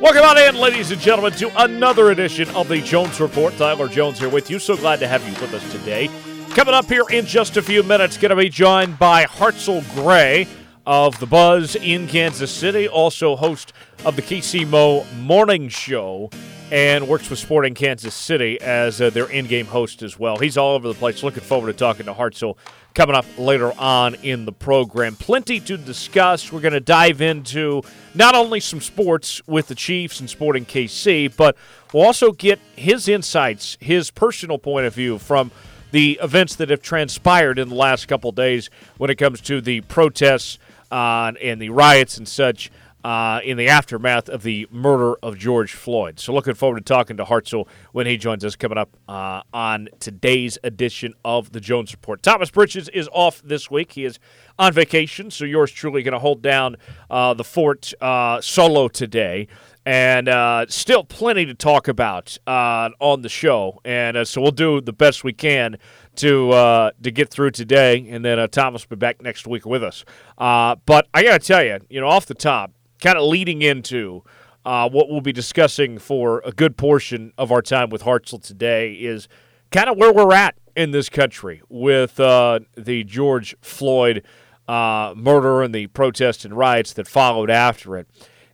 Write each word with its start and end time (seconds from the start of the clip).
Welcome 0.00 0.24
on 0.24 0.36
in, 0.36 0.56
ladies 0.56 0.90
and 0.90 1.00
gentlemen, 1.00 1.34
to 1.34 1.62
another 1.62 2.10
edition 2.10 2.48
of 2.56 2.66
the 2.66 2.80
Jones 2.80 3.20
Report. 3.20 3.56
Tyler 3.56 3.86
Jones 3.86 4.18
here 4.18 4.28
with 4.28 4.50
you. 4.50 4.58
So 4.58 4.76
glad 4.76 4.98
to 4.98 5.06
have 5.06 5.24
you 5.24 5.32
with 5.40 5.54
us 5.54 5.70
today. 5.70 6.10
Coming 6.50 6.74
up 6.74 6.86
here 6.86 7.04
in 7.12 7.26
just 7.26 7.56
a 7.56 7.62
few 7.62 7.84
minutes, 7.84 8.16
going 8.16 8.30
to 8.30 8.36
be 8.36 8.48
joined 8.48 8.98
by 8.98 9.24
Hartzell 9.24 9.84
Gray 9.94 10.48
of 10.84 11.20
The 11.20 11.26
Buzz 11.26 11.76
in 11.76 12.08
Kansas 12.08 12.50
City, 12.50 12.88
also 12.88 13.36
host 13.36 13.72
of 14.04 14.16
the 14.16 14.22
KCMO 14.22 15.06
Morning 15.20 15.68
Show, 15.68 16.28
and 16.70 17.08
works 17.08 17.28
with 17.30 17.38
Sporting 17.38 17.74
Kansas 17.74 18.14
City 18.14 18.60
as 18.60 19.00
uh, 19.00 19.10
their 19.10 19.30
in 19.30 19.46
game 19.46 19.66
host 19.66 20.02
as 20.02 20.18
well. 20.18 20.38
He's 20.38 20.56
all 20.56 20.74
over 20.74 20.88
the 20.88 20.94
place. 20.94 21.22
Looking 21.22 21.42
forward 21.42 21.68
to 21.68 21.72
talking 21.72 22.06
to 22.06 22.14
Hartzell 22.14 22.56
coming 22.94 23.16
up 23.16 23.26
later 23.36 23.72
on 23.78 24.14
in 24.16 24.44
the 24.44 24.52
program. 24.52 25.16
Plenty 25.16 25.60
to 25.60 25.76
discuss. 25.76 26.52
We're 26.52 26.60
going 26.60 26.74
to 26.74 26.80
dive 26.80 27.20
into 27.20 27.82
not 28.14 28.34
only 28.34 28.60
some 28.60 28.80
sports 28.80 29.42
with 29.46 29.66
the 29.68 29.74
Chiefs 29.74 30.20
and 30.20 30.30
Sporting 30.30 30.64
KC, 30.64 31.36
but 31.36 31.56
we'll 31.92 32.04
also 32.04 32.32
get 32.32 32.58
his 32.76 33.08
insights, 33.08 33.76
his 33.80 34.10
personal 34.10 34.58
point 34.58 34.86
of 34.86 34.94
view 34.94 35.18
from 35.18 35.50
the 35.90 36.18
events 36.22 36.56
that 36.56 36.70
have 36.70 36.82
transpired 36.82 37.58
in 37.58 37.68
the 37.68 37.74
last 37.74 38.06
couple 38.06 38.32
days 38.32 38.70
when 38.96 39.10
it 39.10 39.16
comes 39.16 39.40
to 39.40 39.60
the 39.60 39.80
protests 39.82 40.58
uh, 40.90 41.32
and 41.42 41.60
the 41.60 41.70
riots 41.70 42.16
and 42.18 42.28
such 42.28 42.70
uh, 43.04 43.40
in 43.44 43.58
the 43.58 43.68
aftermath 43.68 44.30
of 44.30 44.42
the 44.42 44.66
murder 44.70 45.14
of 45.22 45.38
George 45.38 45.74
Floyd. 45.74 46.18
So, 46.18 46.32
looking 46.32 46.54
forward 46.54 46.78
to 46.78 46.84
talking 46.84 47.18
to 47.18 47.24
Hartzell 47.24 47.68
when 47.92 48.06
he 48.06 48.16
joins 48.16 48.44
us 48.44 48.56
coming 48.56 48.78
up 48.78 48.96
uh, 49.06 49.42
on 49.52 49.88
today's 50.00 50.58
edition 50.64 51.12
of 51.24 51.52
the 51.52 51.60
Jones 51.60 51.92
Report. 51.92 52.22
Thomas 52.22 52.50
Bridges 52.50 52.88
is 52.88 53.08
off 53.12 53.42
this 53.44 53.70
week. 53.70 53.92
He 53.92 54.04
is 54.04 54.18
on 54.58 54.72
vacation, 54.72 55.30
so 55.30 55.44
yours 55.44 55.70
truly 55.70 56.02
going 56.02 56.12
to 56.12 56.18
hold 56.18 56.40
down 56.40 56.76
uh, 57.10 57.34
the 57.34 57.44
fort 57.44 57.92
uh, 58.00 58.40
solo 58.40 58.88
today. 58.88 59.48
And 59.86 60.30
uh, 60.30 60.64
still 60.70 61.04
plenty 61.04 61.44
to 61.44 61.52
talk 61.52 61.88
about 61.88 62.38
uh, 62.46 62.88
on 63.00 63.20
the 63.20 63.28
show, 63.28 63.82
and 63.84 64.26
so 64.26 64.40
we'll 64.40 64.50
do 64.50 64.80
the 64.80 64.94
best 64.94 65.24
we 65.24 65.34
can 65.34 65.76
to 66.16 66.52
uh, 66.52 66.90
to 67.02 67.10
get 67.10 67.28
through 67.28 67.50
today, 67.50 68.06
and 68.08 68.24
then 68.24 68.38
uh, 68.38 68.46
Thomas 68.46 68.88
will 68.88 68.96
be 68.96 69.00
back 69.00 69.20
next 69.20 69.46
week 69.46 69.66
with 69.66 69.84
us. 69.84 70.06
Uh, 70.38 70.76
but 70.86 71.06
I 71.12 71.22
got 71.22 71.42
to 71.42 71.46
tell 71.46 71.62
you, 71.62 71.80
you 71.90 72.00
know, 72.00 72.08
off 72.08 72.24
the 72.24 72.34
top, 72.34 72.72
kind 73.04 73.18
of 73.18 73.24
leading 73.24 73.60
into 73.60 74.24
uh, 74.64 74.88
what 74.88 75.10
we'll 75.10 75.20
be 75.20 75.32
discussing 75.32 75.98
for 75.98 76.40
a 76.46 76.52
good 76.52 76.74
portion 76.78 77.34
of 77.36 77.52
our 77.52 77.60
time 77.60 77.90
with 77.90 78.02
Hartzell 78.02 78.42
today 78.42 78.94
is 78.94 79.28
kind 79.70 79.90
of 79.90 79.98
where 79.98 80.10
we're 80.10 80.32
at 80.32 80.54
in 80.74 80.90
this 80.90 81.10
country 81.10 81.60
with 81.68 82.18
uh, 82.18 82.60
the 82.74 83.04
George 83.04 83.54
Floyd 83.60 84.24
uh, 84.66 85.12
murder 85.14 85.62
and 85.62 85.74
the 85.74 85.86
protests 85.88 86.46
and 86.46 86.56
riots 86.56 86.94
that 86.94 87.06
followed 87.06 87.50
after 87.50 87.98
it. 87.98 88.08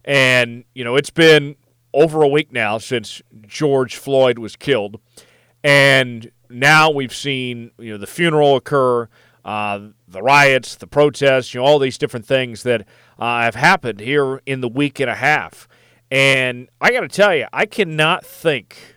And, 0.04 0.64
you 0.74 0.82
know, 0.82 0.96
it's 0.96 1.10
been 1.10 1.54
over 1.94 2.22
a 2.22 2.28
week 2.28 2.50
now 2.50 2.78
since 2.78 3.22
George 3.42 3.94
Floyd 3.94 4.40
was 4.40 4.56
killed. 4.56 5.00
And 5.62 6.28
now 6.48 6.90
we've 6.90 7.14
seen, 7.14 7.70
you 7.78 7.92
know, 7.92 7.98
the 7.98 8.08
funeral 8.08 8.56
occur, 8.56 9.08
uh, 9.44 9.80
the 10.08 10.22
riots, 10.22 10.74
the 10.74 10.88
protests, 10.88 11.54
you 11.54 11.60
know, 11.60 11.66
all 11.66 11.78
these 11.78 11.98
different 11.98 12.26
things 12.26 12.64
that 12.64 12.86
uh, 13.20 13.42
have 13.42 13.54
happened 13.54 14.00
here 14.00 14.40
in 14.46 14.60
the 14.60 14.68
week 14.68 14.98
and 14.98 15.10
a 15.10 15.14
half. 15.14 15.68
And 16.10 16.68
I 16.80 16.90
got 16.90 17.00
to 17.00 17.08
tell 17.08 17.34
you, 17.34 17.46
I 17.52 17.66
cannot 17.66 18.24
think 18.24 18.96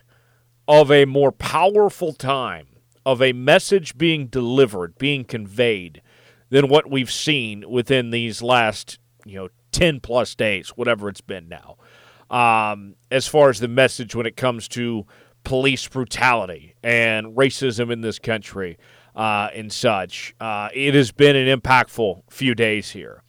of 0.66 0.90
a 0.90 1.04
more 1.04 1.30
powerful 1.30 2.12
time 2.12 2.66
of 3.06 3.20
a 3.20 3.32
message 3.32 3.98
being 3.98 4.26
delivered, 4.26 4.96
being 4.96 5.24
conveyed, 5.24 6.00
than 6.48 6.68
what 6.68 6.90
we've 6.90 7.10
seen 7.10 7.68
within 7.68 8.10
these 8.10 8.40
last, 8.40 8.98
you 9.24 9.36
know, 9.36 9.48
10 9.72 10.00
plus 10.00 10.34
days, 10.34 10.70
whatever 10.70 11.08
it's 11.08 11.20
been 11.20 11.48
now. 11.48 11.76
Um, 12.30 12.96
as 13.10 13.26
far 13.26 13.50
as 13.50 13.60
the 13.60 13.68
message 13.68 14.14
when 14.14 14.26
it 14.26 14.36
comes 14.36 14.68
to 14.68 15.04
police 15.42 15.86
brutality 15.86 16.74
and 16.82 17.36
racism 17.36 17.92
in 17.92 18.00
this 18.00 18.18
country 18.18 18.78
uh, 19.14 19.50
and 19.54 19.70
such, 19.72 20.34
uh, 20.40 20.68
it 20.72 20.94
has 20.94 21.12
been 21.12 21.36
an 21.36 21.60
impactful 21.60 22.22
few 22.30 22.54
days 22.54 22.90
here. 22.90 23.22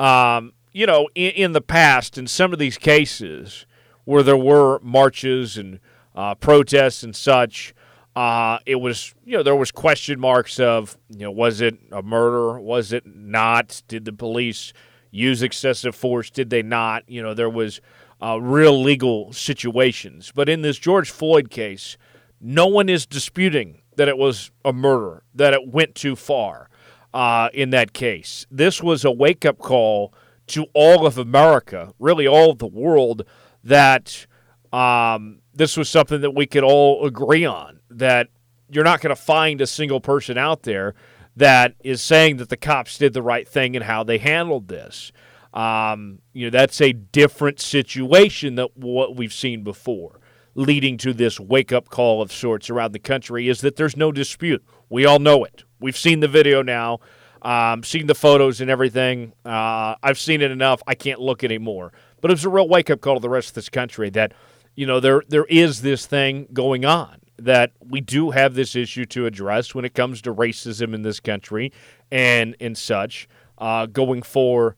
Um, 0.00 0.54
you 0.72 0.86
know, 0.86 1.08
in, 1.14 1.32
in, 1.32 1.52
the 1.52 1.60
past, 1.60 2.16
in 2.16 2.26
some 2.26 2.54
of 2.54 2.58
these 2.58 2.78
cases 2.78 3.66
where 4.04 4.22
there 4.22 4.36
were 4.36 4.78
marches 4.80 5.58
and 5.58 5.78
uh, 6.14 6.34
protests 6.36 7.02
and 7.02 7.14
such, 7.14 7.74
uh, 8.16 8.58
it 8.64 8.76
was, 8.76 9.14
you 9.26 9.36
know, 9.36 9.42
there 9.42 9.54
was 9.54 9.70
question 9.70 10.18
marks 10.18 10.58
of, 10.58 10.96
you 11.10 11.20
know, 11.20 11.30
was 11.30 11.60
it 11.60 11.78
a 11.92 12.02
murder? 12.02 12.58
Was 12.58 12.94
it 12.94 13.04
not? 13.04 13.82
Did 13.88 14.06
the 14.06 14.12
police 14.12 14.72
use 15.10 15.42
excessive 15.42 15.94
force? 15.94 16.30
Did 16.30 16.48
they 16.48 16.62
not? 16.62 17.06
You 17.06 17.22
know, 17.22 17.34
there 17.34 17.50
was 17.50 17.82
uh, 18.22 18.40
real 18.40 18.80
legal 18.80 19.34
situations. 19.34 20.32
But 20.34 20.48
in 20.48 20.62
this 20.62 20.78
George 20.78 21.10
Floyd 21.10 21.50
case, 21.50 21.98
no 22.40 22.66
one 22.66 22.88
is 22.88 23.04
disputing 23.04 23.82
that 23.96 24.08
it 24.08 24.16
was 24.16 24.50
a 24.64 24.72
murder, 24.72 25.24
that 25.34 25.52
it 25.52 25.68
went 25.68 25.94
too 25.94 26.16
far 26.16 26.70
uh, 27.12 27.48
in 27.52 27.70
that 27.70 27.92
case. 27.92 28.46
This 28.50 28.82
was 28.82 29.04
a 29.04 29.10
wake 29.10 29.44
up 29.44 29.58
call 29.58 30.14
to 30.48 30.66
all 30.74 31.06
of 31.06 31.18
America, 31.18 31.92
really 31.98 32.26
all 32.26 32.50
of 32.50 32.58
the 32.58 32.66
world, 32.66 33.24
that 33.64 34.26
um, 34.72 35.40
this 35.54 35.76
was 35.76 35.88
something 35.88 36.20
that 36.20 36.34
we 36.34 36.46
could 36.46 36.64
all 36.64 37.06
agree 37.06 37.44
on. 37.44 37.80
That 37.90 38.28
you're 38.68 38.84
not 38.84 39.00
going 39.00 39.14
to 39.14 39.20
find 39.20 39.60
a 39.60 39.66
single 39.66 40.00
person 40.00 40.38
out 40.38 40.62
there 40.62 40.94
that 41.36 41.74
is 41.82 42.02
saying 42.02 42.36
that 42.38 42.48
the 42.48 42.56
cops 42.56 42.98
did 42.98 43.12
the 43.12 43.22
right 43.22 43.48
thing 43.48 43.76
and 43.76 43.84
how 43.84 44.04
they 44.04 44.18
handled 44.18 44.68
this. 44.68 45.12
Um, 45.52 46.20
you 46.32 46.46
know, 46.46 46.50
that's 46.50 46.80
a 46.80 46.92
different 46.92 47.60
situation 47.60 48.54
than 48.54 48.68
what 48.74 49.16
we've 49.16 49.32
seen 49.32 49.64
before, 49.64 50.20
leading 50.54 50.96
to 50.98 51.12
this 51.12 51.40
wake 51.40 51.72
up 51.72 51.88
call 51.88 52.22
of 52.22 52.32
sorts 52.32 52.70
around 52.70 52.92
the 52.92 53.00
country 53.00 53.48
is 53.48 53.60
that 53.62 53.76
there's 53.76 53.96
no 53.96 54.12
dispute. 54.12 54.64
We 54.88 55.06
all 55.06 55.18
know 55.18 55.44
it. 55.44 55.64
We've 55.80 55.96
seen 55.96 56.20
the 56.20 56.28
video 56.28 56.62
now, 56.62 57.00
um, 57.42 57.82
seen 57.82 58.06
the 58.06 58.14
photos 58.14 58.60
and 58.60 58.70
everything. 58.70 59.32
Uh, 59.44 59.94
I've 60.02 60.18
seen 60.18 60.42
it 60.42 60.50
enough. 60.50 60.82
I 60.86 60.94
can't 60.94 61.20
look 61.20 61.42
anymore. 61.42 61.92
But 62.20 62.30
it 62.30 62.34
was 62.34 62.44
a 62.44 62.50
real 62.50 62.68
wake 62.68 62.90
up 62.90 63.00
call 63.00 63.14
to 63.14 63.20
the 63.20 63.30
rest 63.30 63.48
of 63.50 63.54
this 63.54 63.68
country 63.68 64.10
that, 64.10 64.32
you 64.74 64.86
know, 64.86 65.00
there 65.00 65.22
there 65.28 65.46
is 65.46 65.82
this 65.82 66.06
thing 66.06 66.48
going 66.52 66.84
on 66.84 67.20
that 67.38 67.72
we 67.80 68.00
do 68.00 68.30
have 68.30 68.54
this 68.54 68.76
issue 68.76 69.06
to 69.06 69.24
address 69.24 69.74
when 69.74 69.84
it 69.86 69.94
comes 69.94 70.20
to 70.22 70.34
racism 70.34 70.94
in 70.94 71.02
this 71.02 71.20
country 71.20 71.72
and 72.10 72.56
and 72.60 72.76
such. 72.76 73.28
Uh, 73.58 73.84
going 73.86 74.22
for 74.22 74.76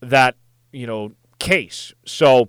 that, 0.00 0.36
you 0.72 0.86
know, 0.86 1.12
case. 1.38 1.92
So, 2.04 2.48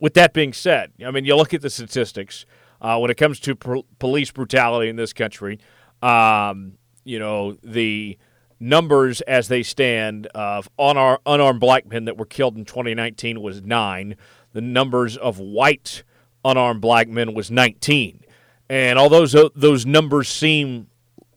with 0.00 0.14
that 0.14 0.32
being 0.32 0.52
said, 0.52 0.92
I 1.04 1.12
mean, 1.12 1.24
you 1.24 1.36
look 1.36 1.54
at 1.54 1.62
the 1.62 1.70
statistics 1.70 2.44
uh, 2.80 2.98
when 2.98 3.10
it 3.10 3.16
comes 3.16 3.38
to 3.40 3.54
police 3.98 4.30
brutality 4.30 4.88
in 4.88 4.96
this 4.96 5.12
country. 5.12 5.60
Um, 6.02 6.78
you 7.06 7.18
know, 7.18 7.56
the 7.62 8.18
numbers 8.58 9.20
as 9.22 9.48
they 9.48 9.62
stand 9.62 10.26
of 10.28 10.68
unarmed, 10.78 11.20
unarmed 11.24 11.60
black 11.60 11.86
men 11.86 12.04
that 12.06 12.18
were 12.18 12.26
killed 12.26 12.56
in 12.56 12.64
2019 12.64 13.40
was 13.40 13.62
nine. 13.62 14.16
The 14.52 14.60
numbers 14.60 15.16
of 15.16 15.38
white 15.38 16.02
unarmed 16.44 16.80
black 16.80 17.08
men 17.08 17.32
was 17.32 17.50
19. 17.50 18.24
And 18.68 18.98
although 18.98 19.26
those, 19.26 19.50
those 19.54 19.86
numbers 19.86 20.28
seem 20.28 20.88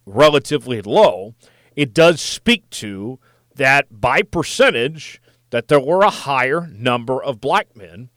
relatively 0.06 0.81
low, 0.81 1.35
it 1.75 1.94
does 1.94 2.19
speak 2.19 2.69
to 2.72 3.19
that 3.56 4.01
by 4.01 4.24
percentage 4.24 5.22
that 5.51 5.68
there 5.68 5.80
were 5.80 6.01
a 6.01 6.09
higher 6.09 6.68
number 6.68 7.22
of 7.22 7.40
black 7.40 7.75
men 7.75 8.09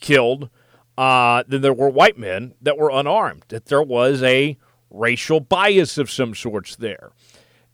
killed 0.00 0.50
uh, 0.98 1.42
than 1.46 1.62
there 1.62 1.72
were 1.72 1.88
white 1.88 2.18
men 2.18 2.54
that 2.60 2.76
were 2.76 2.90
unarmed. 2.90 3.44
That 3.48 3.66
there 3.66 3.82
was 3.82 4.22
a 4.22 4.58
racial 4.92 5.40
bias 5.40 5.98
of 5.98 6.10
some 6.10 6.34
sorts 6.34 6.76
there. 6.76 7.12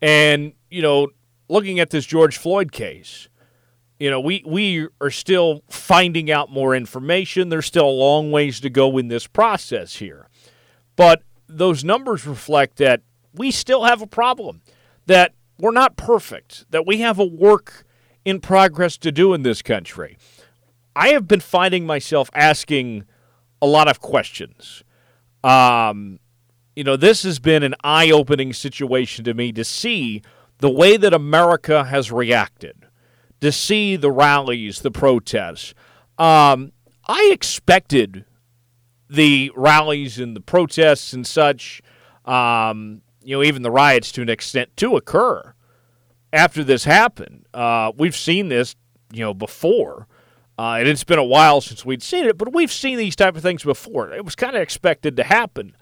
And, 0.00 0.52
you 0.70 0.82
know, 0.82 1.08
looking 1.48 1.80
at 1.80 1.90
this 1.90 2.06
George 2.06 2.36
Floyd 2.36 2.72
case, 2.72 3.28
you 3.98 4.10
know, 4.10 4.20
we, 4.20 4.44
we 4.46 4.86
are 5.00 5.10
still 5.10 5.62
finding 5.68 6.30
out 6.30 6.50
more 6.50 6.74
information. 6.74 7.48
There's 7.48 7.66
still 7.66 7.88
a 7.88 7.90
long 7.90 8.30
ways 8.30 8.60
to 8.60 8.70
go 8.70 8.96
in 8.96 9.08
this 9.08 9.26
process 9.26 9.96
here. 9.96 10.28
But 10.94 11.22
those 11.48 11.82
numbers 11.82 12.26
reflect 12.26 12.76
that 12.76 13.02
we 13.34 13.50
still 13.50 13.84
have 13.84 14.00
a 14.00 14.06
problem, 14.06 14.62
that 15.06 15.34
we're 15.58 15.72
not 15.72 15.96
perfect, 15.96 16.66
that 16.70 16.86
we 16.86 16.98
have 16.98 17.18
a 17.18 17.24
work 17.24 17.84
in 18.24 18.40
progress 18.40 18.96
to 18.98 19.10
do 19.10 19.34
in 19.34 19.42
this 19.42 19.62
country. 19.62 20.16
I 20.94 21.08
have 21.08 21.26
been 21.26 21.40
finding 21.40 21.86
myself 21.86 22.30
asking 22.34 23.04
a 23.60 23.66
lot 23.66 23.88
of 23.88 24.00
questions. 24.00 24.84
Um, 25.42 26.18
you 26.78 26.84
know, 26.84 26.96
this 26.96 27.24
has 27.24 27.40
been 27.40 27.64
an 27.64 27.74
eye 27.82 28.08
opening 28.12 28.52
situation 28.52 29.24
to 29.24 29.34
me 29.34 29.50
to 29.50 29.64
see 29.64 30.22
the 30.58 30.70
way 30.70 30.96
that 30.96 31.12
America 31.12 31.82
has 31.82 32.12
reacted, 32.12 32.86
to 33.40 33.50
see 33.50 33.96
the 33.96 34.12
rallies, 34.12 34.82
the 34.82 34.92
protests. 34.92 35.74
Um, 36.18 36.70
I 37.08 37.30
expected 37.32 38.26
the 39.10 39.50
rallies 39.56 40.20
and 40.20 40.36
the 40.36 40.40
protests 40.40 41.12
and 41.12 41.26
such, 41.26 41.82
um, 42.24 43.02
you 43.24 43.34
know, 43.34 43.42
even 43.42 43.62
the 43.62 43.72
riots 43.72 44.12
to 44.12 44.22
an 44.22 44.28
extent 44.28 44.76
to 44.76 44.94
occur 44.94 45.54
after 46.32 46.62
this 46.62 46.84
happened. 46.84 47.46
Uh, 47.52 47.90
we've 47.96 48.16
seen 48.16 48.50
this, 48.50 48.76
you 49.12 49.24
know, 49.24 49.34
before. 49.34 50.06
Uh, 50.56 50.76
and 50.78 50.86
it's 50.86 51.02
been 51.02 51.18
a 51.18 51.24
while 51.24 51.60
since 51.60 51.84
we'd 51.84 52.04
seen 52.04 52.24
it, 52.24 52.38
but 52.38 52.52
we've 52.52 52.72
seen 52.72 52.98
these 52.98 53.16
type 53.16 53.34
of 53.34 53.42
things 53.42 53.64
before. 53.64 54.12
It 54.12 54.24
was 54.24 54.36
kind 54.36 54.54
of 54.54 54.62
expected 54.62 55.16
to 55.16 55.24
happen. 55.24 55.74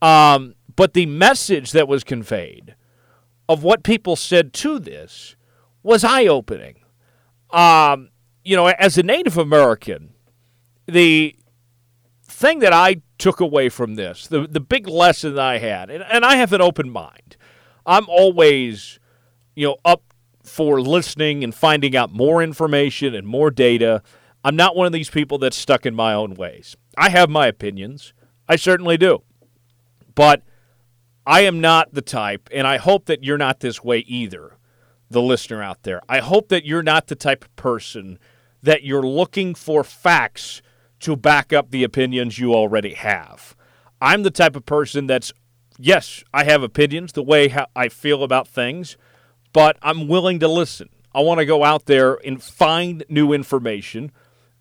Um, 0.00 0.54
but 0.76 0.94
the 0.94 1.06
message 1.06 1.72
that 1.72 1.88
was 1.88 2.04
conveyed 2.04 2.76
of 3.48 3.62
what 3.62 3.82
people 3.82 4.14
said 4.14 4.52
to 4.52 4.78
this 4.78 5.36
was 5.82 6.04
eye 6.04 6.26
opening. 6.26 6.76
Um, 7.50 8.10
you 8.44 8.56
know, 8.56 8.66
as 8.66 8.98
a 8.98 9.02
Native 9.02 9.38
American, 9.38 10.10
the 10.86 11.34
thing 12.24 12.60
that 12.60 12.72
I 12.72 13.02
took 13.18 13.40
away 13.40 13.68
from 13.68 13.96
this, 13.96 14.26
the, 14.28 14.46
the 14.46 14.60
big 14.60 14.86
lesson 14.86 15.34
that 15.34 15.44
I 15.44 15.58
had, 15.58 15.90
and, 15.90 16.04
and 16.04 16.24
I 16.24 16.36
have 16.36 16.52
an 16.52 16.60
open 16.60 16.90
mind, 16.90 17.36
I'm 17.84 18.08
always, 18.08 19.00
you 19.56 19.66
know, 19.66 19.76
up 19.84 20.02
for 20.44 20.80
listening 20.80 21.42
and 21.42 21.54
finding 21.54 21.96
out 21.96 22.12
more 22.12 22.42
information 22.42 23.14
and 23.14 23.26
more 23.26 23.50
data. 23.50 24.02
I'm 24.44 24.56
not 24.56 24.76
one 24.76 24.86
of 24.86 24.92
these 24.92 25.10
people 25.10 25.38
that's 25.38 25.56
stuck 25.56 25.84
in 25.84 25.94
my 25.94 26.14
own 26.14 26.34
ways. 26.34 26.76
I 26.96 27.10
have 27.10 27.28
my 27.28 27.46
opinions. 27.46 28.12
I 28.48 28.56
certainly 28.56 28.96
do. 28.96 29.22
But 30.18 30.42
I 31.24 31.42
am 31.42 31.60
not 31.60 31.94
the 31.94 32.02
type, 32.02 32.48
and 32.50 32.66
I 32.66 32.78
hope 32.78 33.04
that 33.04 33.22
you're 33.22 33.38
not 33.38 33.60
this 33.60 33.84
way 33.84 33.98
either, 33.98 34.56
the 35.08 35.22
listener 35.22 35.62
out 35.62 35.84
there. 35.84 36.02
I 36.08 36.18
hope 36.18 36.48
that 36.48 36.64
you're 36.64 36.82
not 36.82 37.06
the 37.06 37.14
type 37.14 37.44
of 37.44 37.54
person 37.54 38.18
that 38.60 38.82
you're 38.82 39.06
looking 39.06 39.54
for 39.54 39.84
facts 39.84 40.60
to 41.00 41.14
back 41.14 41.52
up 41.52 41.70
the 41.70 41.84
opinions 41.84 42.36
you 42.36 42.52
already 42.52 42.94
have. 42.94 43.54
I'm 44.00 44.24
the 44.24 44.32
type 44.32 44.56
of 44.56 44.66
person 44.66 45.06
that's, 45.06 45.32
yes, 45.78 46.24
I 46.34 46.42
have 46.42 46.64
opinions, 46.64 47.12
the 47.12 47.22
way 47.22 47.54
I 47.76 47.88
feel 47.88 48.24
about 48.24 48.48
things, 48.48 48.96
but 49.52 49.78
I'm 49.82 50.08
willing 50.08 50.40
to 50.40 50.48
listen. 50.48 50.88
I 51.14 51.20
want 51.20 51.38
to 51.38 51.46
go 51.46 51.62
out 51.62 51.86
there 51.86 52.18
and 52.26 52.42
find 52.42 53.04
new 53.08 53.32
information. 53.32 54.10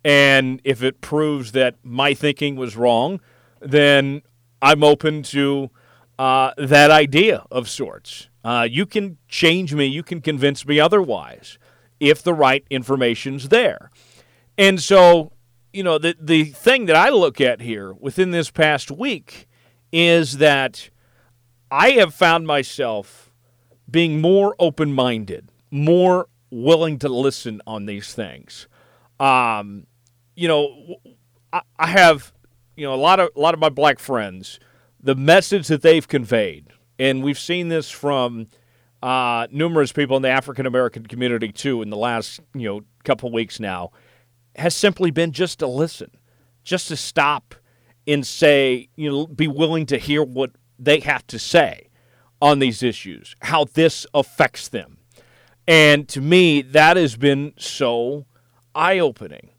And 0.05 0.61
if 0.63 0.83
it 0.83 1.01
proves 1.01 1.53
that 1.53 1.77
my 1.81 2.13
thinking 2.13 2.57
was 2.57 2.77
wrong, 2.77 3.21
then 3.59 4.21
I'm 4.61 4.83
open 4.83 5.23
to 5.23 5.69
uh, 6.17 6.51
that 6.57 6.91
idea 6.91 7.45
of 7.51 7.69
sorts. 7.69 8.29
Uh, 8.43 8.67
you 8.69 8.85
can 8.85 9.17
change 9.27 9.73
me, 9.73 9.85
you 9.85 10.03
can 10.03 10.21
convince 10.21 10.65
me 10.65 10.79
otherwise 10.79 11.57
if 11.99 12.23
the 12.23 12.33
right 12.33 12.65
information's 12.69 13.49
there. 13.49 13.91
And 14.57 14.81
so, 14.81 15.31
you 15.73 15.83
know, 15.83 15.97
the, 15.97 16.15
the 16.19 16.45
thing 16.45 16.85
that 16.85 16.95
I 16.95 17.09
look 17.09 17.41
at 17.41 17.61
here 17.61 17.93
within 17.93 18.31
this 18.31 18.49
past 18.49 18.89
week 18.89 19.47
is 19.91 20.37
that 20.37 20.89
I 21.69 21.91
have 21.91 22.13
found 22.13 22.47
myself 22.47 23.31
being 23.89 24.21
more 24.21 24.55
open 24.59 24.93
minded, 24.93 25.51
more 25.69 26.27
willing 26.49 26.99
to 26.99 27.09
listen 27.09 27.61
on 27.67 27.85
these 27.85 28.13
things. 28.13 28.67
Um, 29.19 29.87
you 30.35 30.47
know, 30.47 30.97
I, 31.51 31.61
I 31.77 31.87
have, 31.87 32.33
you 32.77 32.85
know, 32.85 32.93
a 32.93 32.95
lot 32.95 33.19
of 33.19 33.29
a 33.35 33.39
lot 33.39 33.53
of 33.53 33.59
my 33.59 33.69
black 33.69 33.99
friends 33.99 34.59
the 35.01 35.15
message 35.15 35.67
that 35.67 35.81
they've 35.81 36.07
conveyed, 36.07 36.67
and 36.97 37.23
we've 37.23 37.39
seen 37.39 37.69
this 37.69 37.89
from 37.89 38.47
uh, 39.01 39.47
numerous 39.51 39.91
people 39.91 40.17
in 40.17 40.23
the 40.23 40.29
African 40.29 40.65
American 40.65 41.05
community 41.05 41.51
too 41.51 41.81
in 41.81 41.89
the 41.89 41.97
last 41.97 42.39
you 42.53 42.67
know 42.67 42.81
couple 43.03 43.31
weeks 43.31 43.59
now, 43.59 43.91
has 44.55 44.75
simply 44.75 45.11
been 45.11 45.31
just 45.31 45.59
to 45.59 45.67
listen, 45.67 46.11
just 46.63 46.87
to 46.87 46.95
stop 46.95 47.55
and 48.05 48.25
say 48.25 48.89
you 48.95 49.09
know 49.09 49.27
be 49.27 49.47
willing 49.47 49.85
to 49.87 49.97
hear 49.97 50.23
what 50.23 50.51
they 50.79 50.99
have 50.99 51.25
to 51.27 51.39
say 51.39 51.89
on 52.41 52.59
these 52.59 52.83
issues, 52.83 53.35
how 53.41 53.65
this 53.65 54.05
affects 54.13 54.67
them, 54.67 54.97
and 55.67 56.07
to 56.07 56.21
me 56.21 56.61
that 56.61 56.97
has 56.97 57.15
been 57.15 57.53
so 57.57 58.25
eye 58.75 58.99
opening 58.99 59.49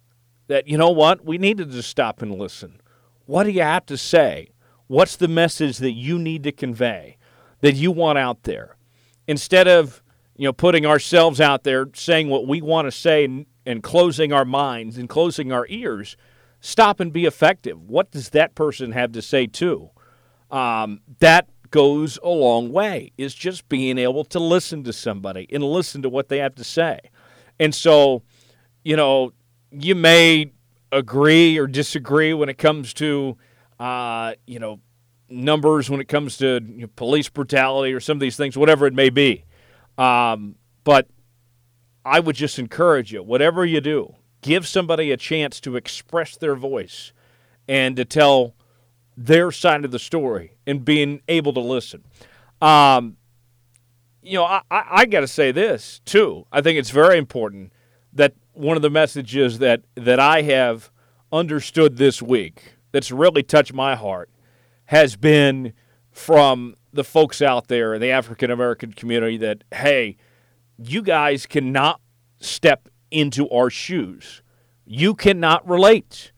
that 0.48 0.68
you 0.68 0.78
know 0.78 0.90
what 0.90 1.24
we 1.24 1.38
needed 1.38 1.70
to 1.72 1.82
stop 1.82 2.22
and 2.22 2.38
listen. 2.38 2.80
What 3.28 3.44
do 3.44 3.50
you 3.50 3.60
have 3.60 3.84
to 3.86 3.98
say? 3.98 4.52
What's 4.86 5.16
the 5.16 5.28
message 5.28 5.76
that 5.78 5.92
you 5.92 6.18
need 6.18 6.44
to 6.44 6.50
convey, 6.50 7.18
that 7.60 7.74
you 7.74 7.92
want 7.92 8.16
out 8.16 8.44
there? 8.44 8.78
Instead 9.26 9.68
of 9.68 10.02
you 10.34 10.46
know 10.46 10.52
putting 10.54 10.86
ourselves 10.86 11.38
out 11.38 11.62
there 11.62 11.90
saying 11.92 12.30
what 12.30 12.46
we 12.46 12.62
want 12.62 12.86
to 12.86 12.90
say 12.90 13.26
and, 13.26 13.44
and 13.66 13.82
closing 13.82 14.32
our 14.32 14.46
minds 14.46 14.96
and 14.96 15.10
closing 15.10 15.52
our 15.52 15.66
ears, 15.68 16.16
stop 16.62 17.00
and 17.00 17.12
be 17.12 17.26
effective. 17.26 17.82
What 17.82 18.10
does 18.10 18.30
that 18.30 18.54
person 18.54 18.92
have 18.92 19.12
to 19.12 19.20
say 19.20 19.46
too? 19.46 19.90
Um, 20.50 21.02
that 21.18 21.50
goes 21.70 22.18
a 22.22 22.30
long 22.30 22.72
way. 22.72 23.12
Is 23.18 23.34
just 23.34 23.68
being 23.68 23.98
able 23.98 24.24
to 24.24 24.38
listen 24.38 24.84
to 24.84 24.92
somebody 24.94 25.46
and 25.52 25.62
listen 25.62 26.00
to 26.00 26.08
what 26.08 26.30
they 26.30 26.38
have 26.38 26.54
to 26.54 26.64
say. 26.64 26.98
And 27.60 27.74
so, 27.74 28.22
you 28.84 28.96
know, 28.96 29.34
you 29.70 29.94
may 29.94 30.50
agree 30.92 31.58
or 31.58 31.66
disagree 31.66 32.32
when 32.32 32.48
it 32.48 32.58
comes 32.58 32.94
to 32.94 33.36
uh, 33.78 34.34
you 34.46 34.58
know, 34.58 34.80
numbers 35.28 35.90
when 35.90 36.00
it 36.00 36.08
comes 36.08 36.38
to 36.38 36.60
you 36.64 36.82
know, 36.82 36.90
police 36.96 37.28
brutality 37.28 37.92
or 37.92 38.00
some 38.00 38.16
of 38.16 38.20
these 38.20 38.36
things, 38.36 38.56
whatever 38.56 38.86
it 38.86 38.94
may 38.94 39.10
be. 39.10 39.44
Um, 39.96 40.56
but 40.84 41.08
I 42.04 42.20
would 42.20 42.36
just 42.36 42.58
encourage 42.58 43.12
you, 43.12 43.22
whatever 43.22 43.64
you 43.64 43.80
do, 43.80 44.14
give 44.40 44.66
somebody 44.66 45.10
a 45.10 45.16
chance 45.16 45.60
to 45.60 45.76
express 45.76 46.36
their 46.36 46.54
voice 46.54 47.12
and 47.68 47.96
to 47.96 48.04
tell 48.04 48.54
their 49.16 49.50
side 49.50 49.84
of 49.84 49.90
the 49.90 49.98
story 49.98 50.56
and 50.66 50.84
being 50.84 51.20
able 51.28 51.52
to 51.52 51.60
listen. 51.60 52.04
Um, 52.62 53.16
you 54.22 54.34
know, 54.34 54.44
I, 54.44 54.62
I, 54.70 54.84
I 54.88 55.06
got 55.06 55.20
to 55.20 55.28
say 55.28 55.52
this 55.52 56.00
too. 56.04 56.46
I 56.50 56.62
think 56.62 56.78
it's 56.78 56.90
very 56.90 57.18
important 57.18 57.72
that 58.12 58.34
one 58.58 58.76
of 58.76 58.82
the 58.82 58.90
messages 58.90 59.58
that 59.60 59.82
that 59.94 60.18
I 60.18 60.42
have 60.42 60.90
understood 61.30 61.96
this 61.96 62.20
week 62.20 62.74
that's 62.92 63.10
really 63.10 63.42
touched 63.42 63.72
my 63.72 63.94
heart 63.94 64.30
has 64.86 65.16
been 65.16 65.72
from 66.10 66.74
the 66.92 67.04
folks 67.04 67.40
out 67.40 67.68
there 67.68 67.94
in 67.94 68.00
the 68.00 68.10
African 68.10 68.50
American 68.50 68.92
community 68.92 69.36
that, 69.36 69.62
hey, 69.72 70.16
you 70.76 71.02
guys 71.02 71.46
cannot 71.46 72.00
step 72.40 72.88
into 73.10 73.48
our 73.50 73.70
shoes. 73.70 74.42
You 74.84 75.14
cannot 75.14 75.68
relate. 75.68 76.32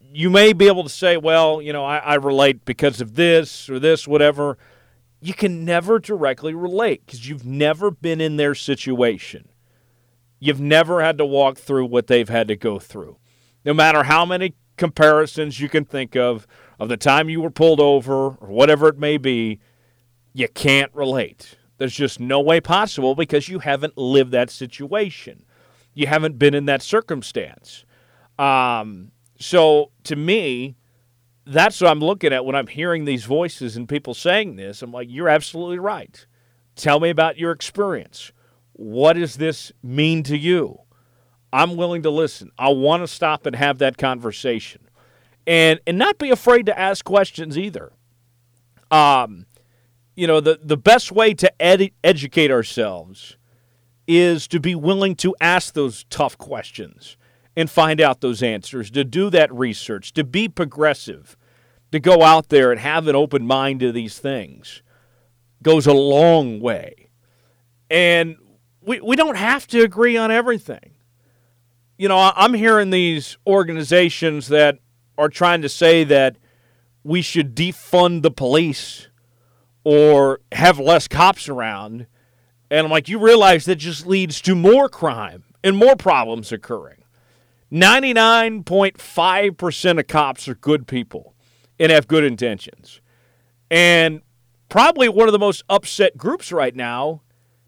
You 0.00 0.30
may 0.30 0.52
be 0.52 0.68
able 0.68 0.84
to 0.84 0.88
say, 0.88 1.16
well, 1.16 1.60
you 1.60 1.72
know, 1.72 1.84
I, 1.84 1.98
I 1.98 2.14
relate 2.14 2.64
because 2.64 3.00
of 3.00 3.14
this 3.14 3.68
or 3.68 3.78
this, 3.78 4.06
whatever. 4.06 4.58
You 5.20 5.34
can 5.34 5.64
never 5.64 5.98
directly 5.98 6.54
relate 6.54 7.04
because 7.04 7.28
you've 7.28 7.44
never 7.44 7.90
been 7.90 8.20
in 8.20 8.36
their 8.36 8.54
situation. 8.54 9.48
You've 10.40 10.60
never 10.60 11.02
had 11.02 11.18
to 11.18 11.24
walk 11.24 11.58
through 11.58 11.86
what 11.86 12.06
they've 12.06 12.28
had 12.28 12.48
to 12.48 12.56
go 12.56 12.78
through. 12.78 13.18
No 13.64 13.74
matter 13.74 14.04
how 14.04 14.24
many 14.24 14.54
comparisons 14.76 15.60
you 15.60 15.68
can 15.68 15.84
think 15.84 16.16
of 16.16 16.46
of 16.78 16.88
the 16.88 16.96
time 16.96 17.28
you 17.28 17.40
were 17.40 17.50
pulled 17.50 17.80
over 17.80 18.14
or 18.14 18.48
whatever 18.48 18.88
it 18.88 18.98
may 18.98 19.18
be, 19.18 19.58
you 20.32 20.48
can't 20.48 20.94
relate. 20.94 21.56
There's 21.78 21.94
just 21.94 22.20
no 22.20 22.40
way 22.40 22.60
possible 22.60 23.14
because 23.14 23.48
you 23.48 23.58
haven't 23.60 23.98
lived 23.98 24.32
that 24.32 24.50
situation. 24.50 25.44
You 25.94 26.06
haven't 26.06 26.38
been 26.38 26.54
in 26.54 26.66
that 26.66 26.82
circumstance. 26.82 27.84
Um, 28.38 29.10
so 29.38 29.90
to 30.04 30.16
me, 30.16 30.76
that's 31.44 31.80
what 31.80 31.90
I'm 31.90 32.00
looking 32.00 32.32
at 32.32 32.44
when 32.44 32.54
I'm 32.54 32.66
hearing 32.66 33.04
these 33.04 33.24
voices 33.24 33.76
and 33.76 33.88
people 33.88 34.14
saying 34.14 34.56
this. 34.56 34.82
I'm 34.82 34.92
like, 34.92 35.08
you're 35.10 35.28
absolutely 35.28 35.78
right. 35.78 36.26
Tell 36.76 37.00
me 37.00 37.10
about 37.10 37.38
your 37.38 37.52
experience. 37.52 38.32
What 38.78 39.14
does 39.14 39.34
this 39.38 39.72
mean 39.82 40.22
to 40.22 40.38
you? 40.38 40.78
I'm 41.52 41.74
willing 41.74 42.02
to 42.02 42.10
listen. 42.10 42.52
I 42.56 42.68
want 42.68 43.02
to 43.02 43.08
stop 43.08 43.44
and 43.44 43.56
have 43.56 43.78
that 43.78 43.98
conversation. 43.98 44.82
And 45.48 45.80
and 45.84 45.98
not 45.98 46.18
be 46.18 46.30
afraid 46.30 46.66
to 46.66 46.78
ask 46.78 47.04
questions 47.04 47.58
either. 47.58 47.90
Um, 48.92 49.46
you 50.14 50.28
know, 50.28 50.38
the, 50.38 50.60
the 50.62 50.76
best 50.76 51.10
way 51.10 51.34
to 51.34 51.52
ed- 51.60 51.90
educate 52.04 52.52
ourselves 52.52 53.36
is 54.06 54.46
to 54.46 54.60
be 54.60 54.76
willing 54.76 55.16
to 55.16 55.34
ask 55.40 55.74
those 55.74 56.04
tough 56.04 56.38
questions 56.38 57.16
and 57.56 57.68
find 57.68 58.00
out 58.00 58.20
those 58.20 58.44
answers, 58.44 58.92
to 58.92 59.02
do 59.02 59.28
that 59.30 59.52
research, 59.52 60.12
to 60.12 60.22
be 60.22 60.48
progressive, 60.48 61.36
to 61.90 61.98
go 61.98 62.22
out 62.22 62.48
there 62.48 62.70
and 62.70 62.80
have 62.80 63.08
an 63.08 63.16
open 63.16 63.44
mind 63.44 63.80
to 63.80 63.90
these 63.90 64.20
things 64.20 64.82
goes 65.62 65.88
a 65.88 65.92
long 65.92 66.60
way. 66.60 67.08
And 67.90 68.36
we, 68.88 69.00
we 69.00 69.16
don't 69.16 69.36
have 69.36 69.66
to 69.68 69.82
agree 69.82 70.16
on 70.16 70.30
everything 70.30 70.94
you 71.98 72.08
know, 72.08 72.32
I'm 72.34 72.54
hearing 72.54 72.88
these 72.90 73.36
organizations 73.46 74.48
that 74.48 74.78
are 75.18 75.28
trying 75.28 75.60
to 75.62 75.68
say 75.68 76.02
that 76.04 76.36
we 77.02 77.20
should 77.22 77.56
defund 77.56 78.22
the 78.22 78.30
police 78.30 79.08
or 79.82 80.38
have 80.52 80.78
less 80.78 81.08
cops 81.08 81.48
around. 81.48 82.06
And 82.70 82.86
I'm 82.86 82.90
like, 82.90 83.08
you 83.08 83.18
realize 83.18 83.64
that 83.64 83.76
just 83.76 84.06
leads 84.06 84.42
to 84.42 84.54
more 84.54 84.88
crime 84.88 85.42
and 85.64 85.76
more 85.76 85.96
problems 85.96 86.52
occurring. 86.52 87.02
99.5% 87.72 89.98
of 89.98 90.06
cops 90.06 90.46
are 90.46 90.54
good 90.54 90.86
people 90.86 91.34
and 91.80 91.90
have 91.90 92.06
good 92.06 92.22
intentions. 92.24 93.00
And 93.70 94.22
probably 94.68 95.08
one 95.08 95.26
of 95.28 95.32
the 95.32 95.38
most 95.38 95.64
upset 95.68 96.16
groups 96.16 96.52
right 96.52 96.76
now 96.76 97.22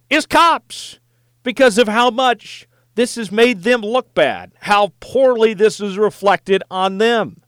is 0.09 0.25
cops 0.25 1.00
because 1.43 1.79
of 1.79 1.89
how 1.89 2.11
much 2.11 2.69
this 2.95 3.15
has 3.15 3.31
made 3.33 3.63
them 3.63 3.81
look 3.83 4.15
bad, 4.15 4.53
how 4.61 4.93
poorly 5.01 5.55
this 5.55 5.81
is 5.81 5.97
reflected 5.97 6.63
on 6.71 6.99
them. 6.99 7.43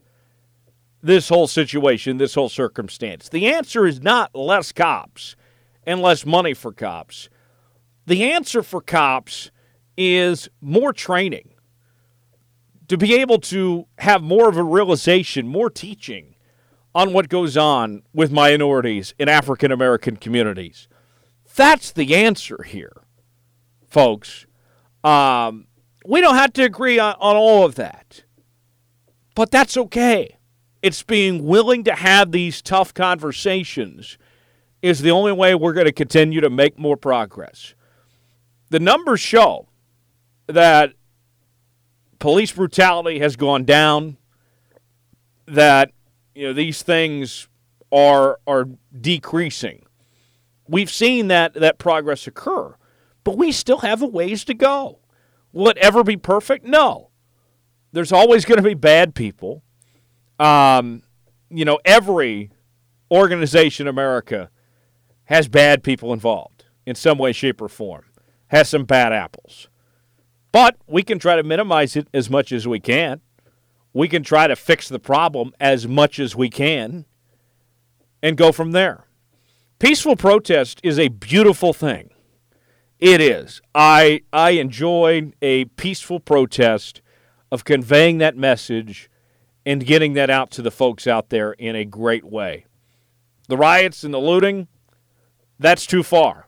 This 1.02 1.28
whole 1.28 1.48
situation, 1.48 2.18
this 2.18 2.34
whole 2.34 2.48
circumstance. 2.48 3.28
The 3.28 3.48
answer 3.48 3.86
is 3.86 4.00
not 4.00 4.34
less 4.34 4.70
cops 4.72 5.34
and 5.84 6.00
less 6.00 6.24
money 6.24 6.54
for 6.54 6.72
cops. 6.72 7.28
The 8.06 8.30
answer 8.32 8.62
for 8.62 8.80
cops 8.80 9.50
is 9.96 10.48
more 10.60 10.92
training, 10.92 11.50
to 12.88 12.96
be 12.96 13.14
able 13.14 13.38
to 13.38 13.86
have 13.98 14.22
more 14.22 14.48
of 14.48 14.56
a 14.56 14.62
realization, 14.62 15.48
more 15.48 15.70
teaching 15.70 16.34
on 16.94 17.12
what 17.12 17.28
goes 17.28 17.56
on 17.56 18.02
with 18.12 18.30
minorities 18.30 19.14
in 19.18 19.28
African 19.28 19.72
American 19.72 20.16
communities. 20.16 20.88
That's 21.56 21.92
the 21.92 22.14
answer 22.14 22.62
here, 22.62 23.01
folks. 23.92 24.46
Um, 25.04 25.66
we 26.06 26.20
don't 26.20 26.36
have 26.36 26.52
to 26.54 26.64
agree 26.64 26.98
on, 26.98 27.14
on 27.20 27.36
all 27.36 27.64
of 27.64 27.74
that, 27.76 28.24
but 29.34 29.50
that's 29.50 29.76
okay. 29.76 30.38
It's 30.80 31.02
being 31.02 31.44
willing 31.44 31.84
to 31.84 31.94
have 31.94 32.32
these 32.32 32.62
tough 32.62 32.92
conversations 32.94 34.18
is 34.80 35.00
the 35.00 35.10
only 35.10 35.32
way 35.32 35.54
we're 35.54 35.74
going 35.74 35.86
to 35.86 35.92
continue 35.92 36.40
to 36.40 36.50
make 36.50 36.78
more 36.78 36.96
progress. 36.96 37.74
The 38.70 38.80
numbers 38.80 39.20
show 39.20 39.68
that 40.48 40.94
police 42.18 42.50
brutality 42.50 43.20
has 43.20 43.36
gone 43.36 43.64
down, 43.64 44.16
that 45.46 45.92
you 46.34 46.46
know 46.46 46.52
these 46.52 46.82
things 46.82 47.48
are 47.92 48.40
are 48.46 48.68
decreasing. 48.98 49.84
We've 50.66 50.90
seen 50.90 51.28
that 51.28 51.54
that 51.54 51.78
progress 51.78 52.26
occur, 52.26 52.74
but 53.24 53.36
we 53.36 53.52
still 53.52 53.78
have 53.78 54.02
a 54.02 54.06
ways 54.06 54.44
to 54.44 54.54
go. 54.54 54.98
Will 55.52 55.68
it 55.68 55.78
ever 55.78 56.02
be 56.02 56.16
perfect? 56.16 56.64
No. 56.64 57.10
There's 57.92 58.12
always 58.12 58.44
going 58.44 58.56
to 58.56 58.62
be 58.62 58.74
bad 58.74 59.14
people. 59.14 59.62
Um, 60.38 61.02
you 61.50 61.64
know, 61.64 61.78
every 61.84 62.50
organization 63.10 63.86
in 63.86 63.90
America 63.90 64.50
has 65.24 65.48
bad 65.48 65.82
people 65.82 66.12
involved 66.12 66.64
in 66.86 66.94
some 66.94 67.18
way, 67.18 67.32
shape, 67.32 67.60
or 67.60 67.68
form, 67.68 68.04
has 68.48 68.68
some 68.68 68.84
bad 68.84 69.12
apples. 69.12 69.68
But 70.50 70.76
we 70.86 71.02
can 71.02 71.18
try 71.18 71.36
to 71.36 71.42
minimize 71.42 71.96
it 71.96 72.08
as 72.12 72.28
much 72.28 72.52
as 72.52 72.66
we 72.66 72.80
can. 72.80 73.20
We 73.92 74.08
can 74.08 74.22
try 74.22 74.46
to 74.46 74.56
fix 74.56 74.88
the 74.88 74.98
problem 74.98 75.52
as 75.60 75.86
much 75.86 76.18
as 76.18 76.34
we 76.34 76.48
can 76.48 77.04
and 78.22 78.36
go 78.36 78.52
from 78.52 78.72
there. 78.72 79.06
Peaceful 79.78 80.16
protest 80.16 80.80
is 80.82 80.98
a 80.98 81.08
beautiful 81.08 81.72
thing. 81.72 82.11
It 83.02 83.20
is. 83.20 83.60
I 83.74 84.20
I 84.32 84.50
enjoy 84.50 85.32
a 85.42 85.64
peaceful 85.64 86.20
protest 86.20 87.02
of 87.50 87.64
conveying 87.64 88.18
that 88.18 88.36
message 88.36 89.10
and 89.66 89.84
getting 89.84 90.12
that 90.12 90.30
out 90.30 90.52
to 90.52 90.62
the 90.62 90.70
folks 90.70 91.08
out 91.08 91.28
there 91.28 91.50
in 91.54 91.74
a 91.74 91.84
great 91.84 92.22
way. 92.22 92.64
The 93.48 93.56
riots 93.56 94.04
and 94.04 94.14
the 94.14 94.20
looting, 94.20 94.68
that's 95.58 95.84
too 95.84 96.04
far. 96.04 96.46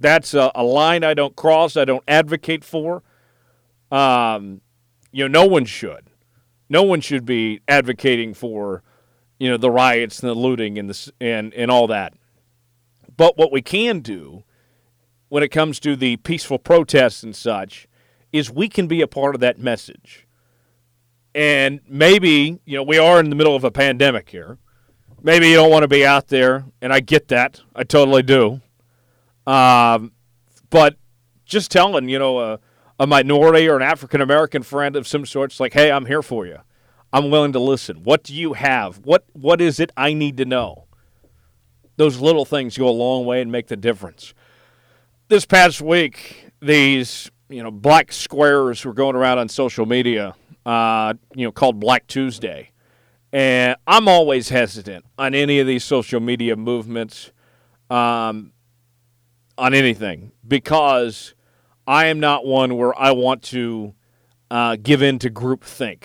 That's 0.00 0.34
a, 0.34 0.50
a 0.56 0.64
line 0.64 1.04
I 1.04 1.14
don't 1.14 1.36
cross. 1.36 1.76
I 1.76 1.84
don't 1.84 2.02
advocate 2.08 2.64
for. 2.64 3.04
Um, 3.92 4.62
you 5.12 5.28
know, 5.28 5.42
no 5.42 5.46
one 5.46 5.64
should. 5.64 6.10
No 6.68 6.82
one 6.82 7.02
should 7.02 7.24
be 7.24 7.60
advocating 7.68 8.34
for, 8.34 8.82
you 9.38 9.48
know, 9.48 9.56
the 9.56 9.70
riots 9.70 10.18
and 10.18 10.28
the 10.28 10.34
looting 10.34 10.76
and 10.76 10.90
the 10.90 11.12
and 11.20 11.54
and 11.54 11.70
all 11.70 11.86
that. 11.86 12.14
But 13.16 13.38
what 13.38 13.52
we 13.52 13.62
can 13.62 14.00
do 14.00 14.42
when 15.34 15.42
it 15.42 15.48
comes 15.48 15.80
to 15.80 15.96
the 15.96 16.16
peaceful 16.18 16.60
protests 16.60 17.24
and 17.24 17.34
such 17.34 17.88
is 18.32 18.52
we 18.52 18.68
can 18.68 18.86
be 18.86 19.00
a 19.00 19.06
part 19.08 19.34
of 19.34 19.40
that 19.40 19.58
message. 19.58 20.28
And 21.34 21.80
maybe, 21.88 22.60
you 22.64 22.76
know, 22.76 22.84
we 22.84 22.98
are 22.98 23.18
in 23.18 23.30
the 23.30 23.34
middle 23.34 23.56
of 23.56 23.64
a 23.64 23.70
pandemic 23.72 24.28
here. 24.28 24.58
Maybe 25.24 25.48
you 25.48 25.56
don't 25.56 25.72
want 25.72 25.82
to 25.82 25.88
be 25.88 26.06
out 26.06 26.28
there, 26.28 26.66
and 26.80 26.92
I 26.92 27.00
get 27.00 27.26
that. 27.28 27.60
I 27.74 27.82
totally 27.82 28.22
do. 28.22 28.60
Um, 29.44 30.12
but 30.70 30.98
just 31.44 31.68
telling, 31.68 32.08
you 32.08 32.20
know, 32.20 32.38
a, 32.38 32.60
a 33.00 33.06
minority 33.08 33.68
or 33.68 33.74
an 33.74 33.82
African 33.82 34.20
American 34.20 34.62
friend 34.62 34.94
of 34.94 35.08
some 35.08 35.26
sort, 35.26 35.50
it's 35.50 35.58
like, 35.58 35.72
hey, 35.72 35.90
I'm 35.90 36.06
here 36.06 36.22
for 36.22 36.46
you. 36.46 36.58
I'm 37.12 37.32
willing 37.32 37.54
to 37.54 37.58
listen. 37.58 38.04
What 38.04 38.22
do 38.22 38.32
you 38.32 38.52
have? 38.52 38.98
What 38.98 39.24
What 39.32 39.60
is 39.60 39.80
it 39.80 39.90
I 39.96 40.12
need 40.12 40.36
to 40.36 40.44
know? 40.44 40.86
Those 41.96 42.20
little 42.20 42.44
things 42.44 42.78
go 42.78 42.88
a 42.88 42.90
long 42.90 43.26
way 43.26 43.42
and 43.42 43.50
make 43.50 43.66
the 43.66 43.76
difference. 43.76 44.32
This 45.28 45.46
past 45.46 45.80
week, 45.80 46.50
these 46.60 47.30
you 47.48 47.62
know 47.62 47.70
black 47.70 48.12
squares 48.12 48.84
were 48.84 48.92
going 48.92 49.16
around 49.16 49.38
on 49.38 49.48
social 49.48 49.86
media, 49.86 50.34
uh, 50.66 51.14
you 51.34 51.46
know, 51.46 51.52
called 51.52 51.80
Black 51.80 52.06
Tuesday, 52.06 52.70
and 53.32 53.76
I'm 53.86 54.06
always 54.08 54.50
hesitant 54.50 55.04
on 55.18 55.34
any 55.34 55.60
of 55.60 55.66
these 55.66 55.84
social 55.84 56.20
media 56.20 56.56
movements. 56.56 57.30
Um, 57.90 58.52
on 59.56 59.74
anything 59.74 60.32
because 60.46 61.34
I 61.86 62.06
am 62.06 62.20
not 62.20 62.46
one 62.46 62.76
where 62.76 62.98
I 62.98 63.12
want 63.12 63.42
to 63.44 63.94
uh, 64.50 64.76
give 64.82 65.02
in 65.02 65.18
to 65.20 65.30
groupthink. 65.30 66.04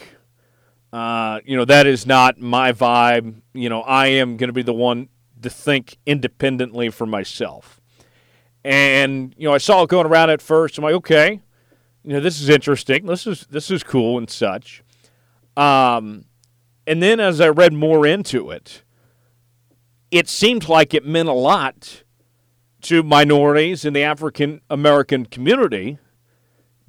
Uh, 0.92 1.40
you 1.46 1.56
know, 1.56 1.66
that 1.66 1.88
is 1.88 2.06
not 2.06 2.40
my 2.40 2.72
vibe. 2.72 3.42
You 3.54 3.70
know, 3.70 3.82
I 3.82 4.08
am 4.08 4.38
going 4.38 4.50
to 4.50 4.54
be 4.54 4.64
the 4.64 4.74
one 4.74 5.10
to 5.42 5.50
think 5.50 5.98
independently 6.06 6.90
for 6.90 7.06
myself. 7.06 7.79
And, 8.64 9.34
you 9.38 9.48
know, 9.48 9.54
I 9.54 9.58
saw 9.58 9.84
it 9.84 9.90
going 9.90 10.06
around 10.06 10.30
at 10.30 10.42
first. 10.42 10.78
I'm 10.78 10.84
like, 10.84 10.96
okay, 10.96 11.42
you 12.04 12.14
know, 12.14 12.20
this 12.20 12.42
is 12.42 12.50
interesting. 12.50 13.06
This 13.06 13.26
is 13.26 13.48
this 13.50 13.72
is 13.72 13.84
cool 13.84 14.18
and 14.18 14.30
such. 14.30 14.84
Um, 15.56 16.26
and 16.86 17.02
then 17.02 17.20
as 17.20 17.40
I 17.40 17.50
read 17.50 17.74
more 17.74 18.06
into 18.06 18.52
it, 18.52 18.84
it 20.12 20.28
seemed 20.28 20.68
like 20.68 20.94
it 20.94 21.06
meant 21.06 21.30
a 21.30 21.34
lot 21.34 22.04
to 22.82 23.04
minorities 23.04 23.86
in 23.86 23.94
the 23.94 24.04
African 24.04 24.62
American 24.70 25.26
community 25.26 25.98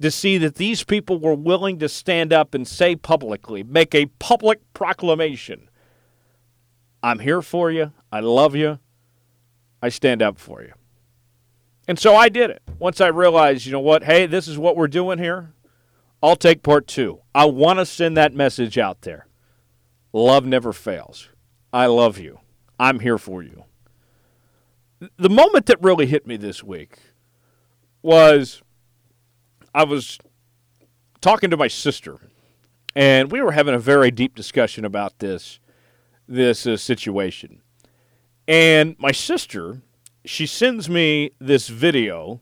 to 0.01 0.09
see 0.11 0.37
that 0.39 0.55
these 0.55 0.83
people 0.83 1.19
were 1.19 1.35
willing 1.35 1.77
to 1.79 1.87
stand 1.87 2.33
up 2.33 2.53
and 2.53 2.67
say 2.67 2.95
publicly, 2.95 3.63
make 3.63 3.93
a 3.93 4.07
public 4.17 4.59
proclamation 4.73 5.69
I'm 7.03 7.19
here 7.19 7.41
for 7.41 7.71
you. 7.71 7.91
I 8.11 8.19
love 8.19 8.55
you. 8.55 8.79
I 9.81 9.89
stand 9.89 10.21
up 10.21 10.37
for 10.37 10.61
you. 10.61 10.73
And 11.91 11.99
so 11.99 12.15
I 12.15 12.29
did 12.29 12.49
it. 12.49 12.63
Once 12.79 13.01
I 13.01 13.07
realized, 13.07 13.65
you 13.65 13.71
know 13.71 13.79
what, 13.79 14.05
hey, 14.05 14.25
this 14.25 14.47
is 14.47 14.57
what 14.57 14.75
we're 14.75 14.87
doing 14.87 15.19
here, 15.19 15.53
I'll 16.23 16.35
take 16.35 16.63
part 16.63 16.87
two. 16.87 17.19
I 17.35 17.45
want 17.45 17.79
to 17.79 17.85
send 17.85 18.17
that 18.17 18.33
message 18.33 18.77
out 18.77 19.01
there. 19.01 19.27
Love 20.13 20.45
never 20.45 20.73
fails. 20.73 21.29
I 21.71 21.85
love 21.85 22.17
you. 22.17 22.39
I'm 22.79 23.01
here 23.01 23.19
for 23.19 23.43
you 23.43 23.65
the 25.17 25.29
moment 25.29 25.65
that 25.65 25.81
really 25.81 26.05
hit 26.05 26.27
me 26.27 26.37
this 26.37 26.63
week 26.63 26.97
was 28.01 28.61
I 29.73 29.83
was 29.83 30.19
talking 31.21 31.49
to 31.49 31.57
my 31.57 31.67
sister, 31.67 32.17
and 32.95 33.31
we 33.31 33.41
were 33.41 33.51
having 33.51 33.73
a 33.73 33.79
very 33.79 34.11
deep 34.11 34.35
discussion 34.35 34.85
about 34.85 35.19
this 35.19 35.59
this 36.27 36.67
uh, 36.67 36.77
situation. 36.77 37.61
And 38.47 38.95
my 38.99 39.11
sister, 39.11 39.81
she 40.25 40.45
sends 40.45 40.89
me 40.89 41.31
this 41.39 41.67
video 41.67 42.41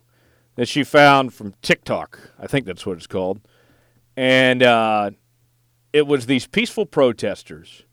that 0.56 0.68
she 0.68 0.84
found 0.84 1.34
from 1.34 1.54
TikTok. 1.62 2.32
I 2.40 2.48
think 2.48 2.66
that's 2.66 2.86
what 2.86 2.98
it's 2.98 3.08
called, 3.08 3.42
and 4.18 4.64
uh, 4.64 5.12
it 5.94 6.08
was 6.08 6.26
these 6.26 6.48
peaceful 6.48 6.86
protesters, 6.86 7.84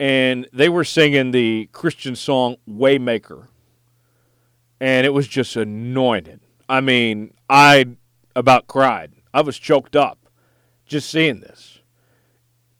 and 0.00 0.48
they 0.52 0.68
were 0.68 0.84
singing 0.84 1.30
the 1.30 1.68
Christian 1.72 2.16
song 2.16 2.56
"Waymaker." 2.68 3.48
and 4.80 5.06
it 5.06 5.10
was 5.14 5.26
just 5.28 5.56
anointed. 5.56 6.40
I 6.68 6.82
mean, 6.82 7.32
I 7.48 7.86
about 8.36 8.66
cried. 8.66 9.12
I 9.32 9.40
was 9.40 9.58
choked 9.58 9.96
up 9.96 10.18
just 10.86 11.08
seeing 11.08 11.40
this. 11.40 11.80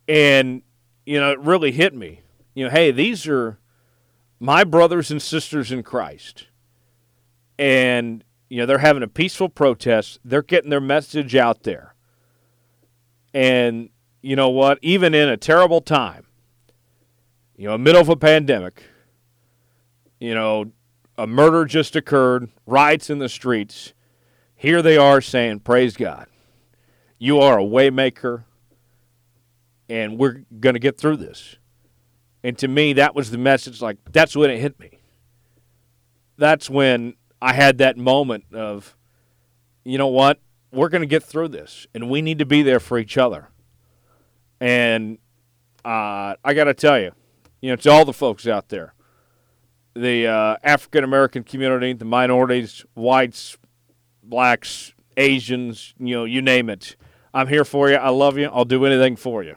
And, 0.07 0.62
you 1.07 1.19
know, 1.19 1.33
it 1.33 1.38
really 1.40 1.73
hit 1.73 1.95
me. 1.95 2.21
You 2.54 2.64
know, 2.64 2.71
hey, 2.71 2.90
these 2.90 3.26
are 3.26 3.59
my 4.41 4.64
brothers 4.64 5.11
and 5.11 5.21
sisters 5.21 5.73
in 5.73 5.83
Christ. 5.83 6.47
And, 7.59 8.25
you 8.49 8.59
know, 8.59 8.67
they're 8.67 8.79
having 8.79 9.03
a 9.03 9.09
peaceful 9.09 9.49
protest. 9.49 10.19
They're 10.25 10.43
getting 10.43 10.71
their 10.71 10.81
message 10.81 11.35
out 11.37 11.62
there. 11.62 11.95
And, 13.33 13.91
you 14.23 14.37
know 14.37 14.49
what? 14.49 14.79
Even 14.83 15.14
in 15.14 15.29
a 15.29 15.37
terrible 15.37 15.81
time, 15.81 16.26
you 17.57 17.69
know, 17.69 17.79
middle 17.79 18.00
of 18.00 18.09
a 18.09 18.17
pandemic, 18.17 18.83
you 20.19 20.35
know, 20.35 20.73
a 21.17 21.26
murder 21.26 21.64
just 21.64 21.95
occurred, 21.95 22.50
riots 22.67 23.11
in 23.11 23.19
the 23.19 23.29
streets. 23.29 23.93
Here 24.55 24.83
they 24.83 24.97
are 24.97 25.21
saying, 25.21 25.61
Praise 25.61 25.97
God. 25.97 26.26
You 27.19 27.38
are 27.41 27.59
a 27.59 27.62
waymaker, 27.62 28.45
and 29.88 30.19
we're 30.19 30.45
going 30.59 30.75
to 30.75 30.81
get 30.81 30.99
through 30.99 31.19
this. 31.19 31.57
And 32.44 32.56
to 32.58 32.68
me, 32.68 32.92
that 32.92 33.16
was 33.16 33.32
the 33.32 33.38
message. 33.38 33.82
Like, 33.82 33.96
that's 34.12 34.36
when 34.36 34.50
it 34.50 34.60
hit 34.60 34.78
me. 34.78 35.00
That's 36.38 36.70
when 36.70 37.14
I 37.42 37.54
had 37.54 37.78
that 37.78 37.96
moment 37.96 38.44
of, 38.54 38.96
you 39.82 39.98
know 39.98 40.06
what? 40.06 40.38
we're 40.74 40.88
going 40.88 41.02
to 41.02 41.06
get 41.06 41.22
through 41.22 41.48
this, 41.48 41.86
and 41.94 42.10
we 42.10 42.20
need 42.20 42.38
to 42.40 42.46
be 42.46 42.62
there 42.62 42.80
for 42.80 42.98
each 42.98 43.16
other. 43.16 43.48
And 44.60 45.18
uh, 45.84 46.34
I 46.44 46.54
got 46.54 46.64
to 46.64 46.74
tell 46.74 46.98
you, 46.98 47.12
you 47.60 47.70
know, 47.70 47.76
to 47.76 47.90
all 47.90 48.04
the 48.04 48.12
folks 48.12 48.46
out 48.46 48.68
there, 48.68 48.94
the 49.94 50.26
uh, 50.26 50.56
African 50.62 51.04
American 51.04 51.44
community, 51.44 51.92
the 51.92 52.04
minorities, 52.04 52.84
whites, 52.94 53.56
blacks, 54.22 54.92
Asians, 55.16 55.94
you 55.98 56.16
know, 56.16 56.24
you 56.24 56.42
name 56.42 56.68
it. 56.68 56.96
I'm 57.32 57.48
here 57.48 57.64
for 57.64 57.90
you. 57.90 57.96
I 57.96 58.10
love 58.10 58.36
you. 58.38 58.48
I'll 58.52 58.64
do 58.64 58.84
anything 58.84 59.16
for 59.16 59.42
you. 59.42 59.56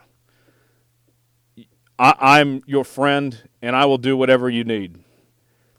I, 1.98 2.40
am 2.40 2.62
your 2.66 2.84
friend, 2.84 3.48
and 3.60 3.74
I 3.74 3.84
will 3.86 3.98
do 3.98 4.16
whatever 4.16 4.48
you 4.48 4.62
need 4.62 4.98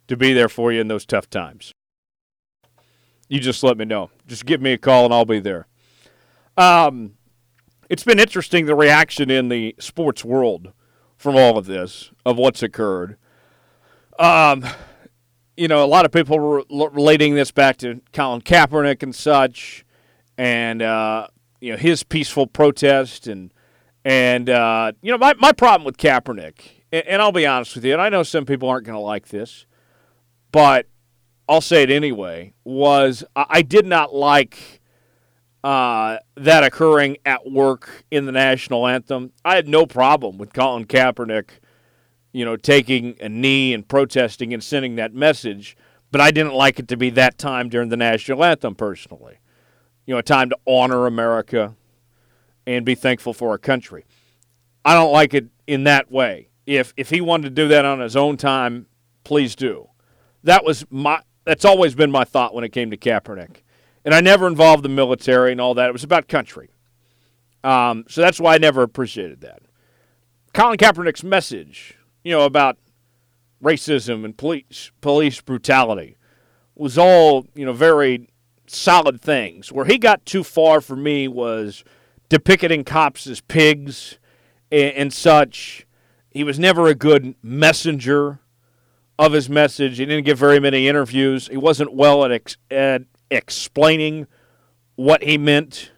to 0.07 0.17
be 0.17 0.33
there 0.33 0.49
for 0.49 0.71
you 0.71 0.81
in 0.81 0.87
those 0.87 1.05
tough 1.05 1.29
times. 1.29 1.73
You 3.29 3.39
just 3.39 3.63
let 3.63 3.77
me 3.77 3.85
know. 3.85 4.09
Just 4.27 4.45
give 4.45 4.61
me 4.61 4.73
a 4.73 4.77
call, 4.77 5.05
and 5.05 5.13
I'll 5.13 5.23
be 5.23 5.39
there. 5.39 5.67
Um, 6.57 7.13
it's 7.89 8.03
been 8.03 8.19
interesting 8.19 8.65
the 8.65 8.75
reaction 8.75 9.29
in 9.29 9.49
the 9.49 9.75
sports 9.79 10.25
world 10.25 10.73
from 11.15 11.35
all 11.35 11.57
of 11.57 11.65
this 11.65 12.11
of 12.25 12.37
what's 12.37 12.61
occurred. 12.63 13.17
Um, 14.17 14.65
you 15.55 15.67
know, 15.67 15.83
a 15.83 15.87
lot 15.87 16.05
of 16.05 16.11
people 16.11 16.39
were 16.39 16.63
relating 16.69 17.35
this 17.35 17.51
back 17.51 17.77
to 17.77 18.01
Colin 18.13 18.41
Kaepernick 18.41 19.03
and 19.03 19.15
such, 19.15 19.85
and 20.37 20.81
uh, 20.81 21.27
you 21.61 21.71
know 21.71 21.77
his 21.77 22.03
peaceful 22.03 22.47
protest 22.47 23.27
and 23.27 23.53
and 24.05 24.49
uh, 24.49 24.91
you 25.01 25.11
know 25.11 25.17
my 25.17 25.33
my 25.35 25.51
problem 25.51 25.85
with 25.85 25.97
Kaepernick, 25.97 26.83
and, 26.91 27.05
and 27.07 27.21
I'll 27.21 27.31
be 27.31 27.45
honest 27.45 27.75
with 27.75 27.85
you, 27.85 27.93
and 27.93 28.01
I 28.01 28.09
know 28.09 28.23
some 28.23 28.45
people 28.45 28.69
aren't 28.69 28.85
going 28.85 28.97
to 28.97 29.01
like 29.01 29.27
this, 29.27 29.65
but 30.51 30.87
I'll 31.47 31.61
say 31.61 31.83
it 31.83 31.89
anyway. 31.89 32.53
Was 32.63 33.23
I 33.35 33.61
did 33.61 33.85
not 33.85 34.13
like 34.13 34.79
uh, 35.63 36.17
that 36.35 36.63
occurring 36.63 37.17
at 37.25 37.49
work 37.49 38.05
in 38.11 38.25
the 38.25 38.31
national 38.31 38.87
anthem. 38.87 39.31
I 39.43 39.55
had 39.55 39.67
no 39.67 39.85
problem 39.85 40.37
with 40.37 40.53
Colin 40.53 40.85
Kaepernick, 40.85 41.49
you 42.31 42.45
know, 42.45 42.55
taking 42.55 43.17
a 43.19 43.27
knee 43.27 43.73
and 43.73 43.87
protesting 43.87 44.53
and 44.53 44.63
sending 44.63 44.95
that 44.95 45.13
message, 45.13 45.75
but 46.11 46.21
I 46.21 46.31
didn't 46.31 46.53
like 46.53 46.79
it 46.79 46.87
to 46.89 46.97
be 46.97 47.09
that 47.11 47.37
time 47.37 47.69
during 47.69 47.89
the 47.89 47.97
national 47.97 48.43
anthem 48.43 48.75
personally. 48.75 49.39
You 50.05 50.15
know, 50.15 50.19
a 50.19 50.23
time 50.23 50.49
to 50.49 50.57
honor 50.65 51.05
America 51.05 51.75
and 52.77 52.85
be 52.85 52.95
thankful 52.95 53.33
for 53.33 53.49
our 53.49 53.57
country. 53.57 54.05
I 54.85 54.93
don't 54.93 55.11
like 55.11 55.33
it 55.33 55.47
in 55.67 55.85
that 55.85 56.11
way. 56.11 56.49
If 56.65 56.93
if 56.97 57.09
he 57.09 57.19
wanted 57.19 57.43
to 57.43 57.49
do 57.49 57.67
that 57.69 57.83
on 57.83 57.99
his 57.99 58.15
own 58.15 58.37
time, 58.37 58.85
please 59.23 59.55
do. 59.55 59.89
That 60.43 60.63
was 60.63 60.85
my 60.89 61.21
that's 61.45 61.65
always 61.65 61.95
been 61.95 62.11
my 62.11 62.23
thought 62.23 62.53
when 62.53 62.63
it 62.63 62.69
came 62.69 62.91
to 62.91 62.97
Kaepernick 62.97 63.63
and 64.05 64.13
I 64.13 64.21
never 64.21 64.47
involved 64.47 64.83
the 64.83 64.89
military 64.89 65.51
and 65.51 65.59
all 65.59 65.73
that. 65.73 65.89
It 65.89 65.93
was 65.93 66.03
about 66.03 66.27
country. 66.27 66.69
Um, 67.63 68.05
so 68.07 68.21
that's 68.21 68.39
why 68.39 68.55
I 68.55 68.57
never 68.57 68.83
appreciated 68.83 69.41
that. 69.41 69.61
Colin 70.53 70.77
Kaepernick's 70.77 71.23
message, 71.23 71.97
you 72.23 72.31
know, 72.31 72.45
about 72.45 72.77
racism 73.61 74.23
and 74.23 74.37
police 74.37 74.91
police 75.01 75.41
brutality 75.41 76.17
was 76.75 76.97
all, 76.97 77.45
you 77.55 77.65
know, 77.65 77.73
very 77.73 78.29
solid 78.67 79.19
things. 79.21 79.71
Where 79.71 79.85
he 79.85 79.97
got 79.97 80.25
too 80.25 80.43
far 80.43 80.81
for 80.81 80.95
me 80.95 81.27
was 81.27 81.83
depicting 82.29 82.83
cops 82.83 83.27
as 83.27 83.41
pigs 83.41 84.17
and, 84.71 84.93
and 84.93 85.13
such. 85.13 85.85
He 86.29 86.43
was 86.43 86.59
never 86.59 86.87
a 86.87 86.95
good 86.95 87.35
messenger 87.41 88.39
of 89.17 89.33
his 89.33 89.49
message. 89.49 89.97
He 89.97 90.05
didn't 90.05 90.25
give 90.25 90.37
very 90.37 90.59
many 90.59 90.87
interviews. 90.87 91.47
He 91.47 91.57
wasn't 91.57 91.93
well 91.93 92.23
at, 92.23 92.31
ex- 92.31 92.57
at 92.71 93.03
explaining 93.29 94.27
what 94.95 95.23
he 95.23 95.37
meant 95.37 95.91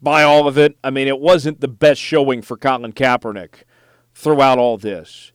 by 0.00 0.22
all 0.22 0.46
of 0.46 0.58
it. 0.58 0.76
I 0.84 0.90
mean, 0.90 1.08
it 1.08 1.18
wasn't 1.18 1.60
the 1.60 1.68
best 1.68 2.00
showing 2.00 2.42
for 2.42 2.56
Colin 2.56 2.92
Kaepernick 2.92 3.64
throughout 4.14 4.58
all 4.58 4.76
this. 4.76 5.32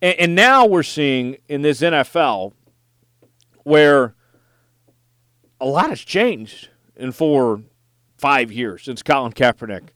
And, 0.00 0.18
and 0.18 0.34
now 0.34 0.66
we're 0.66 0.82
seeing 0.82 1.36
in 1.48 1.62
this 1.62 1.80
NFL 1.80 2.52
where 3.62 4.14
a 5.60 5.66
lot 5.66 5.90
has 5.90 6.00
changed 6.00 6.68
in 6.96 7.12
four, 7.12 7.62
five 8.18 8.50
years 8.52 8.84
since 8.84 9.02
Colin 9.02 9.32
Kaepernick 9.32 9.88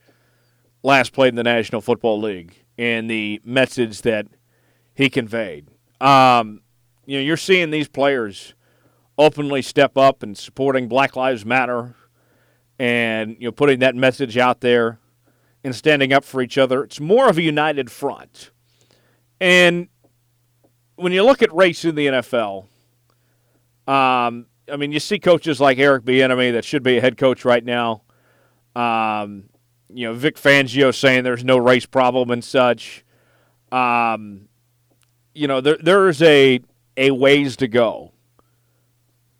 last 0.82 1.12
played 1.12 1.30
in 1.30 1.36
the 1.36 1.42
National 1.42 1.80
Football 1.80 2.20
League 2.20 2.64
and 2.78 3.10
the 3.10 3.40
message 3.44 4.02
that 4.02 4.26
he 4.94 5.10
conveyed. 5.10 5.68
Um, 6.00 6.62
you 7.06 7.18
know, 7.18 7.22
you're 7.22 7.36
seeing 7.36 7.70
these 7.70 7.88
players 7.88 8.54
openly 9.18 9.62
step 9.62 9.96
up 9.96 10.22
and 10.22 10.36
supporting 10.36 10.88
Black 10.88 11.16
Lives 11.16 11.44
Matter 11.44 11.94
and 12.78 13.36
you 13.38 13.46
know 13.46 13.52
putting 13.52 13.80
that 13.80 13.94
message 13.94 14.38
out 14.38 14.62
there 14.62 14.98
and 15.62 15.76
standing 15.76 16.12
up 16.12 16.24
for 16.24 16.40
each 16.40 16.56
other. 16.56 16.82
It's 16.82 17.00
more 17.00 17.28
of 17.28 17.36
a 17.36 17.42
united 17.42 17.90
front. 17.90 18.50
And 19.40 19.88
when 20.96 21.12
you 21.12 21.22
look 21.22 21.42
at 21.42 21.52
race 21.52 21.84
in 21.84 21.94
the 21.94 22.06
NFL, 22.06 22.64
um, 23.86 24.46
I 24.70 24.76
mean, 24.78 24.92
you 24.92 25.00
see 25.00 25.18
coaches 25.18 25.60
like 25.60 25.78
Eric 25.78 26.04
Bieniemy 26.04 26.52
that 26.52 26.64
should 26.64 26.82
be 26.82 26.98
a 26.98 27.00
head 27.00 27.16
coach 27.16 27.44
right 27.44 27.64
now. 27.64 28.02
Um, 28.76 29.44
you 29.88 30.06
know, 30.06 30.14
Vic 30.14 30.36
Fangio 30.36 30.94
saying 30.94 31.24
there's 31.24 31.44
no 31.44 31.58
race 31.58 31.86
problem 31.86 32.30
and 32.30 32.44
such. 32.44 33.04
Um, 33.72 34.48
you 35.34 35.46
know, 35.46 35.60
there 35.60 35.78
there's 35.80 36.22
a 36.22 36.60
a 36.96 37.10
ways 37.12 37.56
to 37.56 37.68
go 37.68 38.12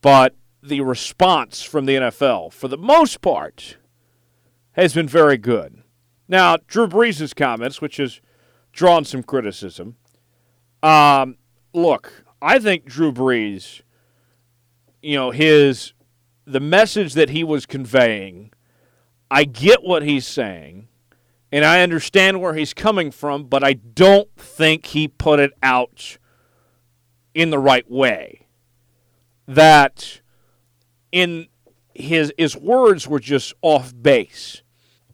but 0.00 0.34
the 0.62 0.80
response 0.80 1.62
from 1.62 1.86
the 1.86 1.96
NFL, 1.96 2.52
for 2.52 2.68
the 2.68 2.78
most 2.78 3.20
part, 3.20 3.76
has 4.72 4.94
been 4.94 5.08
very 5.08 5.36
good. 5.36 5.82
Now, 6.28 6.56
Drew 6.66 6.86
Brees' 6.86 7.34
comments, 7.34 7.80
which 7.80 7.96
has 7.96 8.20
drawn 8.72 9.04
some 9.04 9.22
criticism. 9.22 9.96
Um, 10.82 11.36
look, 11.72 12.24
I 12.40 12.58
think 12.58 12.84
Drew 12.84 13.12
Brees, 13.12 13.82
you 15.02 15.16
know, 15.16 15.30
his 15.30 15.92
the 16.46 16.60
message 16.60 17.14
that 17.14 17.30
he 17.30 17.44
was 17.44 17.66
conveying, 17.66 18.52
I 19.30 19.44
get 19.44 19.82
what 19.82 20.02
he's 20.02 20.26
saying, 20.26 20.88
and 21.52 21.64
I 21.64 21.82
understand 21.82 22.40
where 22.40 22.54
he's 22.54 22.74
coming 22.74 23.10
from, 23.10 23.44
but 23.44 23.62
I 23.62 23.74
don't 23.74 24.34
think 24.36 24.86
he 24.86 25.08
put 25.08 25.38
it 25.40 25.52
out 25.62 26.18
in 27.34 27.50
the 27.50 27.58
right 27.58 27.88
way 27.88 28.46
that 29.46 30.20
in 31.12 31.46
his 31.94 32.32
his 32.38 32.56
words 32.56 33.06
were 33.06 33.20
just 33.20 33.52
off 33.62 33.92
base. 34.00 34.62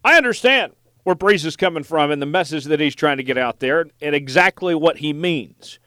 I 0.05 0.17
understand 0.17 0.73
where 1.05 1.17
Brees 1.17 1.45
is 1.45 1.57
coming 1.57 1.83
from 1.83 2.11
and 2.11 2.21
the 2.21 2.27
message 2.27 2.65
that 2.65 2.81
he's 2.81 2.95
trying 2.95 3.17
to 3.17 3.23
get 3.23 3.39
out 3.39 3.61
there 3.61 3.87
and 4.01 4.15
exactly 4.15 4.75
what 4.75 4.99
he 4.99 5.13
means. 5.13 5.79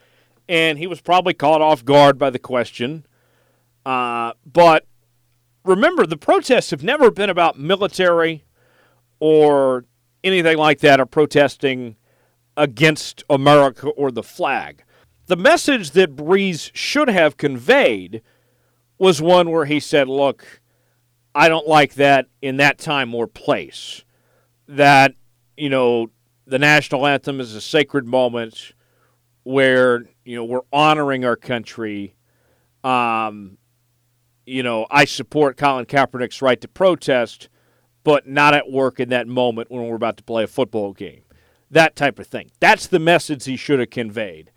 And 0.47 0.77
he 0.77 0.87
was 0.87 1.01
probably 1.01 1.33
caught 1.33 1.61
off 1.61 1.85
guard 1.85 2.17
by 2.17 2.29
the 2.29 2.39
question. 2.39 3.05
Uh, 3.85 4.33
but 4.45 4.85
remember, 5.63 6.05
the 6.05 6.17
protests 6.17 6.71
have 6.71 6.83
never 6.83 7.11
been 7.11 7.29
about 7.29 7.59
military 7.59 8.45
or 9.19 9.85
anything 10.23 10.57
like 10.57 10.79
that 10.79 10.99
or 10.99 11.05
protesting 11.05 11.95
against 12.57 13.23
America 13.29 13.87
or 13.89 14.11
the 14.11 14.23
flag. 14.23 14.83
The 15.27 15.35
message 15.35 15.91
that 15.91 16.15
Brees 16.15 16.71
should 16.73 17.09
have 17.09 17.37
conveyed– 17.37 18.21
was 18.99 19.21
one 19.21 19.49
where 19.49 19.65
he 19.65 19.79
said, 19.79 20.07
Look, 20.07 20.61
I 21.33 21.49
don't 21.49 21.67
like 21.67 21.95
that 21.95 22.27
in 22.41 22.57
that 22.57 22.77
time 22.77 23.15
or 23.15 23.25
place. 23.25 24.03
That, 24.67 25.15
you 25.57 25.69
know, 25.69 26.11
the 26.45 26.59
national 26.59 27.07
anthem 27.07 27.39
is 27.39 27.55
a 27.55 27.61
sacred 27.61 28.05
moment 28.05 28.73
where, 29.43 30.03
you 30.25 30.35
know, 30.35 30.43
we're 30.43 30.59
honoring 30.71 31.25
our 31.25 31.37
country. 31.37 32.13
Um, 32.83 33.57
you 34.49 34.63
know, 34.63 34.88
I 34.89 35.05
support 35.05 35.57
Colin 35.57 35.85
Kaepernick's 35.85 36.41
right 36.41 36.59
to 36.62 36.67
protest, 36.67 37.49
but 38.03 38.27
not 38.27 38.53
at 38.53 38.71
work 38.71 38.99
in 38.99 39.09
that 39.09 39.27
moment 39.27 39.69
when 39.69 39.88
we're 39.88 39.95
about 39.95 40.17
to 40.17 40.23
play 40.23 40.43
a 40.43 40.47
football 40.47 40.93
game. 40.93 41.21
That 41.71 41.95
type 41.95 42.17
of 42.17 42.27
thing. 42.27 42.49
That's 42.59 42.88
the 42.88 42.99
message 42.99 43.45
he 43.45 43.55
should 43.55 43.79
have 43.79 43.91
conveyed. 43.91 44.51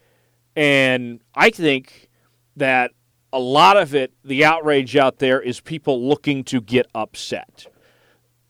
And 0.57 1.21
I 1.35 1.51
think 1.51 2.09
that 2.57 2.93
a 3.33 3.39
lot 3.39 3.77
of 3.77 3.95
it, 3.95 4.13
the 4.25 4.45
outrage 4.45 4.97
out 4.97 5.19
there, 5.19 5.41
is 5.41 5.61
people 5.61 6.07
looking 6.07 6.43
to 6.45 6.61
get 6.61 6.87
upset. 6.95 7.67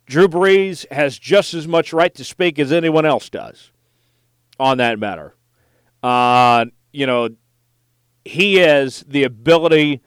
Drew 0.07 0.29
Brees 0.29 0.91
has 0.93 1.19
just 1.19 1.55
as 1.55 1.67
much 1.67 1.93
right 1.93 2.15
to 2.15 2.25
speak 2.25 2.59
as 2.59 2.73
anyone 2.73 3.07
else 3.07 3.29
does 3.31 3.73
on 4.61 4.79
that 4.79 4.99
matter. 4.99 5.35
Uh, 6.03 6.67
you 6.93 7.07
know, 7.07 7.31
he 8.25 8.57
has 8.57 9.05
the 9.09 9.25
ability 9.25 10.03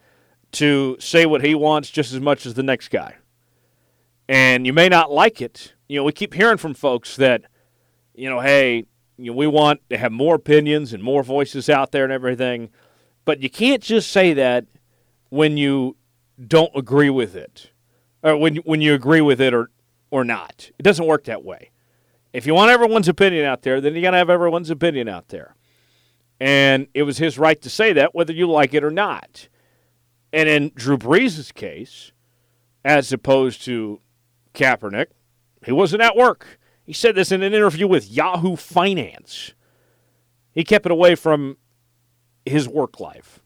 to 0.56 0.96
say 1.00 1.26
what 1.26 1.42
he 1.42 1.54
wants 1.54 1.90
just 1.90 2.12
as 2.12 2.20
much 2.20 2.46
as 2.46 2.54
the 2.54 2.62
next 2.62 2.88
guy. 2.88 3.16
And 4.28 4.66
you 4.66 4.72
may 4.72 4.88
not 4.88 5.10
like 5.10 5.40
it. 5.40 5.74
You 5.88 5.98
know, 5.98 6.04
we 6.04 6.12
keep 6.12 6.34
hearing 6.34 6.58
from 6.58 6.74
folks 6.74 7.16
that, 7.16 7.42
you 8.14 8.28
know, 8.28 8.40
hey, 8.40 8.84
you 9.16 9.30
know, 9.30 9.36
we 9.36 9.46
want 9.46 9.80
to 9.90 9.96
have 9.96 10.12
more 10.12 10.34
opinions 10.34 10.92
and 10.92 11.02
more 11.02 11.22
voices 11.22 11.70
out 11.70 11.92
there 11.92 12.04
and 12.04 12.12
everything. 12.12 12.70
But 13.24 13.40
you 13.40 13.48
can't 13.48 13.82
just 13.82 14.10
say 14.10 14.34
that 14.34 14.66
when 15.30 15.56
you 15.56 15.96
don't 16.46 16.72
agree 16.74 17.10
with 17.10 17.34
it. 17.34 17.70
or 18.22 18.36
when 18.36 18.56
when 18.56 18.80
you 18.80 18.94
agree 18.94 19.20
with 19.20 19.40
it 19.40 19.54
or 19.54 19.70
or 20.10 20.24
not. 20.24 20.70
It 20.78 20.82
doesn't 20.82 21.06
work 21.06 21.24
that 21.24 21.44
way. 21.44 21.70
If 22.32 22.46
you 22.46 22.54
want 22.54 22.70
everyone's 22.70 23.08
opinion 23.08 23.44
out 23.44 23.62
there, 23.62 23.80
then 23.80 23.94
you 23.94 24.02
got 24.02 24.10
to 24.10 24.18
have 24.18 24.30
everyone's 24.30 24.70
opinion 24.70 25.08
out 25.08 25.28
there. 25.28 25.54
And 26.38 26.88
it 26.92 27.04
was 27.04 27.18
his 27.18 27.38
right 27.38 27.60
to 27.62 27.70
say 27.70 27.92
that, 27.94 28.14
whether 28.14 28.32
you 28.32 28.46
like 28.48 28.74
it 28.74 28.84
or 28.84 28.90
not. 28.90 29.48
And 30.36 30.50
in 30.50 30.70
Drew 30.74 30.98
Brees' 30.98 31.54
case, 31.54 32.12
as 32.84 33.10
opposed 33.10 33.64
to 33.64 34.02
Kaepernick, 34.52 35.06
he 35.64 35.72
wasn't 35.72 36.02
at 36.02 36.14
work. 36.14 36.58
He 36.84 36.92
said 36.92 37.14
this 37.14 37.32
in 37.32 37.42
an 37.42 37.54
interview 37.54 37.86
with 37.86 38.10
Yahoo 38.10 38.54
Finance. 38.54 39.54
He 40.52 40.62
kept 40.62 40.84
it 40.84 40.92
away 40.92 41.14
from 41.14 41.56
his 42.44 42.68
work 42.68 43.00
life. 43.00 43.40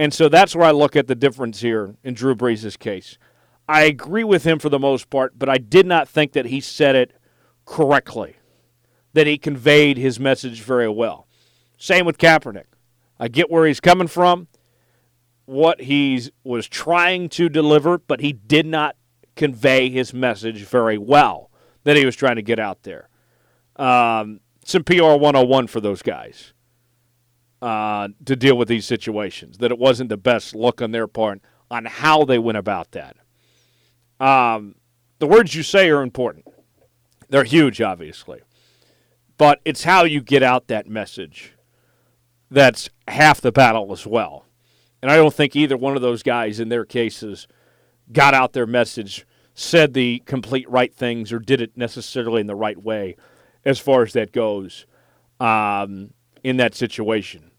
And 0.00 0.12
so 0.12 0.28
that's 0.28 0.56
where 0.56 0.66
I 0.66 0.72
look 0.72 0.96
at 0.96 1.06
the 1.06 1.14
difference 1.14 1.60
here 1.60 1.94
in 2.02 2.14
Drew 2.14 2.34
Brees' 2.34 2.76
case. 2.76 3.18
I 3.68 3.82
agree 3.84 4.24
with 4.24 4.42
him 4.42 4.58
for 4.58 4.68
the 4.68 4.80
most 4.80 5.10
part, 5.10 5.38
but 5.38 5.48
I 5.48 5.58
did 5.58 5.86
not 5.86 6.08
think 6.08 6.32
that 6.32 6.46
he 6.46 6.60
said 6.60 6.96
it 6.96 7.12
correctly, 7.66 8.34
that 9.12 9.28
he 9.28 9.38
conveyed 9.38 9.96
his 9.96 10.18
message 10.18 10.60
very 10.60 10.88
well. 10.88 11.28
Same 11.78 12.04
with 12.04 12.18
Kaepernick. 12.18 12.66
I 13.16 13.28
get 13.28 13.48
where 13.48 13.64
he's 13.64 13.78
coming 13.78 14.08
from, 14.08 14.48
what 15.46 15.82
he 15.82 16.30
was 16.44 16.68
trying 16.68 17.28
to 17.30 17.48
deliver, 17.48 17.98
but 17.98 18.20
he 18.20 18.32
did 18.32 18.66
not 18.66 18.96
convey 19.36 19.88
his 19.88 20.12
message 20.12 20.64
very 20.64 20.98
well 20.98 21.50
that 21.84 21.96
he 21.96 22.04
was 22.04 22.16
trying 22.16 22.36
to 22.36 22.42
get 22.42 22.58
out 22.58 22.82
there. 22.82 23.08
Um, 23.76 24.40
some 24.64 24.82
PR 24.82 25.14
101 25.14 25.68
for 25.68 25.80
those 25.80 26.02
guys 26.02 26.52
uh, 27.62 28.08
to 28.24 28.34
deal 28.34 28.58
with 28.58 28.68
these 28.68 28.86
situations, 28.86 29.58
that 29.58 29.70
it 29.70 29.78
wasn't 29.78 30.08
the 30.08 30.16
best 30.16 30.54
look 30.54 30.82
on 30.82 30.90
their 30.90 31.06
part 31.06 31.40
on 31.70 31.84
how 31.84 32.24
they 32.24 32.38
went 32.38 32.58
about 32.58 32.90
that. 32.92 33.16
Um, 34.18 34.74
the 35.18 35.26
words 35.26 35.54
you 35.54 35.62
say 35.62 35.88
are 35.90 36.02
important. 36.02 36.46
They're 37.28 37.44
huge, 37.44 37.80
obviously. 37.80 38.40
But 39.38 39.60
it's 39.64 39.84
how 39.84 40.04
you 40.04 40.22
get 40.22 40.42
out 40.42 40.68
that 40.68 40.88
message 40.88 41.52
that's 42.50 42.88
half 43.08 43.40
the 43.40 43.52
battle 43.52 43.92
as 43.92 44.06
well. 44.06 44.45
And 45.02 45.10
I 45.10 45.16
don't 45.16 45.34
think 45.34 45.54
either 45.54 45.76
one 45.76 45.96
of 45.96 46.02
those 46.02 46.22
guys 46.22 46.60
in 46.60 46.68
their 46.68 46.84
cases 46.84 47.46
got 48.12 48.34
out 48.34 48.52
their 48.52 48.66
message, 48.66 49.26
said 49.54 49.94
the 49.94 50.22
complete 50.26 50.68
right 50.68 50.94
things, 50.94 51.32
or 51.32 51.38
did 51.38 51.60
it 51.60 51.76
necessarily 51.76 52.40
in 52.40 52.46
the 52.46 52.54
right 52.54 52.80
way 52.80 53.16
as 53.64 53.78
far 53.78 54.02
as 54.02 54.12
that 54.14 54.32
goes 54.32 54.86
um, 55.40 56.12
in 56.42 56.56
that 56.56 56.74
situation. 56.74 57.50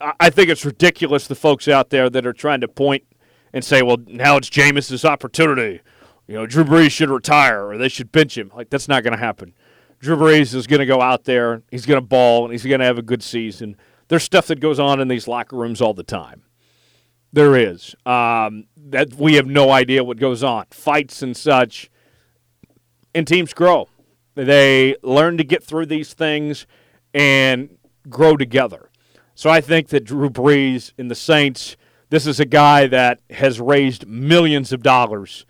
I 0.00 0.28
think 0.28 0.50
it's 0.50 0.64
ridiculous 0.64 1.26
the 1.26 1.34
folks 1.34 1.68
out 1.68 1.90
there 1.90 2.10
that 2.10 2.26
are 2.26 2.32
trying 2.32 2.60
to 2.60 2.68
point 2.68 3.04
and 3.52 3.64
say, 3.64 3.82
well, 3.82 3.96
now 4.06 4.36
it's 4.36 4.50
Jameis's 4.50 5.04
opportunity 5.04 5.80
you 6.26 6.34
know, 6.34 6.46
Drew 6.46 6.64
Brees 6.64 6.90
should 6.90 7.10
retire 7.10 7.66
or 7.66 7.78
they 7.78 7.88
should 7.88 8.10
bench 8.10 8.36
him. 8.36 8.50
Like, 8.54 8.70
that's 8.70 8.88
not 8.88 9.02
going 9.02 9.12
to 9.12 9.18
happen. 9.18 9.54
Drew 10.00 10.16
Brees 10.16 10.54
is 10.54 10.66
going 10.66 10.80
to 10.80 10.86
go 10.86 11.00
out 11.00 11.24
there, 11.24 11.62
he's 11.70 11.86
going 11.86 12.00
to 12.00 12.06
ball, 12.06 12.44
and 12.44 12.52
he's 12.52 12.64
going 12.64 12.80
to 12.80 12.86
have 12.86 12.98
a 12.98 13.02
good 13.02 13.22
season. 13.22 13.76
There's 14.08 14.22
stuff 14.22 14.46
that 14.48 14.60
goes 14.60 14.78
on 14.78 15.00
in 15.00 15.08
these 15.08 15.28
locker 15.28 15.56
rooms 15.56 15.80
all 15.80 15.94
the 15.94 16.02
time. 16.02 16.42
There 17.34 17.56
is. 17.56 17.96
Um, 18.06 18.66
that 18.76 19.14
we 19.14 19.34
have 19.34 19.46
no 19.48 19.72
idea 19.72 20.04
what 20.04 20.18
goes 20.18 20.44
on. 20.44 20.66
Fights 20.70 21.20
and 21.20 21.36
such. 21.36 21.90
And 23.12 23.26
teams 23.26 23.52
grow. 23.52 23.88
They 24.36 24.94
learn 25.02 25.36
to 25.38 25.44
get 25.44 25.64
through 25.64 25.86
these 25.86 26.14
things 26.14 26.64
and 27.12 27.76
grow 28.08 28.36
together. 28.36 28.88
So 29.34 29.50
I 29.50 29.60
think 29.60 29.88
that 29.88 30.04
Drew 30.04 30.30
Brees 30.30 30.92
and 30.96 31.10
the 31.10 31.16
Saints, 31.16 31.76
this 32.08 32.24
is 32.24 32.38
a 32.38 32.44
guy 32.44 32.86
that 32.86 33.18
has 33.30 33.60
raised 33.60 34.06
millions 34.06 34.72
of 34.72 34.84
dollars 34.84 35.44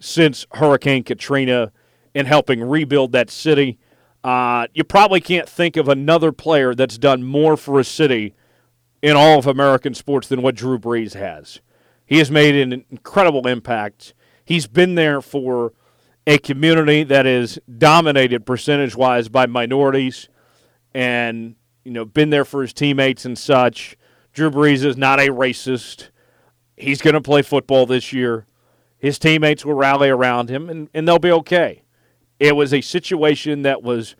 since 0.00 0.44
Hurricane 0.54 1.04
Katrina 1.04 1.70
in 2.14 2.26
helping 2.26 2.64
rebuild 2.64 3.12
that 3.12 3.30
city. 3.30 3.78
Uh, 4.24 4.66
you 4.74 4.82
probably 4.82 5.20
can't 5.20 5.48
think 5.48 5.76
of 5.76 5.88
another 5.88 6.32
player 6.32 6.74
that's 6.74 6.98
done 6.98 7.22
more 7.22 7.56
for 7.56 7.78
a 7.78 7.84
city 7.84 8.34
in 9.02 9.16
all 9.16 9.38
of 9.38 9.46
American 9.46 9.94
sports 9.94 10.28
than 10.28 10.42
what 10.42 10.54
Drew 10.54 10.78
Brees 10.78 11.14
has. 11.14 11.60
He 12.04 12.18
has 12.18 12.30
made 12.30 12.54
an 12.56 12.84
incredible 12.90 13.46
impact. 13.46 14.14
He's 14.44 14.66
been 14.66 14.94
there 14.94 15.20
for 15.20 15.72
a 16.26 16.38
community 16.38 17.04
that 17.04 17.26
is 17.26 17.58
dominated 17.78 18.44
percentage 18.44 18.94
wise 18.96 19.28
by 19.28 19.46
minorities 19.46 20.28
and 20.94 21.54
you 21.84 21.92
know 21.92 22.04
been 22.04 22.30
there 22.30 22.44
for 22.44 22.62
his 22.62 22.72
teammates 22.72 23.24
and 23.24 23.38
such. 23.38 23.96
Drew 24.32 24.50
Brees 24.50 24.84
is 24.84 24.96
not 24.96 25.20
a 25.20 25.28
racist. 25.28 26.10
He's 26.76 27.00
going 27.02 27.14
to 27.14 27.20
play 27.20 27.42
football 27.42 27.86
this 27.86 28.12
year. 28.12 28.46
His 28.98 29.18
teammates 29.18 29.64
will 29.64 29.74
rally 29.74 30.08
around 30.08 30.48
him, 30.48 30.68
and, 30.68 30.88
and 30.92 31.06
they'll 31.06 31.18
be 31.18 31.30
okay. 31.30 31.82
It 32.38 32.54
was 32.56 32.74
a 32.74 32.80
situation 32.80 33.62
that 33.62 33.82
was 33.82 34.16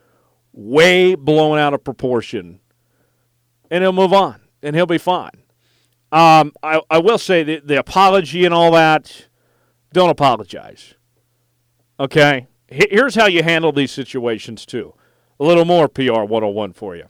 way 0.52 1.14
blown 1.14 1.58
out 1.58 1.74
of 1.74 1.84
proportion, 1.84 2.60
and 3.70 3.82
he'll 3.82 3.92
move 3.92 4.12
on, 4.12 4.40
and 4.62 4.74
he'll 4.74 4.86
be 4.86 4.98
fine. 4.98 5.42
Um, 6.10 6.52
I, 6.62 6.80
I 6.90 6.98
will 6.98 7.18
say 7.18 7.42
the, 7.42 7.60
the 7.60 7.78
apology 7.78 8.44
and 8.44 8.54
all 8.54 8.72
that, 8.72 9.26
don't 9.92 10.10
apologize. 10.10 10.94
Okay? 12.00 12.46
Here's 12.66 13.14
how 13.14 13.26
you 13.26 13.42
handle 13.42 13.72
these 13.72 13.90
situations, 13.90 14.66
too. 14.66 14.94
A 15.40 15.44
little 15.44 15.64
more 15.64 15.88
PR 15.88 16.22
101 16.22 16.72
for 16.72 16.96
you. 16.96 17.04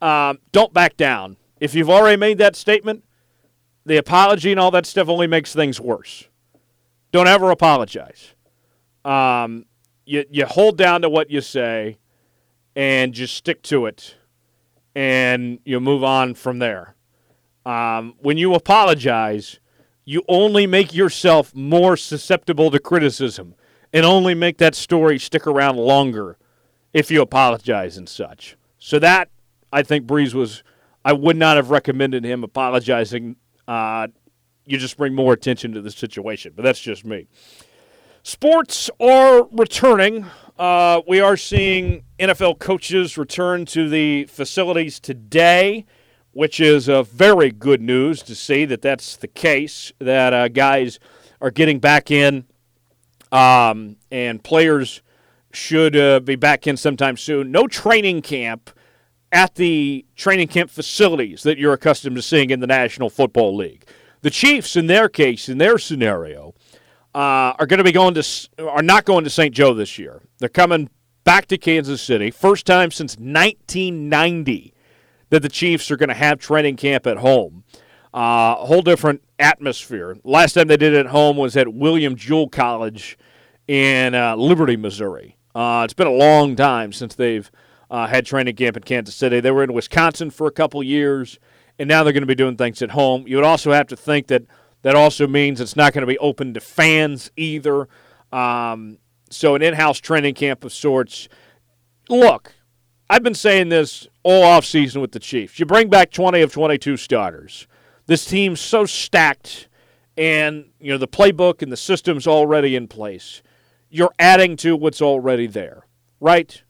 Um, 0.00 0.38
don't 0.52 0.72
back 0.72 0.96
down. 0.96 1.36
If 1.60 1.74
you've 1.74 1.90
already 1.90 2.16
made 2.16 2.38
that 2.38 2.56
statement, 2.56 3.04
the 3.84 3.96
apology 3.96 4.50
and 4.50 4.60
all 4.60 4.70
that 4.70 4.86
stuff 4.86 5.08
only 5.08 5.26
makes 5.26 5.52
things 5.52 5.80
worse. 5.80 6.28
Don't 7.12 7.28
ever 7.28 7.50
apologize. 7.50 8.34
Um, 9.04 9.66
you, 10.04 10.24
you 10.30 10.46
hold 10.46 10.78
down 10.78 11.02
to 11.02 11.10
what 11.10 11.30
you 11.30 11.40
say 11.40 11.98
and 12.76 13.12
just 13.12 13.34
stick 13.36 13.62
to 13.62 13.86
it 13.86 14.16
and 14.94 15.58
you 15.64 15.80
move 15.80 16.04
on 16.04 16.34
from 16.34 16.58
there. 16.58 16.94
Um, 17.64 18.14
when 18.18 18.38
you 18.38 18.54
apologize, 18.54 19.60
you 20.04 20.22
only 20.28 20.66
make 20.66 20.94
yourself 20.94 21.54
more 21.54 21.96
susceptible 21.96 22.70
to 22.70 22.78
criticism 22.78 23.54
and 23.92 24.04
only 24.04 24.34
make 24.34 24.58
that 24.58 24.74
story 24.74 25.18
stick 25.18 25.46
around 25.46 25.76
longer 25.76 26.38
if 26.92 27.10
you 27.10 27.22
apologize 27.22 27.96
and 27.96 28.08
such. 28.08 28.56
So 28.78 28.98
that 28.98 29.28
I 29.72 29.82
think 29.82 30.06
Brees 30.06 30.34
was. 30.34 30.62
I 31.02 31.14
would 31.14 31.36
not 31.36 31.56
have 31.56 31.70
recommended 31.70 32.24
him 32.24 32.44
apologizing 32.44 33.36
uh, 33.66 34.08
you 34.66 34.78
just 34.78 34.96
bring 34.96 35.14
more 35.14 35.32
attention 35.32 35.72
to 35.72 35.80
the 35.80 35.90
situation. 35.90 36.52
But 36.54 36.62
that's 36.62 36.80
just 36.80 37.04
me. 37.04 37.26
Sports 38.22 38.90
are 39.00 39.48
returning. 39.50 40.26
Uh, 40.60 41.00
we 41.08 41.22
are 41.22 41.38
seeing 41.38 42.04
NFL 42.18 42.58
coaches 42.58 43.16
return 43.16 43.64
to 43.64 43.88
the 43.88 44.26
facilities 44.26 45.00
today, 45.00 45.86
which 46.32 46.60
is 46.60 46.86
a 46.86 47.02
very 47.02 47.50
good 47.50 47.80
news 47.80 48.22
to 48.22 48.34
see 48.34 48.66
that 48.66 48.82
that's 48.82 49.16
the 49.16 49.26
case. 49.26 49.90
That 50.00 50.34
uh, 50.34 50.48
guys 50.48 50.98
are 51.40 51.50
getting 51.50 51.78
back 51.78 52.10
in, 52.10 52.44
um, 53.32 53.96
and 54.10 54.44
players 54.44 55.00
should 55.50 55.96
uh, 55.96 56.20
be 56.20 56.36
back 56.36 56.66
in 56.66 56.76
sometime 56.76 57.16
soon. 57.16 57.50
No 57.50 57.66
training 57.66 58.20
camp 58.20 58.68
at 59.32 59.54
the 59.54 60.04
training 60.14 60.48
camp 60.48 60.68
facilities 60.68 61.42
that 61.42 61.56
you're 61.56 61.72
accustomed 61.72 62.16
to 62.16 62.22
seeing 62.22 62.50
in 62.50 62.60
the 62.60 62.66
National 62.66 63.08
Football 63.08 63.56
League. 63.56 63.86
The 64.20 64.28
Chiefs, 64.28 64.76
in 64.76 64.88
their 64.88 65.08
case, 65.08 65.48
in 65.48 65.56
their 65.56 65.78
scenario, 65.78 66.52
uh, 67.14 67.54
are 67.58 67.66
going 67.66 67.78
to 67.78 67.84
be 67.84 67.92
going 67.92 68.14
to 68.14 68.68
are 68.68 68.82
not 68.82 69.04
going 69.04 69.24
to 69.24 69.30
St. 69.30 69.54
Joe 69.54 69.74
this 69.74 69.98
year. 69.98 70.22
They're 70.38 70.48
coming 70.48 70.90
back 71.24 71.46
to 71.46 71.58
Kansas 71.58 72.00
City, 72.00 72.30
first 72.30 72.66
time 72.66 72.90
since 72.90 73.16
1990 73.16 74.74
that 75.30 75.42
the 75.42 75.48
Chiefs 75.48 75.90
are 75.90 75.96
going 75.96 76.08
to 76.08 76.14
have 76.14 76.38
training 76.38 76.76
camp 76.76 77.06
at 77.06 77.18
home. 77.18 77.64
Uh, 78.12 78.56
a 78.58 78.66
whole 78.66 78.82
different 78.82 79.22
atmosphere. 79.38 80.16
Last 80.24 80.54
time 80.54 80.66
they 80.66 80.76
did 80.76 80.94
it 80.94 81.00
at 81.00 81.06
home 81.06 81.36
was 81.36 81.56
at 81.56 81.72
William 81.72 82.16
Jewell 82.16 82.48
College 82.48 83.16
in 83.68 84.14
uh, 84.14 84.34
Liberty, 84.34 84.76
Missouri. 84.76 85.36
Uh, 85.54 85.82
it's 85.84 85.94
been 85.94 86.08
a 86.08 86.12
long 86.12 86.56
time 86.56 86.92
since 86.92 87.14
they've 87.14 87.48
uh, 87.88 88.08
had 88.08 88.26
training 88.26 88.56
camp 88.56 88.76
in 88.76 88.82
Kansas 88.82 89.14
City. 89.14 89.38
They 89.38 89.52
were 89.52 89.62
in 89.62 89.72
Wisconsin 89.72 90.30
for 90.30 90.48
a 90.48 90.52
couple 90.52 90.82
years 90.82 91.38
and 91.80 91.88
now 91.88 92.04
they're 92.04 92.12
going 92.12 92.22
to 92.22 92.26
be 92.26 92.34
doing 92.34 92.58
things 92.58 92.82
at 92.82 92.90
home. 92.90 93.26
You 93.26 93.36
would 93.36 93.44
also 93.44 93.72
have 93.72 93.86
to 93.86 93.96
think 93.96 94.26
that 94.26 94.42
that 94.82 94.94
also 94.94 95.26
means 95.26 95.60
it's 95.60 95.76
not 95.76 95.92
going 95.92 96.02
to 96.02 96.06
be 96.06 96.18
open 96.18 96.54
to 96.54 96.60
fans 96.60 97.30
either. 97.36 97.88
Um, 98.32 98.98
so 99.30 99.54
an 99.54 99.62
in-house 99.62 99.98
training 99.98 100.34
camp 100.34 100.64
of 100.64 100.72
sorts. 100.72 101.28
Look, 102.08 102.54
I've 103.08 103.22
been 103.22 103.34
saying 103.34 103.68
this 103.68 104.08
all 104.22 104.42
off 104.42 104.64
season 104.64 105.00
with 105.00 105.12
the 105.12 105.18
Chiefs. 105.18 105.58
You 105.58 105.66
bring 105.66 105.88
back 105.88 106.10
20 106.10 106.40
of 106.40 106.52
22 106.52 106.96
starters. 106.96 107.66
This 108.06 108.24
team's 108.24 108.60
so 108.60 108.86
stacked 108.86 109.68
and 110.16 110.66
you 110.78 110.92
know 110.92 110.98
the 110.98 111.08
playbook 111.08 111.62
and 111.62 111.72
the 111.72 111.76
system's 111.76 112.26
already 112.26 112.76
in 112.76 112.88
place. 112.88 113.42
You're 113.88 114.12
adding 114.18 114.56
to 114.58 114.76
what's 114.76 115.02
already 115.02 115.46
there, 115.46 115.86
right? 116.20 116.62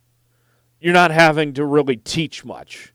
You're 0.81 0.95
not 0.95 1.11
having 1.11 1.55
to 1.55 1.65
really 1.65 1.97
teach 1.97 2.45
much. 2.45 2.95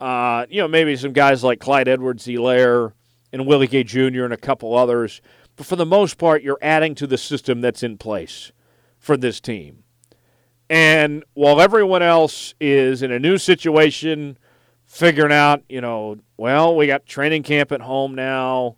Uh, 0.00 0.46
you 0.50 0.60
know, 0.60 0.68
maybe 0.68 0.96
some 0.96 1.12
guys 1.12 1.42
like 1.42 1.60
Clyde 1.60 1.88
Edwards 1.88 2.26
Helaire 2.26 2.92
and 3.34 3.46
Willie 3.46 3.66
Gay 3.66 3.82
Jr. 3.82 4.24
and 4.24 4.32
a 4.32 4.38
couple 4.38 4.76
others. 4.76 5.20
But 5.56 5.66
for 5.66 5.74
the 5.74 5.84
most 5.84 6.18
part, 6.18 6.42
you're 6.42 6.58
adding 6.62 6.94
to 6.94 7.06
the 7.06 7.18
system 7.18 7.60
that's 7.60 7.82
in 7.82 7.98
place 7.98 8.52
for 8.96 9.16
this 9.16 9.40
team. 9.40 9.82
And 10.70 11.24
while 11.34 11.60
everyone 11.60 12.02
else 12.02 12.54
is 12.60 13.02
in 13.02 13.10
a 13.10 13.18
new 13.18 13.36
situation, 13.36 14.38
figuring 14.86 15.32
out, 15.32 15.62
you 15.68 15.80
know, 15.80 16.18
well, 16.36 16.76
we 16.76 16.86
got 16.86 17.06
training 17.06 17.42
camp 17.42 17.72
at 17.72 17.80
home 17.80 18.14
now. 18.14 18.76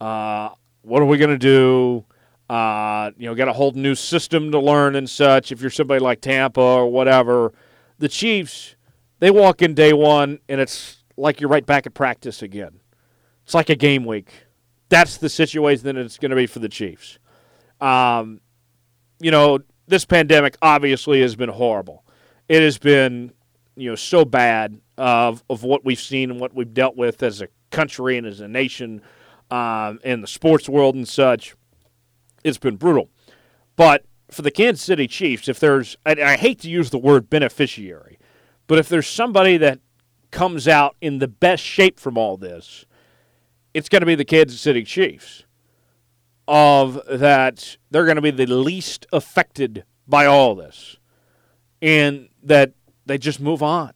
Uh, 0.00 0.50
what 0.82 1.00
are 1.00 1.06
we 1.06 1.16
going 1.16 1.30
to 1.30 1.38
do? 1.38 2.04
Uh, 2.50 3.12
you 3.16 3.26
know, 3.26 3.36
got 3.36 3.48
a 3.48 3.52
whole 3.52 3.70
new 3.70 3.94
system 3.94 4.50
to 4.50 4.58
learn 4.58 4.96
and 4.96 5.08
such. 5.08 5.52
If 5.52 5.60
you're 5.60 5.70
somebody 5.70 6.00
like 6.00 6.20
Tampa 6.20 6.60
or 6.60 6.90
whatever, 6.90 7.52
the 7.98 8.08
Chiefs, 8.08 8.74
they 9.20 9.30
walk 9.30 9.62
in 9.62 9.74
day 9.74 9.92
one 9.92 10.40
and 10.48 10.60
it's 10.60 11.04
like 11.16 11.40
you're 11.40 11.48
right 11.48 11.64
back 11.64 11.86
at 11.86 11.94
practice 11.94 12.42
again. 12.42 12.81
It's 13.44 13.54
like 13.54 13.70
a 13.70 13.76
game 13.76 14.04
week. 14.04 14.30
That's 14.88 15.16
the 15.16 15.28
situation 15.28 15.84
that 15.84 15.96
it's 15.96 16.18
going 16.18 16.30
to 16.30 16.36
be 16.36 16.46
for 16.46 16.58
the 16.58 16.68
Chiefs. 16.68 17.18
Um, 17.80 18.40
you 19.20 19.30
know, 19.30 19.60
this 19.86 20.04
pandemic 20.04 20.56
obviously 20.62 21.20
has 21.22 21.34
been 21.34 21.48
horrible. 21.48 22.04
It 22.48 22.62
has 22.62 22.78
been, 22.78 23.32
you 23.76 23.90
know, 23.90 23.96
so 23.96 24.24
bad 24.24 24.80
of 24.98 25.42
of 25.48 25.62
what 25.62 25.84
we've 25.84 26.00
seen 26.00 26.30
and 26.30 26.38
what 26.40 26.54
we've 26.54 26.74
dealt 26.74 26.96
with 26.96 27.22
as 27.22 27.40
a 27.40 27.48
country 27.70 28.18
and 28.18 28.26
as 28.26 28.40
a 28.40 28.48
nation, 28.48 29.02
um, 29.50 29.98
in 30.04 30.20
the 30.20 30.26
sports 30.26 30.68
world 30.68 30.94
and 30.94 31.08
such. 31.08 31.54
It's 32.44 32.58
been 32.58 32.76
brutal, 32.76 33.08
but 33.76 34.04
for 34.30 34.42
the 34.42 34.50
Kansas 34.50 34.84
City 34.84 35.06
Chiefs, 35.06 35.48
if 35.48 35.60
there's, 35.60 35.96
I 36.06 36.36
hate 36.36 36.58
to 36.60 36.70
use 36.70 36.90
the 36.90 36.98
word 36.98 37.28
beneficiary, 37.28 38.18
but 38.66 38.78
if 38.78 38.88
there's 38.88 39.06
somebody 39.06 39.58
that 39.58 39.78
comes 40.30 40.66
out 40.66 40.96
in 41.00 41.18
the 41.18 41.28
best 41.28 41.62
shape 41.62 42.00
from 42.00 42.16
all 42.16 42.36
this, 42.36 42.86
it's 43.74 43.88
going 43.88 44.00
to 44.00 44.06
be 44.06 44.14
the 44.14 44.24
Kansas 44.24 44.60
City 44.60 44.84
Chiefs. 44.84 45.44
Of 46.48 47.00
that, 47.08 47.76
they're 47.90 48.04
going 48.04 48.16
to 48.16 48.22
be 48.22 48.32
the 48.32 48.46
least 48.46 49.06
affected 49.12 49.84
by 50.08 50.26
all 50.26 50.56
this, 50.56 50.96
and 51.80 52.28
that 52.42 52.72
they 53.06 53.16
just 53.16 53.40
move 53.40 53.62
on 53.62 53.92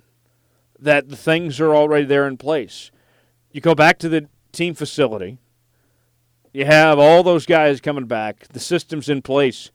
that 0.79 1.09
the 1.09 1.17
things 1.17 1.61
are 1.61 1.75
already 1.75 2.05
there 2.05 2.27
in 2.27 2.37
place. 2.37 2.91
You 3.51 3.61
go 3.61 3.75
back 3.75 3.99
to 4.01 4.09
the 4.09 4.29
team 4.53 4.75
facility, 4.75 5.39
you 6.53 6.65
have 6.65 6.99
all 6.99 7.23
those 7.23 7.47
guys 7.47 7.81
coming 7.81 8.07
back, 8.07 8.49
the 8.49 8.61
system's 8.61 9.09
in 9.09 9.23
place. 9.23 9.71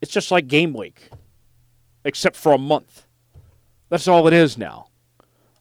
It's 0.00 0.12
just 0.12 0.30
like 0.30 0.48
game 0.48 0.72
week, 0.72 1.10
except 2.04 2.36
for 2.36 2.52
a 2.52 2.58
month. 2.58 3.06
That's 3.88 4.08
all 4.08 4.26
it 4.26 4.34
is 4.34 4.56
now. 4.56 4.88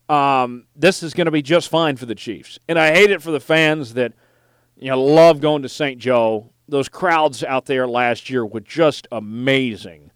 Um, 0.10 0.66
this 0.76 1.04
is 1.04 1.14
going 1.14 1.26
to 1.26 1.32
be 1.32 1.44
just 1.44 1.70
fine 1.70 1.96
for 1.96 2.08
the 2.08 2.16
Chiefs. 2.16 2.58
And 2.68 2.80
I 2.80 2.92
hate 2.92 3.12
it 3.12 3.22
for 3.22 3.32
the 3.32 3.40
fans 3.40 3.94
that 3.94 4.14
you 4.76 4.90
know 4.90 5.02
love 5.02 5.40
going 5.40 5.62
to 5.62 5.70
St. 5.70 6.00
Joe. 6.00 6.52
Those 6.68 6.90
crowds 6.90 7.44
out 7.44 7.66
there 7.66 7.88
last 7.88 8.30
year 8.30 8.46
were 8.46 8.60
just 8.60 9.08
amazing. 9.12 10.12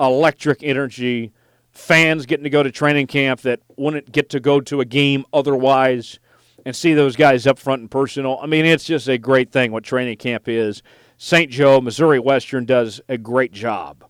Electric 0.00 0.62
energy 0.62 1.32
fans 1.70 2.24
getting 2.26 2.44
to 2.44 2.50
go 2.50 2.62
to 2.62 2.70
training 2.70 3.06
camp 3.06 3.40
that 3.42 3.60
wouldn't 3.76 4.12
get 4.12 4.30
to 4.30 4.40
go 4.40 4.60
to 4.60 4.80
a 4.80 4.84
game 4.84 5.24
otherwise 5.32 6.18
and 6.64 6.74
see 6.74 6.94
those 6.94 7.16
guys 7.16 7.46
up 7.46 7.58
front 7.58 7.80
and 7.80 7.90
personal. 7.90 8.38
I 8.40 8.46
mean, 8.46 8.64
it's 8.64 8.84
just 8.84 9.08
a 9.08 9.18
great 9.18 9.52
thing 9.52 9.72
what 9.72 9.84
training 9.84 10.16
camp 10.16 10.48
is. 10.48 10.82
St. 11.18 11.50
Joe, 11.50 11.80
Missouri 11.80 12.18
Western 12.18 12.64
does 12.64 13.00
a 13.08 13.18
great 13.18 13.52
job. 13.52 14.04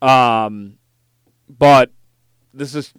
Um, 0.00 0.78
but 1.48 1.92
this 2.54 2.74
is 2.74 2.94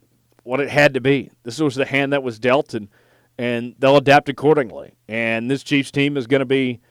what 0.51 0.59
it 0.59 0.69
had 0.69 0.93
to 0.95 0.99
be. 0.99 1.31
This 1.43 1.61
was 1.61 1.75
the 1.75 1.85
hand 1.85 2.11
that 2.11 2.23
was 2.23 2.37
dealt, 2.37 2.73
and 2.73 2.89
and 3.37 3.73
they'll 3.79 3.95
adapt 3.95 4.27
accordingly. 4.27 4.97
And 5.07 5.49
this 5.49 5.63
Chiefs 5.63 5.91
team 5.91 6.17
is 6.17 6.27
going 6.27 6.41
to 6.41 6.45
be 6.45 6.81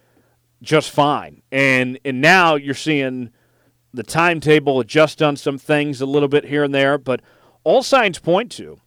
just 0.63 0.91
fine. 0.91 1.43
And 1.53 1.99
and 2.03 2.23
now 2.23 2.55
you're 2.55 2.73
seeing 2.73 3.29
the 3.93 4.03
timetable 4.03 4.81
adjust 4.81 5.21
on 5.21 5.37
some 5.37 5.59
things 5.59 6.01
a 6.01 6.07
little 6.07 6.27
bit 6.27 6.47
here 6.47 6.65
and 6.65 6.75
there, 6.75 6.97
but 6.97 7.21
all 7.63 7.83
signs 7.83 8.19
point 8.19 8.51
to 8.53 8.81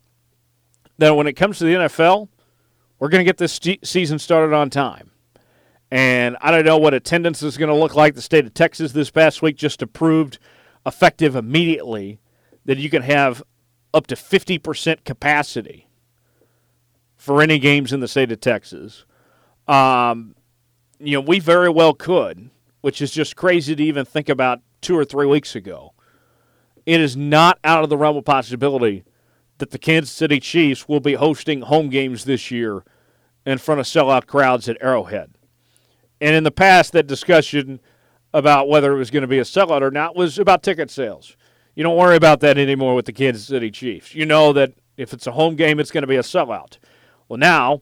that 0.97 1.15
when 1.15 1.27
it 1.27 1.33
comes 1.33 1.59
to 1.59 1.65
the 1.65 1.75
NFL, 1.75 2.29
we're 2.97 3.09
going 3.09 3.23
to 3.23 3.29
get 3.29 3.37
this 3.37 3.59
season 3.83 4.17
started 4.17 4.55
on 4.55 4.71
time. 4.71 5.11
And 5.91 6.35
I 6.41 6.49
don't 6.49 6.65
know 6.65 6.79
what 6.79 6.95
attendance 6.95 7.43
is 7.43 7.57
going 7.57 7.69
to 7.69 7.75
look 7.75 7.93
like. 7.93 8.15
The 8.15 8.23
state 8.23 8.47
of 8.47 8.55
Texas 8.55 8.91
this 8.91 9.11
past 9.11 9.43
week 9.43 9.55
just 9.55 9.83
approved 9.83 10.39
effective 10.83 11.35
immediately 11.35 12.19
that 12.65 12.79
you 12.79 12.89
can 12.89 13.03
have 13.03 13.43
up 13.93 14.07
to 14.07 14.15
50% 14.15 15.03
capacity 15.03 15.87
for 17.15 17.41
any 17.41 17.59
games 17.59 17.93
in 17.93 17.99
the 17.99 18.07
state 18.07 18.31
of 18.31 18.41
Texas. 18.41 19.05
Um, 19.67 20.35
you 20.99 21.13
know, 21.13 21.21
we 21.21 21.39
very 21.39 21.69
well 21.69 21.93
could, 21.93 22.49
which 22.81 23.01
is 23.01 23.11
just 23.11 23.35
crazy 23.35 23.75
to 23.75 23.83
even 23.83 24.05
think 24.05 24.29
about 24.29 24.61
two 24.81 24.97
or 24.97 25.05
three 25.05 25.25
weeks 25.25 25.55
ago. 25.55 25.93
It 26.85 26.99
is 26.99 27.15
not 27.15 27.59
out 27.63 27.83
of 27.83 27.89
the 27.89 27.97
realm 27.97 28.17
of 28.17 28.25
possibility 28.25 29.05
that 29.59 29.71
the 29.71 29.77
Kansas 29.77 30.11
City 30.11 30.39
Chiefs 30.39 30.89
will 30.89 30.99
be 30.99 31.13
hosting 31.13 31.61
home 31.61 31.89
games 31.89 32.25
this 32.25 32.51
year 32.51 32.83
in 33.45 33.57
front 33.57 33.79
of 33.79 33.85
sellout 33.85 34.25
crowds 34.25 34.67
at 34.67 34.77
Arrowhead. 34.81 35.35
And 36.19 36.35
in 36.35 36.43
the 36.43 36.51
past, 36.51 36.93
that 36.93 37.07
discussion 37.07 37.79
about 38.33 38.67
whether 38.67 38.93
it 38.93 38.97
was 38.97 39.11
going 39.11 39.21
to 39.21 39.27
be 39.27 39.39
a 39.39 39.43
sellout 39.43 39.81
or 39.81 39.91
not 39.91 40.15
was 40.15 40.39
about 40.39 40.63
ticket 40.63 40.89
sales. 40.89 41.37
You 41.75 41.83
don't 41.83 41.97
worry 41.97 42.15
about 42.15 42.39
that 42.41 42.57
anymore 42.57 42.95
with 42.95 43.05
the 43.05 43.13
Kansas 43.13 43.45
City 43.45 43.71
Chiefs. 43.71 44.13
You 44.13 44.25
know 44.25 44.53
that 44.53 44.73
if 44.95 45.13
it's 45.13 45.25
a 45.25 45.31
home 45.31 45.55
game, 45.55 45.79
it's 45.79 45.91
going 45.91 46.03
to 46.03 46.07
be 46.07 46.15
a 46.15 46.21
sellout. 46.21 46.77
Well, 47.27 47.39
now, 47.39 47.81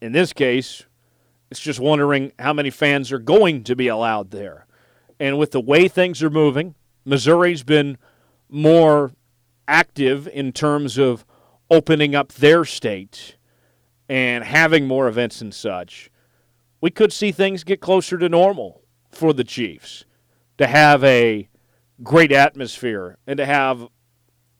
in 0.00 0.12
this 0.12 0.32
case, 0.32 0.84
it's 1.50 1.60
just 1.60 1.78
wondering 1.78 2.32
how 2.38 2.52
many 2.52 2.70
fans 2.70 3.12
are 3.12 3.18
going 3.18 3.62
to 3.64 3.76
be 3.76 3.86
allowed 3.86 4.30
there. 4.30 4.66
And 5.20 5.38
with 5.38 5.52
the 5.52 5.60
way 5.60 5.86
things 5.86 6.22
are 6.22 6.30
moving, 6.30 6.74
Missouri's 7.04 7.62
been 7.62 7.96
more 8.48 9.12
active 9.68 10.26
in 10.28 10.52
terms 10.52 10.98
of 10.98 11.24
opening 11.70 12.14
up 12.14 12.32
their 12.32 12.64
state 12.64 13.36
and 14.08 14.44
having 14.44 14.86
more 14.86 15.06
events 15.06 15.40
and 15.40 15.54
such. 15.54 16.10
We 16.80 16.90
could 16.90 17.12
see 17.12 17.30
things 17.30 17.62
get 17.62 17.80
closer 17.80 18.18
to 18.18 18.28
normal 18.28 18.82
for 19.10 19.32
the 19.32 19.44
Chiefs 19.44 20.04
to 20.58 20.66
have 20.66 21.04
a 21.04 21.48
great 22.02 22.32
atmosphere 22.32 23.18
and 23.26 23.36
to 23.36 23.46
have 23.46 23.88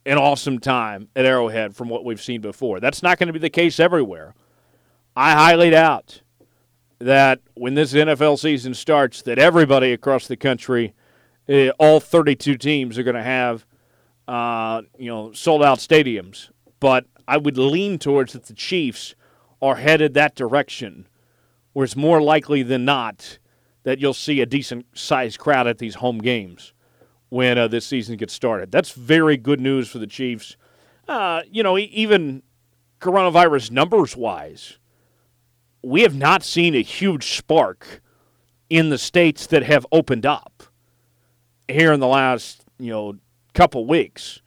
an 0.04 0.18
awesome 0.18 0.58
time 0.58 1.08
at 1.14 1.24
Arrowhead 1.24 1.76
from 1.76 1.88
what 1.88 2.04
we've 2.04 2.20
seen 2.20 2.40
before. 2.40 2.80
That's 2.80 3.02
not 3.02 3.18
going 3.18 3.28
to 3.28 3.32
be 3.32 3.38
the 3.38 3.50
case 3.50 3.78
everywhere. 3.78 4.34
I 5.14 5.32
highly 5.32 5.70
doubt 5.70 6.22
that 6.98 7.40
when 7.54 7.74
this 7.74 7.92
NFL 7.92 8.38
season 8.38 8.74
starts, 8.74 9.22
that 9.22 9.38
everybody 9.38 9.92
across 9.92 10.26
the 10.26 10.36
country, 10.36 10.94
uh, 11.48 11.68
all 11.78 12.00
32 12.00 12.56
teams, 12.56 12.98
are 12.98 13.02
going 13.02 13.16
to 13.16 13.22
have, 13.22 13.66
uh, 14.26 14.82
you 14.98 15.10
know, 15.10 15.32
sold 15.32 15.62
out 15.62 15.78
stadiums. 15.78 16.50
But 16.80 17.06
I 17.28 17.36
would 17.36 17.58
lean 17.58 17.98
towards 17.98 18.32
that 18.32 18.46
the 18.46 18.54
Chiefs 18.54 19.14
are 19.60 19.76
headed 19.76 20.14
that 20.14 20.34
direction, 20.34 21.06
where 21.72 21.84
it's 21.84 21.96
more 21.96 22.20
likely 22.20 22.62
than 22.62 22.84
not 22.84 23.38
that 23.84 23.98
you'll 23.98 24.14
see 24.14 24.40
a 24.40 24.46
decent 24.46 24.86
sized 24.94 25.38
crowd 25.38 25.66
at 25.66 25.78
these 25.78 25.96
home 25.96 26.18
games 26.18 26.71
when 27.32 27.58
uh, 27.58 27.68
this 27.68 27.86
season 27.86 28.16
gets 28.16 28.32
started. 28.32 28.70
That's 28.70 28.92
very 28.92 29.36
good 29.36 29.60
news 29.60 29.88
for 29.88 29.98
the 29.98 30.06
Chiefs. 30.06 30.56
Uh, 31.08 31.42
you 31.50 31.62
know, 31.62 31.78
even 31.78 32.42
coronavirus 33.00 33.70
numbers 33.72 34.16
wise 34.16 34.78
we 35.82 36.02
have 36.02 36.14
not 36.14 36.42
seen 36.42 36.74
a 36.74 36.82
huge 36.82 37.36
spark 37.36 38.00
in 38.70 38.90
the 38.90 38.98
states 38.98 39.46
that 39.48 39.64
have 39.64 39.86
opened 39.92 40.24
up 40.24 40.62
here 41.68 41.92
in 41.92 42.00
the 42.00 42.06
last, 42.06 42.64
you 42.78 42.90
know, 42.90 43.16
couple 43.52 43.86
weeks. 43.86 44.40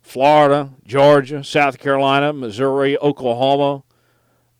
Florida, 0.00 0.70
Georgia, 0.84 1.44
South 1.44 1.78
Carolina, 1.78 2.32
Missouri, 2.32 2.96
Oklahoma. 2.98 3.82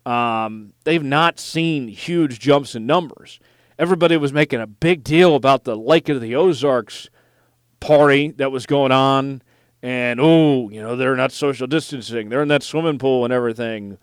Um, 0.05 0.75
they've 0.85 1.03
not 1.03 1.38
seen 1.38 1.88
huge 1.88 2.38
jumps 2.38 2.75
in 2.75 2.87
numbers. 2.87 3.40
Everybody 3.79 4.16
was 4.16 4.33
making 4.33 4.61
a 4.61 4.66
big 4.66 5.03
deal 5.03 5.35
about 5.35 5.64
the 5.64 5.77
Lake 5.77 6.09
of 6.09 6.20
the 6.20 6.35
Ozarks 6.35 7.09
party 7.81 8.29
that 8.33 8.53
was 8.53 8.66
going 8.66 8.93
on, 8.93 9.43
and 9.83 10.21
oh, 10.21 10.69
you 10.69 10.81
know, 10.81 10.97
they're 10.97 11.16
not 11.16 11.33
social 11.33 11.66
distancing. 11.66 12.29
They're 12.29 12.43
in 12.43 12.49
that 12.49 12.62
swimming 12.62 12.99
pool 12.99 13.25
and 13.25 13.33
everything. 13.33 13.99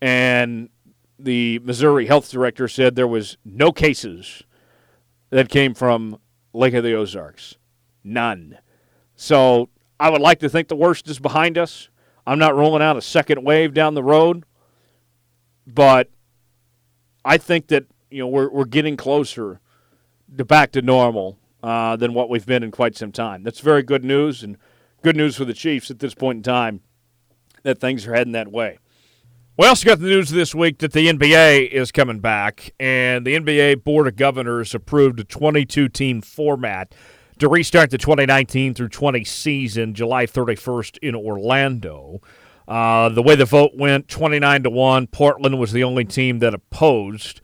And 0.00 0.70
the 1.18 1.58
Missouri 1.60 2.06
health 2.06 2.30
director 2.30 2.68
said 2.68 2.94
there 2.94 3.06
was 3.06 3.36
no 3.44 3.72
cases 3.72 4.42
that 5.30 5.48
came 5.48 5.74
from 5.74 6.18
Lake 6.52 6.74
of 6.74 6.84
the 6.84 6.94
Ozarks. 6.94 7.56
None. 8.02 8.58
So 9.16 9.68
I 10.00 10.10
would 10.10 10.20
like 10.20 10.38
to 10.40 10.48
think 10.48 10.68
the 10.68 10.76
worst 10.76 11.08
is 11.08 11.18
behind 11.18 11.58
us. 11.58 11.88
I'm 12.26 12.38
not 12.38 12.54
rolling 12.54 12.82
out 12.82 12.96
a 12.96 13.02
second 13.02 13.44
wave 13.44 13.74
down 13.74 13.94
the 13.94 14.02
road, 14.02 14.44
but 15.66 16.10
I 17.24 17.38
think 17.38 17.68
that 17.68 17.86
you 18.10 18.20
know 18.20 18.28
we're 18.28 18.50
we're 18.50 18.64
getting 18.64 18.96
closer 18.96 19.60
to 20.36 20.44
back 20.44 20.72
to 20.72 20.82
normal 20.82 21.38
uh, 21.62 21.96
than 21.96 22.14
what 22.14 22.28
we've 22.28 22.46
been 22.46 22.62
in 22.62 22.70
quite 22.70 22.96
some 22.96 23.12
time. 23.12 23.42
That's 23.42 23.60
very 23.60 23.82
good 23.82 24.04
news 24.04 24.42
and 24.42 24.56
good 25.02 25.16
news 25.16 25.36
for 25.36 25.44
the 25.44 25.54
Chiefs 25.54 25.90
at 25.90 25.98
this 25.98 26.14
point 26.14 26.38
in 26.38 26.42
time 26.42 26.80
that 27.62 27.80
things 27.80 28.06
are 28.06 28.14
heading 28.14 28.32
that 28.32 28.50
way. 28.50 28.78
We 29.56 29.66
also 29.66 29.86
got 29.86 29.98
the 29.98 30.06
news 30.06 30.30
this 30.30 30.54
week 30.54 30.78
that 30.78 30.92
the 30.92 31.08
NBA 31.08 31.70
is 31.70 31.90
coming 31.90 32.20
back, 32.20 32.72
and 32.78 33.26
the 33.26 33.34
NBA 33.34 33.82
Board 33.82 34.06
of 34.06 34.14
Governors 34.14 34.72
approved 34.72 35.18
a 35.18 35.24
22 35.24 35.88
team 35.88 36.20
format 36.20 36.94
to 37.40 37.48
restart 37.48 37.90
the 37.90 37.98
2019 37.98 38.74
through 38.74 38.90
20 38.90 39.24
season 39.24 39.94
July 39.94 40.26
31st 40.26 40.98
in 41.02 41.16
Orlando. 41.16 42.20
Uh, 42.68 43.08
the 43.08 43.22
way 43.22 43.34
the 43.34 43.44
vote 43.44 43.72
went 43.74 44.06
29 44.06 44.62
to 44.62 44.70
1, 44.70 45.06
Portland 45.08 45.58
was 45.58 45.72
the 45.72 45.82
only 45.82 46.04
team 46.04 46.38
that 46.38 46.54
opposed. 46.54 47.40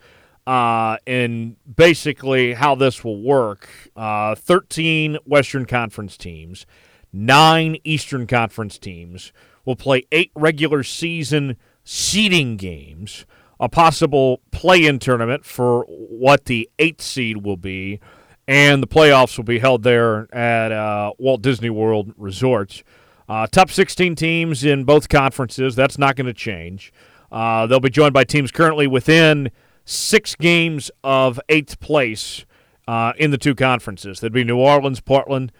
Uh, 0.46 0.98
and 1.07 1.57
basically, 1.74 2.52
how 2.52 2.74
this 2.74 3.02
will 3.02 3.22
work 3.22 3.68
uh, 3.96 4.35
13 4.35 5.18
Western 5.24 5.64
Conference 5.64 6.16
teams, 6.16 6.66
nine 7.12 7.78
Eastern 7.85 8.26
Conference 8.26 8.78
teams 8.78 9.33
will 9.64 9.76
play 9.76 10.04
eight 10.12 10.30
regular 10.35 10.83
season 10.83 11.57
seeding 11.83 12.57
games, 12.57 13.24
a 13.59 13.68
possible 13.68 14.40
play 14.50 14.85
in 14.85 14.98
tournament 14.98 15.44
for 15.44 15.85
what 15.85 16.44
the 16.44 16.68
eighth 16.78 17.00
seed 17.02 17.38
will 17.38 17.57
be, 17.57 18.00
and 18.46 18.83
the 18.83 18.87
playoffs 18.87 19.38
will 19.38 19.44
be 19.44 19.59
held 19.59 19.83
there 19.83 20.35
at 20.35 20.72
uh, 20.72 21.12
Walt 21.18 21.40
Disney 21.40 21.70
World 21.70 22.12
Resorts. 22.18 22.83
Uh, 23.26 23.46
top 23.46 23.70
16 23.70 24.14
teams 24.16 24.64
in 24.64 24.85
both 24.85 25.09
conferences. 25.09 25.74
That's 25.74 25.96
not 25.96 26.16
going 26.16 26.26
to 26.26 26.35
change. 26.35 26.92
Uh, 27.33 27.66
they'll 27.66 27.80
be 27.80 27.88
joined 27.88 28.12
by 28.12 28.24
teams 28.24 28.50
currently 28.50 28.87
within 28.87 29.50
six 29.85 30.35
games 30.35 30.90
of 31.03 31.40
eighth 31.49 31.81
place 31.81 32.44
uh, 32.88 33.12
in 33.16 33.31
the 33.31 33.38
two 33.38 33.55
conferences. 33.55 34.20
That'd 34.20 34.33
be 34.33 34.44
New 34.44 34.59
Orleans, 34.59 35.01
Portland, 35.01 35.53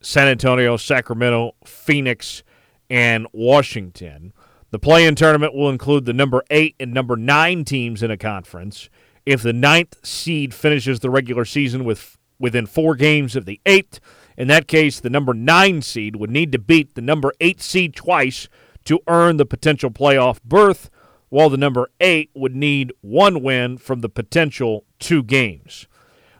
San 0.00 0.28
Antonio, 0.28 0.76
Sacramento, 0.76 1.54
Phoenix, 1.64 2.42
and 2.90 3.26
Washington. 3.32 4.32
The 4.70 4.78
play 4.78 5.06
in 5.06 5.14
tournament 5.14 5.54
will 5.54 5.70
include 5.70 6.06
the 6.06 6.12
number 6.12 6.42
eight 6.50 6.74
and 6.80 6.92
number 6.92 7.16
nine 7.16 7.64
teams 7.64 8.02
in 8.02 8.10
a 8.10 8.16
conference. 8.16 8.88
If 9.24 9.42
the 9.42 9.52
ninth 9.52 10.04
seed 10.04 10.54
finishes 10.54 11.00
the 11.00 11.10
regular 11.10 11.44
season 11.44 11.84
with 11.84 12.18
within 12.38 12.66
four 12.66 12.96
games 12.96 13.36
of 13.36 13.44
the 13.44 13.60
eighth, 13.66 14.00
in 14.36 14.48
that 14.48 14.66
case, 14.66 14.98
the 14.98 15.10
number 15.10 15.34
nine 15.34 15.82
seed 15.82 16.16
would 16.16 16.30
need 16.30 16.52
to 16.52 16.58
beat 16.58 16.94
the 16.94 17.00
number 17.00 17.32
eight 17.40 17.60
seed 17.60 17.94
twice 17.94 18.48
to 18.84 18.98
earn 19.06 19.36
the 19.36 19.46
potential 19.46 19.90
playoff 19.90 20.42
berth, 20.42 20.90
while 21.32 21.48
the 21.48 21.56
number 21.56 21.90
eight 21.98 22.28
would 22.34 22.54
need 22.54 22.92
one 23.00 23.42
win 23.42 23.78
from 23.78 24.02
the 24.02 24.08
potential 24.10 24.84
two 24.98 25.22
games. 25.22 25.86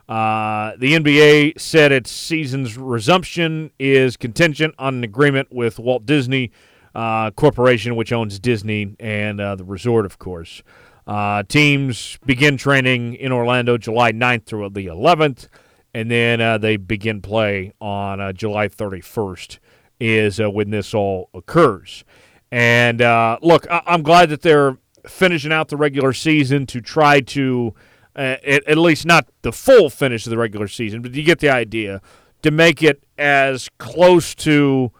Uh, 0.07 0.73
the 0.77 0.93
NBA 0.93 1.59
said 1.59 1.91
its 1.91 2.11
season's 2.11 2.77
resumption 2.77 3.71
is 3.79 4.15
contingent 4.17 4.75
on 4.77 4.93
an 4.93 5.03
agreement 5.03 5.47
with 5.51 5.79
Walt 5.79 6.05
Disney 6.05 6.51
uh, 6.93 7.31
Corporation, 7.31 7.95
which 7.95 8.13
owns 8.13 8.37
Disney 8.37 8.95
and 8.99 9.41
uh, 9.41 9.55
the 9.55 9.63
resort, 9.63 10.05
of 10.05 10.19
course. 10.19 10.61
Uh, 11.07 11.41
teams 11.41 12.19
begin 12.27 12.55
training 12.55 13.15
in 13.15 13.31
Orlando 13.31 13.79
July 13.79 14.11
9th 14.11 14.45
through 14.45 14.69
the 14.69 14.85
11th, 14.85 15.47
and 15.95 16.11
then 16.11 16.39
uh, 16.39 16.59
they 16.59 16.77
begin 16.77 17.19
play 17.19 17.73
on 17.81 18.21
uh, 18.21 18.31
July 18.31 18.67
31st, 18.67 19.57
is 19.99 20.37
when 20.39 20.69
this 20.69 20.93
all 20.93 21.31
occurs. 21.33 22.03
And 22.51 22.99
look, 23.41 23.65
I- 23.71 23.81
I'm 23.87 24.03
glad 24.03 24.29
that 24.29 24.43
they're 24.43 24.77
finishing 25.07 25.51
out 25.51 25.69
the 25.69 25.77
regular 25.77 26.13
season 26.13 26.65
to 26.67 26.81
try 26.81 27.19
to, 27.21 27.73
at-, 28.15 28.67
at 28.67 28.77
least 28.77 29.05
not 29.05 29.27
the 29.41 29.51
full 29.51 29.89
finish 29.89 30.25
of 30.25 30.31
the 30.31 30.37
regular 30.37 30.67
season, 30.67 31.01
but 31.01 31.13
you 31.13 31.23
get 31.23 31.39
the 31.39 31.49
idea, 31.49 32.01
to 32.43 32.51
make 32.51 32.83
it 32.83 33.03
as 33.17 33.69
close 33.79 34.35
to 34.35 34.91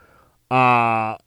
uh, 0.49 1.17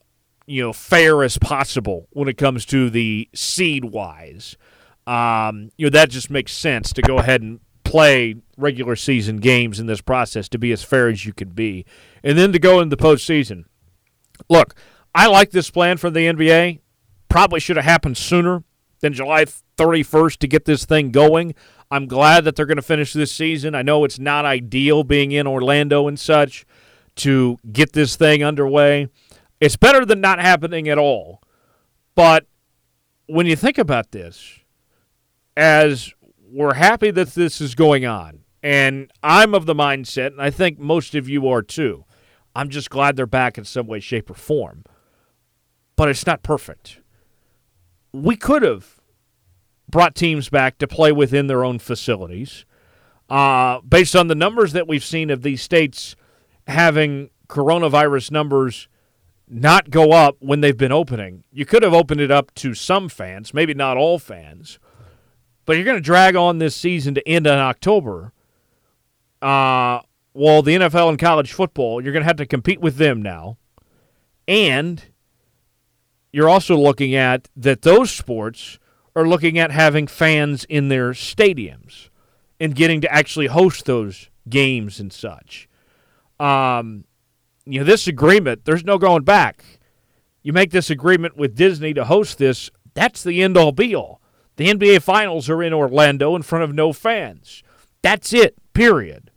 you 0.46 0.62
know 0.62 0.72
fair 0.72 1.22
as 1.22 1.38
possible 1.38 2.08
when 2.10 2.28
it 2.28 2.36
comes 2.36 2.66
to 2.66 2.90
the 2.90 3.28
seed 3.34 3.84
wise. 3.84 4.56
Um, 5.06 5.70
you 5.76 5.86
know 5.86 5.90
that 5.90 6.10
just 6.10 6.30
makes 6.30 6.52
sense 6.52 6.92
to 6.94 7.02
go 7.02 7.18
ahead 7.18 7.42
and 7.42 7.60
play 7.84 8.34
regular 8.56 8.96
season 8.96 9.36
games 9.36 9.78
in 9.78 9.86
this 9.86 10.00
process 10.00 10.48
to 10.48 10.58
be 10.58 10.72
as 10.72 10.82
fair 10.82 11.08
as 11.08 11.24
you 11.24 11.32
can 11.32 11.50
be, 11.50 11.84
and 12.24 12.36
then 12.36 12.52
to 12.52 12.58
go 12.58 12.80
into 12.80 12.96
the 12.96 13.02
postseason. 13.02 13.64
Look, 14.48 14.74
I 15.14 15.28
like 15.28 15.50
this 15.50 15.70
plan 15.70 15.96
for 15.96 16.10
the 16.10 16.20
NBA. 16.20 16.80
Probably 17.28 17.60
should 17.60 17.76
have 17.76 17.84
happened 17.84 18.16
sooner 18.16 18.64
than 19.00 19.12
July 19.12 19.46
31st 19.76 20.38
to 20.38 20.48
get 20.48 20.64
this 20.64 20.84
thing 20.84 21.10
going. 21.10 21.54
I'm 21.90 22.06
glad 22.06 22.44
that 22.44 22.56
they're 22.56 22.66
going 22.66 22.76
to 22.76 22.82
finish 22.82 23.12
this 23.12 23.32
season. 23.32 23.74
I 23.74 23.82
know 23.82 24.04
it's 24.04 24.18
not 24.18 24.44
ideal 24.44 25.04
being 25.04 25.32
in 25.32 25.46
Orlando 25.46 26.08
and 26.08 26.18
such 26.18 26.66
to 27.16 27.58
get 27.72 27.92
this 27.92 28.16
thing 28.16 28.42
underway. 28.42 29.08
It's 29.60 29.76
better 29.76 30.04
than 30.04 30.20
not 30.20 30.38
happening 30.38 30.88
at 30.88 30.98
all. 30.98 31.42
But 32.14 32.46
when 33.26 33.46
you 33.46 33.56
think 33.56 33.78
about 33.78 34.10
this, 34.10 34.60
as 35.56 36.12
we're 36.50 36.74
happy 36.74 37.10
that 37.10 37.28
this 37.34 37.60
is 37.60 37.74
going 37.74 38.04
on, 38.04 38.40
and 38.62 39.10
I'm 39.22 39.54
of 39.54 39.66
the 39.66 39.74
mindset, 39.74 40.28
and 40.28 40.42
I 40.42 40.50
think 40.50 40.78
most 40.78 41.14
of 41.14 41.28
you 41.28 41.46
are 41.48 41.62
too, 41.62 42.04
I'm 42.54 42.68
just 42.68 42.90
glad 42.90 43.16
they're 43.16 43.26
back 43.26 43.58
in 43.58 43.64
some 43.64 43.86
way, 43.86 44.00
shape, 44.00 44.30
or 44.30 44.34
form. 44.34 44.84
But 45.94 46.08
it's 46.08 46.26
not 46.26 46.42
perfect. 46.42 47.00
We 48.22 48.36
could 48.36 48.62
have 48.62 49.00
brought 49.88 50.14
teams 50.14 50.48
back 50.48 50.78
to 50.78 50.86
play 50.86 51.12
within 51.12 51.46
their 51.46 51.64
own 51.64 51.78
facilities. 51.78 52.64
Uh, 53.28 53.80
based 53.80 54.14
on 54.14 54.28
the 54.28 54.34
numbers 54.34 54.72
that 54.72 54.86
we've 54.86 55.04
seen 55.04 55.30
of 55.30 55.42
these 55.42 55.60
states 55.60 56.14
having 56.68 57.30
coronavirus 57.48 58.30
numbers 58.30 58.88
not 59.48 59.90
go 59.90 60.12
up 60.12 60.36
when 60.40 60.60
they've 60.60 60.76
been 60.76 60.92
opening. 60.92 61.44
You 61.52 61.64
could 61.64 61.82
have 61.82 61.94
opened 61.94 62.20
it 62.20 62.30
up 62.30 62.52
to 62.54 62.74
some 62.74 63.08
fans, 63.08 63.54
maybe 63.54 63.74
not 63.74 63.96
all 63.96 64.18
fans, 64.18 64.78
but 65.64 65.74
you're 65.74 65.84
going 65.84 65.96
to 65.96 66.00
drag 66.00 66.36
on 66.36 66.58
this 66.58 66.74
season 66.74 67.14
to 67.14 67.28
end 67.28 67.46
in 67.46 67.52
October. 67.52 68.32
Uh, 69.40 70.00
well, 70.34 70.62
the 70.62 70.76
NFL 70.76 71.08
and 71.08 71.18
college 71.18 71.52
football, 71.52 72.00
you're 72.00 72.12
going 72.12 72.22
to 72.22 72.28
have 72.28 72.36
to 72.36 72.46
compete 72.46 72.80
with 72.80 72.96
them 72.96 73.22
now. 73.22 73.58
And 74.48 75.04
you're 76.36 76.50
also 76.50 76.76
looking 76.76 77.14
at 77.14 77.48
that 77.56 77.80
those 77.80 78.10
sports 78.10 78.78
are 79.14 79.26
looking 79.26 79.58
at 79.58 79.70
having 79.70 80.06
fans 80.06 80.64
in 80.64 80.88
their 80.88 81.12
stadiums 81.12 82.10
and 82.60 82.74
getting 82.74 83.00
to 83.00 83.10
actually 83.10 83.46
host 83.46 83.86
those 83.86 84.28
games 84.46 85.00
and 85.00 85.10
such. 85.10 85.66
Um, 86.38 87.04
you 87.64 87.80
know, 87.80 87.86
this 87.86 88.06
agreement, 88.06 88.66
there's 88.66 88.84
no 88.84 88.98
going 88.98 89.24
back. 89.24 89.64
You 90.42 90.52
make 90.52 90.72
this 90.72 90.90
agreement 90.90 91.38
with 91.38 91.56
Disney 91.56 91.94
to 91.94 92.04
host 92.04 92.36
this, 92.36 92.70
that's 92.92 93.22
the 93.22 93.42
end 93.42 93.56
all 93.56 93.72
be 93.72 93.94
all. 93.94 94.20
The 94.56 94.68
NBA 94.68 95.00
Finals 95.00 95.48
are 95.48 95.62
in 95.62 95.72
Orlando 95.72 96.36
in 96.36 96.42
front 96.42 96.64
of 96.64 96.74
no 96.74 96.92
fans. 96.92 97.62
That's 98.02 98.34
it, 98.34 98.56
period. 98.74 99.30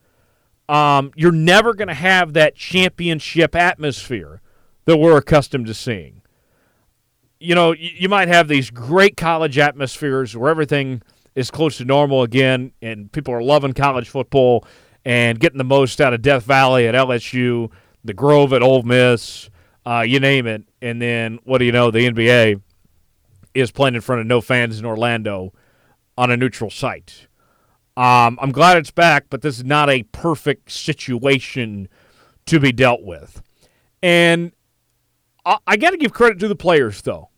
Um, 0.68 1.14
you're 1.16 1.32
never 1.32 1.74
going 1.74 1.88
to 1.88 1.94
have 1.94 2.34
that 2.34 2.56
championship 2.56 3.56
atmosphere 3.56 4.42
that 4.84 4.98
we're 4.98 5.16
accustomed 5.16 5.68
to 5.68 5.74
seeing. 5.74 6.20
You 7.40 7.56
know, 7.56 7.72
you, 7.74 8.10
might 8.10 8.28
have 8.28 8.48
these 8.48 8.70
great 8.70 9.16
college 9.16 9.58
atmospheres 9.58 10.36
where 10.36 10.52
everything 10.52 11.02
is 11.36 11.50
close 11.50 11.78
to 11.78 11.86
normal 11.86 12.24
again 12.24 12.74
and 12.82 13.10
people 13.12 13.34
are 13.34 13.42
loving 13.42 13.74
college 13.74 14.10
football 14.10 14.66
and 15.06 15.40
getting 15.40 15.58
the 15.58 15.64
most 15.64 16.02
out 16.02 16.14
of 16.14 16.22
Death 16.22 16.44
Valley 16.44 16.86
at 16.88 16.96
LSU 16.96 17.72
the 18.04 18.14
Grove 18.14 18.54
at 18.54 18.62
Ole 18.62 18.84
Miss, 18.84 19.50
uh, 19.86 20.04
you 20.08 20.20
name 20.20 20.48
it. 20.48 20.64
And 20.82 21.02
then 21.02 21.40
what 21.44 21.58
do 21.60 21.66
you 21.66 21.72
know? 21.72 21.92
The 21.92 22.10
NBA 22.10 22.62
is 23.54 23.72
playing 23.72 23.96
in 23.96 24.02
front 24.02 24.22
of 24.22 24.28
no 24.28 24.42
fans 24.42 24.80
in 24.80 24.86
Orlando 24.86 25.54
on 26.18 26.32
a 26.32 26.38
neutral 26.38 26.70
site. 26.70 27.28
Um, 27.98 28.40
I'm 28.42 28.52
glad 28.52 28.78
it's 28.78 28.92
back, 28.92 29.26
but 29.30 29.42
this 29.42 29.58
is 29.58 29.66
not 29.66 29.90
a 29.90 30.04
perfect 30.04 30.72
situation 30.72 31.90
to 32.46 32.60
be 32.60 32.72
dealt 32.72 33.04
with. 33.04 33.42
And 34.02 34.54
I, 35.46 35.78
got 35.78 35.92
to 35.92 35.98
give 35.98 36.14
credit 36.14 36.40
to 36.40 36.48
the 36.48 36.56
players, 36.56 37.02
though, 37.02 37.30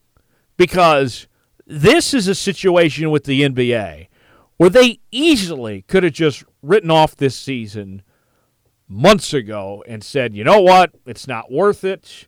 because 0.57 1.27
this 1.65 2.13
is 2.13 2.27
a 2.27 2.35
situation 2.35 3.11
with 3.11 3.23
the 3.23 3.41
NBA 3.41 4.08
where 4.58 4.69
they 4.69 4.99
easily 5.12 5.83
could 5.83 6.04
have 6.04 6.13
just 6.13 6.43
written 6.62 6.91
off 6.91 7.15
this 7.15 7.35
season 7.35 8.04
months 8.87 9.33
ago 9.33 9.83
and 9.87 10.04
said, 10.04 10.35
you 10.35 10.43
know 10.43 10.62
what, 10.62 10.91
it's 11.06 11.27
not 11.27 11.52
worth 11.52 11.83
it. 11.83 12.27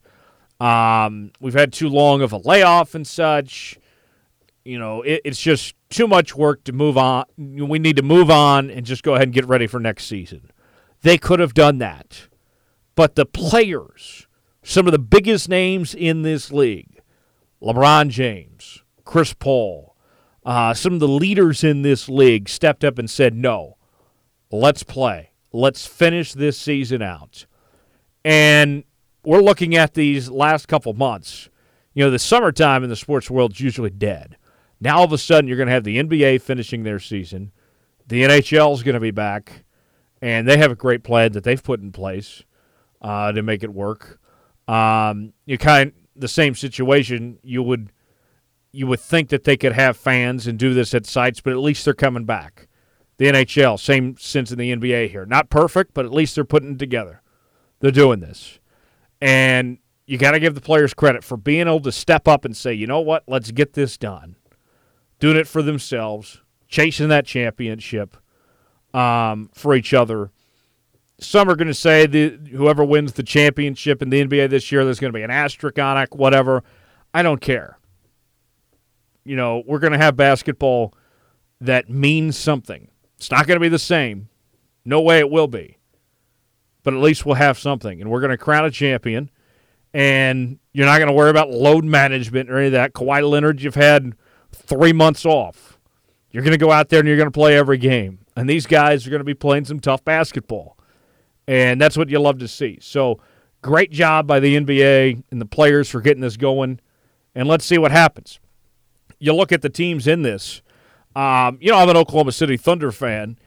Um, 0.59 1.31
we've 1.39 1.53
had 1.53 1.73
too 1.73 1.89
long 1.89 2.21
of 2.21 2.31
a 2.31 2.37
layoff 2.37 2.95
and 2.95 3.05
such. 3.05 3.77
You 4.63 4.79
know, 4.79 5.01
it, 5.01 5.21
it's 5.25 5.39
just 5.39 5.75
too 5.89 6.07
much 6.07 6.35
work 6.35 6.63
to 6.63 6.71
move 6.71 6.97
on. 6.97 7.25
We 7.37 7.79
need 7.79 7.97
to 7.97 8.03
move 8.03 8.31
on 8.31 8.69
and 8.69 8.85
just 8.85 9.03
go 9.03 9.13
ahead 9.13 9.27
and 9.27 9.33
get 9.33 9.45
ready 9.45 9.67
for 9.67 9.79
next 9.79 10.05
season. 10.05 10.51
They 11.01 11.17
could 11.17 11.39
have 11.39 11.53
done 11.53 11.79
that. 11.79 12.29
But 12.95 13.15
the 13.15 13.25
players, 13.25 14.27
some 14.63 14.87
of 14.87 14.91
the 14.91 14.99
biggest 14.99 15.49
names 15.49 15.93
in 15.93 16.21
this 16.21 16.51
league, 16.51 17.01
LeBron 17.61 18.09
James, 18.09 18.83
Chris 19.03 19.33
Paul, 19.33 19.95
uh, 20.45 20.73
some 20.73 20.93
of 20.93 20.99
the 20.99 21.07
leaders 21.07 21.63
in 21.63 21.81
this 21.81 22.09
league 22.09 22.49
stepped 22.49 22.83
up 22.83 22.97
and 22.97 23.09
said, 23.09 23.35
no, 23.35 23.77
let's 24.51 24.83
play. 24.83 25.31
Let's 25.51 25.85
finish 25.85 26.33
this 26.33 26.57
season 26.57 27.01
out. 27.01 27.45
And 28.25 28.83
we're 29.23 29.41
looking 29.41 29.75
at 29.75 29.93
these 29.93 30.29
last 30.29 30.67
couple 30.67 30.93
months. 30.93 31.49
You 31.93 32.03
know, 32.03 32.11
the 32.11 32.19
summertime 32.19 32.83
in 32.83 32.89
the 32.89 32.95
sports 32.95 33.29
world 33.29 33.53
is 33.53 33.59
usually 33.59 33.89
dead. 33.89 34.37
Now 34.81 34.97
all 34.97 35.05
of 35.05 35.13
a 35.13 35.17
sudden 35.17 35.47
you're 35.47 35.57
going 35.57 35.67
to 35.67 35.73
have 35.73 35.83
the 35.83 36.01
NBA 36.01 36.41
finishing 36.41 36.83
their 36.83 36.99
season. 36.99 37.51
The 38.07 38.23
NHL 38.23 38.73
is 38.73 38.83
going 38.83 38.95
to 38.95 38.99
be 38.99 39.11
back, 39.11 39.63
and 40.21 40.47
they 40.47 40.57
have 40.57 40.71
a 40.71 40.75
great 40.75 41.03
plan 41.03 41.31
that 41.33 41.43
they've 41.43 41.63
put 41.63 41.79
in 41.79 41.91
place 41.91 42.43
uh, 43.01 43.31
to 43.31 43.41
make 43.41 43.63
it 43.63 43.73
work. 43.73 44.19
Um, 44.67 45.33
you 45.45 45.57
kind 45.57 45.89
of, 45.89 45.95
the 46.15 46.27
same 46.27 46.55
situation. 46.55 47.39
You 47.43 47.63
would 47.63 47.91
you 48.71 48.87
would 48.87 48.99
think 48.99 49.29
that 49.29 49.43
they 49.43 49.55
could 49.55 49.73
have 49.73 49.95
fans 49.95 50.47
and 50.47 50.57
do 50.57 50.73
this 50.73 50.93
at 50.93 51.05
sites, 51.05 51.39
but 51.39 51.53
at 51.53 51.59
least 51.59 51.85
they're 51.85 51.93
coming 51.93 52.25
back. 52.25 52.67
The 53.17 53.25
NHL, 53.25 53.79
same 53.79 54.17
sense 54.17 54.51
in 54.51 54.57
the 54.57 54.75
NBA 54.75 55.11
here. 55.11 55.25
Not 55.25 55.49
perfect, 55.49 55.93
but 55.93 56.05
at 56.05 56.11
least 56.11 56.33
they're 56.33 56.43
putting 56.43 56.77
together. 56.77 57.21
They're 57.79 57.91
doing 57.91 58.19
this. 58.19 58.59
And 59.21 59.77
you 60.07 60.17
got 60.17 60.31
to 60.31 60.39
give 60.39 60.55
the 60.55 60.61
players 60.61 60.93
credit 60.93 61.23
for 61.23 61.37
being 61.37 61.67
able 61.67 61.81
to 61.81 61.91
step 61.91 62.27
up 62.27 62.45
and 62.45 62.57
say, 62.57 62.73
you 62.73 62.87
know 62.87 62.99
what, 62.99 63.23
let's 63.27 63.51
get 63.51 63.73
this 63.73 63.97
done. 63.97 64.35
Doing 65.19 65.37
it 65.37 65.47
for 65.47 65.61
themselves, 65.61 66.41
chasing 66.67 67.09
that 67.09 67.25
championship 67.25 68.17
um, 68.93 69.49
for 69.53 69.75
each 69.75 69.93
other. 69.93 70.31
Some 71.23 71.49
are 71.49 71.55
going 71.55 71.67
to 71.67 71.73
say 71.73 72.05
that 72.05 72.47
whoever 72.51 72.83
wins 72.83 73.13
the 73.13 73.23
championship 73.23 74.01
in 74.01 74.09
the 74.09 74.25
NBA 74.25 74.49
this 74.49 74.71
year, 74.71 74.83
there's 74.83 74.99
going 74.99 75.11
to 75.11 75.17
be 75.17 75.23
an 75.23 75.31
asterisk 75.31 75.79
on 75.79 75.97
it, 75.97 76.13
whatever. 76.13 76.63
I 77.13 77.23
don't 77.23 77.41
care. 77.41 77.77
You 79.23 79.35
know, 79.35 79.63
we're 79.65 79.79
going 79.79 79.93
to 79.93 79.99
have 79.99 80.15
basketball 80.15 80.93
that 81.61 81.89
means 81.89 82.37
something. 82.37 82.89
It's 83.17 83.31
not 83.31 83.47
going 83.47 83.55
to 83.55 83.61
be 83.61 83.69
the 83.69 83.79
same. 83.79 84.27
No 84.83 85.01
way 85.01 85.19
it 85.19 85.29
will 85.29 85.47
be. 85.47 85.77
But 86.83 86.93
at 86.93 86.99
least 86.99 87.25
we'll 87.25 87.35
have 87.35 87.57
something. 87.57 88.01
And 88.01 88.11
we're 88.11 88.19
going 88.19 88.31
to 88.31 88.37
crown 88.37 88.65
a 88.65 88.71
champion. 88.71 89.29
And 89.93 90.59
you're 90.73 90.85
not 90.85 90.97
going 90.97 91.07
to 91.07 91.13
worry 91.13 91.29
about 91.29 91.49
load 91.51 91.85
management 91.85 92.49
or 92.49 92.57
any 92.57 92.67
of 92.67 92.71
that. 92.73 92.93
Kawhi 92.93 93.27
Leonard, 93.27 93.61
you've 93.61 93.75
had 93.75 94.13
three 94.51 94.91
months 94.91 95.25
off. 95.25 95.79
You're 96.31 96.43
going 96.43 96.51
to 96.51 96.57
go 96.57 96.71
out 96.71 96.89
there 96.89 96.99
and 96.99 97.07
you're 97.07 97.15
going 97.15 97.27
to 97.27 97.31
play 97.31 97.55
every 97.55 97.77
game. 97.77 98.19
And 98.35 98.49
these 98.49 98.65
guys 98.65 99.05
are 99.05 99.11
going 99.11 99.19
to 99.19 99.25
be 99.25 99.35
playing 99.35 99.65
some 99.65 99.79
tough 99.79 100.03
basketball. 100.03 100.77
And 101.47 101.79
that's 101.81 101.97
what 101.97 102.09
you 102.09 102.19
love 102.19 102.39
to 102.39 102.47
see. 102.47 102.79
So 102.81 103.19
great 103.61 103.91
job 103.91 104.27
by 104.27 104.39
the 104.39 104.55
NBA 104.55 105.23
and 105.31 105.41
the 105.41 105.45
players 105.45 105.89
for 105.89 106.01
getting 106.01 106.21
this 106.21 106.37
going. 106.37 106.79
And 107.35 107.47
let's 107.47 107.65
see 107.65 107.77
what 107.77 107.91
happens. 107.91 108.39
You 109.19 109.33
look 109.33 109.51
at 109.51 109.61
the 109.61 109.69
teams 109.69 110.07
in 110.07 110.21
this. 110.21 110.61
Um, 111.15 111.57
you 111.61 111.71
know, 111.71 111.77
I'm 111.77 111.89
an 111.89 111.97
Oklahoma 111.97 112.31
City 112.31 112.57
Thunder 112.57 112.91
fan, 112.91 113.37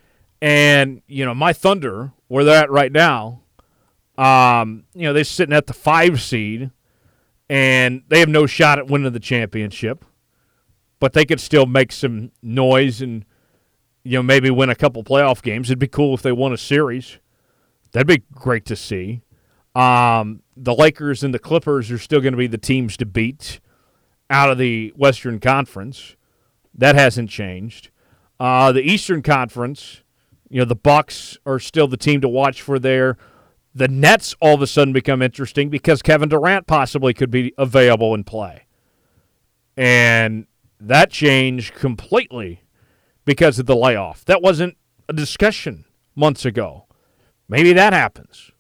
and 0.41 1.03
you 1.09 1.25
know 1.25 1.35
my 1.35 1.53
Thunder, 1.53 2.13
where 2.29 2.45
they're 2.45 2.63
at 2.63 2.71
right 2.71 2.93
now, 2.93 3.43
um, 4.17 4.85
you 4.95 5.03
know 5.03 5.13
they're 5.13 5.25
sitting 5.25 5.55
at 5.55 5.67
the 5.67 5.73
five 5.73 6.23
seed, 6.23 6.71
and 7.49 8.03
they 8.09 8.21
have 8.21 8.29
no 8.29 8.47
shot 8.47 8.79
at 8.79 8.87
winning 8.87 9.13
the 9.13 9.21
championship, 9.21 10.05
but 11.01 11.13
they 11.13 11.25
could 11.25 11.41
still 11.41 11.67
make 11.67 11.91
some 11.91 12.31
noise 12.41 13.03
and 13.03 13.25
you 14.05 14.19
know 14.19 14.23
maybe 14.23 14.49
win 14.49 14.71
a 14.71 14.77
couple 14.77 15.03
playoff 15.03 15.43
games. 15.43 15.69
It'd 15.69 15.81
be 15.81 15.89
cool 15.89 16.15
if 16.15 16.23
they 16.23 16.33
won 16.33 16.53
a 16.53 16.59
series. 16.59 17.19
That'd 17.93 18.07
be 18.07 18.24
great 18.32 18.64
to 18.66 18.76
see. 18.76 19.22
Um, 19.74 20.43
the 20.57 20.74
Lakers 20.74 21.22
and 21.22 21.34
the 21.34 21.39
Clippers 21.39 21.91
are 21.91 21.99
still 21.99 22.20
going 22.20 22.32
to 22.32 22.39
be 22.39 22.47
the 22.47 22.59
teams 22.59 22.97
to 22.97 23.07
beat 23.07 23.61
out 24.30 24.51
of 24.51 24.59
the 24.59 24.93
Western 24.97 25.39
Conference. 25.39 26.16
That 26.74 26.95
hasn't 26.95 27.30
changed. 27.30 27.91
Uh, 28.39 28.72
the 28.72 28.82
Eastern 28.82 29.22
Conference, 29.22 30.03
you 30.49 30.59
know, 30.59 30.64
the 30.64 30.76
Bucks 30.76 31.39
are 31.47 31.59
still 31.59 31.89
the 31.89 31.97
team 31.97 32.20
to 32.20 32.28
watch 32.28 32.62
for 32.62 32.78
there. 32.78 33.16
The 33.74 33.89
Nets 33.89 34.34
all 34.41 34.55
of 34.55 34.62
a 34.62 34.66
sudden 34.66 34.93
become 34.93 35.20
interesting 35.20 35.68
because 35.68 36.01
Kevin 36.01 36.30
Durant 36.30 36.66
possibly 36.66 37.12
could 37.12 37.30
be 37.30 37.53
available 37.59 38.14
and 38.14 38.26
play. 38.26 38.66
And 39.76 40.47
that 40.80 41.11
changed 41.11 41.74
completely 41.74 42.62
because 43.26 43.59
of 43.59 43.66
the 43.66 43.76
layoff. 43.76 44.24
That 44.24 44.41
wasn't 44.41 44.76
a 45.09 45.12
discussion 45.12 45.84
months 46.14 46.47
ago. 46.47 46.86
Maybe 47.49 47.73
that 47.73 47.93
happens. 47.93 48.51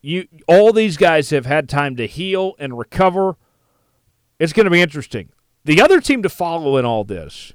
You 0.00 0.26
all 0.48 0.72
these 0.72 0.96
guys 0.96 1.30
have 1.30 1.46
had 1.46 1.68
time 1.68 1.96
to 1.96 2.06
heal 2.06 2.54
and 2.58 2.76
recover. 2.76 3.36
It's 4.38 4.52
going 4.52 4.64
to 4.64 4.70
be 4.70 4.80
interesting. 4.80 5.30
The 5.64 5.80
other 5.80 6.00
team 6.00 6.22
to 6.24 6.28
follow 6.28 6.76
in 6.76 6.84
all 6.84 7.04
this, 7.04 7.52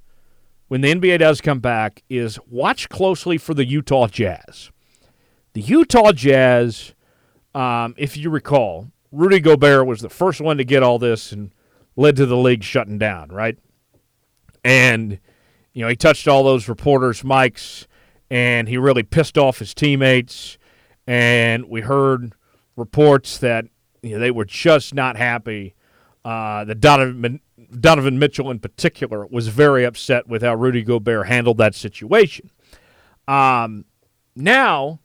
when 0.69 0.81
the 0.81 0.93
NBA 0.93 1.19
does 1.19 1.41
come 1.41 1.59
back, 1.59 2.03
is 2.09 2.39
watch 2.49 2.87
closely 2.87 3.37
for 3.37 3.53
the 3.53 3.65
Utah 3.65 4.07
Jazz. 4.07 4.71
The 5.53 5.61
Utah 5.61 6.13
Jazz, 6.13 6.93
um, 7.53 7.95
if 7.97 8.15
you 8.15 8.29
recall, 8.29 8.91
Rudy 9.11 9.39
Gobert 9.39 9.85
was 9.85 9.99
the 9.99 10.09
first 10.09 10.39
one 10.39 10.57
to 10.57 10.63
get 10.63 10.83
all 10.83 10.99
this 10.99 11.33
and 11.33 11.51
led 11.97 12.15
to 12.17 12.25
the 12.25 12.37
league 12.37 12.63
shutting 12.63 12.97
down, 12.97 13.29
right? 13.29 13.57
And, 14.63 15.19
you 15.73 15.81
know, 15.81 15.89
he 15.89 15.95
touched 15.95 16.27
all 16.27 16.43
those 16.43 16.69
reporters' 16.69 17.23
mics 17.23 17.87
and 18.29 18.67
he 18.67 18.77
really 18.77 19.03
pissed 19.03 19.37
off 19.37 19.59
his 19.59 19.73
teammates. 19.73 20.57
And 21.05 21.69
we 21.69 21.81
heard 21.81 22.33
reports 22.75 23.37
that 23.39 23.65
you 24.01 24.11
know, 24.11 24.19
they 24.19 24.31
were 24.31 24.45
just 24.45 24.93
not 24.93 25.17
happy. 25.17 25.73
Uh, 26.25 26.65
that 26.65 26.81
Donovan, 26.81 27.39
Donovan 27.79 28.19
Mitchell 28.19 28.51
in 28.51 28.59
particular 28.59 29.25
was 29.27 29.47
very 29.47 29.85
upset 29.85 30.27
with 30.27 30.41
how 30.41 30.55
Rudy 30.55 30.83
Gobert 30.83 31.27
handled 31.27 31.57
that 31.57 31.73
situation. 31.73 32.51
Um, 33.27 33.85
now, 34.35 34.99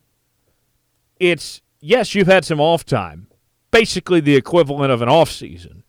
it's 1.20 1.62
yes, 1.81 2.14
you've 2.14 2.27
had 2.27 2.45
some 2.45 2.61
off 2.61 2.85
time, 2.85 3.29
basically 3.70 4.20
the 4.20 4.35
equivalent 4.35 4.91
of 4.91 5.01
an 5.01 5.09
off 5.09 5.31
season, 5.31 5.85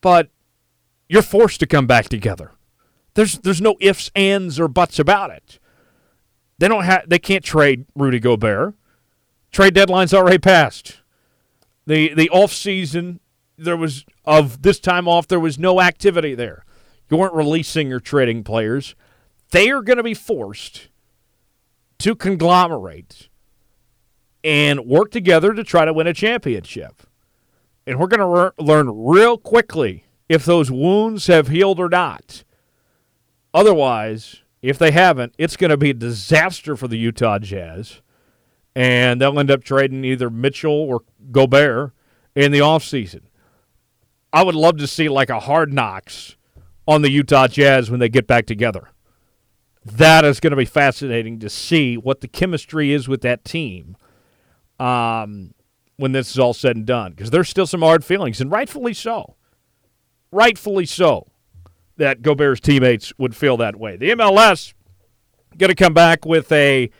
but 0.00 0.28
you're 1.08 1.22
forced 1.22 1.60
to 1.60 1.66
come 1.66 1.86
back 1.86 2.08
together. 2.08 2.52
There's 3.14 3.38
there's 3.38 3.60
no 3.60 3.76
ifs, 3.80 4.10
ands, 4.14 4.60
or 4.60 4.68
buts 4.68 4.98
about 4.98 5.30
it. 5.30 5.58
They 6.60 6.68
don't 6.68 6.84
have 6.84 7.08
they 7.08 7.18
can't 7.18 7.42
trade 7.42 7.86
Rudy 7.96 8.20
Gobert. 8.20 8.74
Trade 9.50 9.74
deadline's 9.74 10.12
already 10.12 10.38
passed. 10.38 11.00
The 11.86 12.14
the 12.14 12.28
off 12.28 12.52
season 12.52 13.18
there 13.56 13.78
was 13.78 14.04
of 14.26 14.60
this 14.60 14.78
time 14.78 15.08
off 15.08 15.26
there 15.26 15.40
was 15.40 15.58
no 15.58 15.80
activity 15.80 16.34
there. 16.34 16.64
You 17.10 17.16
weren't 17.16 17.34
releasing 17.34 17.92
or 17.92 17.98
trading 17.98 18.44
players. 18.44 18.94
They 19.52 19.70
are 19.70 19.82
going 19.82 19.96
to 19.96 20.02
be 20.02 20.14
forced 20.14 20.88
to 21.98 22.14
conglomerate 22.14 23.30
and 24.44 24.80
work 24.80 25.10
together 25.10 25.54
to 25.54 25.64
try 25.64 25.86
to 25.86 25.94
win 25.94 26.06
a 26.06 26.14
championship. 26.14 27.02
And 27.86 27.98
we're 27.98 28.06
going 28.06 28.20
to 28.20 28.26
re- 28.26 28.64
learn 28.64 28.90
real 28.94 29.38
quickly 29.38 30.04
if 30.28 30.44
those 30.44 30.70
wounds 30.70 31.26
have 31.26 31.48
healed 31.48 31.80
or 31.80 31.88
not. 31.88 32.44
Otherwise, 33.52 34.42
if 34.62 34.78
they 34.78 34.90
haven't, 34.90 35.34
it's 35.38 35.56
going 35.56 35.70
to 35.70 35.76
be 35.76 35.90
a 35.90 35.94
disaster 35.94 36.76
for 36.76 36.88
the 36.88 36.98
Utah 36.98 37.38
Jazz. 37.38 38.00
And 38.74 39.20
they'll 39.20 39.38
end 39.38 39.50
up 39.50 39.64
trading 39.64 40.04
either 40.04 40.30
Mitchell 40.30 40.72
or 40.72 41.02
Gobert 41.32 41.92
in 42.34 42.52
the 42.52 42.60
offseason. 42.60 43.22
I 44.32 44.44
would 44.44 44.54
love 44.54 44.76
to 44.78 44.86
see 44.86 45.08
like 45.08 45.30
a 45.30 45.40
hard 45.40 45.72
knocks 45.72 46.36
on 46.86 47.02
the 47.02 47.10
Utah 47.10 47.48
Jazz 47.48 47.90
when 47.90 48.00
they 48.00 48.08
get 48.08 48.26
back 48.26 48.46
together. 48.46 48.90
That 49.84 50.24
is 50.24 50.40
going 50.40 50.50
to 50.52 50.56
be 50.56 50.66
fascinating 50.66 51.40
to 51.40 51.48
see 51.48 51.96
what 51.96 52.20
the 52.20 52.28
chemistry 52.28 52.92
is 52.92 53.08
with 53.08 53.22
that 53.22 53.44
team 53.44 53.96
um, 54.78 55.54
when 55.96 56.12
this 56.12 56.30
is 56.30 56.38
all 56.38 56.52
said 56.52 56.76
and 56.76 56.86
done. 56.86 57.12
Because 57.12 57.30
there's 57.30 57.48
still 57.48 57.66
some 57.66 57.80
hard 57.80 58.04
feelings, 58.04 58.40
and 58.40 58.52
rightfully 58.52 58.94
so. 58.94 59.36
Rightfully 60.30 60.86
so 60.86 61.29
that 62.00 62.22
Gobert's 62.22 62.60
teammates 62.60 63.12
would 63.18 63.36
feel 63.36 63.56
that 63.58 63.76
way. 63.76 63.96
The 63.96 64.10
MLS 64.10 64.72
going 65.56 65.68
to 65.68 65.74
come 65.74 65.94
back 65.94 66.24
with 66.24 66.50
a 66.50 66.90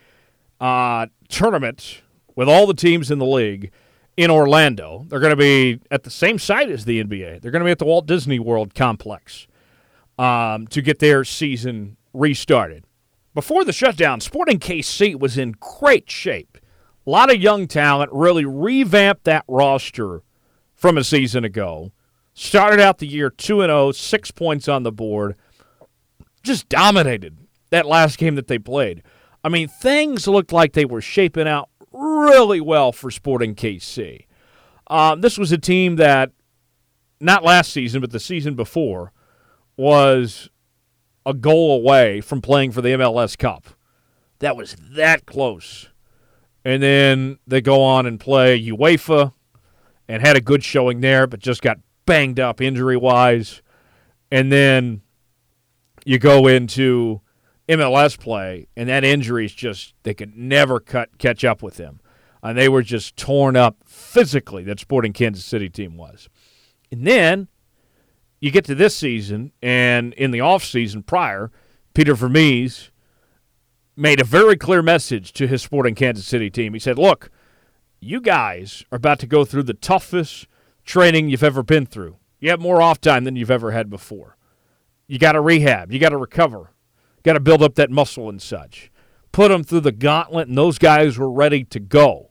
uh, 0.60 1.06
tournament 1.28 2.02
with 2.36 2.48
all 2.48 2.66
the 2.66 2.74
teams 2.74 3.10
in 3.10 3.18
the 3.18 3.26
league 3.26 3.72
in 4.16 4.30
Orlando. 4.30 5.06
They're 5.08 5.20
going 5.20 5.30
to 5.30 5.36
be 5.36 5.80
at 5.90 6.02
the 6.02 6.10
same 6.10 6.38
site 6.38 6.68
as 6.68 6.84
the 6.84 7.02
NBA. 7.02 7.40
They're 7.40 7.50
going 7.50 7.60
to 7.60 7.64
be 7.64 7.70
at 7.70 7.78
the 7.78 7.86
Walt 7.86 8.06
Disney 8.06 8.38
World 8.38 8.74
complex 8.74 9.46
um, 10.18 10.66
to 10.68 10.82
get 10.82 10.98
their 10.98 11.24
season 11.24 11.96
restarted. 12.12 12.84
Before 13.32 13.64
the 13.64 13.72
shutdown, 13.72 14.20
Sporting 14.20 14.58
KC 14.58 15.18
was 15.18 15.38
in 15.38 15.54
great 15.60 16.10
shape. 16.10 16.58
A 17.06 17.10
lot 17.10 17.32
of 17.32 17.40
young 17.40 17.66
talent 17.66 18.12
really 18.12 18.44
revamped 18.44 19.24
that 19.24 19.44
roster 19.48 20.22
from 20.74 20.98
a 20.98 21.04
season 21.04 21.44
ago. 21.44 21.92
Started 22.42 22.80
out 22.80 22.96
the 22.96 23.06
year 23.06 23.28
2 23.28 23.60
0, 23.60 23.92
six 23.92 24.30
points 24.30 24.66
on 24.66 24.82
the 24.82 24.90
board. 24.90 25.36
Just 26.42 26.70
dominated 26.70 27.36
that 27.68 27.84
last 27.84 28.16
game 28.16 28.34
that 28.36 28.46
they 28.46 28.58
played. 28.58 29.02
I 29.44 29.50
mean, 29.50 29.68
things 29.68 30.26
looked 30.26 30.50
like 30.50 30.72
they 30.72 30.86
were 30.86 31.02
shaping 31.02 31.46
out 31.46 31.68
really 31.92 32.62
well 32.62 32.92
for 32.92 33.10
Sporting 33.10 33.54
KC. 33.54 34.24
Um, 34.86 35.20
this 35.20 35.36
was 35.36 35.52
a 35.52 35.58
team 35.58 35.96
that, 35.96 36.32
not 37.20 37.44
last 37.44 37.74
season, 37.74 38.00
but 38.00 38.10
the 38.10 38.18
season 38.18 38.54
before, 38.54 39.12
was 39.76 40.48
a 41.26 41.34
goal 41.34 41.76
away 41.76 42.22
from 42.22 42.40
playing 42.40 42.72
for 42.72 42.80
the 42.80 42.88
MLS 42.88 43.36
Cup. 43.36 43.66
That 44.38 44.56
was 44.56 44.76
that 44.92 45.26
close. 45.26 45.90
And 46.64 46.82
then 46.82 47.38
they 47.46 47.60
go 47.60 47.82
on 47.82 48.06
and 48.06 48.18
play 48.18 48.58
UEFA 48.58 49.34
and 50.08 50.22
had 50.22 50.38
a 50.38 50.40
good 50.40 50.64
showing 50.64 51.02
there, 51.02 51.26
but 51.26 51.40
just 51.40 51.60
got 51.60 51.76
banged 52.10 52.40
up 52.40 52.60
injury 52.60 52.96
wise, 52.96 53.62
and 54.32 54.50
then 54.50 55.00
you 56.04 56.18
go 56.18 56.48
into 56.48 57.20
MLS 57.68 58.18
play, 58.18 58.66
and 58.76 58.88
that 58.88 59.04
injury 59.04 59.44
is 59.44 59.54
just 59.54 59.94
they 60.02 60.12
could 60.12 60.36
never 60.36 60.80
cut 60.80 61.18
catch 61.18 61.44
up 61.44 61.62
with 61.62 61.76
them, 61.76 62.00
and 62.42 62.58
they 62.58 62.68
were 62.68 62.82
just 62.82 63.16
torn 63.16 63.54
up 63.54 63.76
physically. 63.84 64.64
That 64.64 64.80
Sporting 64.80 65.12
Kansas 65.12 65.44
City 65.44 65.68
team 65.68 65.96
was, 65.96 66.28
and 66.90 67.06
then 67.06 67.46
you 68.40 68.50
get 68.50 68.64
to 68.64 68.74
this 68.74 68.96
season, 68.96 69.52
and 69.62 70.12
in 70.14 70.32
the 70.32 70.40
off 70.40 70.64
season 70.64 71.04
prior, 71.04 71.52
Peter 71.94 72.16
Vermes 72.16 72.90
made 73.94 74.20
a 74.20 74.24
very 74.24 74.56
clear 74.56 74.82
message 74.82 75.32
to 75.34 75.46
his 75.46 75.62
Sporting 75.62 75.94
Kansas 75.94 76.26
City 76.26 76.50
team. 76.50 76.72
He 76.72 76.80
said, 76.80 76.98
"Look, 76.98 77.30
you 78.00 78.20
guys 78.20 78.84
are 78.90 78.96
about 78.96 79.20
to 79.20 79.28
go 79.28 79.44
through 79.44 79.62
the 79.62 79.74
toughest 79.74 80.48
training 80.90 81.28
you've 81.28 81.42
ever 81.42 81.62
been 81.62 81.86
through. 81.86 82.16
You 82.38 82.50
have 82.50 82.60
more 82.60 82.82
off 82.82 83.00
time 83.00 83.24
than 83.24 83.36
you've 83.36 83.50
ever 83.50 83.70
had 83.70 83.88
before." 83.88 84.36
You 85.10 85.18
got 85.18 85.32
to 85.32 85.40
rehab. 85.40 85.90
You 85.90 85.98
got 85.98 86.10
to 86.10 86.16
recover. 86.16 86.70
Got 87.24 87.32
to 87.32 87.40
build 87.40 87.64
up 87.64 87.74
that 87.74 87.90
muscle 87.90 88.28
and 88.28 88.40
such. 88.40 88.92
Put 89.32 89.48
them 89.48 89.64
through 89.64 89.80
the 89.80 89.90
gauntlet, 89.90 90.46
and 90.46 90.56
those 90.56 90.78
guys 90.78 91.18
were 91.18 91.28
ready 91.28 91.64
to 91.64 91.80
go. 91.80 92.30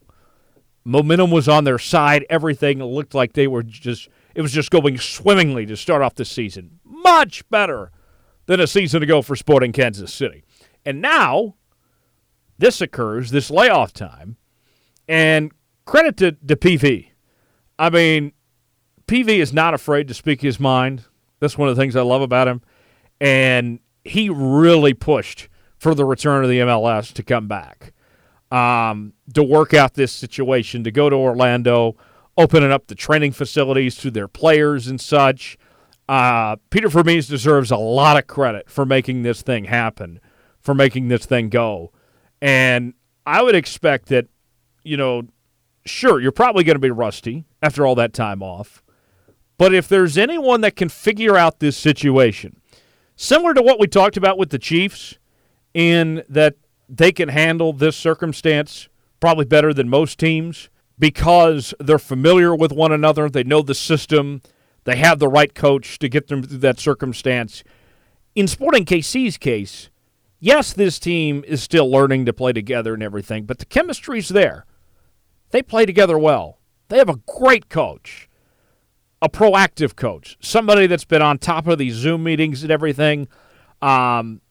Momentum 0.85 1.29
was 1.29 1.49
on 1.49 1.65
their 1.65 1.77
side. 1.77 2.25
Everything 2.29 2.81
looked 2.81 3.13
like 3.13 3.33
they 3.33 3.47
were 3.47 3.63
just, 3.63 4.07
it 4.33 4.41
was 4.41 4.53
just 4.53 4.71
going 4.71 4.97
swimmingly 4.97 5.65
to 5.65 5.75
start 5.75 6.01
off 6.01 6.15
the 6.15 6.23
season. 6.23 6.79
Much 6.85 7.47
better 7.49 7.91
than 8.45 8.61
a 8.61 8.67
season 8.67 9.03
ago 9.03 9.21
for 9.21 9.35
Sporting 9.35 9.73
Kansas 9.73 10.13
City. 10.13 10.45
And 10.85 11.01
now, 11.01 11.55
this 12.57 12.79
occurs, 12.79 13.31
this 13.31 13.51
layoff 13.51 13.91
time, 13.91 14.37
and 15.05 15.51
credit 15.83 16.15
to, 16.15 16.31
to 16.31 16.55
PV. 16.55 17.09
I 17.77 17.89
mean, 17.89 18.31
PV 19.09 19.39
is 19.39 19.51
not 19.51 19.73
afraid 19.73 20.07
to 20.07 20.13
speak 20.13 20.39
his 20.41 20.59
mind. 20.59 21.03
That's 21.39 21.57
one 21.57 21.67
of 21.67 21.75
the 21.75 21.81
things 21.81 21.95
I 21.95 22.03
love 22.03 22.21
about 22.21 22.47
him. 22.47 22.61
And 23.19 23.79
he 24.03 24.29
really 24.29 24.93
pushed 24.93 25.49
for 25.79 25.95
the 25.95 26.05
return 26.05 26.43
of 26.43 26.49
the 26.51 26.59
MLS 26.59 27.11
to 27.13 27.23
come 27.23 27.47
back, 27.47 27.93
um, 28.51 29.13
to 29.33 29.41
work 29.41 29.73
out 29.73 29.95
this 29.95 30.11
situation, 30.11 30.83
to 30.83 30.91
go 30.91 31.09
to 31.09 31.15
Orlando, 31.15 31.97
opening 32.37 32.71
up 32.71 32.85
the 32.85 32.93
training 32.93 33.31
facilities 33.31 33.95
to 33.95 34.11
their 34.11 34.27
players 34.27 34.85
and 34.85 35.01
such. 35.01 35.57
Uh, 36.07 36.57
Peter 36.69 36.87
Vermes 36.87 37.27
deserves 37.27 37.71
a 37.71 37.77
lot 37.77 38.15
of 38.15 38.27
credit 38.27 38.69
for 38.69 38.85
making 38.85 39.23
this 39.23 39.41
thing 39.41 39.63
happen, 39.63 40.19
for 40.59 40.75
making 40.75 41.07
this 41.07 41.25
thing 41.25 41.49
go. 41.49 41.91
And 42.43 42.93
I 43.25 43.41
would 43.41 43.55
expect 43.55 44.09
that, 44.09 44.27
you 44.83 44.97
know, 44.97 45.23
sure, 45.83 46.19
you're 46.19 46.31
probably 46.31 46.63
going 46.63 46.75
to 46.75 46.79
be 46.79 46.91
rusty 46.91 47.45
after 47.63 47.87
all 47.87 47.95
that 47.95 48.13
time 48.13 48.43
off. 48.43 48.83
But 49.59 49.75
if 49.75 49.89
there's 49.89 50.17
anyone 50.17 50.61
that 50.61 50.77
can 50.77 50.87
figure 50.87 51.35
out 51.35 51.59
this 51.59 51.75
situation, 51.75 52.61
similar 53.17 53.53
to 53.53 53.61
what 53.61 53.77
we 53.77 53.87
talked 53.87 54.15
about 54.15 54.37
with 54.37 54.51
the 54.51 54.57
Chiefs, 54.57 55.19
in 55.73 56.23
that 56.29 56.55
they 56.87 57.11
can 57.11 57.27
handle 57.27 57.73
this 57.73 57.97
circumstance 57.97 58.87
probably 59.19 59.43
better 59.43 59.73
than 59.73 59.89
most 59.89 60.17
teams 60.17 60.69
because 60.97 61.73
they're 61.77 61.99
familiar 61.99 62.55
with 62.55 62.71
one 62.71 62.93
another, 62.93 63.29
they 63.29 63.43
know 63.43 63.61
the 63.61 63.75
system, 63.75 64.41
they 64.85 64.95
have 64.95 65.19
the 65.19 65.27
right 65.27 65.53
coach 65.53 65.99
to 65.99 66.07
get 66.07 66.27
them 66.27 66.41
through 66.41 66.59
that 66.59 66.79
circumstance. 66.79 67.61
In 68.35 68.47
Sporting 68.47 68.85
KC's 68.85 69.37
case, 69.37 69.89
yes, 70.39 70.71
this 70.71 70.99
team 70.99 71.43
is 71.45 71.61
still 71.61 71.91
learning 71.91 72.25
to 72.27 72.33
play 72.33 72.53
together 72.53 72.93
and 72.93 73.03
everything, 73.03 73.43
but 73.43 73.59
the 73.59 73.65
chemistry's 73.65 74.29
there. 74.29 74.65
They 75.51 75.61
play 75.61 75.85
together 75.85 76.17
well. 76.17 76.59
They 76.87 76.97
have 76.97 77.09
a 77.09 77.19
great 77.27 77.67
coach 77.67 78.28
a 79.21 79.29
proactive 79.29 79.95
coach, 79.95 80.37
somebody 80.41 80.87
that's 80.87 81.05
been 81.05 81.21
on 81.21 81.37
top 81.37 81.67
of 81.67 81.77
these 81.77 81.95
Zoom 81.95 82.23
meetings 82.23 82.63
and 82.63 82.71
everything. 82.71 83.27
Um, 83.81 84.41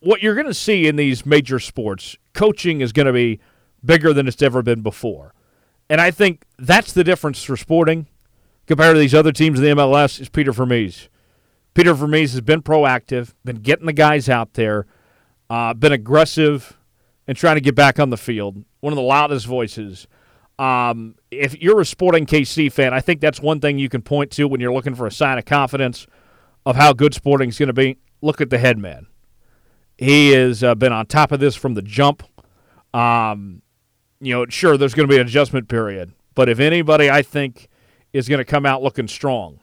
what 0.00 0.22
you're 0.22 0.34
going 0.34 0.46
to 0.46 0.54
see 0.54 0.86
in 0.86 0.96
these 0.96 1.24
major 1.24 1.58
sports, 1.58 2.16
coaching 2.32 2.80
is 2.80 2.92
going 2.92 3.06
to 3.06 3.12
be 3.12 3.40
bigger 3.84 4.12
than 4.12 4.28
it's 4.28 4.42
ever 4.42 4.62
been 4.62 4.82
before. 4.82 5.34
And 5.88 6.00
I 6.00 6.10
think 6.10 6.44
that's 6.58 6.92
the 6.92 7.04
difference 7.04 7.42
for 7.42 7.56
sporting 7.56 8.06
compared 8.66 8.94
to 8.94 9.00
these 9.00 9.14
other 9.14 9.32
teams 9.32 9.58
in 9.58 9.64
the 9.64 9.82
MLS 9.82 10.20
is 10.20 10.28
Peter 10.28 10.52
Vermes. 10.52 11.08
Peter 11.74 11.94
Vermes 11.94 12.32
has 12.32 12.40
been 12.40 12.62
proactive, 12.62 13.34
been 13.44 13.56
getting 13.56 13.86
the 13.86 13.92
guys 13.92 14.28
out 14.28 14.54
there, 14.54 14.86
uh, 15.48 15.74
been 15.74 15.92
aggressive, 15.92 16.78
and 17.26 17.36
trying 17.36 17.56
to 17.56 17.60
get 17.60 17.74
back 17.74 17.98
on 17.98 18.10
the 18.10 18.16
field. 18.16 18.64
One 18.80 18.92
of 18.92 18.96
the 18.96 19.02
loudest 19.02 19.46
voices. 19.46 20.06
Um, 20.60 21.14
if 21.30 21.58
you're 21.62 21.80
a 21.80 21.86
Sporting 21.86 22.26
KC 22.26 22.70
fan, 22.70 22.92
I 22.92 23.00
think 23.00 23.22
that's 23.22 23.40
one 23.40 23.60
thing 23.60 23.78
you 23.78 23.88
can 23.88 24.02
point 24.02 24.30
to 24.32 24.46
when 24.46 24.60
you're 24.60 24.74
looking 24.74 24.94
for 24.94 25.06
a 25.06 25.10
sign 25.10 25.38
of 25.38 25.46
confidence 25.46 26.06
of 26.66 26.76
how 26.76 26.92
good 26.92 27.14
Sporting's 27.14 27.58
going 27.58 27.68
to 27.68 27.72
be. 27.72 27.96
Look 28.20 28.42
at 28.42 28.50
the 28.50 28.58
head 28.58 28.76
man. 28.76 29.06
He 29.96 30.32
has 30.32 30.62
uh, 30.62 30.74
been 30.74 30.92
on 30.92 31.06
top 31.06 31.32
of 31.32 31.40
this 31.40 31.56
from 31.56 31.72
the 31.72 31.80
jump. 31.80 32.22
Um, 32.92 33.62
you 34.20 34.34
know, 34.34 34.44
sure, 34.50 34.76
there's 34.76 34.92
going 34.92 35.08
to 35.08 35.10
be 35.10 35.18
an 35.18 35.26
adjustment 35.26 35.66
period, 35.66 36.12
but 36.34 36.50
if 36.50 36.60
anybody, 36.60 37.10
I 37.10 37.22
think, 37.22 37.70
is 38.12 38.28
going 38.28 38.38
to 38.38 38.44
come 38.44 38.66
out 38.66 38.82
looking 38.82 39.08
strong, 39.08 39.60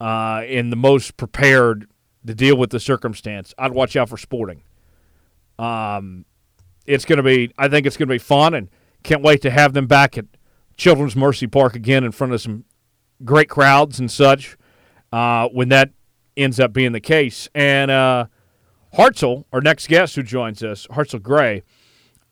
uh, 0.00 0.42
in 0.46 0.68
the 0.68 0.76
most 0.76 1.16
prepared 1.16 1.88
to 2.26 2.34
deal 2.34 2.58
with 2.58 2.68
the 2.68 2.80
circumstance, 2.80 3.54
I'd 3.56 3.72
watch 3.72 3.96
out 3.96 4.10
for 4.10 4.18
Sporting. 4.18 4.64
Um, 5.58 6.26
it's 6.84 7.06
going 7.06 7.16
to 7.16 7.22
be, 7.22 7.54
I 7.56 7.68
think 7.68 7.86
it's 7.86 7.96
going 7.96 8.08
to 8.08 8.14
be 8.14 8.18
fun 8.18 8.52
and– 8.52 8.68
can't 9.04 9.22
wait 9.22 9.42
to 9.42 9.50
have 9.50 9.74
them 9.74 9.86
back 9.86 10.18
at 10.18 10.24
Children's 10.76 11.14
Mercy 11.14 11.46
Park 11.46 11.76
again 11.76 12.02
in 12.02 12.10
front 12.10 12.32
of 12.32 12.40
some 12.40 12.64
great 13.24 13.48
crowds 13.48 14.00
and 14.00 14.10
such 14.10 14.56
uh, 15.12 15.48
when 15.48 15.68
that 15.68 15.90
ends 16.36 16.58
up 16.58 16.72
being 16.72 16.92
the 16.92 17.00
case. 17.00 17.48
And 17.54 17.90
uh, 17.90 18.26
Hartzell, 18.94 19.44
our 19.52 19.60
next 19.60 19.86
guest 19.86 20.16
who 20.16 20.22
joins 20.22 20.62
us, 20.64 20.86
Hartzell 20.88 21.22
Gray, 21.22 21.62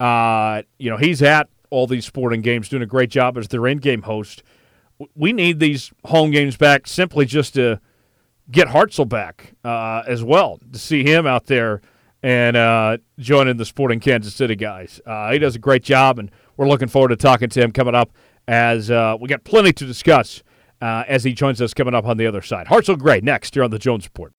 uh, 0.00 0.62
you 0.78 0.90
know, 0.90 0.96
he's 0.96 1.22
at 1.22 1.48
all 1.70 1.86
these 1.86 2.04
sporting 2.04 2.40
games 2.40 2.68
doing 2.68 2.82
a 2.82 2.86
great 2.86 3.10
job 3.10 3.38
as 3.38 3.48
their 3.48 3.66
in-game 3.66 4.02
host. 4.02 4.42
We 5.14 5.32
need 5.32 5.60
these 5.60 5.92
home 6.06 6.30
games 6.30 6.56
back 6.56 6.86
simply 6.86 7.26
just 7.26 7.54
to 7.54 7.80
get 8.50 8.68
Hartzell 8.68 9.08
back 9.08 9.54
uh, 9.64 10.02
as 10.06 10.24
well, 10.24 10.58
to 10.72 10.78
see 10.78 11.04
him 11.04 11.26
out 11.26 11.46
there 11.46 11.80
and 12.22 12.56
uh, 12.56 12.98
joining 13.18 13.56
the 13.56 13.64
Sporting 13.64 14.00
Kansas 14.00 14.34
City 14.34 14.56
guys. 14.56 15.00
Uh, 15.04 15.32
he 15.32 15.38
does 15.38 15.54
a 15.54 15.58
great 15.58 15.82
job, 15.82 16.18
and– 16.18 16.30
we're 16.56 16.68
looking 16.68 16.88
forward 16.88 17.08
to 17.08 17.16
talking 17.16 17.48
to 17.48 17.60
him 17.60 17.72
coming 17.72 17.94
up 17.94 18.10
as 18.48 18.90
uh, 18.90 19.16
we 19.20 19.28
got 19.28 19.44
plenty 19.44 19.72
to 19.72 19.86
discuss 19.86 20.42
uh, 20.80 21.04
as 21.06 21.24
he 21.24 21.32
joins 21.32 21.60
us 21.60 21.72
coming 21.74 21.94
up 21.94 22.04
on 22.04 22.16
the 22.16 22.26
other 22.26 22.42
side. 22.42 22.66
Hartzell 22.66 22.98
Gray 22.98 23.20
next 23.20 23.54
here 23.54 23.64
on 23.64 23.70
the 23.70 23.78
Jones 23.78 24.06
Report. 24.06 24.32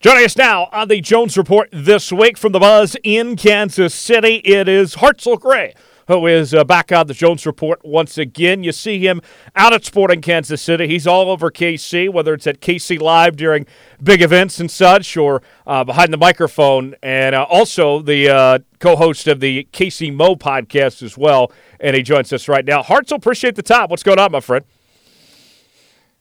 Joining 0.00 0.24
us 0.24 0.36
now 0.36 0.68
on 0.72 0.88
the 0.88 1.00
Jones 1.00 1.36
Report 1.36 1.68
this 1.72 2.12
week 2.12 2.36
from 2.36 2.50
the 2.50 2.58
Buzz 2.58 2.96
in 3.04 3.36
Kansas 3.36 3.94
City, 3.94 4.36
it 4.44 4.68
is 4.68 4.96
Hartzell 4.96 5.38
Gray 5.38 5.74
who 6.12 6.26
is 6.26 6.52
uh, 6.52 6.62
back 6.64 6.92
on 6.92 7.06
the 7.06 7.14
Jones 7.14 7.46
Report 7.46 7.80
once 7.84 8.18
again. 8.18 8.62
You 8.62 8.72
see 8.72 8.98
him 8.98 9.22
out 9.56 9.72
at 9.72 9.84
Sporting 9.84 10.20
Kansas 10.20 10.60
City. 10.60 10.86
He's 10.86 11.06
all 11.06 11.30
over 11.30 11.50
KC, 11.50 12.12
whether 12.12 12.34
it's 12.34 12.46
at 12.46 12.60
KC 12.60 13.00
Live 13.00 13.36
during 13.36 13.66
big 14.02 14.20
events 14.20 14.60
and 14.60 14.70
such, 14.70 15.16
or 15.16 15.42
uh, 15.66 15.84
behind 15.84 16.12
the 16.12 16.18
microphone, 16.18 16.94
and 17.02 17.34
uh, 17.34 17.44
also 17.44 18.02
the 18.02 18.28
uh, 18.28 18.58
co-host 18.78 19.26
of 19.26 19.40
the 19.40 19.66
KC 19.72 20.14
Mo 20.14 20.36
podcast 20.36 21.02
as 21.02 21.16
well. 21.16 21.50
And 21.80 21.96
he 21.96 22.02
joins 22.02 22.32
us 22.32 22.46
right 22.48 22.64
now. 22.64 22.82
Hartzell, 22.82 23.16
appreciate 23.16 23.54
the 23.56 23.62
time. 23.62 23.88
What's 23.88 24.02
going 24.02 24.18
on, 24.18 24.32
my 24.32 24.40
friend? 24.40 24.64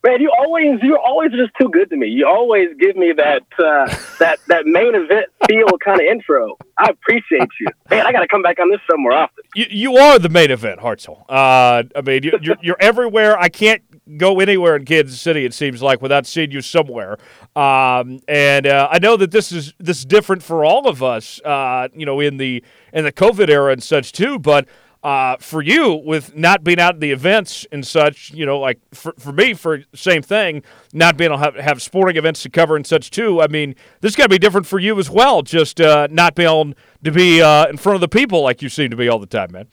Man, 0.04 0.20
you 0.20 0.32
always 0.32 0.80
you're 0.82 0.99
always 0.99 1.32
just 1.32 1.52
too 1.60 1.70
good 1.70 1.89
to 1.91 1.95
me. 1.95 2.08
You 2.08 2.28
always 2.28 2.70
give 2.80 2.95
me 2.95 3.14
that 3.18 3.43
uh, 3.60 3.86
that 4.18 4.39
that 4.47 4.66
main 4.66 4.95
event 4.95 5.28
feel 5.47 5.68
kind 5.78 6.02
of 6.02 6.08
intro. 6.08 6.58
I 6.80 6.89
appreciate 6.89 7.49
you, 7.60 7.68
man. 7.89 8.08
I 8.08 8.12
got 8.12 8.22
to 8.22 8.28
come 8.28 8.41
back 8.41 8.60
on 8.60 8.72
this 8.72 8.80
somewhere 8.89 9.14
often. 9.14 9.43
You, 9.54 9.66
you 9.70 9.97
are 9.97 10.18
the 10.18 10.30
main 10.30 10.49
event, 10.49 10.80
Hartzell. 10.80 11.24
Uh, 11.30 11.84
I 11.95 12.02
mean, 12.04 12.24
you, 12.24 12.32
you're 12.41 12.58
you're 12.64 12.78
everywhere. 12.80 13.38
I 13.38 13.49
can't 13.49 13.84
go 14.18 14.39
anywhere 14.39 14.76
in 14.76 14.86
Kansas 14.86 15.22
City. 15.22 15.45
It 15.45 15.54
seems 15.54 15.84
like 15.84 16.02
without 16.02 16.26
seeing 16.26 16.49
you 16.49 16.62
somewhere. 16.62 17.18
Um, 17.56 18.22
and 18.28 18.66
uh, 18.66 18.88
I 18.89 18.97
know 18.97 19.18
that 19.18 19.30
this 19.30 19.52
is 19.52 19.76
this 19.78 19.99
is 19.99 20.06
different 20.06 20.41
for 20.41 20.66
all 20.66 20.88
of 20.88 21.04
us. 21.04 21.39
Uh, 21.45 21.89
you 21.93 22.08
know, 22.08 22.20
in 22.20 22.38
the 22.38 22.64
in 22.91 23.04
the 23.04 23.12
COVID 23.12 23.49
era 23.49 23.72
and 23.72 23.84
such 23.84 24.14
too, 24.14 24.39
but 24.39 24.68
uh, 25.04 25.38
for 25.39 25.62
you 25.62 25.93
with 25.93 26.36
not 26.36 26.64
being 26.64 26.80
out 26.80 26.95
at 26.95 26.99
the 26.99 27.12
events 27.12 27.66
and 27.72 27.86
such, 27.86 28.32
you 28.32 28.45
know, 28.45 28.60
like 28.60 28.80
for, 28.93 29.14
for 29.18 29.32
me, 29.32 29.54
for 29.54 29.84
same 29.95 30.22
thing, 30.22 30.64
not 30.93 31.18
being 31.18 31.32
able 31.32 31.39
to 31.39 31.43
have, 31.43 31.56
have 31.56 31.82
sporting 31.82 32.18
events 32.18 32.43
to 32.43 32.49
cover 32.49 32.76
and 32.76 32.86
such 32.86 33.10
too. 33.10 33.41
I 33.41 33.47
mean, 33.47 33.76
this 34.02 34.16
got 34.16 34.24
to 34.24 34.30
be 34.30 34.38
different 34.38 34.68
for 34.68 34.80
you 34.80 34.99
as 34.99 35.10
well, 35.10 35.41
just 35.41 35.82
uh, 35.82 36.08
not 36.12 36.36
being 36.36 36.49
able 36.49 36.74
to 37.04 37.12
be 37.12 37.41
uh, 37.41 37.68
in 37.68 37.78
front 37.78 37.95
of 37.95 38.02
the 38.02 38.08
people 38.08 38.41
like 38.41 38.62
you 38.62 38.70
seem 38.70 38.91
to 38.91 38.95
be 38.95 39.10
all 39.10 39.20
the 39.20 39.26
time, 39.26 39.52
man. 39.52 39.68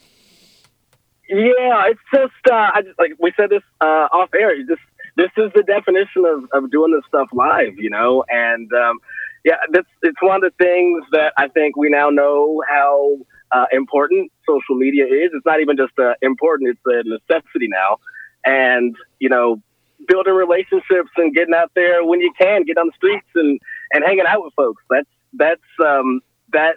Yeah, 1.28 1.90
it's 1.90 2.00
just, 2.14 2.32
uh, 2.50 2.70
I 2.74 2.82
just 2.82 2.98
like 2.98 3.12
we 3.18 3.32
said 3.36 3.50
this 3.50 3.62
uh, 3.82 4.08
off 4.10 4.30
air. 4.32 4.54
This 4.66 4.78
this 5.16 5.30
is 5.36 5.50
the 5.54 5.62
definition 5.62 6.24
of, 6.24 6.48
of 6.54 6.70
doing 6.70 6.92
this 6.92 7.02
stuff 7.08 7.28
live, 7.32 7.74
you 7.76 7.90
know, 7.90 8.24
and 8.30 8.72
um, 8.72 8.98
yeah, 9.44 9.56
that's 9.70 9.88
it's 10.02 10.22
one 10.22 10.42
of 10.42 10.52
the 10.52 10.64
things 10.64 11.04
that 11.12 11.34
I 11.36 11.48
think 11.48 11.76
we 11.76 11.90
now 11.90 12.08
know 12.08 12.62
how 12.66 13.18
uh, 13.52 13.66
important 13.72 14.30
social 14.46 14.76
media 14.76 15.04
is. 15.06 15.30
It's 15.32 15.46
not 15.46 15.60
even 15.60 15.76
just 15.76 15.92
uh, 15.98 16.14
important; 16.22 16.70
it's 16.70 16.80
a 16.86 17.08
necessity 17.08 17.68
now. 17.68 17.98
and 18.44 18.96
you 19.18 19.28
know, 19.28 19.60
building 20.06 20.34
relationships 20.34 21.10
and 21.16 21.34
getting 21.34 21.54
out 21.54 21.70
there 21.74 22.04
when 22.04 22.20
you 22.20 22.32
can, 22.38 22.64
get 22.64 22.78
on 22.78 22.86
the 22.86 22.92
streets 22.96 23.26
and 23.34 23.60
and 23.92 24.04
hanging 24.04 24.26
out 24.26 24.44
with 24.44 24.54
folks. 24.54 24.82
That's 24.90 25.08
that's 25.34 25.70
um, 25.84 26.20
that 26.52 26.76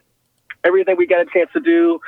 everything 0.63 0.95
we 0.97 1.07
got 1.07 1.21
a 1.21 1.25
chance 1.33 1.49
to 1.53 1.59
do. 1.59 1.99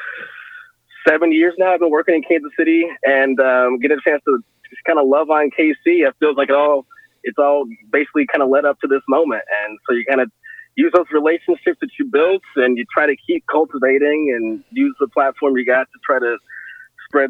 Seven 1.07 1.33
years 1.33 1.53
now, 1.57 1.73
I've 1.73 1.81
been 1.81 1.91
working 1.91 2.15
in 2.15 2.23
Kansas 2.23 2.51
City 2.57 2.85
and 3.03 3.39
um, 3.39 3.77
a 3.83 4.09
chance 4.09 4.23
to 4.25 4.43
just 4.69 4.83
kind 4.85 4.99
of 4.99 5.07
love 5.07 5.29
on 5.29 5.51
KC. 5.51 6.07
It 6.07 6.15
feels 6.19 6.37
like 6.37 6.49
it 6.49 6.55
all 6.55 6.85
it's 7.23 7.37
all 7.37 7.65
basically 7.91 8.25
kind 8.31 8.41
of 8.43 8.49
led 8.49 8.65
up 8.65 8.79
to 8.81 8.87
this 8.87 9.01
moment, 9.07 9.43
and 9.63 9.77
so 9.87 9.95
you 9.95 10.05
kind 10.07 10.21
of 10.21 10.31
use 10.75 10.91
those 10.93 11.05
relationships 11.11 11.77
that 11.81 11.89
you 11.99 12.05
built 12.05 12.41
and 12.55 12.77
you 12.77 12.85
try 12.93 13.05
to 13.05 13.15
keep 13.27 13.45
cultivating 13.51 14.33
and 14.35 14.63
use 14.71 14.95
the 14.99 15.07
platform 15.07 15.55
you 15.57 15.65
got 15.65 15.83
to 15.83 15.99
try 16.05 16.19
to 16.19 16.37
spread 17.07 17.29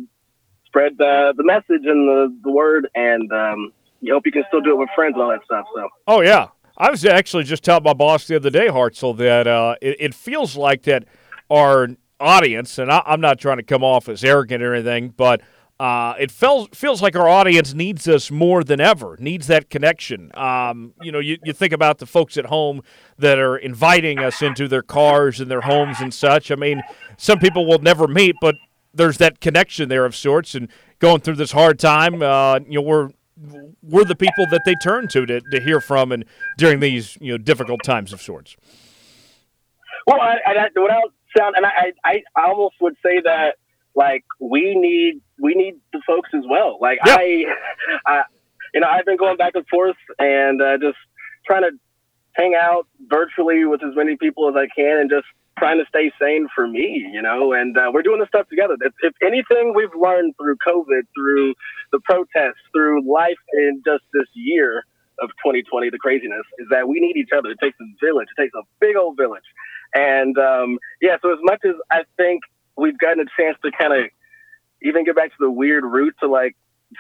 spread 0.66 0.94
uh, 0.94 1.34
the 1.36 1.44
message 1.44 1.86
and 1.86 2.08
the, 2.08 2.36
the 2.44 2.52
word 2.52 2.88
and 2.96 3.32
um, 3.32 3.72
you 4.02 4.14
hope 4.14 4.26
you 4.26 4.32
can 4.32 4.44
still 4.48 4.62
do 4.62 4.72
it 4.72 4.78
with 4.78 4.90
friends 4.96 5.14
and 5.14 5.24
all 5.24 5.30
that 5.30 5.44
stuff 5.46 5.66
so. 5.76 5.88
Oh 6.08 6.22
yeah. 6.22 6.48
I 6.76 6.90
was 6.90 7.06
actually 7.06 7.44
just 7.44 7.64
telling 7.64 7.84
my 7.84 7.94
boss 7.94 8.26
the 8.28 8.36
other 8.36 8.50
day 8.50 8.68
hartzell 8.68 9.16
that 9.18 9.48
uh, 9.48 9.76
it, 9.82 9.98
it, 10.00 10.14
feels 10.16 10.58
like 10.58 10.84
that 10.84 11.06
our 11.50 11.90
audience 12.20 12.78
and 12.78 12.92
I, 12.92 13.04
i'm 13.06 13.20
not 13.20 13.38
trying 13.38 13.58
to 13.58 13.64
come 13.64 13.84
off 13.84 14.08
as 14.08 14.24
arrogant 14.24 14.64
or 14.64 14.74
anything 14.74 15.10
but 15.10 15.42
uh, 15.80 16.14
it 16.20 16.32
feels 16.32 16.68
feels 16.74 17.02
like 17.02 17.16
our 17.16 17.28
audience 17.28 17.74
needs 17.74 18.08
us 18.08 18.30
more 18.30 18.64
than 18.64 18.80
ever, 18.80 19.18
needs 19.20 19.48
that 19.48 19.70
connection. 19.70 20.32
Um, 20.36 20.94
you 21.02 21.12
know, 21.12 21.20
you, 21.20 21.38
you 21.44 21.52
think 21.52 21.74
about 21.74 21.98
the 21.98 22.06
folks 22.06 22.38
at 22.38 22.46
home 22.46 22.84
that 23.18 23.40
are 23.40 23.58
inviting 23.58 24.20
us 24.20 24.42
into 24.42 24.68
their 24.68 24.84
cars 24.84 25.40
and 25.40 25.50
their 25.50 25.62
homes 25.62 25.98
and 26.00 26.14
such. 26.14 26.52
I 26.52 26.56
mean, 26.56 26.82
some 27.18 27.40
people 27.40 27.66
will 27.66 27.80
never 27.80 28.08
meet, 28.08 28.36
but 28.40 28.56
there's 28.94 29.18
that 29.18 29.42
connection 29.42 29.90
there 29.90 30.06
of 30.06 30.16
sorts. 30.16 30.54
And 30.54 30.70
going 31.00 31.22
through 31.22 31.36
this 31.36 31.52
hard 31.52 31.80
time, 31.80 32.22
uh, 32.22 32.60
you 32.68 32.76
know, 32.76 32.82
we're 32.82 33.10
we're 33.82 34.06
the 34.06 34.16
people 34.16 34.46
that 34.52 34.62
they 34.66 34.76
turn 34.76 35.08
to, 35.08 35.26
to 35.26 35.42
to 35.42 35.60
hear 35.60 35.82
from 35.82 36.12
and 36.12 36.24
during 36.58 36.82
these 36.82 37.18
you 37.20 37.32
know 37.32 37.38
difficult 37.38 37.84
times 37.84 38.14
of 38.14 38.22
sorts. 38.22 38.56
Well, 40.06 40.22
I, 40.22 40.38
I, 40.46 40.68
without 40.80 41.14
sound, 41.36 41.56
and 41.58 41.66
I, 41.66 41.94
I 42.06 42.24
I 42.36 42.48
almost 42.48 42.76
would 42.80 42.96
say 43.04 43.22
that 43.24 43.56
like 43.96 44.24
we 44.40 44.76
need 44.76 45.22
we 45.40 45.56
need 45.56 45.76
the 45.92 46.02
folks 46.06 46.30
as 46.34 46.44
well. 46.50 46.78
Like. 46.82 47.00
I, 47.04 47.46
I, 48.06 48.24
you 48.74 48.82
know, 48.82 48.88
I've 48.88 49.06
been 49.06 49.18
going 49.18 49.38
back 49.38 49.54
and 49.56 49.68
forth 49.68 49.96
and 50.20 50.62
uh, 50.62 50.78
just 50.78 50.98
trying 51.46 51.62
to 51.62 51.72
hang 52.34 52.56
out 52.60 52.88
virtually 53.08 53.66
with 53.66 53.84
as 53.84 53.96
many 53.96 54.18
people 54.18 54.50
as 54.50 54.56
I 54.56 54.68
can 54.76 55.00
and 55.00 55.10
just 55.10 55.28
trying 55.60 55.78
to 55.78 55.86
stay 55.88 56.12
sane 56.20 56.48
for 56.56 56.68
me, 56.68 57.08
you 57.14 57.22
know, 57.22 57.54
and 57.54 57.78
uh, 57.78 57.92
we're 57.94 58.02
doing 58.02 58.20
this 58.20 58.28
stuff 58.30 58.50
together. 58.50 58.76
If, 58.82 58.94
if, 59.02 59.14
anything 59.22 59.74
we've 59.76 59.94
learned 59.96 60.34
through 60.42 60.58
COVID, 60.66 61.04
through 61.16 61.54
the 61.92 62.00
protests, 62.04 62.64
through 62.74 63.08
life 63.10 63.38
in 63.54 63.84
just 63.86 64.04
this 64.14 64.26
year 64.34 64.84
of 65.22 65.30
2020, 65.46 65.92
the 65.92 66.00
craziness, 66.00 66.42
is 66.58 66.68
that 66.72 66.88
we 66.88 67.00
need 67.00 67.16
each 67.18 67.30
other. 67.38 67.50
It 67.50 67.60
takes 67.62 67.78
a 67.80 67.86
village. 68.04 68.28
It 68.36 68.42
takes 68.42 68.56
a 68.56 68.64
big 68.80 68.96
old 68.96 69.16
village. 69.16 69.46
And 69.94 70.36
um, 70.40 70.80
yeah, 71.02 71.18
so 71.22 71.32
as 71.32 71.40
much 71.44 71.62
as 71.66 71.76
I 71.92 72.02
think 72.18 72.42
we've 72.78 72.98
gotten 72.98 73.20
a 73.20 73.42
chance 73.42 73.58
to 73.64 73.72
kind 73.78 73.94
of 73.94 74.10
even 74.82 75.06
get 75.06 75.16
back 75.16 75.30
to 75.30 75.38
the 75.40 75.50
weird 75.52 75.84
roots 75.84 76.18
of 76.22 76.30
like 76.30 76.56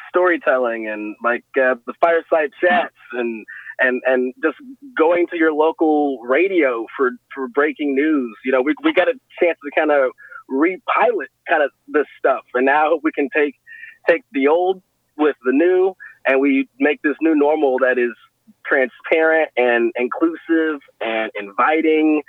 storytelling 0.09 0.87
and 0.87 1.15
like 1.23 1.43
uh, 1.57 1.75
the 1.85 1.93
fireside 2.01 2.51
chats 2.61 2.95
and 3.13 3.45
and 3.79 4.01
and 4.05 4.33
just 4.43 4.57
going 4.97 5.27
to 5.27 5.37
your 5.37 5.53
local 5.53 6.19
radio 6.21 6.85
for 6.95 7.11
for 7.33 7.47
breaking 7.47 7.95
news. 7.95 8.35
You 8.45 8.51
know, 8.51 8.61
we 8.61 8.75
we 8.83 8.93
got 8.93 9.07
a 9.07 9.13
chance 9.39 9.57
to 9.63 9.71
kind 9.75 9.91
of 9.91 10.11
repilot 10.49 11.29
kind 11.47 11.63
of 11.63 11.71
this 11.87 12.05
stuff, 12.17 12.43
and 12.53 12.65
now 12.65 12.99
we 13.03 13.11
can 13.11 13.29
take 13.35 13.55
take 14.07 14.23
the 14.31 14.47
old 14.47 14.81
with 15.17 15.35
the 15.45 15.51
new, 15.51 15.95
and 16.25 16.39
we 16.39 16.67
make 16.79 17.01
this 17.01 17.15
new 17.21 17.35
normal 17.35 17.79
that 17.79 17.97
is 17.97 18.13
transparent 18.65 19.49
and 19.57 19.91
inclusive 19.95 20.81
and 21.01 21.31
inviting 21.39 22.23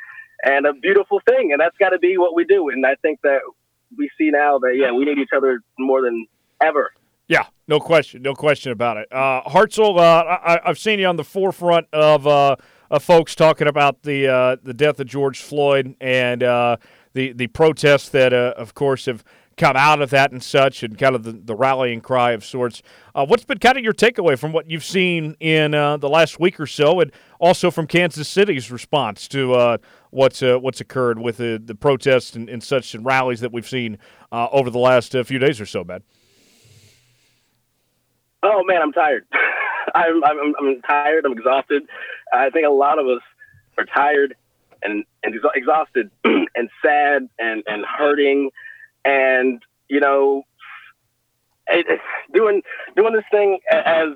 and 0.45 0.67
a 0.67 0.73
beautiful 0.73 1.21
thing. 1.27 1.53
And 1.53 1.61
that's 1.61 1.77
got 1.79 1.91
to 1.91 1.99
be 1.99 2.19
what 2.19 2.35
we 2.35 2.45
do. 2.45 2.69
And 2.69 2.85
I 2.87 2.95
think 2.97 3.21
that 3.23 3.41
we 3.97 4.11
see 4.19 4.31
now 4.31 4.59
that 4.59 4.77
yeah, 4.77 4.93
we 4.93 5.05
need 5.05 5.19
each 5.19 5.31
other 5.37 5.61
more 5.79 6.03
than 6.03 6.27
ever. 6.63 6.91
Yeah, 7.27 7.47
no 7.67 7.81
question, 7.81 8.21
no 8.21 8.35
question 8.35 8.71
about 8.71 8.99
it. 8.99 9.11
Uh, 9.11 9.43
Hartzell, 9.45 9.99
uh, 9.99 10.39
I, 10.45 10.61
have 10.65 10.79
seen 10.79 10.99
you 10.99 11.07
on 11.07 11.17
the 11.17 11.25
forefront 11.25 11.87
of, 11.93 12.27
uh, 12.27 12.57
of 12.91 13.03
folks 13.03 13.35
talking 13.35 13.67
about 13.67 14.03
the 14.03 14.29
uh, 14.29 14.57
the 14.63 14.75
death 14.75 15.01
of 15.01 15.07
George 15.07 15.41
Floyd 15.41 15.97
and 16.03 16.43
uh, 16.43 16.77
the 17.15 17.33
the 17.33 17.47
protests 17.47 18.11
that, 18.11 18.35
uh, 18.35 18.53
of 18.59 18.75
course, 18.75 19.07
have 19.07 19.25
come 19.57 19.77
out 19.77 20.03
of 20.03 20.11
that 20.11 20.33
and 20.33 20.43
such, 20.43 20.83
and 20.83 20.99
kind 20.99 21.15
of 21.15 21.23
the, 21.23 21.33
the 21.33 21.55
rallying 21.55 22.03
cry 22.03 22.33
of 22.33 22.45
sorts. 22.45 22.83
Uh, 23.15 23.25
what's 23.25 23.45
been 23.45 23.59
kind 23.59 23.79
of 23.79 23.85
your 23.85 23.95
takeaway 23.95 24.39
from 24.39 24.53
what 24.53 24.69
you've 24.69 24.85
seen 24.85 25.35
in 25.41 25.71
the 25.71 26.09
last 26.09 26.39
week 26.39 26.61
or 26.61 26.67
so, 26.67 27.01
and 27.01 27.11
also 27.39 27.71
from 27.71 27.87
Kansas 27.87 28.29
City's 28.29 28.71
response 28.71 29.29
to 29.29 29.79
what's 30.15 30.43
uh, 30.43 30.59
what's 30.59 30.81
occurred 30.81 31.19
with 31.19 31.39
the, 31.39 31.61
the 31.63 31.75
protests 31.75 32.35
and, 32.35 32.49
and, 32.49 32.63
such 32.63 32.95
and 32.95 33.05
rallies 33.05 33.41
that 33.41 33.53
we've 33.53 33.69
seen 33.69 33.99
uh, 34.33 34.49
over 34.53 34.71
the 34.71 34.79
last 34.79 35.15
uh, 35.15 35.25
few 35.25 35.39
days 35.39 35.61
or 35.61 35.67
so, 35.67 35.85
man? 35.85 36.03
Oh 38.43 38.63
man, 38.65 38.81
I'm 38.83 38.93
tired. 38.93 39.27
I'm, 39.95 40.25
I'm 40.25 40.55
I'm 40.59 40.83
tired. 40.83 41.27
I'm 41.27 41.33
exhausted. 41.33 41.83
I 42.33 42.51
think 42.51 42.67
a 42.67 42.71
lot 42.71 42.99
of 42.99 43.07
us 43.07 43.23
are 43.79 43.85
tired 43.85 44.35
and 44.83 45.05
and 45.23 45.35
exhausted 45.55 46.11
and 46.25 46.71
sad 46.83 47.29
and 47.39 47.63
and 47.67 47.85
hurting 47.85 48.51
and 49.05 49.63
you 49.89 50.01
know, 50.01 50.43
it, 51.69 52.01
doing 52.33 52.63
doing 52.97 53.15
this 53.15 53.25
thing 53.31 53.59
as 53.71 54.09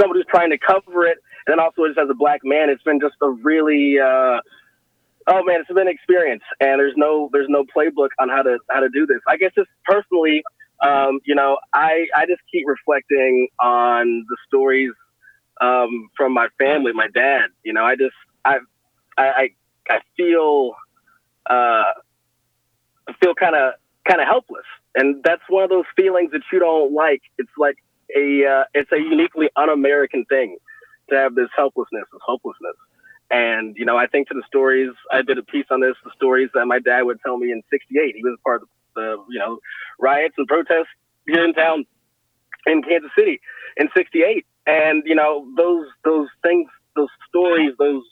somebody 0.00 0.20
who's 0.20 0.26
trying 0.28 0.50
to 0.50 0.58
cover 0.58 1.06
it, 1.06 1.18
and 1.46 1.52
then 1.52 1.60
also 1.60 1.86
just 1.86 1.98
as 1.98 2.08
a 2.10 2.14
black 2.14 2.40
man, 2.44 2.68
it's 2.70 2.82
been 2.82 3.00
just 3.00 3.14
a 3.22 3.30
really 3.30 3.98
uh, 3.98 4.40
oh 5.28 5.42
man, 5.44 5.60
it's 5.60 5.68
been 5.68 5.78
an 5.78 5.88
experience, 5.88 6.42
and 6.60 6.80
there's 6.80 6.94
no 6.96 7.28
there's 7.32 7.48
no 7.48 7.64
playbook 7.64 8.08
on 8.18 8.28
how 8.28 8.42
to 8.42 8.58
how 8.70 8.80
to 8.80 8.88
do 8.88 9.06
this. 9.06 9.20
I 9.28 9.36
guess 9.36 9.52
just 9.54 9.68
personally, 9.84 10.42
um, 10.84 11.20
you 11.24 11.34
know, 11.34 11.58
I 11.72 12.06
I 12.16 12.26
just 12.26 12.42
keep 12.52 12.66
reflecting 12.66 13.48
on 13.60 14.24
the 14.28 14.36
stories 14.46 14.92
um, 15.60 16.08
from 16.16 16.32
my 16.32 16.48
family, 16.58 16.92
my 16.92 17.08
dad. 17.14 17.46
You 17.64 17.72
know, 17.72 17.84
I 17.84 17.96
just 17.96 18.14
I 18.44 18.58
I 19.16 19.50
I 19.88 20.00
feel 20.16 20.72
uh, 21.48 21.92
I 23.08 23.12
feel 23.20 23.34
kind 23.34 23.54
of 23.54 23.74
kind 24.08 24.20
of 24.20 24.26
helpless, 24.26 24.66
and 24.94 25.22
that's 25.22 25.42
one 25.48 25.62
of 25.62 25.70
those 25.70 25.86
feelings 25.94 26.32
that 26.32 26.42
you 26.52 26.58
don't 26.58 26.92
like. 26.92 27.22
It's 27.38 27.50
like 27.56 27.76
a 28.16 28.44
uh, 28.44 28.64
it's 28.74 28.90
a 28.92 28.98
uniquely 28.98 29.48
un-American 29.56 30.24
thing 30.26 30.58
to 31.10 31.16
have 31.16 31.34
this 31.34 31.48
helplessness, 31.56 32.04
this 32.12 32.22
hopelessness. 32.24 32.76
And 33.30 33.76
you 33.76 33.84
know, 33.84 33.96
I 33.96 34.06
think 34.06 34.28
to 34.28 34.34
the 34.34 34.42
stories. 34.46 34.90
I 35.12 35.22
did 35.22 35.38
a 35.38 35.42
piece 35.42 35.66
on 35.70 35.80
this. 35.80 35.94
The 36.04 36.12
stories 36.14 36.48
that 36.54 36.66
my 36.66 36.78
dad 36.78 37.02
would 37.02 37.20
tell 37.24 37.36
me 37.36 37.50
in 37.50 37.62
'68. 37.70 38.14
He 38.14 38.22
was 38.22 38.38
part 38.44 38.62
of 38.62 38.68
the 38.94 39.16
you 39.28 39.38
know 39.38 39.58
riots 39.98 40.34
and 40.38 40.46
protests 40.46 40.88
here 41.26 41.44
in 41.44 41.52
town 41.52 41.84
in 42.66 42.82
Kansas 42.82 43.10
City 43.18 43.40
in 43.76 43.88
'68. 43.96 44.46
And 44.66 45.02
you 45.06 45.14
know, 45.14 45.46
those 45.56 45.86
those 46.04 46.28
things, 46.42 46.68
those 46.94 47.08
stories, 47.28 47.72
those 47.78 48.02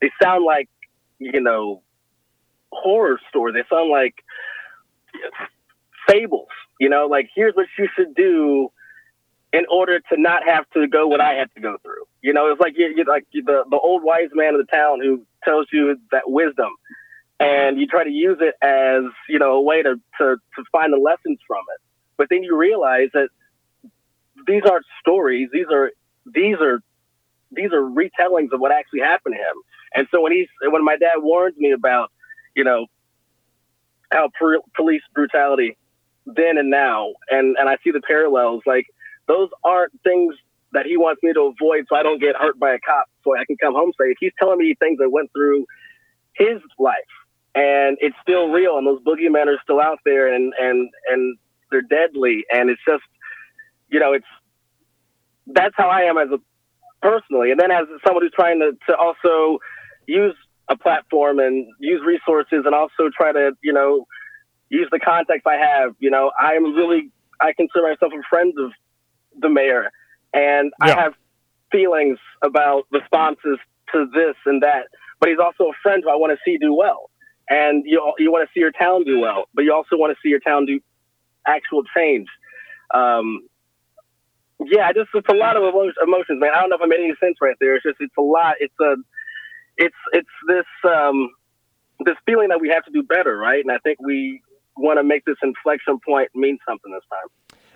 they 0.00 0.10
sound 0.22 0.44
like 0.44 0.68
you 1.18 1.40
know 1.40 1.82
horror 2.72 3.20
stories. 3.28 3.54
They 3.54 3.64
sound 3.74 3.90
like 3.90 4.24
fables. 6.08 6.48
You 6.80 6.88
know, 6.88 7.06
like 7.06 7.28
here's 7.34 7.54
what 7.54 7.66
you 7.78 7.88
should 7.94 8.14
do 8.14 8.70
in 9.52 9.64
order 9.70 10.00
to 10.00 10.20
not 10.20 10.44
have 10.46 10.68
to 10.70 10.86
go 10.88 11.06
what 11.06 11.20
I 11.20 11.34
had 11.34 11.48
to 11.54 11.60
go 11.60 11.76
through. 11.82 12.04
You 12.24 12.34
know, 12.34 12.50
it's 12.52 12.60
like 12.62 12.74
you, 12.78 12.92
you 12.96 13.04
like 13.08 13.26
the 13.34 13.64
the 13.70 13.78
old 13.78 14.04
wise 14.04 14.30
man 14.34 14.56
of 14.56 14.66
the 14.66 14.72
town 14.76 15.00
who 15.02 15.26
tells 15.44 15.68
you 15.72 15.98
that 16.12 16.24
wisdom, 16.26 16.70
and 17.40 17.80
you 17.80 17.86
try 17.86 18.04
to 18.04 18.10
use 18.10 18.38
it 18.40 18.54
as 18.62 19.04
you 19.28 19.38
know 19.40 19.52
a 19.54 19.62
way 19.62 19.82
to 19.82 19.96
to 20.20 20.36
to 20.56 20.64
find 20.72 20.92
the 20.92 20.98
lessons 20.98 21.40
from 21.48 21.62
it. 21.76 21.82
But 22.18 22.28
then 22.30 22.44
you 22.44 22.56
realize 22.56 23.10
that 23.14 23.28
these 24.46 24.62
aren't 24.70 24.86
stories; 25.00 25.50
these 25.52 25.66
are 25.72 25.92
these 26.34 26.56
are 26.60 26.80
these 27.52 27.72
are 27.72 27.82
retellings 27.82 28.52
of 28.52 28.60
what 28.60 28.72
actually 28.72 29.00
happened 29.00 29.36
to 29.36 29.40
him. 29.40 29.56
And 29.94 30.08
so 30.12 30.20
when 30.22 30.32
he's 30.32 30.48
when 30.62 30.84
my 30.84 30.96
dad 30.98 31.18
warns 31.18 31.56
me 31.58 31.72
about 31.72 32.10
you 32.56 32.64
know, 32.64 32.86
how 34.12 34.30
police 34.76 35.02
brutality 35.14 35.76
then 36.26 36.58
and 36.58 36.70
now, 36.70 37.12
and 37.30 37.56
and 37.58 37.68
I 37.68 37.76
see 37.84 37.92
the 37.92 38.02
parallels. 38.06 38.62
Like 38.66 38.86
those 39.28 39.50
aren't 39.64 39.92
things 40.04 40.34
that 40.74 40.86
he 40.86 40.96
wants 40.96 41.22
me 41.22 41.32
to 41.32 41.52
avoid, 41.54 41.86
so 41.88 41.96
I 41.96 42.02
don't 42.02 42.20
get 42.20 42.36
hurt 42.36 42.58
by 42.58 42.74
a 42.74 42.78
cop, 42.78 43.06
so 43.22 43.36
I 43.36 43.44
can 43.46 43.56
come 43.56 43.74
home 43.74 43.92
safe. 44.00 44.16
He's 44.20 44.32
telling 44.38 44.58
me 44.58 44.74
things 44.78 44.98
that 44.98 45.10
went 45.10 45.30
through 45.32 45.66
his 46.34 46.60
life, 46.78 47.14
and 47.54 47.96
it's 48.00 48.16
still 48.20 48.48
real, 48.48 48.76
and 48.76 48.86
those 48.86 49.00
boogeymen 49.02 49.46
are 49.46 49.60
still 49.62 49.80
out 49.80 49.98
there, 50.04 50.32
and 50.32 50.52
and 50.58 50.90
and 51.08 51.38
they're 51.70 51.82
deadly, 51.82 52.44
and 52.52 52.70
it's 52.70 52.82
just, 52.86 53.04
you 53.88 53.98
know, 54.00 54.12
it's 54.12 54.26
that's 55.46 55.74
how 55.76 55.88
I 55.88 56.02
am 56.02 56.18
as 56.18 56.28
a 56.30 56.38
personally, 57.00 57.50
and 57.50 57.58
then 57.60 57.70
as 57.70 57.86
someone 58.04 58.22
who's 58.22 58.32
trying 58.34 58.60
to 58.60 58.72
to 58.88 58.96
also 58.96 59.58
use 60.06 60.34
a 60.68 60.76
platform 60.76 61.38
and 61.38 61.66
use 61.78 62.00
resources 62.04 62.62
and 62.64 62.74
also 62.74 63.10
try 63.16 63.32
to, 63.32 63.52
you 63.62 63.72
know, 63.72 64.06
use 64.70 64.88
the 64.90 64.98
context 64.98 65.46
I 65.46 65.56
have. 65.56 65.94
You 65.98 66.10
know, 66.10 66.32
I'm 66.38 66.74
really, 66.74 67.10
I 67.40 67.52
consider 67.52 67.84
myself 67.84 68.12
a 68.12 68.22
friend 68.28 68.52
of 68.58 68.72
the 69.38 69.48
mayor, 69.48 69.90
and 70.34 70.72
yeah. 70.84 70.94
I 70.96 71.00
have 71.02 71.14
feelings 71.72 72.18
about 72.42 72.86
responses 72.90 73.58
to 73.92 74.06
this 74.12 74.36
and 74.44 74.62
that. 74.62 74.88
But 75.20 75.30
he's 75.30 75.38
also 75.38 75.70
a 75.70 75.76
friend 75.82 76.02
who 76.04 76.10
I 76.10 76.16
want 76.16 76.32
to 76.32 76.38
see 76.44 76.58
do 76.58 76.74
well, 76.74 77.10
and 77.48 77.84
you 77.86 78.02
you 78.18 78.30
want 78.30 78.46
to 78.46 78.52
see 78.52 78.60
your 78.60 78.72
town 78.72 79.04
do 79.04 79.20
well, 79.20 79.44
but 79.54 79.64
you 79.64 79.72
also 79.72 79.96
want 79.96 80.14
to 80.14 80.18
see 80.22 80.28
your 80.28 80.40
town 80.40 80.66
do 80.66 80.80
actual 81.46 81.82
change. 81.96 82.28
Um, 82.92 83.48
yeah, 84.66 84.92
just 84.92 85.08
it's 85.14 85.28
a 85.28 85.34
lot 85.34 85.56
of 85.56 85.62
emotions, 85.62 86.40
man. 86.40 86.50
I 86.54 86.60
don't 86.60 86.70
know 86.70 86.76
if 86.76 86.82
I 86.82 86.86
made 86.86 87.00
any 87.00 87.14
sense 87.20 87.38
right 87.40 87.56
there. 87.60 87.76
It's 87.76 87.84
just 87.84 87.96
it's 88.00 88.16
a 88.18 88.22
lot. 88.22 88.56
It's 88.60 88.74
a 88.80 88.96
it's 89.76 89.96
it's 90.12 90.28
this 90.48 90.66
um, 90.84 91.30
this 92.04 92.16
feeling 92.26 92.48
that 92.48 92.60
we 92.60 92.68
have 92.68 92.84
to 92.84 92.90
do 92.90 93.02
better, 93.02 93.36
right? 93.36 93.64
And 93.64 93.72
I 93.72 93.78
think 93.78 93.98
we 94.00 94.42
want 94.76 94.98
to 94.98 95.04
make 95.04 95.24
this 95.24 95.36
inflection 95.42 95.98
point 96.06 96.30
mean 96.34 96.58
something 96.68 96.92
this 96.92 97.04
time. 97.10 97.28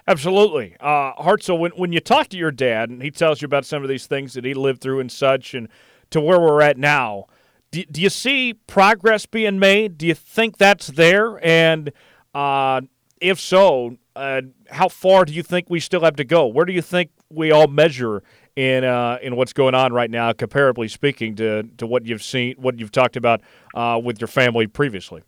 Absolutely, 0.08 0.74
uh, 0.80 1.12
Hartzell. 1.22 1.58
When 1.58 1.72
when 1.72 1.92
you 1.92 2.00
talk 2.00 2.28
to 2.28 2.38
your 2.38 2.50
dad 2.50 2.88
and 2.88 3.02
he 3.02 3.10
tells 3.10 3.42
you 3.42 3.46
about 3.46 3.66
some 3.66 3.82
of 3.82 3.90
these 3.90 4.06
things 4.06 4.32
that 4.32 4.44
he 4.44 4.54
lived 4.54 4.80
through 4.80 5.00
and 5.00 5.12
such, 5.12 5.52
and 5.52 5.68
to 6.10 6.20
where 6.20 6.40
we're 6.40 6.62
at 6.62 6.78
now, 6.78 7.26
do, 7.70 7.84
do 7.84 8.00
you 8.00 8.08
see 8.08 8.54
progress 8.54 9.26
being 9.26 9.58
made? 9.58 9.98
Do 9.98 10.06
you 10.06 10.14
think 10.14 10.56
that's 10.56 10.86
there? 10.86 11.38
And 11.44 11.92
uh, 12.34 12.80
if 13.20 13.38
so, 13.38 13.98
uh, 14.16 14.40
how 14.70 14.88
far 14.88 15.26
do 15.26 15.34
you 15.34 15.42
think 15.42 15.68
we 15.68 15.78
still 15.78 16.00
have 16.00 16.16
to 16.16 16.24
go? 16.24 16.46
Where 16.46 16.64
do 16.64 16.72
you 16.72 16.80
think 16.82 17.10
we 17.28 17.50
all 17.50 17.68
measure 17.68 18.22
in 18.56 18.84
uh, 18.84 19.18
in 19.20 19.36
what's 19.36 19.52
going 19.52 19.74
on 19.74 19.92
right 19.92 20.10
now, 20.10 20.32
comparably 20.32 20.90
speaking 20.90 21.36
to 21.36 21.64
to 21.76 21.86
what 21.86 22.06
you've 22.06 22.22
seen, 22.22 22.54
what 22.56 22.78
you've 22.78 22.92
talked 22.92 23.16
about 23.16 23.42
uh, 23.74 24.00
with 24.02 24.22
your 24.22 24.28
family 24.28 24.66
previously? 24.66 25.22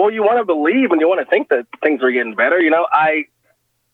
Well, 0.00 0.10
you 0.10 0.22
want 0.22 0.38
to 0.38 0.46
believe 0.46 0.92
and 0.92 1.00
you 1.00 1.06
want 1.08 1.20
to 1.20 1.26
think 1.28 1.50
that 1.50 1.66
things 1.82 2.02
are 2.02 2.10
getting 2.10 2.34
better. 2.34 2.58
You 2.58 2.70
know, 2.70 2.86
I 2.90 3.24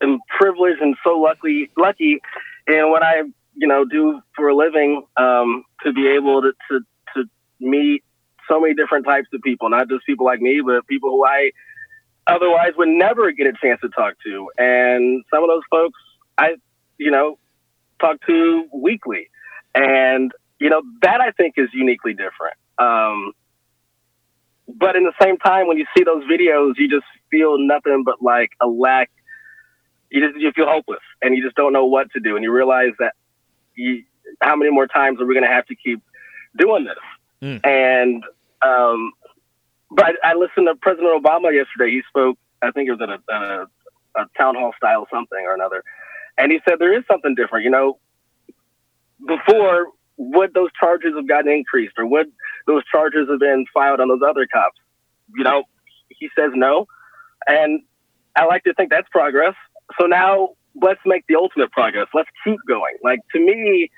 am 0.01 0.21
privileged 0.39 0.81
and 0.81 0.95
so 1.03 1.19
lucky, 1.19 1.69
lucky 1.77 2.21
in 2.69 2.91
what 2.91 3.03
I 3.03 3.23
you 3.57 3.67
know 3.67 3.85
do 3.85 4.21
for 4.37 4.49
a 4.49 4.55
living 4.55 5.03
um, 5.17 5.65
to 5.83 5.93
be 5.93 6.07
able 6.07 6.43
to, 6.43 6.53
to 6.71 6.81
to 7.15 7.25
meet 7.59 8.05
so 8.49 8.61
many 8.61 8.75
different 8.75 9.05
types 9.05 9.27
of 9.35 9.41
people, 9.43 9.69
not 9.69 9.89
just 9.89 10.07
people 10.07 10.25
like 10.25 10.41
me, 10.41 10.63
but 10.65 10.87
people 10.87 11.11
who 11.11 11.27
I 11.27 11.51
otherwise 12.29 12.75
would 12.77 12.89
never 12.89 13.33
get 13.33 13.49
a 13.49 13.53
chance 13.61 13.81
to 13.81 13.89
talk 13.89 14.15
to. 14.25 14.49
And 14.59 15.25
some 15.29 15.43
of 15.43 15.49
those 15.49 15.65
folks 15.69 15.99
I, 16.39 16.55
you 16.99 17.11
know, 17.11 17.37
talk 18.01 18.19
to 18.27 18.69
weekly. 18.73 19.29
And, 19.75 20.31
you 20.61 20.71
know, 20.71 20.83
that 21.03 21.21
I 21.21 21.33
think 21.33 21.55
is 21.57 21.69
uniquely 21.73 22.13
different. 22.13 22.55
Um, 22.79 23.33
but 24.69 24.97
in 24.97 25.05
the 25.05 25.13
same 25.21 25.37
time, 25.39 25.69
when 25.69 25.79
you 25.79 25.87
see 25.97 26.05
those 26.05 26.25
videos, 26.25 26.75
you 26.77 26.89
just 26.89 27.07
feel 27.31 27.59
nothing 27.59 28.03
but 28.05 28.21
like 28.23 28.51
a 28.61 28.67
lack. 28.67 29.11
You 30.11 30.27
just 30.27 30.41
you 30.41 30.53
feel 30.53 30.67
hopeless, 30.67 31.01
and 31.23 31.37
you 31.37 31.43
just 31.43 31.57
don't 31.57 31.73
know 31.73 31.87
what 31.87 32.11
to 32.13 32.21
do, 32.21 32.37
and 32.37 32.45
you 32.45 32.53
realize 32.53 32.93
that 32.99 33.15
you, 33.75 34.05
how 34.41 34.57
many 34.57 34.71
more 34.71 34.87
times 34.87 35.21
are 35.21 35.27
we 35.27 35.35
going 35.35 35.47
to 35.47 35.53
have 35.53 35.67
to 35.67 35.75
keep 35.75 36.03
doing 36.57 36.85
this? 36.85 36.97
Mm. 37.43 37.67
And 37.67 38.25
um, 38.63 39.13
but 39.91 40.17
I, 40.25 40.31
I, 40.31 40.35
listened 40.35 40.67
to 40.67 40.75
President 40.77 41.23
Obama 41.23 41.55
yesterday. 41.55 41.91
He 41.91 42.03
spoke, 42.09 42.39
I 42.63 42.71
think 42.71 42.89
it 42.89 42.93
was 42.93 43.01
at 43.03 43.11
a, 43.11 43.35
a, 43.35 44.23
a 44.23 44.27
town 44.37 44.55
hall 44.55 44.73
style 44.77 45.07
something 45.13 45.45
or 45.47 45.55
another, 45.55 45.85
and 46.39 46.51
he 46.51 46.61
said 46.69 46.79
there 46.79 46.97
is 46.97 47.05
something 47.11 47.35
different. 47.35 47.65
You 47.65 47.71
know, 47.71 47.99
before 49.27 49.89
would 50.17 50.55
those 50.55 50.71
charges 50.79 51.15
have 51.17 51.29
gotten 51.29 51.51
increased, 51.51 51.95
or 51.99 52.07
would 52.07 52.27
those 52.67 52.83
charges 52.91 53.29
have 53.31 53.41
been 53.41 53.67
filed 53.73 54.01
on 54.01 54.09
those 54.09 54.23
other 54.27 54.47
cops? 54.53 54.79
You 55.37 55.45
know, 55.45 55.65
he 56.09 56.29
says 56.37 56.51
no, 56.55 56.87
and 57.47 57.83
I 58.37 58.45
like 58.45 58.65
to 58.65 58.75
think 58.75 58.91
that's 58.91 59.09
progress. 59.11 59.55
So 60.01 60.07
now 60.07 60.51
let's 60.81 61.01
make 61.05 61.25
the 61.29 61.37
ultimate 61.37 61.71
progress. 61.73 62.07
Let's 62.15 62.29
keep 62.45 62.59
going. 62.69 62.97
Like 63.03 63.21
to 63.33 63.41
me, 63.41 63.91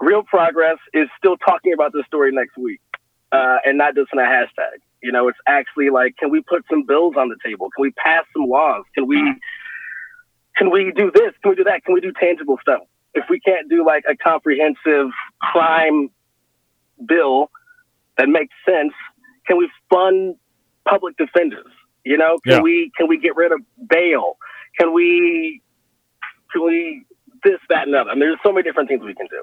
real 0.00 0.22
progress 0.22 0.78
is 0.92 1.08
still 1.16 1.36
talking 1.36 1.72
about 1.72 1.92
this 1.92 2.04
story 2.06 2.32
next 2.32 2.56
week, 2.56 2.80
uh, 3.30 3.56
and 3.64 3.78
not 3.78 3.94
just 3.94 4.10
in 4.12 4.18
a 4.18 4.22
hashtag. 4.22 4.78
You 5.02 5.12
know, 5.12 5.28
it's 5.28 5.38
actually 5.48 5.90
like, 5.90 6.16
can 6.16 6.30
we 6.30 6.42
put 6.42 6.64
some 6.70 6.84
bills 6.86 7.14
on 7.16 7.28
the 7.28 7.36
table? 7.44 7.68
Can 7.74 7.82
we 7.82 7.90
pass 7.92 8.24
some 8.32 8.48
laws? 8.48 8.84
Can 8.94 9.06
we, 9.06 9.20
can 10.56 10.70
we 10.70 10.92
do 10.94 11.10
this? 11.12 11.32
Can 11.42 11.50
we 11.50 11.56
do 11.56 11.64
that? 11.64 11.84
Can 11.84 11.94
we 11.94 12.00
do 12.00 12.12
tangible 12.12 12.58
stuff? 12.60 12.82
If 13.14 13.24
we 13.28 13.40
can't 13.40 13.68
do 13.68 13.84
like 13.84 14.04
a 14.08 14.16
comprehensive 14.16 15.10
crime 15.40 16.10
bill 17.06 17.50
that 18.18 18.28
makes 18.28 18.54
sense, 18.64 18.92
can 19.46 19.58
we 19.58 19.70
fund 19.90 20.36
public 20.88 21.16
defenders? 21.16 21.70
You 22.04 22.18
know, 22.18 22.38
can 22.44 22.54
yeah. 22.54 22.60
we 22.60 22.90
can 22.96 23.08
we 23.08 23.18
get 23.18 23.36
rid 23.36 23.52
of 23.52 23.60
bail? 23.88 24.36
Can 24.78 24.92
we 24.92 25.62
can 26.52 26.64
we 26.64 27.04
this 27.44 27.60
that 27.68 27.86
and 27.86 27.94
other? 27.94 28.10
I 28.10 28.14
mean, 28.14 28.20
there's 28.20 28.38
so 28.44 28.52
many 28.52 28.62
different 28.62 28.88
things 28.88 29.02
we 29.02 29.14
can 29.14 29.26
do. 29.26 29.42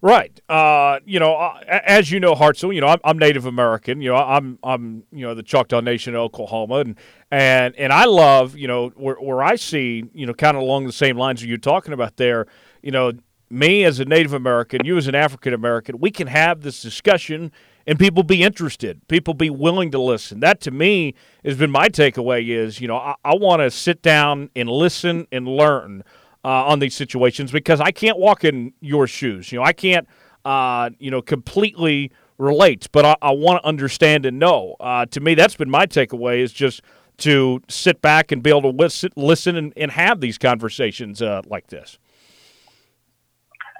Right. 0.00 0.40
Uh, 0.48 1.00
you 1.04 1.18
know, 1.18 1.34
uh, 1.34 1.60
as 1.66 2.10
you 2.12 2.20
know, 2.20 2.34
Hartzell, 2.34 2.72
you 2.72 2.80
know, 2.80 2.86
I'm, 2.86 3.00
I'm, 3.02 3.18
Native 3.18 3.46
American. 3.46 4.00
You 4.00 4.10
know, 4.10 4.16
I'm 4.16 4.58
I'm 4.62 5.02
you 5.10 5.26
know 5.26 5.34
the 5.34 5.42
Choctaw 5.42 5.80
Nation 5.80 6.14
of 6.14 6.20
Oklahoma, 6.20 6.76
and 6.76 6.96
and 7.32 7.74
and 7.74 7.92
I 7.92 8.04
love 8.04 8.56
you 8.56 8.68
know 8.68 8.90
where 8.90 9.16
where 9.16 9.42
I 9.42 9.56
see 9.56 10.04
you 10.14 10.24
know 10.24 10.34
kind 10.34 10.56
of 10.56 10.62
along 10.62 10.86
the 10.86 10.92
same 10.92 11.16
lines 11.16 11.40
that 11.40 11.48
you're 11.48 11.58
talking 11.58 11.92
about 11.92 12.16
there. 12.16 12.46
You 12.82 12.90
know, 12.90 13.12
me 13.50 13.84
as 13.84 13.98
a 13.98 14.04
Native 14.04 14.32
American, 14.32 14.84
you 14.84 14.96
as 14.96 15.06
an 15.06 15.14
African 15.14 15.54
American, 15.54 15.98
we 15.98 16.10
can 16.10 16.26
have 16.26 16.62
this 16.62 16.80
discussion 16.82 17.52
and 17.86 17.98
people 17.98 18.22
be 18.22 18.42
interested, 18.42 19.00
people 19.08 19.32
be 19.32 19.48
willing 19.48 19.90
to 19.92 19.98
listen. 19.98 20.40
That 20.40 20.60
to 20.60 20.70
me 20.70 21.14
has 21.42 21.56
been 21.56 21.70
my 21.70 21.88
takeaway. 21.88 22.48
Is 22.48 22.80
you 22.80 22.86
know 22.86 22.98
I, 22.98 23.14
I 23.24 23.34
want 23.34 23.62
to 23.62 23.70
sit 23.70 24.02
down 24.02 24.50
and 24.54 24.68
listen 24.68 25.26
and 25.32 25.48
learn 25.48 26.04
uh, 26.44 26.66
on 26.66 26.78
these 26.78 26.94
situations 26.94 27.50
because 27.50 27.80
I 27.80 27.90
can't 27.90 28.18
walk 28.18 28.44
in 28.44 28.72
your 28.80 29.06
shoes. 29.06 29.50
You 29.50 29.58
know, 29.58 29.64
I 29.64 29.72
can't, 29.72 30.06
uh, 30.44 30.90
you 30.98 31.10
know, 31.10 31.22
completely 31.22 32.12
relate, 32.36 32.88
but 32.92 33.04
I, 33.04 33.16
I 33.22 33.30
want 33.32 33.62
to 33.62 33.66
understand 33.66 34.24
and 34.24 34.38
know. 34.38 34.76
Uh, 34.78 35.06
to 35.06 35.20
me, 35.20 35.34
that's 35.34 35.56
been 35.56 35.70
my 35.70 35.86
takeaway 35.86 36.40
is 36.40 36.52
just 36.52 36.82
to 37.18 37.60
sit 37.68 38.00
back 38.00 38.30
and 38.30 38.42
be 38.42 38.50
able 38.50 38.72
to 38.72 39.10
listen, 39.16 39.56
and, 39.56 39.72
and 39.76 39.90
have 39.90 40.20
these 40.20 40.38
conversations 40.38 41.20
uh, 41.20 41.42
like 41.46 41.66
this. 41.66 41.98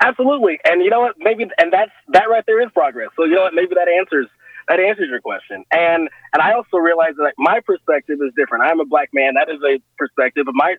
Absolutely, 0.01 0.61
and 0.65 0.83
you 0.83 0.91
know 0.91 1.01
what? 1.01 1.17
Maybe, 1.19 1.45
and 1.59 1.73
that's 1.73 1.91
that 2.09 2.29
right 2.31 2.45
there 2.47 2.63
is 2.63 2.71
progress. 2.73 3.11
So 3.17 3.25
you 3.25 3.35
know 3.35 3.43
what? 3.43 3.55
Maybe 3.55 3.75
that 3.75 3.89
answers 3.89 4.29
that 4.69 4.79
answers 4.81 5.09
your 5.11 5.21
question. 5.21 5.65
And 5.73 6.09
and 6.33 6.43
I 6.43 6.53
also 6.53 6.77
realize 6.79 7.15
that 7.19 7.35
my 7.39 7.61
perspective 7.61 8.19
is 8.23 8.33
different. 8.37 8.65
I'm 8.65 8.81
a 8.81 8.85
black 8.85 9.11
man. 9.13 9.35
That 9.35 9.49
is 9.51 9.61
a 9.63 9.81
perspective. 9.99 10.47
But 10.47 10.55
my 10.55 10.77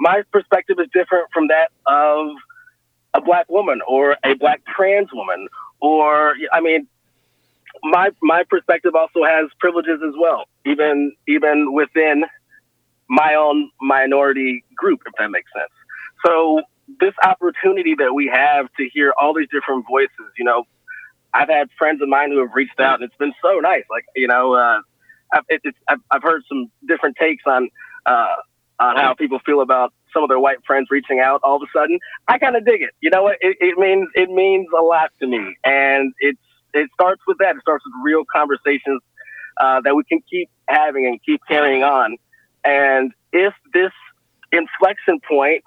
my 0.00 0.22
perspective 0.32 0.78
is 0.80 0.88
different 0.92 1.28
from 1.32 1.48
that 1.48 1.70
of 1.86 2.28
a 3.14 3.20
black 3.20 3.48
woman 3.48 3.80
or 3.86 4.16
a 4.24 4.34
black 4.34 4.62
trans 4.66 5.08
woman 5.12 5.48
or 5.80 6.34
I 6.52 6.60
mean 6.60 6.86
my 7.82 8.10
my 8.22 8.42
perspective 8.48 8.94
also 8.94 9.24
has 9.24 9.48
privileges 9.58 10.00
as 10.06 10.14
well 10.18 10.44
even 10.66 11.12
even 11.28 11.72
within 11.74 12.24
my 13.08 13.34
own 13.34 13.70
minority 13.80 14.64
group 14.76 15.00
if 15.06 15.12
that 15.18 15.30
makes 15.30 15.50
sense 15.52 15.70
so 16.24 16.62
this 17.00 17.14
opportunity 17.22 17.94
that 17.96 18.14
we 18.14 18.26
have 18.32 18.66
to 18.78 18.88
hear 18.92 19.12
all 19.20 19.34
these 19.34 19.48
different 19.50 19.86
voices 19.88 20.32
you 20.38 20.44
know 20.44 20.64
I've 21.34 21.48
had 21.48 21.68
friends 21.78 22.00
of 22.00 22.08
mine 22.08 22.30
who 22.30 22.38
have 22.40 22.54
reached 22.54 22.80
out 22.80 23.00
and 23.00 23.04
it's 23.04 23.16
been 23.16 23.34
so 23.42 23.58
nice 23.60 23.84
like 23.90 24.04
you 24.14 24.28
know 24.28 24.54
uh, 24.54 24.80
I've, 25.32 25.44
I've, 25.88 26.00
I've 26.10 26.22
heard 26.22 26.42
some 26.48 26.70
different 26.86 27.16
takes 27.16 27.42
on 27.46 27.68
uh, 28.06 28.36
on 28.78 28.96
how 28.96 29.14
people 29.14 29.38
feel 29.44 29.60
about 29.60 29.92
some 30.12 30.22
of 30.22 30.28
their 30.28 30.38
white 30.38 30.58
friends 30.66 30.88
reaching 30.90 31.20
out 31.20 31.40
all 31.42 31.56
of 31.56 31.62
a 31.62 31.78
sudden. 31.78 31.98
I 32.28 32.38
kind 32.38 32.56
of 32.56 32.64
dig 32.64 32.82
it. 32.82 32.90
You 33.00 33.10
know 33.10 33.22
what? 33.22 33.36
It, 33.40 33.56
it 33.60 33.78
means 33.78 34.08
it 34.14 34.30
means 34.30 34.66
a 34.78 34.82
lot 34.82 35.10
to 35.20 35.26
me, 35.26 35.56
and 35.64 36.12
it's 36.20 36.38
it 36.74 36.90
starts 36.94 37.22
with 37.26 37.38
that. 37.38 37.56
It 37.56 37.62
starts 37.62 37.84
with 37.84 37.94
real 38.04 38.24
conversations 38.30 39.00
uh, 39.58 39.80
that 39.82 39.94
we 39.94 40.04
can 40.04 40.20
keep 40.28 40.50
having 40.68 41.06
and 41.06 41.20
keep 41.24 41.40
carrying 41.48 41.82
on. 41.82 42.16
And 42.64 43.12
if 43.32 43.54
this 43.72 43.92
inflection 44.52 45.20
point 45.26 45.64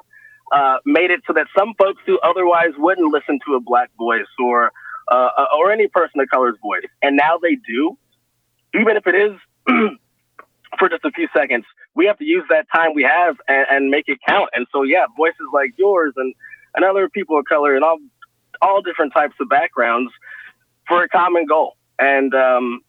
uh, 0.51 0.77
made 0.85 1.11
it 1.11 1.21
so 1.27 1.33
that 1.33 1.47
some 1.57 1.73
folks 1.77 2.01
who 2.05 2.19
otherwise 2.19 2.71
wouldn't 2.77 3.11
listen 3.11 3.39
to 3.47 3.55
a 3.55 3.59
black 3.59 3.89
voice 3.97 4.27
or 4.39 4.71
uh, 5.11 5.29
or 5.57 5.71
any 5.71 5.87
person 5.87 6.19
of 6.21 6.29
color's 6.29 6.57
voice, 6.61 6.85
and 7.01 7.15
now 7.15 7.37
they 7.41 7.55
do, 7.67 7.97
even 8.73 8.95
if 8.95 9.07
it 9.07 9.15
is 9.15 9.31
for 10.77 10.89
just 10.89 11.03
a 11.05 11.11
few 11.11 11.27
seconds, 11.35 11.65
we 11.95 12.05
have 12.05 12.17
to 12.17 12.25
use 12.25 12.43
that 12.49 12.67
time 12.73 12.93
we 12.93 13.03
have 13.03 13.37
and, 13.47 13.65
and 13.69 13.89
make 13.89 14.05
it 14.07 14.19
count. 14.27 14.49
And 14.53 14.67
so, 14.71 14.83
yeah, 14.83 15.05
voices 15.17 15.47
like 15.53 15.71
yours 15.77 16.13
and, 16.15 16.33
and 16.75 16.85
other 16.85 17.09
people 17.09 17.39
of 17.39 17.45
color 17.45 17.75
and 17.75 17.83
all 17.83 17.97
all 18.61 18.81
different 18.81 19.13
types 19.13 19.35
of 19.39 19.49
backgrounds 19.49 20.11
for 20.87 21.03
a 21.03 21.09
common 21.09 21.45
goal. 21.45 21.75
And 21.97 22.33
um, 22.33 22.81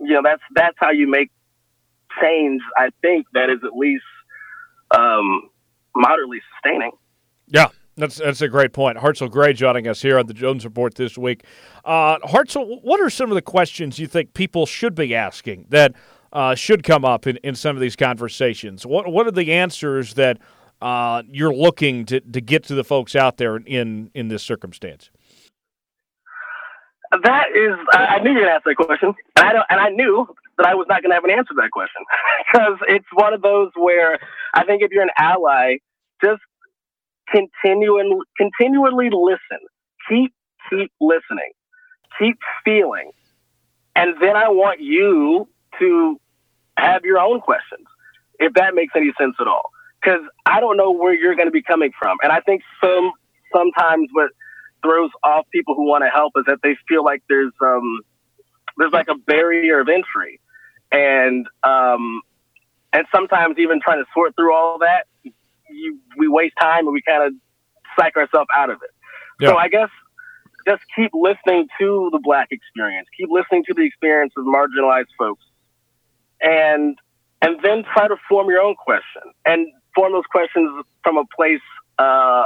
you 0.00 0.12
know, 0.12 0.22
that's 0.22 0.42
that's 0.54 0.76
how 0.78 0.90
you 0.90 1.08
make 1.08 1.30
change. 2.20 2.60
I 2.76 2.90
think 3.02 3.26
that 3.34 3.50
is 3.50 3.58
at 3.64 3.76
least 3.76 4.04
um, 4.90 5.48
moderately 5.94 6.40
sustaining. 6.54 6.92
Yeah. 7.48 7.68
That's 7.96 8.16
that's 8.16 8.40
a 8.40 8.48
great 8.48 8.72
point. 8.72 8.98
Hartzell 8.98 9.30
Gray 9.30 9.52
joining 9.52 9.86
us 9.86 10.02
here 10.02 10.18
on 10.18 10.26
the 10.26 10.34
Jones 10.34 10.64
Report 10.64 10.94
this 10.96 11.16
week. 11.16 11.44
Uh, 11.84 12.18
Hartzell, 12.18 12.82
what 12.82 13.00
are 13.00 13.08
some 13.08 13.30
of 13.30 13.36
the 13.36 13.42
questions 13.42 13.98
you 13.98 14.08
think 14.08 14.34
people 14.34 14.66
should 14.66 14.94
be 14.96 15.14
asking 15.14 15.66
that 15.68 15.94
uh, 16.32 16.56
should 16.56 16.82
come 16.82 17.04
up 17.04 17.26
in, 17.26 17.36
in 17.38 17.54
some 17.54 17.76
of 17.76 17.80
these 17.80 17.94
conversations? 17.94 18.84
What 18.84 19.12
what 19.12 19.28
are 19.28 19.30
the 19.30 19.52
answers 19.52 20.14
that 20.14 20.38
uh, 20.82 21.22
you're 21.30 21.54
looking 21.54 22.04
to, 22.06 22.20
to 22.20 22.40
get 22.40 22.64
to 22.64 22.74
the 22.74 22.82
folks 22.82 23.14
out 23.14 23.36
there 23.36 23.56
in 23.58 24.10
in 24.12 24.26
this 24.26 24.42
circumstance? 24.42 25.10
That 27.22 27.46
is, 27.54 27.74
I, 27.92 28.18
knew 28.20 28.32
you 28.32 28.40
were 28.40 28.46
to 28.46 28.50
ask 28.50 28.64
that 28.64 28.76
question, 28.76 29.14
and 29.36 29.46
I, 29.46 29.52
don't, 29.52 29.66
and 29.70 29.80
I 29.80 29.88
knew 29.90 30.26
that 30.58 30.66
I 30.66 30.74
was 30.74 30.86
not 30.88 31.02
to 31.10 31.14
have 31.14 31.24
an 31.24 31.30
answer 31.30 31.54
to 31.54 31.60
that 31.60 31.70
question. 31.70 32.02
Because 32.52 32.78
it's 32.88 33.06
one 33.12 33.34
of 33.34 33.42
those 33.42 33.70
where 33.76 34.18
I 34.54 34.64
think 34.64 34.82
if 34.82 34.90
you're 34.92 35.02
an 35.02 35.10
ally, 35.18 35.76
just 36.22 36.40
continuing 37.30 38.20
continually 38.36 39.10
listen, 39.10 39.58
keep 40.08 40.32
keep 40.70 40.92
listening, 41.00 41.50
keep 42.18 42.38
feeling, 42.64 43.10
and 43.96 44.14
then 44.20 44.36
I 44.36 44.48
want 44.48 44.80
you 44.80 45.48
to 45.80 46.20
have 46.76 47.04
your 47.04 47.18
own 47.18 47.40
questions, 47.40 47.86
if 48.38 48.52
that 48.54 48.74
makes 48.74 48.92
any 48.96 49.12
sense 49.18 49.34
at 49.40 49.48
all. 49.48 49.70
Because 50.00 50.20
I 50.46 50.60
don't 50.60 50.76
know 50.76 50.90
where 50.92 51.14
you're 51.14 51.34
to 51.34 51.50
be 51.50 51.62
coming 51.62 51.90
from, 51.98 52.18
and 52.22 52.30
I 52.30 52.40
think 52.40 52.62
some 52.80 53.12
sometimes 53.52 54.08
what 54.12 54.30
throws 54.84 55.10
off 55.24 55.46
people 55.50 55.74
who 55.74 55.84
want 55.84 56.04
to 56.04 56.10
help 56.10 56.32
is 56.36 56.44
that 56.46 56.58
they 56.62 56.76
feel 56.88 57.04
like 57.04 57.22
there's 57.28 57.52
um 57.60 58.00
there's 58.76 58.92
like 58.92 59.08
a 59.08 59.14
barrier 59.14 59.80
of 59.80 59.88
entry, 59.88 60.40
and 60.92 61.46
um 61.62 62.20
and 62.92 63.06
sometimes 63.12 63.56
even 63.58 63.80
trying 63.80 63.98
to 63.98 64.06
sort 64.14 64.36
through 64.36 64.54
all 64.54 64.78
that, 64.78 65.06
you, 65.22 65.98
we 66.16 66.28
waste 66.28 66.54
time 66.60 66.86
and 66.86 66.92
we 66.92 67.02
kind 67.02 67.24
of 67.24 67.32
psych 67.98 68.16
ourselves 68.16 68.48
out 68.54 68.70
of 68.70 68.76
it. 68.82 68.90
Yeah. 69.40 69.48
So 69.50 69.56
I 69.56 69.68
guess 69.68 69.88
just 70.66 70.82
keep 70.94 71.10
listening 71.12 71.66
to 71.80 72.08
the 72.12 72.20
black 72.22 72.48
experience, 72.50 73.08
keep 73.16 73.28
listening 73.30 73.64
to 73.64 73.74
the 73.74 73.82
experience 73.82 74.32
of 74.36 74.44
marginalized 74.44 75.12
folks, 75.18 75.44
and 76.40 76.98
and 77.42 77.60
then 77.62 77.84
try 77.92 78.08
to 78.08 78.16
form 78.28 78.48
your 78.48 78.60
own 78.60 78.74
question 78.76 79.22
and 79.44 79.66
form 79.94 80.12
those 80.12 80.24
questions 80.30 80.84
from 81.02 81.18
a 81.18 81.24
place 81.36 81.60
uh, 81.98 82.44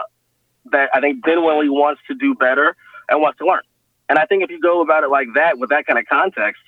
that 0.73 0.91
I 0.95 1.01
think 1.01 1.25
genuinely 1.25 1.69
wants 1.69 2.01
to 2.09 2.15
do 2.15 2.35
better 2.35 2.77
and 3.09 3.21
wants 3.21 3.39
to 3.39 3.47
learn. 3.47 3.63
And 4.09 4.19
I 4.19 4.27
think 4.27 4.43
if 4.43 4.51
you 4.51 4.61
go 4.61 4.81
about 4.81 5.05
it 5.05 5.09
like 5.09 5.29
that 5.35 5.59
with 5.59 5.71
that 5.71 5.87
kind 5.87 5.99
of 5.99 6.07
context, 6.07 6.63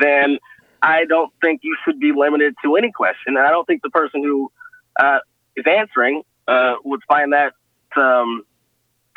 then 0.00 0.38
I 0.82 1.04
don't 1.04 1.32
think 1.40 1.60
you 1.62 1.76
should 1.84 1.98
be 1.98 2.12
limited 2.12 2.54
to 2.64 2.76
any 2.76 2.92
question. 2.92 3.36
And 3.36 3.46
I 3.46 3.50
don't 3.50 3.66
think 3.66 3.82
the 3.82 3.90
person 3.90 4.22
who 4.22 4.50
uh, 4.98 5.18
is 5.56 5.64
answering 5.66 6.22
uh, 6.48 6.74
would 6.84 7.00
find 7.08 7.32
that 7.32 7.52
um, 7.96 8.44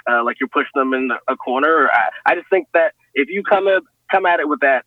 uh, 0.09 0.23
like 0.23 0.39
you're 0.39 0.49
pushing 0.49 0.71
them 0.75 0.93
in 0.93 1.11
a 1.27 1.35
corner. 1.35 1.89
I, 1.91 2.09
I 2.31 2.35
just 2.35 2.49
think 2.49 2.67
that 2.73 2.93
if 3.13 3.29
you 3.29 3.43
come 3.43 3.67
at, 3.67 3.83
come 4.11 4.25
at 4.25 4.39
it 4.39 4.47
with 4.47 4.61
that, 4.61 4.85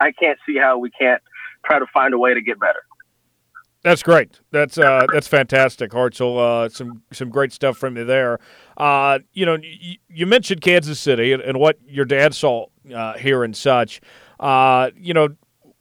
I 0.00 0.12
can't 0.12 0.38
see 0.46 0.56
how 0.56 0.78
we 0.78 0.90
can't 0.90 1.22
try 1.64 1.78
to 1.78 1.86
find 1.92 2.14
a 2.14 2.18
way 2.18 2.34
to 2.34 2.40
get 2.40 2.60
better. 2.60 2.82
That's 3.88 4.02
great. 4.02 4.38
That's 4.50 4.76
uh, 4.76 5.06
that's 5.10 5.26
fantastic, 5.26 5.92
Hartzell. 5.92 6.66
Uh, 6.66 6.68
some 6.68 7.00
some 7.10 7.30
great 7.30 7.54
stuff 7.54 7.78
from 7.78 7.96
you 7.96 8.04
there. 8.04 8.38
Uh, 8.76 9.20
you 9.32 9.46
know, 9.46 9.56
you, 9.62 9.96
you, 10.10 10.26
mentioned 10.26 10.60
Kansas 10.60 11.00
City 11.00 11.32
and, 11.32 11.42
and, 11.42 11.58
what 11.58 11.78
your 11.86 12.04
dad 12.04 12.34
saw 12.34 12.66
uh, 12.94 13.14
here 13.14 13.44
and 13.44 13.56
such. 13.56 14.02
Uh, 14.38 14.90
you 14.94 15.14
know, 15.14 15.28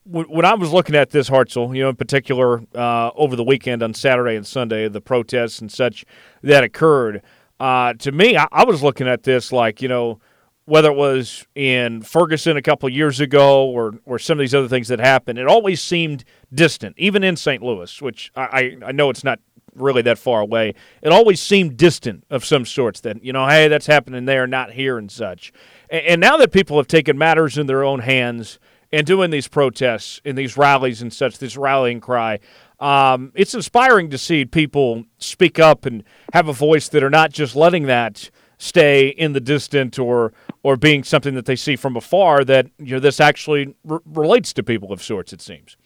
w- 0.10 0.26
when 0.30 0.46
I 0.46 0.54
was 0.54 0.72
looking 0.72 0.96
at 0.96 1.10
this, 1.10 1.30
Hartzell, 1.30 1.76
you 1.76 1.84
know, 1.84 1.90
in 1.90 1.98
particular 1.98 2.64
uh, 2.74 3.12
over 3.16 3.36
the 3.36 3.44
weekend 3.44 3.84
on 3.84 3.94
Saturday 3.94 4.38
and 4.38 4.48
Sunday, 4.48 4.88
the 4.88 5.02
protests 5.02 5.60
and 5.60 5.70
such 5.70 6.06
that 6.44 6.64
occurred. 6.64 7.22
to 7.60 8.12
me, 8.14 8.38
I, 8.38 8.48
I 8.54 8.64
was 8.64 8.82
looking 8.82 9.10
at 9.10 9.24
this 9.24 9.52
like 9.52 9.82
you 9.82 9.90
know 9.90 10.22
whether 10.68 10.92
it 10.92 10.98
was 10.98 11.48
in 11.56 12.02
Ferguson 12.02 12.58
a 12.58 12.62
couple 12.62 12.90
years 12.90 13.22
ago 13.22 13.66
or 13.66 13.94
or 14.06 14.20
some 14.20 14.38
of 14.38 14.44
these 14.44 14.54
other 14.54 14.68
things 14.68 14.90
that 14.90 15.00
happened, 15.00 15.40
it 15.40 15.48
always 15.48 15.82
seemed 15.82 16.26
distant, 16.54 16.94
even 17.00 17.24
in 17.24 17.38
St. 17.38 17.64
Louis, 17.64 18.02
which 18.02 18.32
I, 18.36 18.78
I 18.86 18.92
know 18.92 19.10
it's 19.10 19.24
not 19.24 19.40
really 19.74 20.02
that 20.02 20.18
far 20.18 20.42
away. 20.42 20.74
It 21.02 21.12
always 21.14 21.40
seemed 21.40 21.78
distant 21.78 22.26
of 22.30 22.44
some 22.44 22.66
sorts 22.66 23.00
that, 23.02 23.24
you 23.24 23.32
know, 23.32 23.48
hey, 23.48 23.70
that's 23.70 23.86
happening 23.86 24.26
there, 24.26 24.46
not 24.46 24.72
here 24.72 24.98
and 24.98 25.10
such. 25.10 25.54
And, 25.90 26.06
and 26.06 26.22
now 26.22 26.36
that 26.38 26.52
people 26.52 26.76
have 26.78 26.88
taken 26.88 27.18
matters 27.18 27.58
in 27.58 27.68
their 27.68 27.84
own 27.84 28.00
hands 28.00 28.60
and 28.92 29.08
doing 29.08 29.30
these 29.30 29.48
protests 29.48 30.20
and 30.26 30.38
these 30.38 30.58
rallies 30.58 31.02
and 31.02 31.14
such, 31.14 31.38
this 31.38 31.56
rallying 31.56 32.02
cry, 32.02 32.40
um, 32.80 33.32
it's 33.36 33.54
inspiring 33.54 34.10
to 34.10 34.18
see 34.18 34.44
people 34.44 35.06
speak 35.18 35.60
up 35.60 35.86
and 35.86 36.04
have 36.34 36.48
a 36.50 36.54
voice 36.54 36.90
that 36.90 37.04
are 37.04 37.10
not 37.10 37.32
just 37.32 37.56
letting 37.56 37.84
that 37.84 38.30
stay 38.58 39.08
in 39.10 39.34
the 39.34 39.40
distant 39.40 40.00
or 40.00 40.34
or 40.64 40.76
being 40.76 41.04
something 41.04 41.36
that 41.36 41.46
they 41.46 41.56
see 41.56 41.76
from 41.76 41.96
afar 41.96 42.44
that 42.44 42.68
you 42.78 42.94
know 42.94 43.00
this 43.00 43.20
actually 43.20 43.76
relates 44.06 44.54
to 44.54 44.64
people 44.64 44.92
of 44.92 45.02
sorts 45.02 45.34
it 45.34 45.42
seems. 45.42 45.78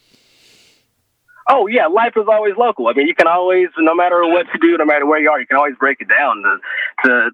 Oh 1.50 1.68
yeah 1.68 1.88
life 1.88 2.14
is 2.16 2.26
always 2.30 2.54
local. 2.58 2.88
I 2.88 2.94
mean 2.94 3.08
you 3.08 3.16
can 3.16 3.28
always 3.28 3.68
no 3.78 3.96
matter 3.96 4.26
what 4.26 4.48
you 4.54 4.60
do 4.60 4.78
no 4.78 4.86
matter 4.86 5.06
where 5.06 5.20
you 5.20 5.30
are 5.30 5.40
you 5.40 5.48
can 5.48 5.58
always 5.58 5.76
break 5.80 5.98
it 6.02 6.08
down 6.10 6.44
to, 6.44 6.58
to 7.06 7.32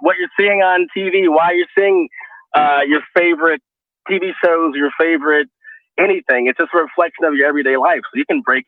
what 0.00 0.16
you're 0.18 0.30
seeing 0.38 0.60
on 0.62 0.88
tv 0.96 1.28
why 1.28 1.52
you're 1.52 1.66
seeing 1.78 2.08
uh, 2.54 2.80
your 2.86 3.00
favorite 3.16 3.62
tv 4.08 4.32
shows 4.44 4.74
your 4.74 4.90
favorite 4.98 5.48
anything. 5.98 6.46
It's 6.46 6.58
just 6.58 6.70
a 6.74 6.78
reflection 6.78 7.24
of 7.24 7.34
your 7.34 7.46
everyday 7.48 7.76
life. 7.76 8.00
So 8.12 8.18
you 8.18 8.24
can 8.24 8.40
break 8.40 8.66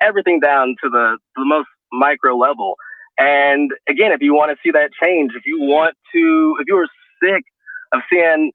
everything 0.00 0.40
down 0.40 0.76
to 0.82 0.90
the, 0.90 1.18
to 1.18 1.36
the 1.36 1.44
most 1.44 1.68
micro 1.92 2.36
level 2.36 2.76
and 3.20 3.72
again, 3.88 4.12
if 4.12 4.22
you 4.22 4.34
want 4.34 4.52
to 4.52 4.58
see 4.64 4.72
that 4.72 4.92
change, 5.02 5.32
if 5.36 5.44
you 5.46 5.60
want 5.62 5.96
to, 6.14 6.56
if 6.60 6.66
you 6.68 6.78
are 6.78 6.88
sick 7.24 7.44
of 7.94 8.02
seeing 8.12 8.52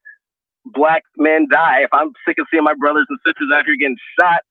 black 0.66 1.04
men 1.18 1.48
die, 1.52 1.84
if 1.84 1.90
I'm 1.94 2.12
sick 2.28 2.38
of 2.40 2.48
seeing 2.52 2.64
my 2.66 2.76
brothers 2.80 3.08
and 3.10 3.20
sisters 3.26 3.50
out 3.54 3.66
here 3.66 3.78
getting 3.80 3.98
shot, 4.20 4.42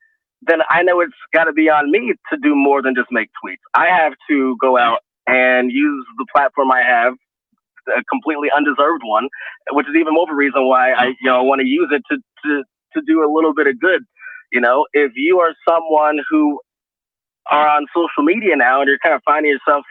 then 0.42 0.60
I 0.70 0.82
know 0.82 1.00
it's 1.00 1.14
got 1.34 1.44
to 1.46 1.54
be 1.54 1.70
on 1.70 1.90
me 1.90 2.14
to 2.32 2.38
do 2.42 2.54
more 2.56 2.82
than 2.82 2.94
just 2.96 3.08
make 3.12 3.30
tweets. 3.44 3.62
I 3.74 3.86
have 3.88 4.14
to 4.30 4.56
go 4.60 4.78
out 4.78 5.00
and 5.26 5.72
use 5.72 6.06
the 6.18 6.26
platform 6.34 6.72
I 6.72 6.82
have, 6.82 7.14
a 7.88 8.02
completely 8.10 8.48
undeserved 8.56 9.02
one, 9.04 9.28
which 9.72 9.88
is 9.88 9.96
even 9.96 10.14
more 10.14 10.24
of 10.24 10.30
a 10.34 10.36
reason 10.36 10.66
why 10.68 10.92
I, 10.92 11.06
you 11.08 11.30
know, 11.30 11.42
want 11.44 11.60
to 11.62 11.66
use 11.66 11.88
it 11.92 12.02
to, 12.10 12.18
to, 12.44 12.64
to 12.94 13.02
do 13.06 13.24
a 13.24 13.30
little 13.32 13.54
bit 13.54 13.66
of 13.68 13.80
good. 13.80 14.02
You 14.52 14.60
know, 14.60 14.86
if 14.94 15.12
you 15.16 15.40
are 15.40 15.54
someone 15.68 16.20
who 16.30 16.60
are 17.50 17.68
on 17.68 17.86
social 17.94 18.24
media 18.24 18.56
now 18.56 18.80
and 18.80 18.88
you're 18.88 18.98
kind 19.02 19.14
of 19.14 19.22
finding 19.26 19.52
yourself 19.52 19.84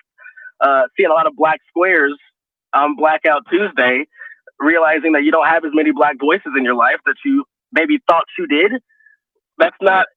uh, 0.63 0.83
seeing 0.97 1.11
a 1.11 1.13
lot 1.13 1.27
of 1.27 1.35
black 1.37 1.59
squares 1.69 2.17
on 2.73 2.97
Blackout 2.97 3.43
Tuesday, 3.51 4.05
realizing 4.59 5.13
that 5.13 5.23
you 5.23 5.31
don't 5.31 5.47
have 5.47 5.65
as 5.65 5.71
many 5.75 5.91
black 5.93 6.17
voices 6.19 6.53
in 6.57 6.65
your 6.65 6.75
life 6.75 6.97
that 7.07 7.15
you 7.25 7.45
maybe 7.73 7.99
thought 8.09 8.25
you 8.39 8.47
did. 8.47 8.73
That's 9.59 9.77
not. 9.81 10.07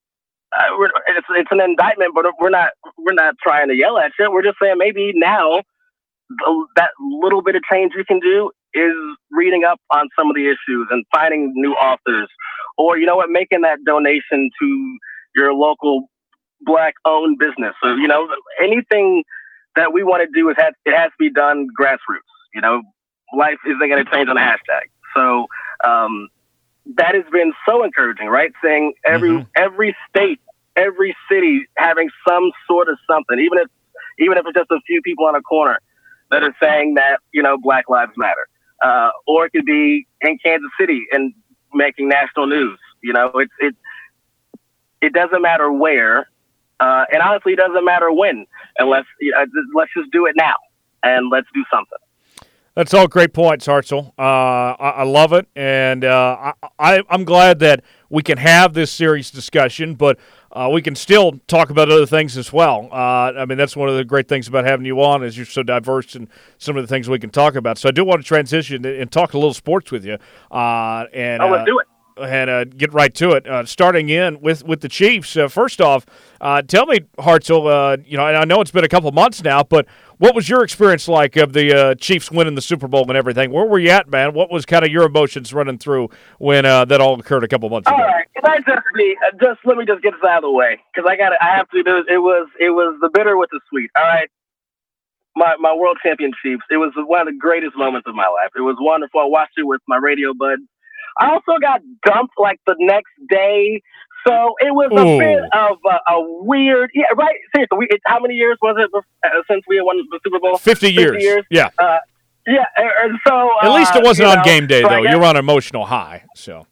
Uh, 0.56 0.88
it's 1.08 1.26
it's 1.30 1.48
an 1.52 1.60
indictment, 1.60 2.12
but 2.14 2.26
we're 2.40 2.50
not 2.50 2.70
we're 2.98 3.14
not 3.14 3.34
trying 3.42 3.68
to 3.68 3.74
yell 3.76 3.98
at 3.98 4.12
you. 4.18 4.30
We're 4.32 4.44
just 4.44 4.58
saying 4.62 4.76
maybe 4.78 5.12
now 5.14 5.62
that 6.76 6.90
little 7.22 7.42
bit 7.42 7.56
of 7.56 7.62
change 7.72 7.92
you 7.96 8.04
can 8.06 8.20
do 8.20 8.50
is 8.74 8.94
reading 9.32 9.64
up 9.64 9.80
on 9.94 10.08
some 10.18 10.30
of 10.30 10.36
the 10.36 10.46
issues 10.46 10.88
and 10.90 11.04
finding 11.14 11.52
new 11.56 11.72
authors, 11.74 12.28
or 12.78 12.98
you 12.98 13.06
know 13.06 13.16
what, 13.16 13.30
making 13.30 13.62
that 13.62 13.78
donation 13.86 14.50
to 14.60 14.98
your 15.36 15.54
local 15.54 16.08
black 16.62 16.94
owned 17.06 17.38
business. 17.38 17.74
So 17.82 17.94
you 17.96 18.08
know 18.08 18.28
anything 18.62 19.24
that 19.76 19.92
we 19.92 20.02
want 20.02 20.22
to 20.22 20.38
do 20.38 20.48
is 20.48 20.56
have, 20.58 20.74
it 20.84 20.96
has 20.96 21.10
to 21.10 21.16
be 21.18 21.30
done 21.30 21.68
grassroots. 21.78 22.26
You 22.54 22.60
know, 22.60 22.82
life 23.34 23.58
isn't 23.66 23.78
going 23.78 24.04
to 24.04 24.10
change 24.10 24.28
on 24.28 24.36
a 24.36 24.40
hashtag. 24.40 24.88
So 25.14 25.46
um, 25.84 26.28
that 26.96 27.14
has 27.14 27.24
been 27.32 27.52
so 27.66 27.84
encouraging, 27.84 28.28
right? 28.28 28.52
Saying 28.62 28.94
every 29.04 29.30
mm-hmm. 29.30 29.48
every 29.56 29.96
state, 30.08 30.40
every 30.76 31.16
city 31.30 31.66
having 31.76 32.10
some 32.28 32.50
sort 32.66 32.88
of 32.88 32.98
something, 33.10 33.38
even 33.38 33.58
if 33.58 33.68
even 34.18 34.38
if 34.38 34.44
it's 34.46 34.56
just 34.56 34.70
a 34.70 34.80
few 34.86 35.02
people 35.02 35.26
on 35.26 35.34
a 35.34 35.42
corner 35.42 35.78
that 36.30 36.42
are 36.42 36.54
saying 36.60 36.94
that 36.94 37.20
you 37.32 37.42
know 37.42 37.56
Black 37.58 37.88
Lives 37.88 38.12
Matter, 38.16 38.48
uh, 38.84 39.10
or 39.26 39.46
it 39.46 39.50
could 39.50 39.66
be 39.66 40.06
in 40.20 40.38
Kansas 40.44 40.70
City 40.78 41.06
and 41.12 41.34
making 41.74 42.08
national 42.08 42.46
news. 42.46 42.78
You 43.02 43.12
know, 43.12 43.32
it's 43.34 43.52
it 43.60 43.74
it 45.00 45.12
doesn't 45.12 45.42
matter 45.42 45.70
where. 45.70 46.28
Uh, 46.80 47.04
and 47.12 47.22
honestly, 47.22 47.52
it 47.52 47.56
doesn't 47.56 47.84
matter 47.84 48.12
when, 48.12 48.46
unless 48.78 49.04
you 49.20 49.32
know, 49.32 49.44
let's 49.74 49.90
just 49.96 50.10
do 50.12 50.26
it 50.26 50.34
now 50.36 50.54
and 51.02 51.30
let's 51.30 51.48
do 51.54 51.64
something. 51.72 51.98
That's 52.74 52.92
all 52.92 53.08
great 53.08 53.32
points, 53.32 53.66
Hartzell. 53.66 54.12
Uh, 54.18 54.76
I, 54.78 54.90
I, 54.96 55.02
love 55.04 55.32
it, 55.32 55.48
and 55.56 56.04
uh, 56.04 56.52
I, 56.78 57.02
am 57.08 57.24
glad 57.24 57.58
that 57.60 57.82
we 58.10 58.22
can 58.22 58.36
have 58.36 58.74
this 58.74 58.92
serious 58.92 59.30
discussion, 59.30 59.94
but 59.94 60.18
uh, 60.52 60.68
we 60.70 60.82
can 60.82 60.94
still 60.94 61.40
talk 61.46 61.70
about 61.70 61.90
other 61.90 62.04
things 62.04 62.36
as 62.36 62.52
well. 62.52 62.90
Uh, 62.92 63.32
I 63.32 63.46
mean, 63.46 63.56
that's 63.56 63.76
one 63.76 63.88
of 63.88 63.96
the 63.96 64.04
great 64.04 64.28
things 64.28 64.46
about 64.46 64.66
having 64.66 64.84
you 64.84 65.00
on 65.02 65.24
is 65.24 65.38
you're 65.38 65.46
so 65.46 65.62
diverse 65.62 66.14
in 66.14 66.28
some 66.58 66.76
of 66.76 66.82
the 66.82 66.86
things 66.86 67.08
we 67.08 67.18
can 67.18 67.30
talk 67.30 67.54
about. 67.54 67.78
So 67.78 67.88
I 67.88 67.92
do 67.92 68.04
want 68.04 68.20
to 68.20 68.28
transition 68.28 68.84
and 68.84 69.10
talk 69.10 69.32
a 69.32 69.38
little 69.38 69.54
sports 69.54 69.90
with 69.90 70.04
you. 70.04 70.18
Uh, 70.50 71.06
and 71.14 71.42
oh, 71.42 71.48
let's 71.48 71.64
do 71.64 71.78
it 71.78 71.86
and 72.16 72.50
uh, 72.50 72.64
get 72.64 72.92
right 72.92 73.14
to 73.14 73.32
it. 73.32 73.46
Uh, 73.46 73.64
starting 73.64 74.08
in 74.08 74.40
with 74.40 74.64
with 74.64 74.80
the 74.80 74.88
Chiefs. 74.88 75.36
Uh, 75.36 75.48
first 75.48 75.80
off, 75.80 76.06
uh, 76.40 76.62
tell 76.62 76.86
me, 76.86 77.00
Hartzell. 77.18 77.66
Uh, 77.66 77.96
you 78.04 78.16
know, 78.16 78.24
I 78.24 78.44
know 78.44 78.60
it's 78.60 78.70
been 78.70 78.84
a 78.84 78.88
couple 78.88 79.10
months 79.12 79.42
now, 79.42 79.62
but 79.62 79.86
what 80.18 80.34
was 80.34 80.48
your 80.48 80.64
experience 80.64 81.08
like 81.08 81.36
of 81.36 81.52
the 81.52 81.76
uh, 81.76 81.94
Chiefs 81.96 82.30
winning 82.30 82.54
the 82.54 82.62
Super 82.62 82.88
Bowl 82.88 83.02
and 83.08 83.16
everything? 83.16 83.52
Where 83.52 83.66
were 83.66 83.78
you 83.78 83.90
at, 83.90 84.08
man? 84.08 84.34
What 84.34 84.50
was 84.50 84.64
kind 84.64 84.84
of 84.84 84.90
your 84.90 85.04
emotions 85.04 85.52
running 85.52 85.78
through 85.78 86.10
when 86.38 86.64
that 86.64 87.00
all 87.00 87.18
occurred 87.18 87.44
a 87.44 87.48
couple 87.48 87.68
months 87.68 87.88
ago? 87.88 87.96
All 87.96 88.02
right, 88.02 88.26
I 88.44 88.58
just 88.58 88.82
just 89.40 89.60
let 89.64 89.76
me 89.76 89.84
just 89.84 90.02
get 90.02 90.12
this 90.12 90.28
out 90.28 90.38
of 90.38 90.42
the 90.42 90.50
way 90.50 90.80
because 90.94 91.08
I 91.10 91.16
got 91.16 91.32
I 91.40 91.56
have 91.56 91.68
to 91.70 91.82
do 91.82 92.04
it 92.08 92.18
was 92.18 92.48
it 92.58 92.70
was 92.70 92.98
the 93.00 93.10
bitter 93.12 93.36
with 93.36 93.50
the 93.50 93.60
sweet. 93.68 93.90
All 93.96 94.04
right, 94.04 94.28
my, 95.36 95.54
my 95.60 95.74
world 95.74 95.98
championships. 96.02 96.64
It 96.70 96.78
was 96.78 96.92
one 96.96 97.20
of 97.20 97.26
the 97.26 97.38
greatest 97.38 97.76
moments 97.76 98.08
of 98.08 98.14
my 98.14 98.26
life. 98.26 98.50
It 98.56 98.62
was 98.62 98.76
wonderful. 98.80 99.20
I 99.20 99.26
watched 99.26 99.58
it 99.58 99.66
with 99.66 99.82
my 99.86 99.98
radio 99.98 100.32
buds. 100.32 100.62
I 101.18 101.30
also 101.30 101.58
got 101.60 101.80
dumped 102.04 102.34
like 102.38 102.60
the 102.66 102.76
next 102.78 103.12
day. 103.28 103.82
So 104.26 104.54
it 104.58 104.74
was 104.74 104.90
a 104.90 105.06
Ooh. 105.06 105.18
bit 105.18 105.44
of 105.52 105.76
a, 105.86 106.12
a 106.14 106.42
weird, 106.44 106.90
yeah, 106.94 107.04
right? 107.16 107.36
Seriously, 107.54 107.78
we, 107.78 107.86
it, 107.90 108.00
how 108.06 108.18
many 108.18 108.34
years 108.34 108.58
was 108.60 108.74
it 108.78 108.90
uh, 108.94 109.28
since 109.48 109.62
we 109.68 109.76
had 109.76 109.82
won 109.82 109.98
the 109.98 110.20
Super 110.24 110.40
Bowl? 110.40 110.58
50 110.58 110.92
years. 110.92 111.22
years. 111.22 111.44
Yeah. 111.50 111.68
Yeah, 112.48 112.64
and 112.76 112.90
and 113.02 113.18
so 113.26 113.50
At 113.62 113.72
least 113.74 113.94
uh, 113.94 113.98
it 113.98 114.04
wasn't 114.04 114.26
you 114.28 114.32
on 114.32 114.38
know, 114.38 114.44
game 114.44 114.66
day, 114.68 114.82
so 114.82 114.88
though. 114.88 115.02
guess- 115.02 115.12
You're 115.12 115.24
on 115.24 115.36
emotional 115.36 115.84
high. 115.84 116.24
So, 116.36 116.66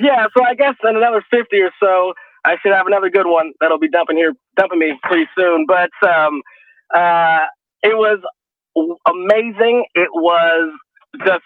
Yeah, 0.00 0.26
so 0.36 0.42
I 0.44 0.54
guess 0.54 0.74
in 0.84 0.96
another 0.96 1.22
fifty 1.30 1.60
or 1.60 1.70
so, 1.80 2.14
I 2.46 2.56
should 2.62 2.72
have 2.72 2.86
another 2.86 3.10
good 3.10 3.26
one 3.26 3.52
that'll 3.60 3.78
be 3.78 3.88
dumping 3.90 4.16
here, 4.16 4.32
dumping 4.56 4.78
me 4.78 4.98
pretty 5.02 5.28
soon. 5.36 5.66
But 5.66 5.90
um, 6.08 6.40
uh, 6.94 7.40
it 7.82 7.94
was 7.96 8.20
amazing. 9.06 9.84
It 9.94 10.08
was 10.14 10.72
just 11.26 11.44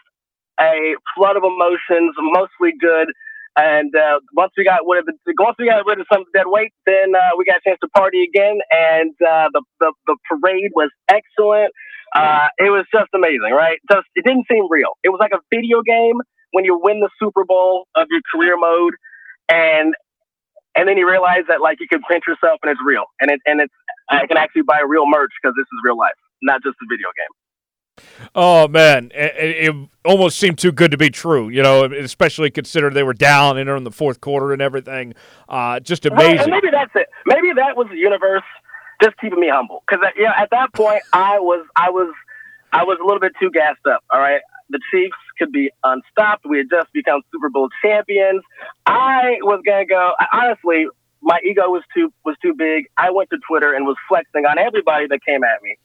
a 0.61 0.95
flood 1.17 1.37
of 1.37 1.45
emotions, 1.45 2.15
mostly 2.19 2.73
good. 2.81 3.09
And 3.57 3.95
uh, 3.97 4.21
once 4.35 4.53
we 4.57 4.65
got 4.65 4.81
rid 4.87 5.01
of 5.01 5.07
the, 5.07 5.15
once 5.39 5.57
we 5.59 5.67
got 5.67 5.85
rid 5.87 5.99
of 6.01 6.07
some 6.13 6.25
dead 6.35 6.47
weight, 6.47 6.73
then 6.87 7.15
uh, 7.17 7.37
we 7.39 7.45
got 7.47 7.57
a 7.57 7.61
chance 7.67 7.79
to 7.83 7.89
party 7.97 8.23
again, 8.23 8.59
and 8.71 9.13
uh, 9.27 9.49
the, 9.53 9.63
the 9.81 9.93
the 10.07 10.17
parade 10.29 10.73
was 10.75 10.91
excellent. 11.09 11.73
Uh, 12.15 12.49
it 12.59 12.71
was 12.71 12.85
just 12.93 13.09
amazing, 13.15 13.53
right? 13.53 13.79
Just 13.91 14.07
it 14.15 14.25
didn't 14.27 14.47
seem 14.51 14.67
real. 14.71 14.99
It 15.05 15.09
was 15.09 15.19
like 15.21 15.33
a 15.33 15.41
video 15.55 15.83
game 15.83 16.17
when 16.53 16.65
you 16.65 16.79
win 16.81 17.01
the 17.01 17.11
Super 17.19 17.45
Bowl 17.45 17.87
of 17.97 18.07
your 18.11 18.21
career 18.33 18.57
mode, 18.59 18.95
and 19.49 19.95
and 20.77 20.89
then 20.89 20.99
you 20.99 21.09
realize 21.09 21.45
that 21.49 21.61
like 21.63 21.79
you 21.81 21.89
can 21.89 22.03
print 22.03 22.25
yourself 22.29 22.61
and 22.63 22.71
it's 22.71 22.81
real, 22.85 23.05
and 23.21 23.31
it 23.31 23.41
and 23.47 23.61
it's 23.61 23.75
I 24.11 24.27
can 24.27 24.37
actually 24.37 24.63
buy 24.63 24.81
real 24.87 25.07
merch 25.07 25.33
because 25.43 25.55
this 25.57 25.65
is 25.65 25.81
real 25.85 25.99
life, 25.99 26.17
not 26.43 26.63
just 26.63 26.77
a 26.83 26.87
video 26.91 27.09
game. 27.17 27.46
Oh, 28.35 28.69
man. 28.69 29.11
It, 29.15 29.69
it 29.69 29.89
almost 30.05 30.39
seemed 30.39 30.59
too 30.59 30.73
good 30.73 30.91
to 30.91 30.97
be 30.97 31.11
true, 31.11 31.49
you 31.49 31.63
know, 31.63 31.85
especially 31.85 32.51
considering 32.51 32.95
they 32.95 33.03
were 33.03 33.15
down 33.15 33.59
and 33.59 33.69
in 33.69 33.85
the 33.85 33.91
fourth 33.91 34.21
quarter 34.21 34.53
and 34.53 34.63
everything. 34.63 35.15
Uh, 35.49 35.81
just 35.81 36.07
amazing. 36.07 36.51
maybe 36.51 36.71
that's 36.71 36.93
it. 36.95 37.09
Maybe 37.27 37.53
that 37.55 37.77
was 37.77 37.89
the 37.91 37.97
universe 37.97 38.45
just 39.03 39.17
keeping 39.19 39.41
me 39.41 39.49
humble. 39.49 39.83
Because 39.87 40.05
yeah, 40.17 40.33
at 40.37 40.51
that 40.51 40.73
point, 40.73 41.03
I 41.13 41.39
was 41.39 41.67
I 41.77 41.91
was 41.91 42.13
I 42.73 42.85
was 42.85 42.99
a 43.03 43.05
little 43.05 43.21
bit 43.21 43.33
too 43.41 43.51
gassed 43.51 43.87
up. 43.87 44.05
All 44.11 44.21
right, 44.21 44.41
the 44.71 44.81
Chiefs 44.91 45.17
could 45.39 45.53
be 45.53 45.71
unstopped. 45.85 46.47
We 46.47 46.59
had 46.59 46.71
just 46.71 46.93
become 46.93 47.23
Super 47.33 47.49
Bowl 47.49 47.69
champions. 47.83 48.43
I 48.87 49.39
was 49.43 49.61
gonna 49.65 49.87
go. 49.87 50.13
Honestly, 50.33 50.87
my 51.23 51.39
ego 51.45 51.69
was 51.71 51.83
too 51.95 52.13
was 52.25 52.37
too 52.43 52.55
big. 52.55 52.87
I 52.97 53.11
went 53.11 53.31
to 53.31 53.39
Twitter 53.49 53.73
and 53.73 53.87
was 53.87 53.97
flexing 54.09 54.45
on 54.47 54.59
everybody 54.59 55.07
that 55.09 55.25
came 55.25 55.45
at 55.45 55.63
me. 55.63 55.77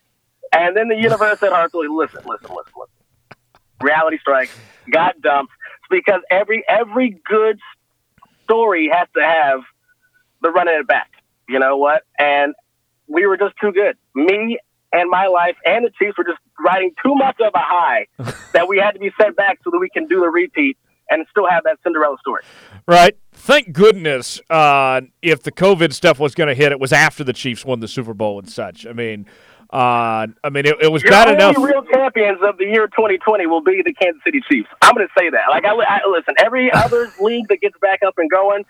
And 0.53 0.75
then 0.75 0.87
the 0.89 0.95
universe 0.95 1.39
said, 1.39 1.51
"Hartley, 1.51 1.87
listen, 1.87 2.21
listen, 2.25 2.49
listen, 2.55 2.73
listen. 2.75 3.37
Reality 3.81 4.17
strikes. 4.19 4.55
Got 4.91 5.21
dumped 5.21 5.53
because 5.89 6.21
every 6.29 6.63
every 6.67 7.19
good 7.25 7.59
story 8.43 8.89
has 8.93 9.07
to 9.15 9.23
have 9.23 9.61
the 10.41 10.49
running 10.49 10.75
it 10.79 10.87
back. 10.87 11.11
You 11.47 11.59
know 11.59 11.77
what? 11.77 12.03
And 12.19 12.53
we 13.07 13.25
were 13.25 13.37
just 13.37 13.55
too 13.61 13.71
good. 13.71 13.97
Me 14.15 14.57
and 14.93 15.09
my 15.09 15.27
life 15.27 15.55
and 15.65 15.85
the 15.85 15.91
Chiefs 15.91 16.17
were 16.17 16.23
just 16.23 16.39
riding 16.59 16.91
too 17.03 17.15
much 17.15 17.39
of 17.39 17.51
a 17.53 17.59
high 17.59 18.07
that 18.53 18.67
we 18.67 18.77
had 18.77 18.91
to 18.91 18.99
be 18.99 19.11
sent 19.19 19.35
back 19.35 19.59
so 19.63 19.69
that 19.71 19.79
we 19.79 19.89
can 19.89 20.07
do 20.07 20.19
the 20.19 20.29
repeat 20.29 20.77
and 21.09 21.25
still 21.29 21.47
have 21.47 21.63
that 21.65 21.77
Cinderella 21.83 22.17
story. 22.19 22.43
Right. 22.87 23.17
Thank 23.33 23.73
goodness 23.73 24.39
uh, 24.49 25.01
if 25.21 25.43
the 25.43 25.51
COVID 25.51 25.93
stuff 25.93 26.19
was 26.19 26.35
going 26.35 26.47
to 26.47 26.55
hit, 26.55 26.71
it 26.71 26.79
was 26.79 26.93
after 26.93 27.23
the 27.23 27.33
Chiefs 27.33 27.65
won 27.65 27.81
the 27.81 27.87
Super 27.87 28.13
Bowl 28.13 28.39
and 28.39 28.49
such. 28.49 28.85
I 28.85 28.93
mean, 28.93 29.25
uh, 29.71 30.27
I 30.43 30.49
mean, 30.51 30.65
it, 30.65 30.75
it 30.81 30.91
was 30.91 31.03
Your 31.03 31.11
bad 31.11 31.27
only 31.29 31.43
enough. 31.43 31.55
real 31.57 31.83
champions 31.83 32.39
of 32.43 32.57
the 32.57 32.65
year 32.65 32.87
2020 32.87 33.45
will 33.47 33.61
be 33.61 33.81
the 33.85 33.93
Kansas 33.93 34.21
City 34.25 34.41
Chiefs. 34.51 34.69
I'm 34.81 34.93
going 34.95 35.07
to 35.07 35.13
say 35.17 35.29
that. 35.29 35.49
Like 35.49 35.63
I, 35.65 35.71
I 35.73 35.99
listen, 36.09 36.35
every 36.37 36.71
other 36.73 37.11
league 37.21 37.47
that 37.49 37.61
gets 37.61 37.77
back 37.81 37.99
up 38.05 38.15
and 38.17 38.29
going, 38.29 38.65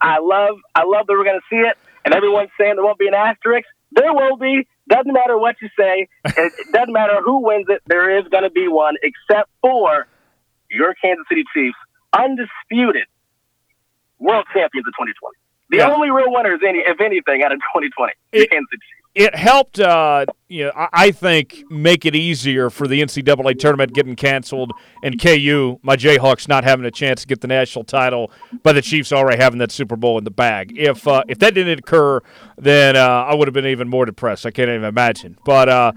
I 0.00 0.18
love. 0.18 0.56
I 0.74 0.84
love 0.84 1.06
that 1.06 1.12
we're 1.14 1.24
going 1.24 1.40
to 1.40 1.46
see 1.50 1.60
it. 1.60 1.76
And 2.04 2.14
everyone's 2.14 2.50
saying 2.58 2.76
there 2.76 2.84
won't 2.84 2.98
be 2.98 3.08
an 3.08 3.14
asterisk. 3.14 3.68
There 3.92 4.12
will 4.12 4.36
be. 4.36 4.66
Doesn't 4.88 5.12
matter 5.12 5.36
what 5.38 5.56
you 5.60 5.68
say. 5.78 6.08
It 6.24 6.52
it 6.58 6.72
doesn't 6.72 6.92
matter 6.92 7.20
who 7.22 7.44
wins 7.44 7.66
it. 7.68 7.82
There 7.86 8.18
is 8.18 8.24
going 8.28 8.44
to 8.44 8.50
be 8.50 8.68
one, 8.68 8.94
except 9.02 9.50
for 9.60 10.06
your 10.70 10.94
Kansas 10.94 11.24
City 11.28 11.44
Chiefs, 11.54 11.76
undisputed 12.12 13.04
world 14.18 14.46
champions 14.52 14.86
of 14.86 14.94
2020. 14.94 15.36
The 15.70 15.76
Yeah. 15.78 15.90
only 15.94 16.10
real 16.10 16.32
winners, 16.32 16.60
any 16.66 16.78
if 16.80 17.00
anything, 17.00 17.42
out 17.42 17.52
of 17.52 17.58
2020, 17.74 18.12
It- 18.32 18.50
Kansas 18.50 18.66
City 18.70 18.82
Chiefs. 18.82 18.97
It 19.18 19.34
helped, 19.34 19.80
uh, 19.80 20.24
you 20.46 20.64
know, 20.64 20.72
I, 20.76 20.88
I 20.92 21.10
think, 21.10 21.64
make 21.68 22.06
it 22.06 22.14
easier 22.14 22.70
for 22.70 22.86
the 22.86 23.02
NCAA 23.02 23.58
tournament 23.58 23.92
getting 23.92 24.14
canceled 24.14 24.70
and 25.02 25.20
KU, 25.20 25.80
my 25.82 25.96
Jayhawks, 25.96 26.46
not 26.46 26.62
having 26.62 26.86
a 26.86 26.90
chance 26.92 27.22
to 27.22 27.26
get 27.26 27.40
the 27.40 27.48
national 27.48 27.82
title, 27.82 28.30
but 28.62 28.74
the 28.74 28.82
Chiefs 28.82 29.12
already 29.12 29.42
having 29.42 29.58
that 29.58 29.72
Super 29.72 29.96
Bowl 29.96 30.18
in 30.18 30.24
the 30.24 30.30
bag. 30.30 30.72
If 30.78 31.08
uh, 31.08 31.24
if 31.26 31.40
that 31.40 31.54
didn't 31.54 31.80
occur, 31.80 32.20
then 32.56 32.94
uh, 32.94 33.00
I 33.00 33.34
would 33.34 33.48
have 33.48 33.54
been 33.54 33.66
even 33.66 33.88
more 33.88 34.06
depressed. 34.06 34.46
I 34.46 34.52
can't 34.52 34.68
even 34.68 34.84
imagine. 34.84 35.36
But 35.44 35.68
uh, 35.68 35.92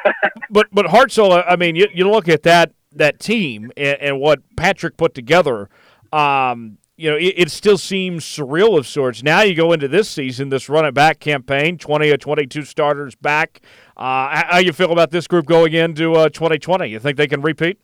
but 0.50 0.68
but 0.72 0.86
Hartzell, 0.86 1.44
I 1.46 1.56
mean, 1.56 1.76
you, 1.76 1.88
you 1.92 2.10
look 2.10 2.26
at 2.26 2.42
that 2.44 2.72
that 2.92 3.20
team 3.20 3.70
and, 3.76 3.98
and 4.00 4.18
what 4.18 4.40
Patrick 4.56 4.96
put 4.96 5.14
together. 5.14 5.68
Um, 6.10 6.78
you 6.96 7.10
know, 7.10 7.16
it, 7.16 7.34
it 7.36 7.50
still 7.50 7.78
seems 7.78 8.24
surreal 8.24 8.78
of 8.78 8.86
sorts. 8.86 9.22
Now 9.22 9.42
you 9.42 9.54
go 9.54 9.72
into 9.72 9.88
this 9.88 10.08
season, 10.08 10.50
this 10.50 10.68
run 10.68 10.84
it 10.84 10.92
back 10.92 11.20
campaign, 11.20 11.78
twenty 11.78 12.10
or 12.10 12.16
twenty-two 12.16 12.62
starters 12.62 13.14
back. 13.14 13.60
Uh, 13.96 14.28
how, 14.28 14.44
how 14.50 14.58
you 14.58 14.72
feel 14.72 14.92
about 14.92 15.10
this 15.10 15.26
group 15.26 15.46
going 15.46 15.72
into 15.72 16.14
uh, 16.14 16.28
2020? 16.28 16.86
You 16.86 16.98
think 16.98 17.16
they 17.16 17.26
can 17.26 17.42
repeat? 17.42 17.78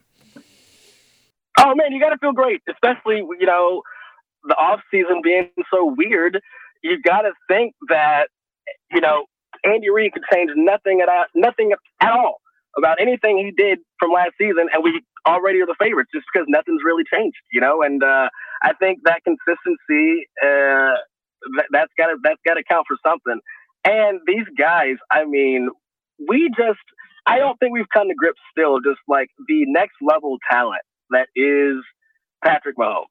Oh 1.59 1.75
man, 1.75 1.93
you 1.93 2.01
got 2.01 2.11
to 2.11 2.19
feel 2.19 2.33
great, 2.33 2.63
especially 2.71 3.17
you 3.17 3.47
know 3.47 3.83
the 4.45 4.55
off 4.55 4.81
season 4.91 5.21
being 5.23 5.51
so 5.73 5.95
weird. 5.97 6.41
You 6.83 7.01
got 7.03 7.23
to 7.23 7.33
think 7.49 7.75
that 7.89 8.29
you 8.93 9.01
know 9.01 9.25
Andy 9.65 9.91
Reid 9.91 10.13
could 10.13 10.23
change 10.33 10.51
nothing 10.55 11.01
at 11.01 11.09
nothing 11.35 11.73
at 12.01 12.11
all 12.13 12.41
about 12.77 13.01
anything 13.01 13.39
he 13.39 13.51
did 13.51 13.79
from 13.99 14.13
last 14.13 14.33
season, 14.39 14.69
and 14.73 14.85
we 14.85 15.03
already 15.27 15.61
are 15.61 15.67
the 15.67 15.75
favorites 15.81 16.11
just 16.15 16.27
because 16.33 16.47
nothing's 16.49 16.83
really 16.85 17.05
changed. 17.13 17.39
You 17.53 17.61
know, 17.61 17.83
and 17.83 18.03
uh, 18.03 18.29
I 18.63 18.73
think 18.75 19.01
that 19.05 19.23
consistency 19.25 20.27
uh, 20.43 20.99
that, 21.57 21.67
that's 21.71 21.93
got 21.97 22.07
to 22.07 22.17
that's 22.23 22.41
got 22.47 22.55
to 22.55 22.65
count 22.69 22.87
for 22.89 22.97
something. 23.07 23.41
And 23.85 24.21
these 24.27 24.47
guys, 24.59 24.97
I 25.11 25.25
mean, 25.25 25.71
we 26.29 26.51
just 26.57 26.81
I 27.27 27.39
don't 27.39 27.59
think 27.61 27.73
we've 27.73 27.89
come 27.93 28.09
to 28.09 28.15
grips 28.15 28.41
still 28.51 28.81
just 28.81 29.01
like 29.07 29.29
the 29.47 29.65
next 29.67 29.97
level 30.01 30.39
talent 30.51 30.83
that 31.11 31.29
is 31.37 31.77
Patrick 32.45 32.77
Mahomes. 32.77 33.05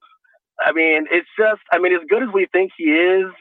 I 0.60 0.72
mean, 0.72 1.06
it's 1.12 1.28
just, 1.38 1.62
I 1.72 1.78
mean, 1.78 1.93
as 1.93 2.02
good 2.10 2.24
as 2.24 2.30
we 2.34 2.48
think 2.52 2.72
he 2.78 2.86
is, 2.86 3.32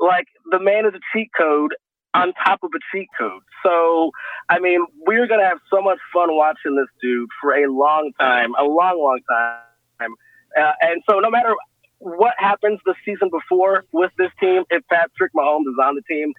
like 0.00 0.26
the 0.50 0.58
man 0.58 0.86
is 0.86 0.94
a 0.94 1.00
cheat 1.12 1.30
code 1.38 1.74
on 2.14 2.32
top 2.44 2.60
of 2.62 2.70
a 2.74 2.78
cheat 2.92 3.08
code. 3.18 3.42
So, 3.64 4.10
I 4.48 4.58
mean, 4.58 4.84
we're 5.06 5.26
going 5.26 5.40
to 5.40 5.46
have 5.46 5.58
so 5.72 5.80
much 5.80 5.98
fun 6.12 6.34
watching 6.34 6.74
this 6.76 6.88
dude 7.00 7.28
for 7.40 7.52
a 7.52 7.70
long 7.70 8.12
time, 8.18 8.54
a 8.58 8.64
long, 8.64 8.98
long 8.98 9.20
time. 9.30 10.14
Uh, 10.56 10.72
and 10.80 11.02
so, 11.08 11.20
no 11.20 11.30
matter 11.30 11.54
what 11.98 12.34
happens 12.38 12.80
the 12.84 12.94
season 13.04 13.28
before 13.30 13.84
with 13.92 14.12
this 14.18 14.30
team, 14.40 14.64
if 14.70 14.86
Patrick 14.88 15.32
Mahomes 15.34 15.68
is 15.68 15.76
on 15.82 15.94
the 15.94 16.02
team, 16.02 16.32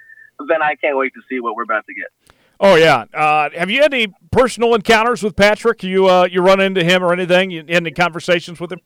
then 0.48 0.62
I 0.62 0.76
can't 0.76 0.98
wait 0.98 1.14
to 1.14 1.22
see 1.30 1.40
what 1.40 1.56
we're 1.56 1.64
about 1.64 1.86
to 1.88 1.94
get. 1.94 2.08
Oh 2.62 2.76
yeah. 2.76 3.06
Uh, 3.14 3.50
have 3.56 3.70
you 3.70 3.82
had 3.82 3.94
any 3.94 4.14
personal 4.32 4.74
encounters 4.74 5.24
with 5.24 5.36
Patrick? 5.36 5.84
You 5.84 6.08
uh, 6.08 6.28
you 6.30 6.42
run 6.42 6.60
into 6.60 6.84
him 6.84 7.04
or 7.04 7.14
anything? 7.14 7.52
You 7.52 7.60
had 7.60 7.70
any 7.72 7.92
conversations 7.92 8.60
with 8.60 8.72
him? 8.72 8.80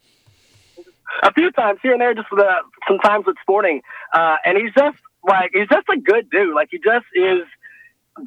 a 1.22 1.32
few 1.34 1.52
times 1.52 1.80
here 1.84 1.94
and 1.94 2.02
there, 2.02 2.14
just 2.14 2.28
the, 2.32 2.50
sometimes 2.88 3.26
with 3.26 3.36
sporting. 3.42 3.82
Uh, 4.14 4.38
and 4.46 4.58
he's 4.58 4.74
just 4.74 4.98
like 5.28 5.52
he's 5.54 5.68
just 5.70 5.88
a 5.90 6.00
good 6.00 6.30
dude. 6.30 6.56
Like 6.56 6.70
he 6.72 6.80
just 6.80 7.06
is 7.16 7.46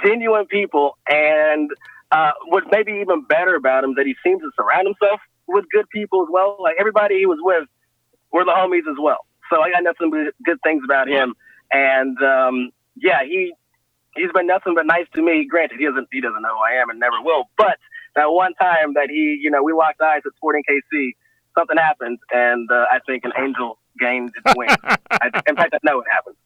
genuine 0.05 0.47
people. 0.47 0.97
And 1.09 1.71
uh, 2.13 2.33
what's 2.47 2.67
maybe 2.71 3.01
even 3.01 3.25
better 3.25 3.55
about 3.55 3.85
him 3.85 3.95
that 3.97 4.07
he 4.07 4.15
seems 4.23 4.41
to 4.43 4.51
surround 4.57 4.87
himself 4.87 5.21
with 5.49 5.65
good 5.73 5.89
people 5.91 6.23
as 6.23 6.29
well. 6.31 6.57
Like 6.61 6.77
everybody 6.79 7.19
he 7.19 7.27
was 7.27 7.39
with 7.41 7.69
were 8.33 8.45
the 8.45 8.53
homies 8.53 8.91
as 8.91 8.97
well. 9.01 9.27
So 9.51 9.61
I 9.61 9.71
got 9.71 9.83
nothing 9.83 10.11
but 10.11 10.35
good 10.45 10.59
things 10.63 10.83
about 10.85 11.09
him. 11.09 11.35
And 11.73 12.21
um, 12.23 12.71
yeah, 12.97 13.23
he 13.25 13.53
he's 14.17 14.33
been 14.33 14.47
nothing 14.47 14.75
but 14.75 14.87
nice 14.87 15.07
to 15.15 15.23
me. 15.23 15.47
Granted, 15.49 15.79
he 15.79 15.87
doesn't 15.87 16.09
he 16.11 16.21
doesn't 16.21 16.43
know 16.43 16.57
who 16.57 16.63
I 16.63 16.81
am 16.81 16.91
and 16.91 16.99
never 16.99 17.21
will. 17.23 17.45
But 17.57 17.79
that 18.15 18.31
one 18.31 18.55
time 18.55 18.95
that 18.95 19.09
he, 19.11 19.39
you 19.41 19.51
know, 19.51 19.63
we 19.63 19.73
locked 19.73 20.01
eyes 20.01 20.23
at 20.27 20.35
Sporting 20.37 20.65
KC, 20.69 21.11
something 21.57 21.77
happened, 21.77 22.19
and 22.33 22.69
uh, 22.71 22.87
I 22.91 22.99
think 23.07 23.25
an 23.25 23.33
angel 23.39 23.79
its 24.01 24.55
wings. 24.57 24.73
I, 24.85 25.31
in 25.49 25.57
fact, 25.57 25.75
I 25.75 25.79
know 25.83 26.01
it 26.01 26.07
happened. 26.11 26.37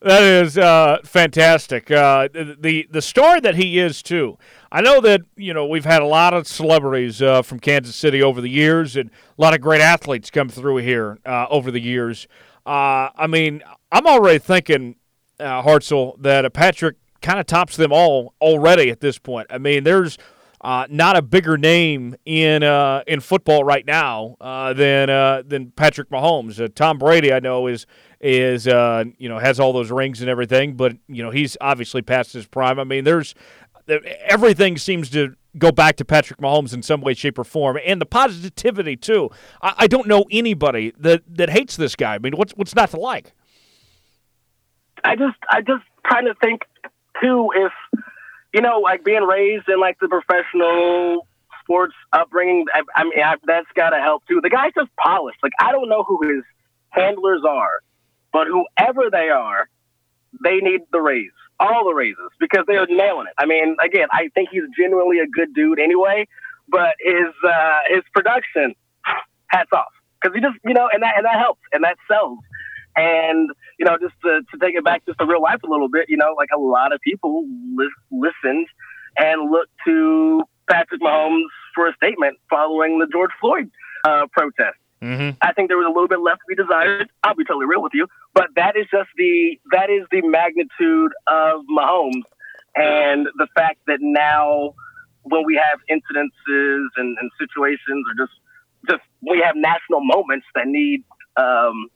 That 0.00 0.22
is 0.22 0.56
uh, 0.56 0.98
fantastic. 1.04 1.90
Uh, 1.90 2.28
the 2.32 2.86
the 2.90 3.02
star 3.02 3.40
that 3.40 3.56
he 3.56 3.78
is 3.78 4.02
too. 4.02 4.38
I 4.72 4.80
know 4.80 5.00
that 5.00 5.22
you 5.36 5.52
know 5.52 5.66
we've 5.66 5.84
had 5.84 6.02
a 6.02 6.06
lot 6.06 6.32
of 6.32 6.46
celebrities 6.46 7.20
uh, 7.20 7.42
from 7.42 7.60
Kansas 7.60 7.96
City 7.96 8.22
over 8.22 8.40
the 8.40 8.48
years, 8.48 8.96
and 8.96 9.10
a 9.10 9.42
lot 9.42 9.54
of 9.54 9.60
great 9.60 9.80
athletes 9.80 10.30
come 10.30 10.48
through 10.48 10.78
here 10.78 11.18
uh, 11.26 11.46
over 11.50 11.70
the 11.70 11.80
years. 11.80 12.26
Uh, 12.64 13.08
I 13.16 13.26
mean, 13.26 13.62
I'm 13.90 14.06
already 14.06 14.38
thinking, 14.38 14.96
uh, 15.38 15.62
Hartzell, 15.62 16.20
that 16.22 16.44
a 16.44 16.50
Patrick 16.50 16.96
kind 17.20 17.40
of 17.40 17.46
tops 17.46 17.76
them 17.76 17.92
all 17.92 18.34
already 18.40 18.90
at 18.90 19.00
this 19.00 19.18
point. 19.18 19.46
I 19.50 19.58
mean, 19.58 19.84
there's 19.84 20.16
uh, 20.60 20.86
not 20.90 21.16
a 21.16 21.22
bigger 21.22 21.56
name 21.56 22.14
in 22.24 22.62
uh, 22.62 23.02
in 23.06 23.20
football 23.20 23.64
right 23.64 23.86
now 23.86 24.36
uh, 24.40 24.72
than 24.74 25.08
uh, 25.08 25.42
than 25.46 25.70
Patrick 25.70 26.10
Mahomes. 26.10 26.62
Uh, 26.62 26.68
Tom 26.74 26.98
Brady, 26.98 27.32
I 27.32 27.40
know, 27.40 27.66
is 27.66 27.86
is 28.20 28.68
uh, 28.68 29.04
you 29.18 29.28
know 29.28 29.38
has 29.38 29.58
all 29.58 29.72
those 29.72 29.90
rings 29.90 30.20
and 30.20 30.28
everything, 30.28 30.74
but 30.74 30.96
you 31.08 31.22
know 31.22 31.30
he's 31.30 31.56
obviously 31.60 32.02
past 32.02 32.32
his 32.32 32.46
prime. 32.46 32.78
I 32.78 32.84
mean, 32.84 33.04
there's 33.04 33.34
everything 33.88 34.76
seems 34.76 35.08
to 35.10 35.34
go 35.58 35.72
back 35.72 35.96
to 35.96 36.04
Patrick 36.04 36.38
Mahomes 36.40 36.74
in 36.74 36.82
some 36.82 37.00
way, 37.00 37.14
shape, 37.14 37.38
or 37.38 37.44
form, 37.44 37.78
and 37.84 38.00
the 38.00 38.06
positivity 38.06 38.96
too. 38.96 39.30
I, 39.62 39.74
I 39.78 39.86
don't 39.86 40.06
know 40.06 40.26
anybody 40.30 40.92
that 40.98 41.22
that 41.36 41.48
hates 41.48 41.76
this 41.76 41.96
guy. 41.96 42.16
I 42.16 42.18
mean, 42.18 42.36
what's 42.36 42.52
what's 42.52 42.74
not 42.74 42.90
to 42.90 43.00
like? 43.00 43.32
I 45.04 45.16
just 45.16 45.38
I 45.50 45.62
just 45.62 45.84
kind 46.06 46.28
of 46.28 46.36
think 46.38 46.62
too 47.22 47.50
if 47.56 47.72
you 48.52 48.60
know, 48.60 48.80
like 48.80 49.04
being 49.04 49.22
raised 49.22 49.68
in 49.68 49.80
like 49.80 49.98
the 50.00 50.08
professional 50.08 51.26
sports 51.62 51.94
upbringing, 52.12 52.66
I, 52.74 52.82
I 52.96 53.04
mean, 53.04 53.22
I, 53.22 53.36
that's 53.44 53.66
got 53.74 53.90
to 53.90 54.00
help 54.00 54.26
too. 54.26 54.40
The 54.42 54.50
guy's 54.50 54.72
just 54.74 54.90
polished. 54.96 55.38
Like, 55.42 55.52
I 55.60 55.72
don't 55.72 55.88
know 55.88 56.02
who 56.02 56.22
his 56.22 56.44
handlers 56.90 57.42
are, 57.48 57.82
but 58.32 58.46
whoever 58.46 59.10
they 59.10 59.28
are, 59.28 59.68
they 60.42 60.58
need 60.58 60.80
the 60.92 61.00
raise, 61.00 61.30
all 61.58 61.84
the 61.84 61.94
raises, 61.94 62.30
because 62.38 62.64
they 62.66 62.76
are 62.76 62.86
nailing 62.88 63.26
it. 63.26 63.34
I 63.38 63.46
mean, 63.46 63.76
again, 63.82 64.08
I 64.12 64.28
think 64.34 64.50
he's 64.50 64.64
genuinely 64.78 65.18
a 65.20 65.26
good 65.26 65.54
dude 65.54 65.78
anyway, 65.78 66.26
but 66.68 66.94
his 67.00 67.32
uh, 67.46 67.78
his 67.88 68.02
production, 68.12 68.74
hats 69.48 69.70
off, 69.72 69.92
because 70.20 70.34
he 70.34 70.40
just 70.40 70.56
you 70.64 70.74
know, 70.74 70.88
and 70.92 71.02
that 71.02 71.14
and 71.16 71.24
that 71.24 71.38
helps 71.38 71.60
and 71.72 71.84
that 71.84 71.96
sells. 72.08 72.38
And, 72.96 73.50
you 73.78 73.86
know, 73.86 73.96
just 74.00 74.14
to, 74.24 74.40
to 74.50 74.58
take 74.58 74.74
it 74.74 74.84
back 74.84 75.06
just 75.06 75.18
to 75.18 75.26
real 75.26 75.42
life 75.42 75.62
a 75.64 75.70
little 75.70 75.88
bit, 75.88 76.08
you 76.08 76.16
know, 76.16 76.34
like 76.36 76.48
a 76.54 76.58
lot 76.58 76.92
of 76.92 77.00
people 77.00 77.44
li- 77.76 77.90
listened 78.10 78.66
and 79.16 79.50
looked 79.50 79.72
to 79.86 80.42
Patrick 80.68 81.00
Mahomes 81.00 81.44
for 81.74 81.88
a 81.88 81.94
statement 81.94 82.38
following 82.48 82.98
the 82.98 83.06
George 83.06 83.30
Floyd 83.40 83.70
uh, 84.04 84.26
protest. 84.32 84.76
Mm-hmm. 85.02 85.36
I 85.40 85.52
think 85.52 85.68
there 85.68 85.78
was 85.78 85.86
a 85.86 85.92
little 85.92 86.08
bit 86.08 86.20
left 86.20 86.40
to 86.40 86.54
be 86.54 86.54
desired. 86.54 87.08
I'll 87.22 87.34
be 87.34 87.44
totally 87.44 87.66
real 87.66 87.82
with 87.82 87.94
you, 87.94 88.06
but 88.34 88.48
that 88.56 88.76
is 88.76 88.86
just 88.90 89.08
the 89.16 89.58
that 89.72 89.88
is 89.88 90.02
the 90.10 90.20
magnitude 90.20 91.12
of 91.26 91.62
Mahomes 91.74 92.28
and 92.76 93.26
the 93.36 93.46
fact 93.54 93.78
that 93.86 93.98
now 94.00 94.74
when 95.22 95.44
we 95.46 95.54
have 95.54 95.80
incidences 95.90 96.84
and, 96.96 97.16
and 97.18 97.30
situations 97.38 98.04
or 98.08 98.26
just 98.26 98.38
just 98.88 99.02
we 99.22 99.42
have 99.44 99.56
national 99.56 100.00
moments 100.02 100.46
that 100.54 100.66
need 100.66 101.02
um, 101.36 101.88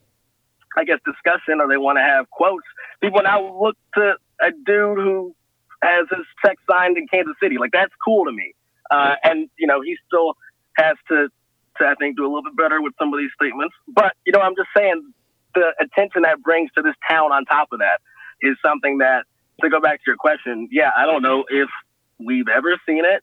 I 0.76 0.84
guess, 0.84 0.98
discussion 1.04 1.60
or 1.60 1.68
they 1.68 1.76
want 1.76 1.98
to 1.98 2.02
have 2.02 2.30
quotes, 2.30 2.64
people 3.00 3.22
now 3.22 3.60
look 3.60 3.76
to 3.94 4.14
a 4.40 4.50
dude 4.50 4.98
who 4.98 5.34
has 5.82 6.06
his 6.10 6.26
check 6.44 6.56
signed 6.68 6.96
in 6.96 7.06
Kansas 7.08 7.34
City. 7.42 7.58
Like 7.58 7.72
that's 7.72 7.92
cool 8.04 8.24
to 8.24 8.32
me. 8.32 8.54
Uh, 8.90 9.14
and 9.22 9.48
you 9.58 9.66
know, 9.66 9.80
he 9.80 9.96
still 10.06 10.34
has 10.76 10.96
to, 11.08 11.28
to 11.78 11.84
I 11.84 11.94
think 11.94 12.16
do 12.16 12.24
a 12.24 12.28
little 12.28 12.42
bit 12.42 12.56
better 12.56 12.80
with 12.80 12.94
some 12.98 13.12
of 13.12 13.18
these 13.18 13.30
statements. 13.40 13.74
But 13.88 14.12
you 14.26 14.32
know, 14.32 14.40
I'm 14.40 14.54
just 14.56 14.68
saying 14.76 15.12
the 15.54 15.72
attention 15.80 16.22
that 16.22 16.42
brings 16.42 16.70
to 16.76 16.82
this 16.82 16.94
town 17.08 17.32
on 17.32 17.44
top 17.44 17.68
of 17.72 17.78
that 17.78 18.00
is 18.42 18.56
something 18.64 18.98
that 18.98 19.24
to 19.62 19.70
go 19.70 19.80
back 19.80 19.98
to 19.98 20.04
your 20.06 20.16
question. 20.16 20.68
Yeah, 20.70 20.90
I 20.96 21.06
don't 21.06 21.22
know 21.22 21.44
if 21.48 21.68
we've 22.18 22.48
ever 22.48 22.76
seen 22.86 23.04
it 23.04 23.22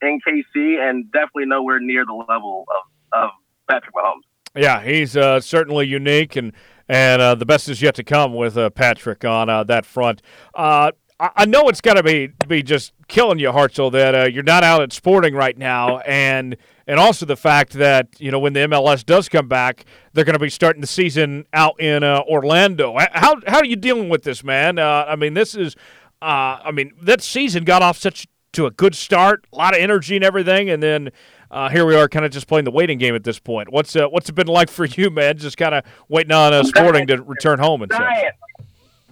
in 0.00 0.20
KC, 0.26 0.78
and 0.78 1.10
definitely 1.12 1.46
nowhere 1.46 1.80
near 1.80 2.04
the 2.04 2.12
level 2.12 2.64
of 2.68 3.22
of 3.24 3.30
Patrick 3.68 3.94
Mahomes. 3.94 4.22
Yeah, 4.54 4.82
he's 4.82 5.16
uh, 5.16 5.40
certainly 5.40 5.86
unique, 5.86 6.36
and 6.36 6.52
and 6.92 7.22
uh, 7.22 7.34
the 7.34 7.46
best 7.46 7.70
is 7.70 7.80
yet 7.80 7.94
to 7.94 8.04
come 8.04 8.34
with 8.34 8.58
uh, 8.58 8.68
Patrick 8.68 9.24
on 9.24 9.48
uh, 9.48 9.64
that 9.64 9.86
front. 9.86 10.20
Uh, 10.54 10.92
I 11.18 11.46
know 11.46 11.68
it's 11.68 11.80
got 11.80 11.94
to 11.94 12.02
be 12.02 12.32
be 12.46 12.62
just 12.62 12.92
killing 13.08 13.38
you, 13.38 13.50
Hartzell, 13.50 13.92
that 13.92 14.14
uh, 14.14 14.24
you're 14.24 14.42
not 14.42 14.62
out 14.62 14.82
at 14.82 14.92
Sporting 14.92 15.34
right 15.34 15.56
now, 15.56 16.00
and 16.00 16.56
and 16.86 17.00
also 17.00 17.24
the 17.24 17.36
fact 17.36 17.74
that 17.74 18.08
you 18.18 18.30
know 18.30 18.38
when 18.38 18.52
the 18.52 18.60
MLS 18.60 19.06
does 19.06 19.30
come 19.30 19.48
back, 19.48 19.86
they're 20.12 20.24
going 20.24 20.34
to 20.34 20.40
be 20.40 20.50
starting 20.50 20.82
the 20.82 20.86
season 20.86 21.46
out 21.54 21.80
in 21.80 22.02
uh, 22.02 22.22
Orlando. 22.28 22.98
How 23.12 23.36
how 23.46 23.58
are 23.58 23.64
you 23.64 23.76
dealing 23.76 24.10
with 24.10 24.24
this, 24.24 24.44
man? 24.44 24.78
I 24.78 25.16
mean, 25.16 25.32
this 25.32 25.54
is, 25.54 25.76
I 26.20 26.72
mean, 26.72 26.92
that 27.00 27.22
season 27.22 27.64
got 27.64 27.80
off 27.82 27.96
such 27.96 28.26
to 28.52 28.66
a 28.66 28.70
good 28.70 28.94
start, 28.94 29.46
a 29.52 29.56
lot 29.56 29.74
of 29.74 29.80
energy 29.80 30.16
and 30.16 30.24
everything, 30.24 30.68
and 30.68 30.82
then 30.82 31.10
uh, 31.52 31.68
here 31.68 31.84
we 31.84 31.94
are, 31.94 32.08
kind 32.08 32.24
of 32.24 32.32
just 32.32 32.48
playing 32.48 32.64
the 32.64 32.70
waiting 32.70 32.96
game 32.98 33.14
at 33.14 33.24
this 33.24 33.38
point. 33.38 33.70
What's 33.70 33.94
uh, 33.94 34.08
what's 34.08 34.28
it 34.28 34.34
been 34.34 34.46
like 34.46 34.70
for 34.70 34.86
you, 34.86 35.10
man? 35.10 35.36
Just 35.36 35.58
kind 35.58 35.74
of 35.74 35.84
waiting 36.08 36.32
on 36.32 36.54
uh, 36.54 36.62
Sporting 36.64 37.06
to 37.08 37.22
return 37.22 37.58
home 37.58 37.82
and 37.82 37.90
dying. 37.90 38.30
such. 38.58 38.66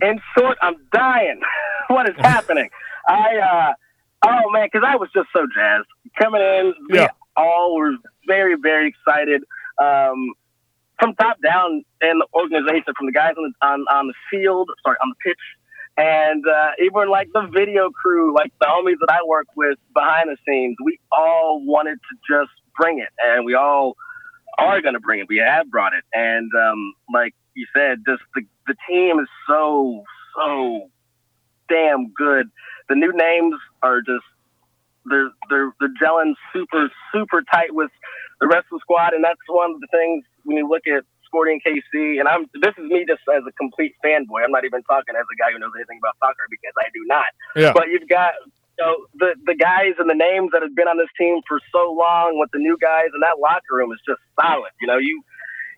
In 0.08 0.20
short, 0.36 0.56
I'm 0.62 0.76
dying. 0.92 1.40
what 1.88 2.08
is 2.08 2.16
happening? 2.16 2.70
I 3.08 3.36
uh, 3.36 3.72
oh 4.26 4.50
man, 4.52 4.68
because 4.72 4.86
I 4.88 4.96
was 4.96 5.10
just 5.14 5.28
so 5.34 5.46
jazzed 5.54 5.86
coming 6.18 6.40
in. 6.40 6.72
We 6.88 6.98
yeah. 6.98 7.08
all 7.36 7.76
were 7.76 7.92
very 8.26 8.56
very 8.56 8.88
excited. 8.88 9.42
Um, 9.78 10.32
from 10.98 11.14
top 11.14 11.38
down 11.42 11.84
in 12.02 12.18
the 12.18 12.26
organization, 12.34 12.92
from 12.96 13.06
the 13.06 13.12
guys 13.12 13.32
on 13.36 13.52
the, 13.60 13.66
on, 13.66 13.86
on 13.90 14.06
the 14.06 14.14
field, 14.30 14.68
sorry, 14.82 14.96
on 15.02 15.08
the 15.08 15.14
pitch, 15.24 15.38
and 16.00 16.44
uh, 16.48 16.70
even 16.82 17.10
like 17.10 17.28
the 17.34 17.48
video 17.52 17.90
crew, 17.90 18.34
like 18.34 18.52
the 18.60 18.66
homies 18.66 18.98
that 19.00 19.10
I 19.12 19.20
work 19.28 19.48
with 19.56 19.78
behind 19.94 20.30
the 20.30 20.38
scenes, 20.48 20.76
we 20.84 20.98
all 21.12 21.62
wanted 21.64 21.98
to 21.98 22.34
just 22.34 22.52
bring 22.78 23.00
it, 23.00 23.10
and 23.24 23.44
we 23.46 23.54
all 23.54 23.96
are 24.58 24.80
going 24.82 24.94
to 24.94 25.00
bring 25.00 25.20
it. 25.20 25.26
We 25.28 25.38
have 25.38 25.70
brought 25.70 25.94
it, 25.94 26.04
and 26.14 26.50
um, 26.54 26.94
like 27.14 27.34
you 27.54 27.66
said, 27.76 27.98
just 28.08 28.22
the 28.34 28.42
the 28.66 28.76
team 28.88 29.20
is 29.20 29.28
so 29.48 30.04
so 30.36 30.90
damn 31.68 32.12
good. 32.12 32.48
The 32.88 32.96
new 32.96 33.12
names 33.14 33.56
are 33.82 34.00
just 34.00 34.24
they're 35.06 35.30
they're 35.50 35.72
they're 35.80 35.94
gelling 36.02 36.34
super 36.52 36.90
super 37.14 37.42
tight 37.52 37.74
with 37.74 37.90
the 38.40 38.48
rest 38.48 38.66
of 38.72 38.78
the 38.78 38.80
squad, 38.82 39.14
and 39.14 39.24
that's 39.24 39.40
one 39.48 39.72
of 39.72 39.80
the 39.80 39.88
things 39.92 40.24
when 40.44 40.56
you 40.58 40.68
look 40.68 40.84
at 40.86 41.04
Sporting 41.30 41.60
KC, 41.62 42.18
and 42.18 42.26
I'm 42.26 42.50
this 42.60 42.74
is 42.74 42.90
me 42.90 43.06
just 43.06 43.22
as 43.30 43.46
a 43.46 43.52
complete 43.54 43.94
fanboy. 44.04 44.42
I'm 44.42 44.50
not 44.50 44.66
even 44.66 44.82
talking 44.82 45.14
as 45.14 45.22
a 45.22 45.36
guy 45.38 45.54
who 45.54 45.62
knows 45.62 45.70
anything 45.78 46.02
about 46.02 46.18
soccer 46.18 46.50
because 46.50 46.74
I 46.74 46.90
do 46.90 47.06
not. 47.06 47.30
Yeah. 47.54 47.72
But 47.72 47.86
you've 47.88 48.08
got 48.10 48.34
you 48.42 48.82
know, 48.82 48.96
the 49.14 49.38
the 49.46 49.54
guys 49.54 49.94
and 49.98 50.10
the 50.10 50.18
names 50.18 50.50
that 50.52 50.62
have 50.62 50.74
been 50.74 50.88
on 50.88 50.98
this 50.98 51.12
team 51.14 51.40
for 51.46 51.60
so 51.70 51.92
long 51.92 52.38
with 52.38 52.50
the 52.52 52.58
new 52.58 52.76
guys, 52.80 53.14
and 53.14 53.22
that 53.22 53.38
locker 53.38 53.78
room 53.78 53.92
is 53.92 54.00
just 54.06 54.20
solid. 54.40 54.74
You 54.80 54.88
know, 54.88 54.98
you 54.98 55.22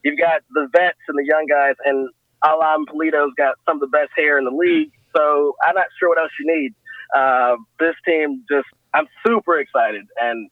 you've 0.04 0.18
got 0.18 0.40
the 0.56 0.68
vets 0.72 1.04
and 1.08 1.18
the 1.18 1.26
young 1.26 1.46
guys, 1.46 1.74
and 1.84 2.08
Alan 2.44 2.86
Pulido's 2.86 3.34
got 3.36 3.56
some 3.66 3.76
of 3.76 3.80
the 3.80 3.92
best 3.92 4.10
hair 4.16 4.38
in 4.38 4.44
the 4.44 4.50
league. 4.50 4.90
So 5.14 5.54
I'm 5.62 5.74
not 5.74 5.86
sure 5.98 6.08
what 6.08 6.18
else 6.18 6.32
you 6.40 6.46
need. 6.48 6.74
Uh, 7.14 7.56
this 7.78 7.94
team 8.06 8.44
just 8.50 8.68
I'm 8.94 9.06
super 9.26 9.58
excited, 9.58 10.06
and 10.20 10.48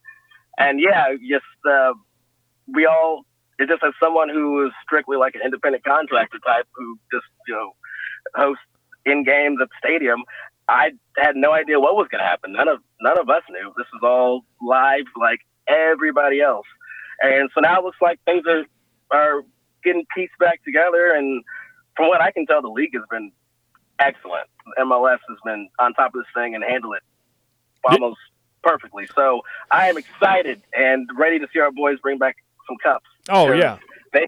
and 0.59 0.81
yeah, 0.81 1.15
just 1.29 1.45
uh, 1.69 1.95
we 2.67 2.87
all 2.87 3.25
it 3.61 3.69
just 3.69 3.83
as 3.85 3.93
someone 4.03 4.29
who 4.29 4.67
is 4.67 4.73
strictly 4.83 5.17
like 5.17 5.35
an 5.35 5.43
independent 5.45 5.85
contractor 5.85 6.39
type 6.45 6.67
who 6.75 6.99
just 7.13 7.27
you 7.47 7.55
know 7.55 7.73
hosts 8.35 8.63
in 9.07 9.25
games 9.25 9.59
at 9.63 9.69
the 9.69 9.75
stadium. 9.79 10.25
I 10.69 10.93
had 11.17 11.35
no 11.35 11.53
idea 11.53 11.81
what 11.81 11.97
was 11.97 12.07
going 12.11 12.23
to 12.23 12.27
happen. 12.27 12.53
None 12.53 12.69
of 12.69 12.79
none 13.01 13.19
of 13.19 13.29
us 13.29 13.43
knew. 13.51 13.73
This 13.77 13.87
was 13.93 14.03
all 14.03 14.45
live, 14.61 15.07
like 15.19 15.41
everybody 15.69 16.41
else. 16.41 16.67
And 17.21 17.51
so 17.55 17.61
now 17.61 17.79
it 17.81 17.85
looks 17.85 17.99
like 18.01 18.21
things 18.25 18.45
are 18.47 18.65
are 19.11 19.43
getting 19.83 20.07
pieced 20.15 20.39
back 20.39 20.63
together. 20.65 21.13
And 21.13 21.43
from 21.97 22.09
what 22.09 22.21
I 22.21 22.31
can 22.31 22.47
tell, 22.47 22.63
the 22.63 22.69
league 22.69 22.95
has 22.95 23.03
been 23.11 23.33
excellent. 23.99 24.47
MLS 24.79 25.19
has 25.29 25.39
been 25.45 25.69
on 25.79 25.93
top 25.95 26.15
of 26.15 26.21
this 26.21 26.27
thing 26.35 26.55
and 26.55 26.63
handled 26.63 26.97
it 26.97 27.03
almost 27.85 28.21
perfectly. 28.63 29.07
So 29.15 29.43
I 29.71 29.89
am 29.89 29.99
excited 29.99 30.63
and 30.73 31.09
ready 31.17 31.39
to 31.39 31.49
see 31.53 31.61
our 31.61 31.73
boys 31.73 31.99
bring 32.01 32.19
back 32.19 32.37
some 32.69 32.77
cups. 32.83 33.07
Oh 33.29 33.53
yeah, 33.53 33.79
they, 34.13 34.27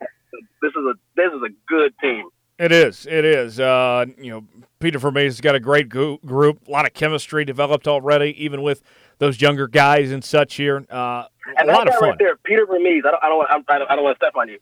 this 0.61 0.71
is 0.71 0.85
a 0.85 0.95
this 1.17 1.33
is 1.33 1.43
a 1.43 1.51
good 1.69 1.93
team. 2.01 2.29
It 2.59 2.71
is. 2.71 3.07
It 3.07 3.25
is. 3.25 3.59
Uh, 3.59 4.07
you 4.19 4.31
know, 4.31 4.45
Peter 4.79 4.99
Vermes 4.99 5.35
has 5.35 5.41
got 5.41 5.55
a 5.55 5.61
great 5.61 5.89
group, 5.89 6.69
a 6.69 6.71
lot 6.71 6.87
of 6.87 6.93
chemistry 6.93 7.45
developed 7.45 7.89
already, 7.89 8.35
even 8.45 8.63
with 8.63 8.83
those 9.19 9.41
younger 9.41 9.67
guys 9.67 10.13
and 10.13 10.23
such 10.23 10.55
here. 10.55 10.85
Uh, 10.89 11.25
and 11.57 11.69
a 11.69 11.73
lot 11.73 11.89
of 11.89 11.95
fun. 11.95 12.11
Right 12.11 12.19
there, 12.19 12.37
Peter 12.37 12.67
Vermes. 12.67 13.03
I 13.07 13.11
don't. 13.11 13.25
I 13.25 13.29
don't. 13.29 13.39
Want, 13.39 13.51
I 13.69 13.79
don't, 13.79 13.91
I 13.91 13.97
don't 13.97 14.05
want 14.05 14.19
to 14.19 14.25
step 14.25 14.37
on 14.37 14.49
you. 14.49 14.59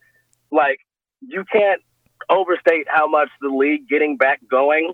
Like 0.51 0.79
you 1.21 1.45
can't 1.53 1.83
overstate 2.31 2.87
how 2.89 3.07
much 3.07 3.29
the 3.41 3.49
league 3.49 3.89
getting 3.89 4.17
back 4.17 4.41
going 4.51 4.93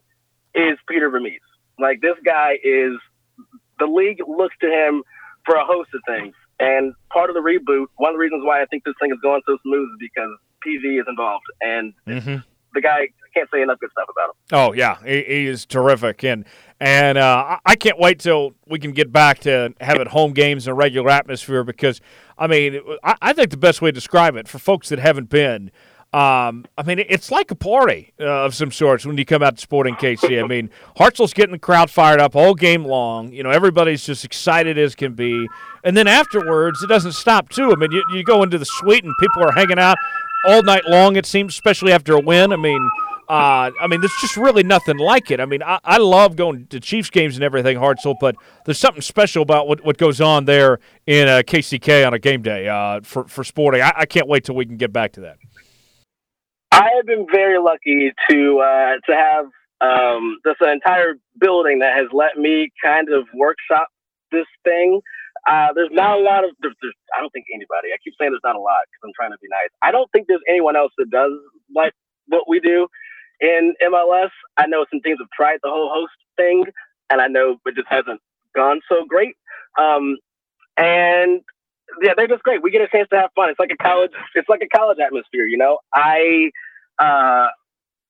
is 0.54 0.78
Peter 0.88 1.10
Vermes. 1.10 1.40
Like 1.78 2.00
this 2.00 2.16
guy 2.24 2.54
is. 2.62 2.92
The 3.78 3.86
league 3.86 4.20
looks 4.26 4.56
to 4.62 4.66
him 4.66 5.02
for 5.44 5.54
a 5.56 5.64
host 5.64 5.90
of 5.94 6.00
things. 6.08 6.34
And 6.58 6.94
part 7.12 7.28
of 7.28 7.34
the 7.34 7.40
reboot, 7.40 7.86
one 7.96 8.10
of 8.10 8.14
the 8.14 8.18
reasons 8.18 8.42
why 8.44 8.62
I 8.62 8.66
think 8.66 8.84
this 8.84 8.94
thing 9.00 9.10
is 9.10 9.18
going 9.22 9.42
so 9.46 9.58
smooth 9.62 9.88
is 9.90 9.98
because 10.00 10.30
PV 10.66 11.00
is 11.00 11.06
involved, 11.06 11.44
and 11.60 11.92
mm-hmm. 12.06 12.36
the 12.74 12.80
guy 12.80 13.00
I 13.00 13.08
can't 13.34 13.48
say 13.52 13.60
enough 13.60 13.78
good 13.78 13.90
stuff 13.92 14.08
about 14.10 14.30
him. 14.30 14.34
Oh 14.52 14.72
yeah, 14.72 14.96
he, 15.04 15.22
he 15.22 15.46
is 15.46 15.66
terrific, 15.66 16.24
and 16.24 16.46
and 16.80 17.18
uh, 17.18 17.58
I 17.64 17.76
can't 17.76 17.98
wait 17.98 18.20
till 18.20 18.54
we 18.66 18.78
can 18.78 18.92
get 18.92 19.12
back 19.12 19.40
to 19.40 19.74
having 19.80 20.06
home 20.06 20.32
games 20.32 20.66
in 20.66 20.72
a 20.72 20.74
regular 20.74 21.10
atmosphere 21.10 21.62
because 21.64 22.00
I 22.38 22.46
mean 22.46 22.80
I, 23.02 23.16
I 23.20 23.32
think 23.32 23.50
the 23.50 23.56
best 23.56 23.82
way 23.82 23.90
to 23.90 23.94
describe 23.94 24.36
it 24.36 24.48
for 24.48 24.58
folks 24.58 24.88
that 24.88 24.98
haven't 24.98 25.28
been. 25.28 25.70
Um, 26.16 26.64
I 26.78 26.82
mean, 26.82 26.98
it's 26.98 27.30
like 27.30 27.50
a 27.50 27.54
party 27.54 28.14
uh, 28.18 28.46
of 28.46 28.54
some 28.54 28.70
sorts 28.70 29.04
when 29.04 29.18
you 29.18 29.26
come 29.26 29.42
out 29.42 29.56
to 29.56 29.60
Sporting 29.60 29.96
KC. 29.96 30.42
I 30.42 30.46
mean, 30.46 30.70
Hartzell's 30.98 31.34
getting 31.34 31.52
the 31.52 31.58
crowd 31.58 31.90
fired 31.90 32.20
up 32.20 32.34
all 32.34 32.54
game 32.54 32.86
long. 32.86 33.34
You 33.34 33.42
know, 33.42 33.50
everybody's 33.50 34.02
just 34.06 34.24
excited 34.24 34.78
as 34.78 34.94
can 34.94 35.12
be. 35.12 35.46
And 35.84 35.94
then 35.94 36.06
afterwards, 36.06 36.82
it 36.82 36.86
doesn't 36.86 37.12
stop, 37.12 37.50
too. 37.50 37.70
I 37.70 37.74
mean, 37.74 37.92
you, 37.92 38.02
you 38.14 38.24
go 38.24 38.42
into 38.42 38.56
the 38.56 38.64
suite 38.64 39.04
and 39.04 39.12
people 39.20 39.42
are 39.42 39.52
hanging 39.52 39.78
out 39.78 39.98
all 40.46 40.62
night 40.62 40.86
long, 40.86 41.16
it 41.16 41.26
seems, 41.26 41.52
especially 41.52 41.92
after 41.92 42.14
a 42.14 42.20
win. 42.20 42.50
I 42.50 42.56
mean, 42.56 42.90
uh, 43.28 43.72
I 43.78 43.86
mean, 43.86 44.00
there's 44.00 44.16
just 44.22 44.38
really 44.38 44.62
nothing 44.62 44.96
like 44.96 45.30
it. 45.30 45.38
I 45.38 45.44
mean, 45.44 45.62
I, 45.62 45.80
I 45.84 45.98
love 45.98 46.34
going 46.34 46.66
to 46.68 46.80
Chiefs 46.80 47.10
games 47.10 47.34
and 47.34 47.44
everything, 47.44 47.76
Hartzell, 47.76 48.14
but 48.18 48.36
there's 48.64 48.78
something 48.78 49.02
special 49.02 49.42
about 49.42 49.68
what, 49.68 49.84
what 49.84 49.98
goes 49.98 50.22
on 50.22 50.46
there 50.46 50.78
in 51.06 51.28
uh, 51.28 51.42
KCK 51.46 52.06
on 52.06 52.14
a 52.14 52.18
game 52.18 52.40
day 52.40 52.68
uh, 52.68 53.02
for, 53.02 53.28
for 53.28 53.44
sporting. 53.44 53.82
I, 53.82 53.92
I 53.94 54.06
can't 54.06 54.28
wait 54.28 54.44
till 54.44 54.54
we 54.54 54.64
can 54.64 54.78
get 54.78 54.94
back 54.94 55.12
to 55.12 55.20
that. 55.20 55.36
I 56.72 56.90
have 56.96 57.06
been 57.06 57.26
very 57.32 57.58
lucky 57.58 58.12
to 58.30 58.60
uh, 58.60 58.94
to 59.08 59.14
have 59.16 59.46
um, 59.80 60.38
an 60.60 60.70
entire 60.70 61.14
building 61.40 61.80
that 61.80 61.96
has 61.96 62.08
let 62.12 62.36
me 62.38 62.70
kind 62.84 63.08
of 63.12 63.26
workshop 63.34 63.88
this 64.32 64.46
thing. 64.64 65.00
Uh, 65.48 65.68
there's 65.74 65.90
not 65.92 66.18
a 66.18 66.22
lot 66.22 66.44
of. 66.44 66.50
There's, 66.60 66.74
there's, 66.82 66.94
I 67.16 67.20
don't 67.20 67.30
think 67.32 67.46
anybody. 67.54 67.88
I 67.94 67.98
keep 68.04 68.14
saying 68.20 68.32
there's 68.32 68.42
not 68.44 68.56
a 68.56 68.60
lot 68.60 68.82
because 68.86 69.02
I'm 69.04 69.12
trying 69.16 69.32
to 69.32 69.38
be 69.42 69.48
nice. 69.50 69.70
I 69.82 69.92
don't 69.92 70.10
think 70.12 70.26
there's 70.28 70.42
anyone 70.48 70.76
else 70.76 70.92
that 70.98 71.10
does 71.10 71.32
like 71.74 71.94
what 72.28 72.48
we 72.48 72.60
do 72.60 72.88
in 73.40 73.74
MLS. 73.84 74.30
I 74.58 74.66
know 74.66 74.86
some 74.90 75.00
teams 75.02 75.18
have 75.20 75.30
tried 75.36 75.58
the 75.62 75.70
whole 75.70 75.90
host 75.92 76.12
thing, 76.36 76.64
and 77.10 77.20
I 77.22 77.28
know 77.28 77.58
it 77.66 77.74
just 77.76 77.88
hasn't 77.88 78.20
gone 78.54 78.80
so 78.88 79.06
great. 79.08 79.36
Um, 79.78 80.18
and 80.76 81.42
yeah, 82.02 82.12
they're 82.16 82.28
just 82.28 82.42
great. 82.42 82.62
We 82.62 82.70
get 82.70 82.82
a 82.82 82.88
chance 82.88 83.08
to 83.10 83.16
have 83.16 83.30
fun. 83.34 83.50
It's 83.50 83.58
like 83.58 83.70
a 83.72 83.82
college. 83.82 84.12
It's 84.34 84.48
like 84.48 84.62
a 84.62 84.76
college 84.76 84.98
atmosphere. 85.04 85.46
You 85.46 85.58
know, 85.58 85.78
I, 85.94 86.50
uh, 86.98 87.48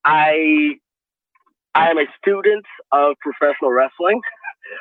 I, 0.04 0.78
I 1.74 1.90
am 1.90 1.98
a 1.98 2.06
student 2.18 2.64
of 2.92 3.16
professional 3.20 3.70
wrestling, 3.70 4.20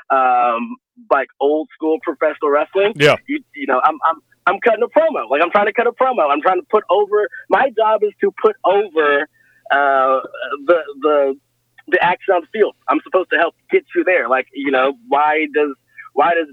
um, 0.09 0.77
like 1.11 1.27
old 1.39 1.69
school 1.75 1.99
professional 2.03 2.49
wrestling. 2.49 2.93
Yeah. 2.95 3.15
You, 3.27 3.43
you 3.53 3.67
know, 3.67 3.81
I'm, 3.83 3.97
I'm, 4.05 4.21
I'm 4.47 4.59
cutting 4.59 4.83
a 4.83 4.87
promo. 4.87 5.29
Like 5.29 5.41
I'm 5.41 5.51
trying 5.51 5.65
to 5.65 5.73
cut 5.73 5.87
a 5.87 5.91
promo. 5.91 6.29
I'm 6.29 6.41
trying 6.41 6.59
to 6.59 6.67
put 6.69 6.83
over. 6.89 7.27
My 7.49 7.69
job 7.75 8.03
is 8.03 8.11
to 8.21 8.31
put 8.41 8.55
over 8.63 9.27
uh, 9.71 10.19
the 10.65 10.81
the 11.01 11.39
the 11.87 12.03
action 12.03 12.33
on 12.33 12.41
the 12.41 12.47
field. 12.53 12.75
I'm 12.87 12.99
supposed 13.03 13.29
to 13.31 13.37
help 13.37 13.55
get 13.71 13.85
you 13.95 14.03
there. 14.03 14.29
Like 14.29 14.47
you 14.53 14.71
know, 14.71 14.93
why 15.07 15.47
does 15.53 15.75
why 16.13 16.35
does 16.35 16.47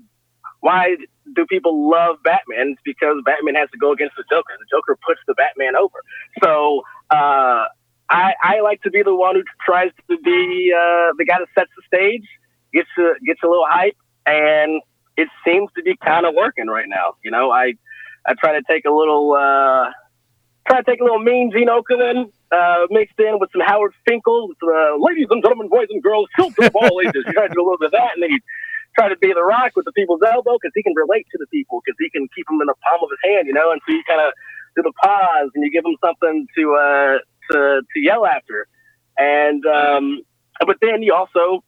why 0.60 0.96
do 1.34 1.46
people 1.46 1.90
love 1.90 2.16
Batman? 2.24 2.72
It's 2.72 2.82
because 2.84 3.16
Batman 3.24 3.54
has 3.54 3.70
to 3.70 3.78
go 3.78 3.92
against 3.92 4.16
the 4.16 4.24
Joker. 4.30 4.52
The 4.58 4.66
Joker 4.70 4.98
puts 5.06 5.20
the 5.26 5.34
Batman 5.34 5.76
over. 5.76 5.98
So 6.42 6.82
uh, 7.10 7.64
I, 8.10 8.34
I 8.42 8.60
like 8.62 8.82
to 8.82 8.90
be 8.90 9.02
the 9.02 9.14
one 9.14 9.36
who 9.36 9.42
tries 9.64 9.90
to 10.10 10.18
be 10.18 10.72
uh, 10.76 11.12
the 11.16 11.24
guy 11.26 11.38
that 11.38 11.48
sets 11.54 11.70
the 11.76 11.82
stage, 11.86 12.26
gets 12.72 12.88
a, 12.98 13.14
gets 13.24 13.40
a 13.42 13.46
little 13.46 13.66
hype, 13.68 13.96
and 14.26 14.82
it 15.16 15.28
seems 15.44 15.70
to 15.76 15.82
be 15.82 15.96
kind 15.96 16.26
of 16.26 16.34
working 16.34 16.66
right 16.66 16.88
now. 16.88 17.14
You 17.24 17.30
know, 17.30 17.50
I 17.50 17.74
I 18.26 18.34
try 18.34 18.52
to 18.52 18.62
take 18.68 18.84
a 18.84 18.90
little 18.90 19.32
uh, 19.34 19.90
try 20.66 20.80
to 20.80 20.84
take 20.84 21.00
a 21.00 21.04
little 21.04 21.18
mean 21.18 21.50
Gene 21.52 21.68
Okerlund 21.68 22.32
uh, 22.52 22.86
mixed 22.90 23.18
in 23.18 23.38
with 23.38 23.50
some 23.52 23.62
Howard 23.64 23.94
Finkel, 24.06 24.48
with, 24.48 24.58
uh, 24.62 24.96
ladies 24.98 25.26
and 25.30 25.42
gentlemen, 25.42 25.68
boys 25.68 25.88
and 25.90 26.02
girls, 26.02 26.28
children 26.36 26.68
of 26.68 26.76
all 26.76 27.00
ages. 27.00 27.24
You 27.26 27.32
try 27.32 27.48
to 27.48 27.54
do 27.54 27.60
a 27.60 27.64
little 27.64 27.78
bit 27.78 27.86
of 27.86 27.92
that, 27.92 28.10
and 28.14 28.22
then 28.22 28.30
you 28.30 28.40
try 28.96 29.08
to 29.08 29.16
be 29.18 29.32
the 29.32 29.44
rock 29.44 29.72
with 29.76 29.84
the 29.86 29.92
people's 29.92 30.22
elbow 30.26 30.58
because 30.60 30.72
he 30.74 30.82
can 30.82 30.94
relate 30.96 31.26
to 31.32 31.38
the 31.38 31.46
people 31.48 31.82
because 31.84 31.96
he 32.00 32.10
can 32.10 32.28
keep 32.36 32.46
them 32.48 32.60
in 32.60 32.68
the 32.68 32.76
palm 32.84 33.00
of 33.02 33.10
his 33.10 33.20
hand, 33.24 33.46
you 33.48 33.54
know. 33.54 33.72
And 33.72 33.80
so 33.86 33.94
you 33.94 34.02
kind 34.08 34.20
of 34.20 34.32
do 34.76 34.82
the 34.82 34.92
pause 35.02 35.50
and 35.54 35.64
you 35.64 35.70
give 35.72 35.84
them 35.84 35.96
something 36.04 36.46
to 36.56 36.64
uh, 36.76 37.18
to 37.52 37.82
to 37.82 37.98
yell 38.00 38.26
after, 38.26 38.68
and 39.18 39.64
um, 39.66 40.22
but 40.66 40.78
then 40.82 41.02
you 41.02 41.14
also 41.14 41.64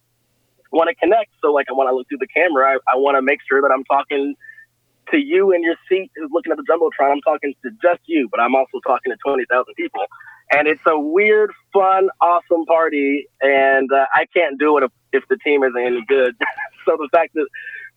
want 0.73 0.89
to 0.91 0.97
connect. 0.97 1.31
So 1.43 1.53
like 1.53 1.67
when 1.75 1.89
I 1.89 1.93
look 1.93 2.09
through 2.09 2.19
the 2.21 2.29
camera, 2.35 2.77
I, 2.77 2.95
I 2.95 2.97
want 2.97 3.17
to 3.17 3.23
make 3.23 3.41
sure 3.49 3.63
that 3.63 3.73
I'm 3.73 3.85
talking 3.85 4.35
to 5.13 5.19
you 5.19 5.53
in 5.53 5.63
your 5.63 5.77
seat 5.89 6.11
who's 6.17 6.31
looking 6.33 6.53
at 6.53 6.59
the 6.59 6.65
jumbotron. 6.71 7.13
I'm 7.13 7.23
talking 7.23 7.55
to 7.65 7.71
just 7.83 8.03
you, 8.07 8.29
but 8.31 8.41
I'm 8.41 8.55
also 8.55 8.81
talking 8.87 9.13
to 9.13 9.19
twenty 9.25 9.45
thousand 9.51 9.75
people 9.77 10.01
and 10.53 10.69
it's 10.69 10.81
a 10.87 10.99
weird, 10.99 11.53
fun, 11.73 12.09
awesome 12.21 12.65
party. 12.67 13.27
And 13.41 13.91
uh, 13.93 14.07
I 14.15 14.27
can't 14.35 14.59
do 14.59 14.79
it 14.79 14.85
if, 14.85 14.91
if 15.13 15.29
the 15.29 15.37
team 15.37 15.63
isn't 15.65 15.81
any 15.81 16.05
good. 16.07 16.35
so 16.85 16.97
the 16.99 17.09
fact 17.13 17.35
that 17.35 17.47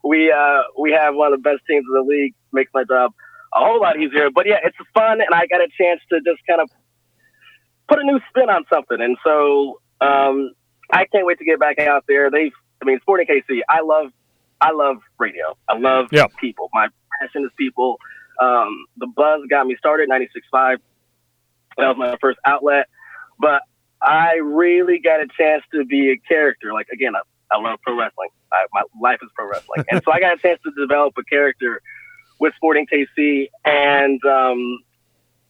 we 0.04 0.30
uh, 0.30 0.62
we 0.78 0.92
have 0.92 1.14
one 1.14 1.32
of 1.32 1.42
the 1.42 1.42
best 1.42 1.62
teams 1.68 1.84
in 1.88 1.94
the 1.94 2.08
league 2.08 2.34
makes 2.52 2.70
my 2.72 2.84
job 2.84 3.12
a 3.54 3.58
whole 3.58 3.80
lot 3.80 3.98
easier. 3.98 4.30
But 4.30 4.46
yeah, 4.46 4.58
it's 4.62 4.76
fun, 4.94 5.20
and 5.20 5.34
I 5.34 5.46
got 5.46 5.60
a 5.60 5.68
chance 5.76 6.00
to 6.10 6.20
just 6.20 6.40
kind 6.46 6.60
of 6.60 6.70
put 7.88 7.98
a 7.98 8.04
new 8.04 8.20
spin 8.28 8.50
on 8.50 8.64
something. 8.72 9.00
And 9.00 9.16
so 9.24 9.80
um, 10.00 10.52
I 10.92 11.06
can't 11.06 11.26
wait 11.26 11.38
to 11.38 11.44
get 11.44 11.58
back 11.58 11.78
out 11.78 12.04
there. 12.06 12.30
They, 12.30 12.52
I 12.80 12.84
mean, 12.84 12.98
Sporting 13.00 13.26
KC. 13.26 13.60
I 13.68 13.80
love, 13.80 14.12
I 14.60 14.72
love 14.72 14.98
radio. 15.18 15.56
I 15.68 15.78
love 15.78 16.08
yep. 16.12 16.30
people. 16.40 16.68
My 16.72 16.88
passion 17.20 17.44
is 17.44 17.50
people. 17.56 17.98
Um, 18.40 18.86
the 18.98 19.06
buzz 19.06 19.40
got 19.50 19.66
me 19.66 19.76
started. 19.78 20.08
96.5 20.08 20.76
that 21.78 21.88
was 21.88 21.96
my 21.96 22.16
first 22.20 22.38
outlet. 22.44 22.86
But 23.38 23.62
I 24.02 24.34
really 24.36 24.98
got 24.98 25.20
a 25.20 25.26
chance 25.38 25.62
to 25.72 25.84
be 25.84 26.10
a 26.12 26.16
character. 26.16 26.72
Like 26.72 26.88
again, 26.92 27.14
I, 27.16 27.20
I 27.54 27.60
love 27.60 27.78
pro 27.82 27.98
wrestling. 27.98 28.28
I, 28.52 28.66
my 28.72 28.82
life 29.00 29.18
is 29.22 29.30
pro 29.34 29.48
wrestling, 29.48 29.84
and 29.90 30.02
so 30.04 30.12
I 30.12 30.20
got 30.20 30.34
a 30.36 30.38
chance 30.38 30.60
to 30.64 30.72
develop 30.78 31.14
a 31.18 31.24
character 31.24 31.80
with 32.40 32.54
Sporting 32.56 32.86
KC, 32.86 33.48
and 33.64 34.24
um, 34.24 34.80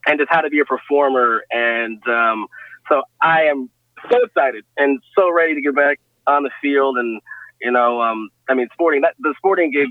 and 0.07 0.19
just 0.19 0.31
how 0.31 0.41
to 0.41 0.51
be 0.51 0.61
a 0.61 0.65
performer. 0.65 1.45
And 1.51 2.03
um, 2.09 2.47
so 2.89 3.03
I 3.23 3.45
am 3.45 3.71
so 4.11 4.23
excited 4.23 4.65
and 4.77 5.01
so 5.17 5.31
ready 5.33 5.55
to 5.55 5.61
get 5.61 5.75
back 5.75 6.01
on 6.27 6.45
the 6.45 6.51
field. 6.63 6.97
And 6.99 7.21
you 7.61 7.71
know, 7.71 8.01
um, 8.01 8.31
I 8.49 8.55
mean, 8.55 8.69
sporting 8.73 9.03
that 9.03 9.15
the 9.19 9.35
sporting 9.39 9.71
gig. 9.71 9.89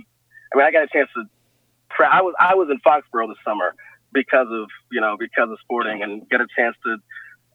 I 0.54 0.58
mean, 0.58 0.66
I 0.66 0.72
got 0.72 0.84
a 0.84 0.88
chance 0.88 1.10
to. 1.16 1.24
I 2.00 2.22
was 2.22 2.34
I 2.40 2.56
was 2.56 2.70
in 2.70 2.80
Foxborough 2.80 3.28
this 3.28 3.38
summer, 3.46 3.74
because 4.14 4.48
of 4.52 4.68
you 4.92 5.02
know 5.02 5.16
because 5.20 5.50
of 5.50 5.58
sporting 5.62 6.04
and 6.04 6.28
get 6.30 6.42
a 6.42 6.48
chance 6.56 6.76
to 6.86 6.98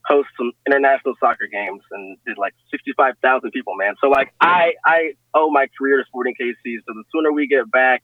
host 0.05 0.29
some 0.37 0.51
international 0.67 1.13
soccer 1.19 1.47
games 1.51 1.81
and 1.91 2.17
did 2.25 2.37
like 2.37 2.53
65,000 2.71 3.51
people, 3.51 3.75
man. 3.75 3.95
So 4.01 4.09
like 4.09 4.33
I, 4.41 4.73
I 4.85 5.13
owe 5.33 5.49
my 5.49 5.67
career 5.77 5.97
to 5.97 6.03
Sporting 6.07 6.35
KC. 6.39 6.77
So 6.85 6.93
the 6.93 7.03
sooner 7.13 7.31
we 7.31 7.47
get 7.47 7.71
back, 7.71 8.03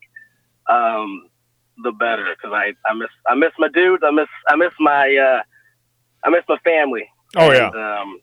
um, 0.69 1.27
the 1.83 1.91
better. 1.91 2.25
Cause 2.41 2.51
I, 2.53 2.73
I 2.89 2.93
miss, 2.93 3.09
I 3.27 3.35
miss 3.35 3.51
my 3.57 3.69
dudes. 3.73 4.03
I 4.05 4.11
miss, 4.11 4.27
I 4.47 4.55
miss 4.55 4.73
my, 4.79 5.17
uh, 5.17 5.41
I 6.25 6.29
miss 6.29 6.43
my 6.47 6.57
family. 6.63 7.09
Oh 7.35 7.49
and, 7.49 7.73
yeah. 7.73 8.01
Um, 8.01 8.19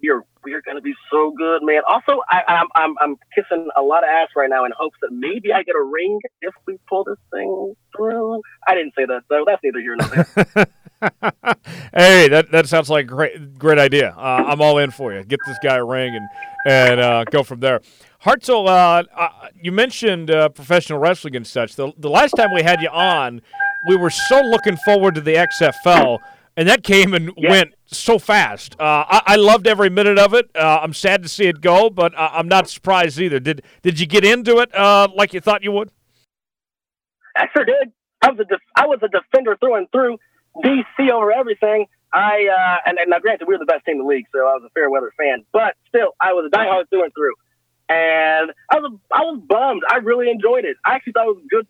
we're, 0.00 0.22
we're 0.44 0.62
going 0.62 0.76
to 0.76 0.82
be 0.82 0.94
so 1.10 1.32
good, 1.36 1.62
man. 1.62 1.82
Also, 1.88 2.20
I, 2.30 2.42
I'm, 2.46 2.68
I'm, 2.76 2.94
I'm 3.00 3.16
kissing 3.34 3.68
a 3.76 3.82
lot 3.82 4.04
of 4.04 4.08
ass 4.08 4.28
right 4.36 4.48
now 4.48 4.64
in 4.64 4.72
hopes 4.78 4.96
that 5.02 5.10
maybe 5.12 5.52
I 5.52 5.62
get 5.64 5.74
a 5.74 5.82
ring 5.82 6.20
if 6.40 6.54
we 6.66 6.78
pull 6.88 7.04
this 7.04 7.18
thing 7.32 7.74
through. 7.96 8.40
I 8.68 8.74
didn't 8.74 8.94
say 8.94 9.06
that, 9.06 9.22
though. 9.30 9.44
That's 9.46 9.62
neither 9.64 9.80
here 9.80 9.96
nor 9.96 10.08
there. 10.08 10.66
hey, 11.94 12.28
that 12.28 12.50
that 12.52 12.66
sounds 12.66 12.90
like 12.90 13.04
a 13.04 13.08
great 13.08 13.58
great 13.58 13.78
idea. 13.78 14.14
Uh, 14.16 14.44
I'm 14.46 14.60
all 14.60 14.78
in 14.78 14.90
for 14.90 15.12
you. 15.14 15.24
Get 15.24 15.40
this 15.46 15.56
guy 15.62 15.76
a 15.76 15.84
ring 15.84 16.14
and 16.14 16.28
and 16.66 17.00
uh, 17.00 17.24
go 17.24 17.42
from 17.42 17.60
there. 17.60 17.80
Hartzell, 18.24 18.66
uh, 18.68 19.04
uh 19.16 19.48
you 19.62 19.72
mentioned 19.72 20.30
uh, 20.30 20.50
professional 20.50 20.98
wrestling 20.98 21.34
and 21.34 21.46
such. 21.46 21.76
The, 21.76 21.92
the 21.96 22.10
last 22.10 22.32
time 22.32 22.52
we 22.52 22.62
had 22.62 22.82
you 22.82 22.88
on, 22.88 23.40
we 23.88 23.96
were 23.96 24.10
so 24.10 24.40
looking 24.40 24.76
forward 24.76 25.14
to 25.14 25.20
the 25.20 25.34
XFL, 25.34 26.18
and 26.56 26.68
that 26.68 26.82
came 26.82 27.14
and 27.14 27.32
Yeah. 27.36 27.50
went 27.50 27.74
so 27.86 28.18
fast. 28.18 28.74
Uh, 28.78 29.04
I, 29.08 29.22
I 29.26 29.36
loved 29.36 29.66
every 29.66 29.88
minute 29.88 30.18
of 30.18 30.34
it. 30.34 30.50
Uh, 30.54 30.80
I'm 30.82 30.92
sad 30.92 31.22
to 31.22 31.28
see 31.28 31.46
it 31.46 31.60
go, 31.62 31.88
but 31.88 32.12
I'm 32.16 32.48
not 32.48 32.68
surprised 32.68 33.18
either. 33.18 33.40
Did 33.40 33.62
did 33.82 33.98
you 33.98 34.06
get 34.06 34.24
into 34.24 34.58
it 34.58 34.74
uh, 34.74 35.08
like 35.14 35.32
you 35.32 35.40
thought 35.40 35.62
you 35.62 35.72
would? 35.72 35.90
I 37.36 37.46
sure 37.54 37.64
did. 37.64 37.92
I 38.22 38.30
was 38.30 38.40
a 38.40 38.44
def- 38.44 38.60
I 38.76 38.86
was 38.86 38.98
a 39.02 39.08
defender 39.08 39.56
through 39.56 39.76
and 39.76 39.90
through. 39.90 40.18
DC 40.64 41.10
over 41.10 41.32
everything. 41.32 41.86
I 42.12 42.48
uh, 42.48 42.88
and, 42.88 42.98
and 42.98 43.10
now 43.10 43.18
granted 43.18 43.46
we 43.46 43.54
were 43.54 43.58
the 43.58 43.66
best 43.66 43.84
team 43.84 43.96
in 43.96 44.02
the 44.02 44.08
league, 44.08 44.26
so 44.32 44.40
I 44.40 44.54
was 44.54 44.62
a 44.66 44.70
fair 44.70 44.90
weather 44.90 45.12
fan. 45.16 45.44
But 45.52 45.76
still, 45.88 46.14
I 46.20 46.32
was 46.32 46.50
a 46.52 46.56
diehard 46.56 46.88
through 46.90 47.04
and 47.04 47.12
through. 47.14 47.34
And 47.88 48.52
I 48.70 48.78
was 48.78 48.92
I 49.12 49.20
was 49.20 49.40
bummed. 49.46 49.82
I 49.88 49.96
really 49.98 50.30
enjoyed 50.30 50.64
it. 50.64 50.76
I 50.84 50.94
actually 50.94 51.12
thought 51.12 51.28
it 51.28 51.36
was 51.36 51.44
good, 51.50 51.66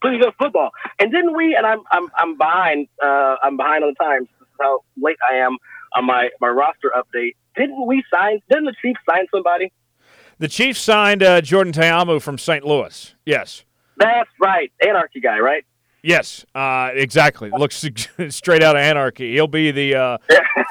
pretty 0.00 0.18
good 0.18 0.34
football. 0.38 0.70
And 0.98 1.10
didn't 1.10 1.34
we? 1.34 1.54
And 1.56 1.66
I'm 1.66 1.82
I'm 1.90 2.10
I'm 2.16 2.36
behind. 2.36 2.88
Uh, 3.02 3.36
I'm 3.42 3.56
behind 3.56 3.84
on 3.84 3.94
the 3.98 4.04
times. 4.04 4.28
This 4.38 4.46
is 4.46 4.54
how 4.60 4.80
late 5.00 5.18
I 5.30 5.36
am 5.36 5.56
on 5.96 6.04
my 6.04 6.30
my 6.40 6.48
roster 6.48 6.92
update. 6.96 7.36
Didn't 7.56 7.86
we 7.86 8.04
sign? 8.12 8.40
Didn't 8.48 8.66
the 8.66 8.74
Chiefs 8.82 9.00
sign 9.08 9.26
somebody? 9.32 9.72
The 10.38 10.48
Chiefs 10.48 10.80
signed 10.80 11.22
uh, 11.22 11.40
Jordan 11.42 11.72
Ta'amu 11.72 12.20
from 12.20 12.38
St. 12.38 12.64
Louis. 12.64 13.14
Yes. 13.26 13.64
That's 13.98 14.30
right, 14.40 14.72
Anarchy 14.80 15.20
guy, 15.20 15.38
right? 15.40 15.64
Yes, 16.02 16.44
uh, 16.54 16.90
exactly. 16.94 17.50
Looks 17.50 17.76
straight 18.28 18.62
out 18.62 18.76
of 18.76 18.80
anarchy. 18.82 19.32
He'll 19.32 19.46
be 19.46 19.70
the 19.70 19.94
uh, 19.94 20.18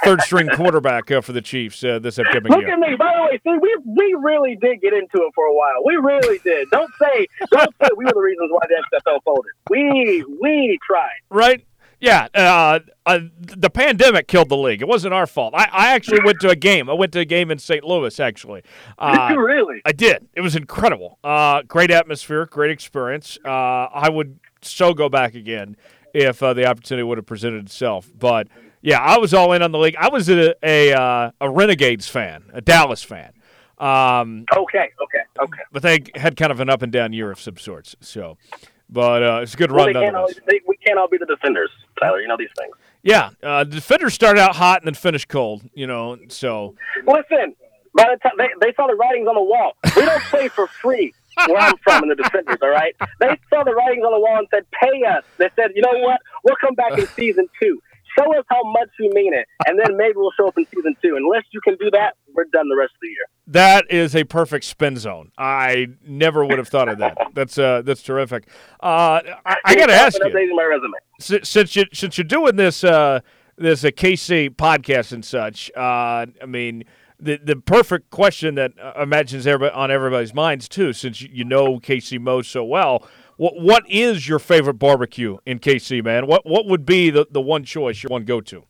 third 0.04 0.22
string 0.22 0.48
quarterback 0.56 1.12
uh, 1.12 1.22
for 1.22 1.34
the 1.34 1.42
Chiefs 1.42 1.84
uh, 1.84 2.00
this 2.00 2.18
upcoming 2.20 2.52
Look 2.52 2.62
year. 2.62 2.74
at 2.74 2.80
me. 2.80 2.96
By 2.98 3.14
the 3.16 3.22
way, 3.24 3.40
see, 3.44 3.60
we 3.62 3.78
we 3.86 4.16
really 4.22 4.56
did 4.56 4.82
get 4.82 4.94
into 4.94 5.26
it 5.26 5.32
for 5.36 5.46
a 5.46 5.54
while. 5.54 5.84
We 5.86 5.96
really 5.96 6.40
did. 6.40 6.70
Don't 6.72 6.92
say 7.00 7.28
don't 7.52 7.74
say 7.82 7.90
we 7.96 8.06
were 8.06 8.12
the 8.14 8.20
reasons 8.20 8.50
why 8.52 8.62
the 8.68 8.84
XFL 8.98 9.20
folded. 9.24 9.52
We 9.70 10.26
we 10.42 10.80
tried. 10.86 11.20
Right? 11.30 11.66
Yeah, 12.02 12.30
uh, 12.34 12.80
uh, 13.06 13.20
the 13.42 13.70
pandemic 13.70 14.30
killed 14.30 14.48
the 14.48 14.56
league. 14.56 14.82
It 14.82 14.88
wasn't 14.88 15.14
our 15.14 15.28
fault. 15.28 15.54
I, 15.54 15.68
I 15.70 15.90
actually 15.90 16.22
went 16.24 16.40
to 16.40 16.50
a 16.50 16.56
game. 16.56 16.90
I 16.90 16.94
went 16.94 17.12
to 17.12 17.20
a 17.20 17.26
game 17.26 17.52
in 17.52 17.60
St. 17.60 17.84
Louis. 17.84 18.18
Actually, 18.22 18.64
uh, 18.98 19.28
did 19.28 19.34
you 19.34 19.46
really? 19.46 19.82
I 19.84 19.92
did. 19.92 20.30
It 20.34 20.40
was 20.40 20.56
incredible. 20.56 21.20
Uh, 21.26 21.62
great 21.64 21.92
atmosphere, 21.92 22.46
great 22.46 22.72
experience. 22.72 23.38
Uh, 23.44 23.50
I 23.50 24.08
would 24.10 24.40
so 24.62 24.94
go 24.94 25.10
back 25.10 25.36
again 25.36 25.76
if 26.14 26.42
uh, 26.42 26.54
the 26.54 26.66
opportunity 26.66 27.04
would 27.04 27.18
have 27.18 27.26
presented 27.26 27.66
itself. 27.66 28.10
But 28.18 28.48
yeah, 28.82 29.00
I 29.00 29.18
was 29.18 29.34
all 29.34 29.54
in 29.54 29.62
on 29.62 29.72
the 29.72 29.80
league. 29.80 29.96
I 29.98 30.10
was 30.10 30.30
a 30.30 30.56
a, 30.64 30.94
uh, 30.94 31.32
a 31.42 31.50
Renegades 31.50 32.08
fan, 32.08 32.44
a 32.54 32.62
Dallas 32.62 33.04
fan. 33.04 33.34
Um, 33.78 34.46
okay, 34.56 34.92
okay, 35.02 35.24
okay. 35.42 35.62
But 35.72 35.84
they 35.84 36.04
had 36.16 36.36
kind 36.36 36.52
of 36.52 36.60
an 36.60 36.70
up 36.70 36.82
and 36.82 36.92
down 36.92 37.14
year 37.14 37.32
of 37.32 37.40
some 37.40 37.58
sorts. 37.58 37.96
So, 38.02 38.38
but 38.90 39.24
uh, 39.24 39.40
it's 39.42 39.54
a 39.54 39.58
good 39.58 39.72
well, 39.72 39.86
run. 39.86 39.94
Can't 39.94 40.16
all, 40.16 40.30
they, 40.48 40.62
we 40.68 40.76
can't 40.78 41.00
all 41.00 41.08
be 41.08 41.18
the 41.18 41.26
defenders, 41.26 41.70
Tyler. 42.00 42.22
You 42.22 42.28
know 42.28 42.38
these 42.38 42.50
things. 42.58 42.76
Yeah, 43.04 43.30
uh, 43.42 43.64
defenders 43.64 44.14
started 44.14 44.42
out 44.42 44.56
hot 44.56 44.82
and 44.82 44.88
then 44.88 44.96
finished 44.96 45.30
cold. 45.30 45.64
You 45.74 45.88
know, 45.88 46.18
so 46.28 46.76
listen. 47.06 47.56
By 47.96 48.04
the 48.04 48.20
time 48.22 48.34
they, 48.38 48.50
they 48.62 48.74
saw 48.76 48.86
the 48.86 48.94
writings 48.94 49.28
on 49.28 49.34
the 49.34 49.42
wall, 49.42 49.76
we 49.96 50.06
don't 50.06 50.22
play 50.30 50.48
for 50.48 50.68
free 50.68 51.12
where 51.48 51.58
I'm 51.58 51.78
from 51.84 52.04
in 52.04 52.10
the 52.10 52.16
defenders, 52.16 52.58
all 52.62 52.70
right? 52.70 52.96
They 53.20 53.38
saw 53.50 53.64
the 53.64 53.74
writings 53.74 54.04
on 54.06 54.12
the 54.14 54.20
wall 54.20 54.38
and 54.38 54.48
said, 54.52 54.66
pay 54.72 55.04
us. 55.04 55.24
They 55.38 55.50
said, 55.56 55.72
you 55.76 55.82
know 55.82 56.00
what? 56.00 56.20
We'll 56.44 56.58
come 56.62 56.76
back 56.76 56.98
in 56.98 57.08
season 57.08 57.48
two. 57.62 57.82
Show 58.18 58.38
us 58.38 58.44
how 58.50 58.64
much 58.72 58.90
you 59.00 59.12
mean 59.14 59.34
it, 59.34 59.48
and 59.68 59.80
then 59.80 59.96
maybe 59.96 60.14
we'll 60.16 60.32
show 60.36 60.48
up 60.48 60.58
in 60.58 60.66
season 60.66 60.96
two. 61.02 61.16
Unless 61.16 61.44
you 61.52 61.62
can 61.62 61.76
do 61.76 61.92
that, 61.92 62.16
we're 62.34 62.46
done 62.52 62.68
the 62.68 62.76
rest 62.76 62.92
of 62.96 63.00
the 63.02 63.08
year. 63.08 63.26
That 63.48 63.86
is 63.92 64.16
a 64.16 64.24
perfect 64.24 64.66
spin 64.66 64.98
zone. 64.98 65.32
I 65.38 65.88
never 66.06 66.44
would 66.44 66.58
have 66.58 66.68
thought 66.68 66.90
of 66.90 66.98
that. 66.98 67.18
That's 67.34 67.58
uh, 67.58 67.84
that's 67.84 68.02
terrific. 68.02 68.48
Uh, 68.82 69.22
I, 69.46 69.58
I 69.64 69.76
got 69.76 69.88
to 69.88 69.94
ask 69.94 70.18
you, 70.20 70.56
my 70.56 70.64
resume. 70.64 71.46
since 71.46 71.76
you 71.76 71.86
since 71.94 72.18
you're 72.18 72.26
doing 72.26 72.56
this 72.56 72.84
uh, 72.84 73.20
this 73.58 73.86
uh, 73.86 73.90
KC 73.90 74.56
podcast 74.56 75.12
and 75.12 75.24
such, 75.24 75.72
uh, 75.78 76.26
I 76.42 76.46
mean 76.48 76.86
the 77.20 77.40
the 77.44 77.56
perfect 77.56 78.10
question 78.10 78.56
that 78.56 78.74
uh, 78.82 78.94
imagines 79.02 79.46
everybody, 79.46 79.76
on 79.76 79.92
everybody's 79.92 80.34
minds 80.34 80.70
too, 80.70 80.94
since 80.94 81.22
you 81.22 81.44
know 81.44 81.80
KC 81.80 82.20
Mo 82.20 82.42
so 82.42 82.64
well. 82.64 83.08
What 83.38 83.62
what 83.62 83.90
is 83.90 84.28
your 84.28 84.40
favorite 84.40 84.76
barbecue 84.76 85.38
in 85.46 85.60
KC, 85.60 86.04
man? 86.04 86.28
What 86.28 86.46
what 86.46 86.66
would 86.66 86.86
be 86.86 87.10
the, 87.10 87.28
the 87.30 87.42
one 87.42 87.64
choice, 87.64 88.04
your 88.04 88.10
one 88.10 88.26
go 88.26 88.42
to? 88.42 88.64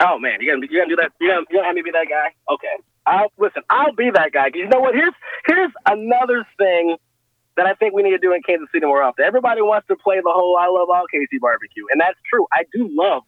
Oh 0.00 0.18
man, 0.18 0.40
you 0.40 0.52
gonna 0.52 0.66
you 0.70 0.78
gonna 0.78 0.88
do 0.88 0.96
that? 0.96 1.12
You 1.20 1.28
gonna, 1.28 1.46
you 1.50 1.56
gonna 1.56 1.66
have 1.66 1.74
me 1.74 1.82
be 1.82 1.90
that 1.92 2.06
guy? 2.08 2.34
Okay, 2.52 2.76
I'll 3.06 3.32
listen. 3.38 3.62
I'll 3.70 3.94
be 3.94 4.10
that 4.12 4.32
guy. 4.32 4.50
You 4.52 4.68
know 4.68 4.80
what? 4.80 4.94
Here's 4.94 5.14
here's 5.46 5.72
another 5.86 6.46
thing 6.58 6.96
that 7.56 7.66
I 7.66 7.74
think 7.74 7.94
we 7.94 8.02
need 8.02 8.10
to 8.10 8.18
do 8.18 8.34
in 8.34 8.42
Kansas 8.42 8.68
City 8.72 8.84
more 8.84 9.02
often. 9.02 9.24
Everybody 9.24 9.62
wants 9.62 9.86
to 9.88 9.96
play 9.96 10.16
the 10.22 10.30
whole 10.30 10.56
"I 10.58 10.66
love 10.66 10.90
all 10.90 11.04
KC 11.12 11.40
barbecue," 11.40 11.84
and 11.90 12.00
that's 12.00 12.18
true. 12.28 12.46
I 12.52 12.64
do 12.72 12.88
love 12.92 13.22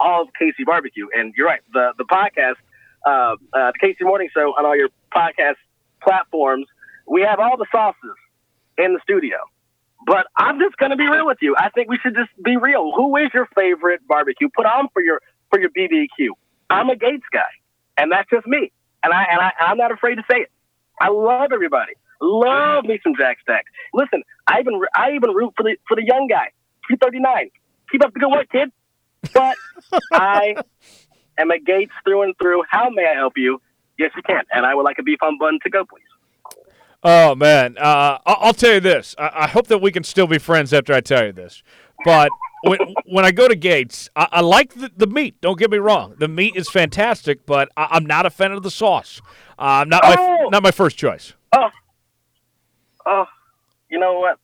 all 0.00 0.22
of 0.22 0.28
KC 0.40 0.64
barbecue, 0.64 1.08
and 1.12 1.34
you're 1.36 1.46
right. 1.46 1.60
The 1.72 1.92
the 1.98 2.04
podcast, 2.04 2.56
uh, 3.04 3.08
uh, 3.08 3.36
the 3.52 3.78
KC 3.82 4.02
Morning 4.02 4.28
Show, 4.34 4.54
on 4.58 4.66
all 4.66 4.76
your 4.76 4.88
podcast 5.14 5.56
platforms, 6.02 6.66
we 7.06 7.22
have 7.22 7.38
all 7.38 7.56
the 7.56 7.66
sauces 7.70 8.16
in 8.78 8.94
the 8.94 9.00
studio. 9.02 9.38
But 10.06 10.26
I'm 10.36 10.58
just 10.58 10.76
gonna 10.76 10.96
be 10.96 11.08
real 11.08 11.26
with 11.26 11.38
you. 11.40 11.54
I 11.56 11.70
think 11.70 11.88
we 11.88 11.98
should 12.02 12.14
just 12.14 12.30
be 12.42 12.56
real. 12.56 12.92
Who 12.94 13.16
is 13.16 13.30
your 13.32 13.48
favorite 13.54 14.06
barbecue? 14.06 14.48
Put 14.54 14.66
on 14.66 14.88
for 14.92 15.00
your 15.00 15.20
for 15.50 15.58
your 15.58 15.70
BBQ. 15.70 16.30
I'm 16.68 16.90
a 16.90 16.96
Gates 16.96 17.24
guy, 17.32 17.40
and 17.96 18.12
that's 18.12 18.28
just 18.28 18.46
me. 18.46 18.70
And 19.02 19.12
I 19.12 19.24
and 19.30 19.40
I 19.40 19.52
I'm 19.60 19.78
not 19.78 19.92
afraid 19.92 20.16
to 20.16 20.22
say 20.30 20.40
it. 20.40 20.50
I 21.00 21.08
love 21.08 21.52
everybody. 21.52 21.92
Love 22.20 22.84
me 22.84 23.00
some 23.02 23.14
Jack 23.18 23.38
Stack. 23.42 23.64
Listen, 23.92 24.22
I 24.46 24.60
even 24.60 24.80
I 24.94 25.12
even 25.12 25.30
root 25.30 25.54
for 25.56 25.62
the 25.62 25.76
for 25.88 25.96
the 25.96 26.04
young 26.04 26.28
guy, 26.28 26.50
Q39. 26.90 27.50
Keep 27.90 28.04
up 28.04 28.12
the 28.12 28.20
good 28.20 28.30
work, 28.30 28.50
kid. 28.50 28.70
But 29.32 29.56
I 30.12 30.56
am 31.38 31.50
a 31.50 31.58
Gates 31.58 31.92
through 32.04 32.22
and 32.22 32.34
through. 32.38 32.62
How 32.70 32.88
may 32.90 33.06
I 33.06 33.14
help 33.14 33.34
you? 33.36 33.60
Yes, 33.98 34.10
you 34.16 34.22
can. 34.22 34.42
And 34.52 34.66
I 34.66 34.74
would 34.74 34.82
like 34.82 34.98
a 34.98 35.02
beef 35.02 35.22
on 35.22 35.38
bun 35.38 35.58
to 35.62 35.70
go, 35.70 35.84
please. 35.84 36.02
Oh 37.06 37.34
man, 37.34 37.76
uh, 37.76 38.18
I'll 38.24 38.54
tell 38.54 38.72
you 38.72 38.80
this. 38.80 39.14
I 39.18 39.46
hope 39.46 39.66
that 39.66 39.82
we 39.82 39.92
can 39.92 40.04
still 40.04 40.26
be 40.26 40.38
friends 40.38 40.72
after 40.72 40.94
I 40.94 41.02
tell 41.02 41.26
you 41.26 41.32
this. 41.32 41.62
But 42.02 42.30
when, 42.62 42.78
when 43.06 43.24
I 43.26 43.30
go 43.30 43.46
to 43.46 43.54
Gates, 43.54 44.08
I, 44.16 44.28
I 44.32 44.40
like 44.40 44.74
the, 44.74 44.90
the, 44.96 45.06
meat. 45.06 45.38
Don't 45.42 45.58
get 45.58 45.70
me 45.70 45.78
wrong; 45.78 46.14
the 46.18 46.28
meat 46.28 46.56
is 46.56 46.68
fantastic. 46.70 47.44
But 47.44 47.68
I, 47.76 47.96
am 47.96 48.06
not 48.06 48.24
a 48.24 48.30
fan 48.30 48.52
of 48.52 48.62
the 48.62 48.70
sauce. 48.70 49.20
Uh, 49.58 49.84
not 49.86 50.02
my 50.02 50.16
oh! 50.18 50.48
not 50.48 50.62
my 50.62 50.70
first 50.70 50.96
choice. 50.96 51.34
Oh, 51.52 51.70
oh, 53.06 53.26
you 53.90 53.98
know 53.98 54.18
what? 54.18 54.38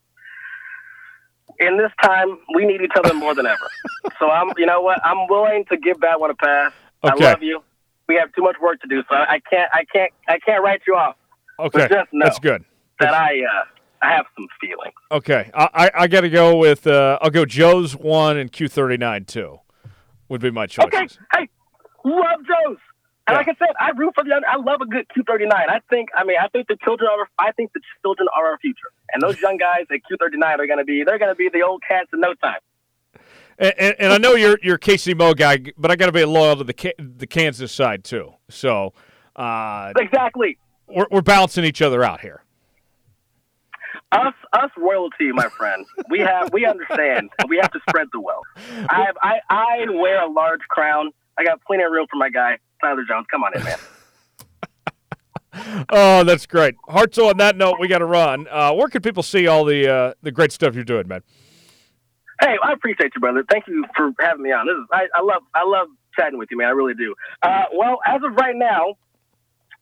In 1.59 1.77
this 1.77 1.93
time, 2.03 2.39
we 2.55 2.65
need 2.65 2.81
each 2.81 2.93
other 2.97 3.13
more 3.15 3.35
than 3.35 3.47
ever. 3.47 3.71
so 4.19 4.31
I'm, 4.31 4.51
you 4.57 4.65
know 4.65 4.81
what? 4.81 5.01
I'm 5.05 5.27
willing 5.29 5.65
to 5.67 5.77
give 5.77 6.01
that 6.01 6.21
one 6.21 6.31
a 6.31 6.35
pass. 6.35 6.73
Okay. 7.03 7.27
I 7.27 7.31
love 7.31 7.43
you. 7.43 7.63
We 8.09 8.17
have 8.17 8.33
too 8.35 8.43
much 8.43 8.57
work 8.61 8.81
to 8.81 8.89
do, 8.89 9.03
so 9.09 9.15
I 9.15 9.41
can't, 9.49 9.71
I 9.73 9.85
can't, 9.85 10.13
I 10.29 10.39
can't 10.39 10.63
write 10.63 10.83
you 10.87 10.97
off. 10.97 11.17
Okay, 11.59 11.89
that's 12.21 12.39
good. 12.39 12.65
That 12.99 13.15
I 13.15 13.41
uh, 13.41 13.65
I 14.03 14.11
have 14.11 14.27
some 14.35 14.49
feelings. 14.61 14.95
Okay, 15.13 15.51
I 15.55 15.69
I, 15.75 15.91
I 15.95 16.07
got 16.09 16.23
to 16.23 16.31
go 16.31 16.57
with 16.57 16.87
uh, 16.87 17.19
I'll 17.23 17.31
go 17.31 17.45
Joe's 17.45 17.95
one 17.95 18.37
and 18.37 18.51
Q 18.51 18.67
thirty 18.69 18.97
nine 18.97 19.25
two, 19.27 19.61
would 20.29 20.41
be 20.41 20.51
my 20.51 20.67
choice. 20.67 20.87
Okay, 20.87 21.07
hey, 21.35 21.49
love 22.05 22.41
Joe's. 22.47 22.79
And 23.27 23.35
yeah. 23.35 23.37
like 23.37 23.49
I 23.49 23.55
said, 23.59 23.75
I 23.79 23.91
root 23.91 24.13
for 24.15 24.25
the. 24.25 24.43
I 24.49 24.57
love 24.57 24.81
a 24.81 24.87
good 24.87 25.07
Q 25.15 25.23
thirty 25.27 25.47
nine. 25.47 25.69
I 25.69 25.81
think. 25.89 26.09
I 26.17 26.25
mean, 26.25 26.37
I 26.43 26.49
think 26.49 26.67
the 26.67 26.77
children 26.83 27.09
are. 27.13 27.29
I 27.39 27.53
think 27.53 27.73
the 27.75 27.81
children 28.03 28.29
are 28.37 28.47
our 28.47 28.59
future, 28.59 28.91
and 29.13 29.23
those 29.23 29.41
young 29.41 29.57
guys 29.57 29.87
at 29.91 30.01
Q 30.07 30.17
thirty 30.19 30.37
nine 30.37 30.61
are 30.61 30.67
going 30.67 30.79
to 30.79 30.85
be. 30.85 31.05
They're 31.05 31.19
going 31.19 31.31
to 31.31 31.37
be 31.37 31.49
the 31.49 31.63
old 31.63 31.83
cats 31.87 32.09
in 32.13 32.21
no 32.21 32.35
time. 32.35 32.59
And, 33.61 33.75
and, 33.79 33.97
and 34.01 34.13
I 34.13 34.19
know 34.19 34.35
you're 34.35 34.59
you're 34.63 34.79
KC 34.79 35.17
Mo 35.17 35.35
guy, 35.35 35.59
but 35.79 35.93
I 35.93 35.97
got 35.97 36.07
to 36.07 36.13
be 36.13 36.25
loyal 36.25 36.57
to 36.57 36.65
the 36.65 36.95
the 36.99 37.27
Kansas 37.27 37.71
side 37.71 38.03
too. 38.03 38.33
So 38.49 38.95
uh, 39.37 39.93
exactly 39.97 40.59
we're, 40.95 41.07
we're 41.11 41.23
balancing 41.23 41.65
each 41.65 41.83
other 41.83 42.05
out 42.05 42.21
here. 42.21 42.43
Us, 44.13 44.35
us 44.53 44.71
royalty, 44.77 45.31
my 45.33 45.49
friend. 45.49 45.87
We 46.09 46.19
have, 46.21 46.53
we 46.53 46.67
understand. 46.67 47.31
we 47.49 47.59
have 47.59 47.71
to 47.73 47.81
spread 47.89 48.09
the 48.13 48.21
wealth. 48.21 48.45
I 48.89 49.05
have, 49.07 49.17
I, 49.23 49.39
I 49.49 49.87
wear 49.89 50.25
a 50.25 50.31
large 50.31 50.63
crown. 50.69 51.11
I 51.39 51.45
got 51.45 51.61
plenty 51.65 51.85
of 51.85 51.93
room 51.93 52.07
for 52.11 52.17
my 52.17 52.29
guy, 52.29 52.59
Tyler 52.81 53.05
Jones. 53.09 53.27
Come 53.31 53.45
on 53.45 53.57
in, 53.57 53.63
man. 53.63 53.79
oh, 55.91 56.25
that's 56.25 56.47
great, 56.47 56.75
Hartzell. 56.89 57.31
On 57.31 57.37
that 57.37 57.57
note, 57.57 57.77
we 57.79 57.87
got 57.87 57.99
to 57.99 58.05
run. 58.05 58.49
Uh, 58.51 58.73
where 58.73 58.89
can 58.89 59.01
people 59.01 59.23
see 59.23 59.47
all 59.47 59.65
the 59.65 59.93
uh, 59.93 60.15
the 60.23 60.33
great 60.33 60.51
stuff 60.53 60.75
you're 60.75 60.85
doing, 60.85 61.07
man? 61.07 61.23
Hey, 62.41 62.57
I 62.63 62.73
appreciate 62.73 63.13
you, 63.15 63.21
brother. 63.21 63.45
Thank 63.51 63.67
you 63.69 63.85
for 63.97 64.13
having 64.21 64.43
me 64.45 64.53
on. 64.53 64.67
This 64.67 64.77
is 64.77 64.87
I, 64.93 65.09
I 65.19 65.23
love 65.23 65.43
I 65.55 65.65
love 65.67 65.89
chatting 66.19 66.39
with 66.39 66.49
you, 66.51 66.59
man. 66.59 66.69
I 66.69 66.73
really 66.73 66.95
do. 66.95 67.15
Uh, 67.43 67.65
well, 67.75 67.99
as 68.07 68.21
of 68.25 68.35
right 68.37 68.57
now, 68.57 68.95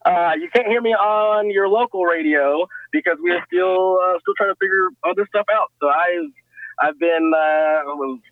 uh, 0.07 0.33
you 0.41 0.49
can't 0.55 0.69
hear 0.69 0.81
me 0.83 0.91
on 0.95 1.51
your 1.51 1.69
local 1.69 2.05
radio 2.05 2.67
because 2.93 3.19
we're 3.21 3.43
still 3.47 3.99
uh, 4.03 4.19
still 4.21 4.35
trying 4.39 4.51
to 4.51 4.57
figure 4.61 4.89
all 5.05 5.15
this 5.17 5.27
stuff 5.29 5.47
out. 5.53 5.73
So 5.81 5.89
I've 5.89 6.31
I've 6.81 6.99
been 6.99 7.33
uh, 7.37 7.83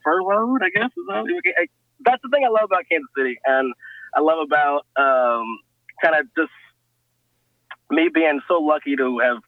furloughed, 0.04 0.62
I 0.62 0.70
guess. 0.70 0.90
That's 2.04 2.22
the 2.22 2.28
thing 2.30 2.44
I 2.44 2.50
love 2.50 2.64
about 2.66 2.84
Kansas 2.90 3.10
City, 3.16 3.38
and 3.46 3.74
I 4.16 4.20
love 4.20 4.38
about 4.44 4.86
um, 4.96 5.60
kind 6.02 6.16
of 6.20 6.26
just 6.36 6.52
me 7.90 8.08
being 8.12 8.40
so 8.48 8.54
lucky 8.60 8.96
to 8.96 9.18
have 9.20 9.38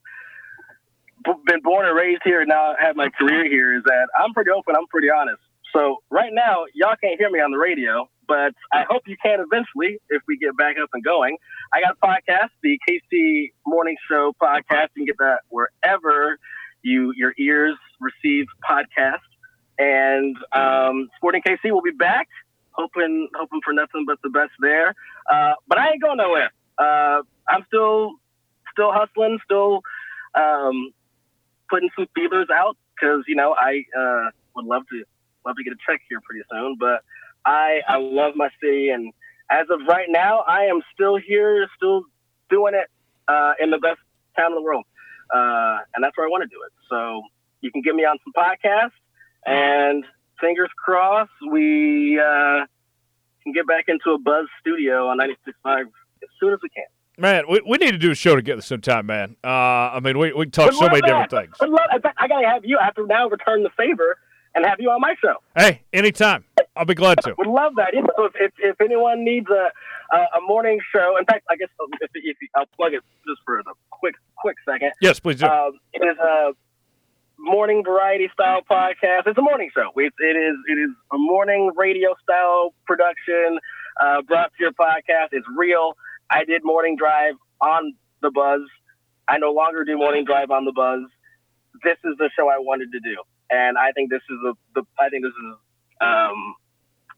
been 1.24 1.61
born 1.62 1.86
and 1.86 1.97
raised 1.97 2.23
here 2.24 2.40
and 2.40 2.49
now 2.49 2.74
have 2.78 2.97
my 2.97 3.09
career 3.11 3.45
here 3.45 3.77
is 3.77 3.85
that 3.85 4.09
I'm 4.19 4.32
pretty 4.32 4.51
open. 4.51 4.74
I'm 4.77 4.86
pretty 4.86 5.11
honest. 5.11 5.40
So 5.73 5.99
right 6.11 6.32
now, 6.32 6.65
y'all 6.74 6.97
can't 7.03 7.19
hear 7.19 7.31
me 7.31 7.40
on 7.40 7.51
the 7.51 7.59
radio, 7.59 8.09
but 8.27 8.55
I 8.73 8.85
hope 8.89 9.03
you 9.07 9.16
can 9.23 9.40
eventually 9.40 9.99
if 10.09 10.23
we 10.27 10.39
get 10.39 10.57
back 10.57 10.77
up 10.82 10.89
and 10.93 11.05
going. 11.05 11.36
I 11.73 11.81
got 11.81 11.97
a 12.01 12.07
podcast, 12.07 12.51
the 12.62 12.78
KC 12.89 13.53
Morning 13.66 13.97
Show 14.09 14.35
podcast. 14.40 14.89
You 14.95 15.01
can 15.01 15.07
get 15.07 15.19
that 15.19 15.40
wherever 15.49 16.39
you 16.82 17.12
your 17.16 17.35
ears 17.39 17.77
receive 18.01 18.47
podcasts. 18.69 19.19
And 19.78 20.36
um, 20.53 21.09
Sporting 21.16 21.43
KC 21.43 21.70
will 21.70 21.82
be 21.82 21.90
back, 21.90 22.28
hoping 22.73 23.28
hoping 23.35 23.61
for 23.65 23.73
nothing 23.73 24.05
but 24.07 24.19
the 24.23 24.31
best 24.31 24.53
there. 24.61 24.95
Uh, 25.31 25.53
but 25.66 25.78
I 25.78 25.90
ain't 25.90 26.03
going 26.03 26.16
nowhere. 26.16 26.51
Uh, 26.78 27.23
I'm 27.49 27.65
still 27.66 28.12
still 28.73 28.93
hustling, 28.93 29.39
still 29.45 29.82
um, 30.35 30.93
putting 31.69 31.90
some 31.97 32.07
feelers 32.15 32.49
out 32.53 32.77
because 32.95 33.24
you 33.27 33.36
know 33.36 33.55
I 33.59 33.85
uh, 33.99 34.31
would 34.57 34.66
love 34.66 34.82
to 34.90 35.05
love 35.47 35.57
to 35.57 35.65
get 35.65 35.73
a 35.73 35.77
check 35.86 36.01
here 36.09 36.20
pretty 36.20 36.45
soon. 36.51 36.77
But 36.78 37.03
I 37.45 37.81
I 37.89 37.97
love 37.99 38.35
my 38.36 38.49
city, 38.62 38.90
and 38.90 39.12
as 39.51 39.66
of 39.70 39.81
right 39.89 40.09
now, 40.09 40.40
I 40.40 40.65
am 40.65 40.82
still 40.95 41.16
here, 41.16 41.66
still 41.77 42.03
doing 42.51 42.74
it 42.74 42.89
uh, 43.28 43.55
in 43.61 43.70
the 43.70 43.78
best 43.78 44.01
town 44.36 44.53
in 44.53 44.57
the 44.57 44.62
world, 44.62 44.85
uh, 45.35 45.78
and 45.95 46.03
that's 46.03 46.16
where 46.16 46.27
I 46.27 46.31
want 46.31 46.43
to 46.43 46.49
do 46.49 46.62
it. 46.65 46.73
So 46.89 47.23
you 47.61 47.70
can 47.70 47.82
get 47.82 47.95
me 47.95 48.05
on 48.05 48.19
some 48.24 48.32
podcasts, 48.32 48.90
and 49.47 50.05
fingers 50.40 50.70
crossed, 50.77 51.31
we 51.51 52.19
uh, 52.19 52.66
can 53.43 53.53
get 53.53 53.66
back 53.66 53.85
into 53.89 54.11
a 54.11 54.19
buzz 54.19 54.47
studio 54.61 55.09
on 55.09 55.19
96.5 55.19 55.81
as 55.82 55.89
soon 56.40 56.53
as 56.53 56.59
we 56.62 56.69
can. 56.69 56.85
Man, 57.19 57.45
we, 57.51 57.61
we 57.66 57.78
need 57.78 57.90
to 57.90 57.99
do 57.99 58.12
a 58.12 58.15
show 58.15 58.36
together 58.36 58.62
sometime, 58.62 59.07
man. 59.07 59.35
Uh, 59.43 59.49
I 59.49 60.01
mean, 60.01 60.19
we, 60.19 60.32
we 60.32 60.45
can 60.45 60.53
talk 60.53 60.73
so 60.73 60.86
many 60.86 61.01
different 61.01 61.31
things. 61.31 61.53
I, 61.61 61.99
I 62.16 62.28
got 62.28 62.40
to 62.40 62.49
have 62.49 62.65
you. 62.65 62.78
I 62.78 62.85
have 62.85 62.95
to 62.95 63.07
now 63.07 63.28
return 63.28 63.65
the 63.65 63.70
favor 63.70 64.16
and 64.55 64.65
have 64.65 64.78
you 64.78 64.89
on 64.90 65.01
my 65.01 65.16
show. 65.20 65.35
Hey, 65.57 65.82
anytime. 65.93 66.45
I'll 66.77 66.85
be 66.85 66.95
glad 66.95 67.19
to. 67.24 67.35
We'd 67.36 67.49
love 67.49 67.73
that. 67.77 67.93
So 68.16 68.27
if, 68.27 68.32
if, 68.36 68.53
if 68.59 68.81
anyone 68.81 69.24
needs 69.24 69.49
a, 69.51 69.69
a 70.15 70.39
a 70.39 70.40
morning 70.47 70.78
show, 70.95 71.16
in 71.19 71.24
fact, 71.24 71.45
I 71.51 71.57
guess 71.57 71.69
if, 72.01 72.11
if 72.15 72.36
I'll 72.55 72.66
plug 72.77 72.95
it 72.95 73.03
just 73.27 73.40
for 73.45 73.59
a 73.59 73.65
quick 73.90 74.15
quick 74.36 74.57
second. 74.65 74.93
Yes, 75.01 75.19
please 75.19 75.40
do. 75.40 75.47
Um, 75.47 75.73
it 75.93 76.07
is 76.07 76.16
a 76.19 76.53
morning 77.36 77.82
variety 77.85 78.31
style 78.32 78.61
podcast. 78.70 79.27
It's 79.27 79.39
a 79.39 79.43
morning 79.43 79.70
show. 79.74 79.90
It, 79.97 80.12
it 80.20 80.36
is 80.36 80.57
it 80.69 80.78
is 80.78 80.90
a 81.12 81.19
morning 81.19 81.73
radio 81.77 82.15
style 82.23 82.74
production 82.86 83.59
uh, 84.01 84.23
brought 84.23 84.53
to 84.57 84.61
your 84.61 84.73
podcast. 84.73 85.31
It's 85.32 85.47
real. 85.57 85.97
I 86.31 86.45
did 86.45 86.63
morning 86.65 86.97
drive 86.97 87.35
on 87.61 87.95
the 88.23 88.31
Buzz. 88.31 88.61
I 89.29 89.39
no 89.39 89.53
longer 89.53 89.85
do 89.85 89.97
morning 89.97 90.25
drive 90.25 90.51
on 90.51 90.65
the 90.65 90.73
Buzz. 90.73 91.01
This 91.85 91.97
is 92.05 92.17
the 92.19 92.31
show 92.37 92.49
I 92.49 92.59
wanted 92.59 92.93
to 92.93 93.01
do, 93.01 93.17
and 93.51 93.79
I 93.79 93.93
think 93.93 94.11
this 94.11 94.23
is 94.29 94.39
a, 94.47 94.53
the 94.75 94.83
I 94.99 95.09
think 95.11 95.25
this 95.25 95.33
is 95.33 95.55
um, 96.01 96.55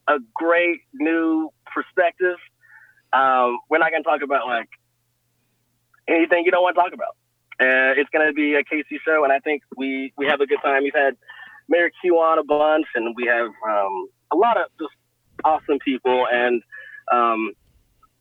a 0.07 0.17
great 0.33 0.81
new 0.93 1.49
perspective. 1.65 2.37
Um, 3.13 3.59
we're 3.69 3.79
not 3.79 3.91
going 3.91 4.03
to 4.03 4.09
talk 4.09 4.21
about 4.21 4.47
like 4.47 4.69
anything 6.07 6.43
you 6.45 6.51
don't 6.51 6.63
want 6.63 6.75
to 6.75 6.81
talk 6.81 6.93
about. 6.93 7.15
Uh, 7.59 7.93
it's 7.97 8.09
going 8.11 8.25
to 8.25 8.33
be 8.33 8.55
a 8.55 8.63
KC 8.63 8.99
show, 9.05 9.23
and 9.23 9.31
I 9.33 9.39
think 9.39 9.63
we 9.75 10.13
we 10.17 10.27
have 10.27 10.41
a 10.41 10.47
good 10.47 10.59
time. 10.63 10.83
We've 10.83 10.93
had 10.95 11.15
Mayor 11.69 11.91
Q 12.01 12.15
on 12.15 12.39
a 12.39 12.43
bunch, 12.43 12.87
and 12.95 13.15
we 13.15 13.25
have 13.27 13.47
um, 13.47 14.07
a 14.31 14.35
lot 14.35 14.57
of 14.57 14.67
just 14.79 14.93
awesome 15.43 15.79
people, 15.79 16.27
and 16.31 16.61
um, 17.11 17.53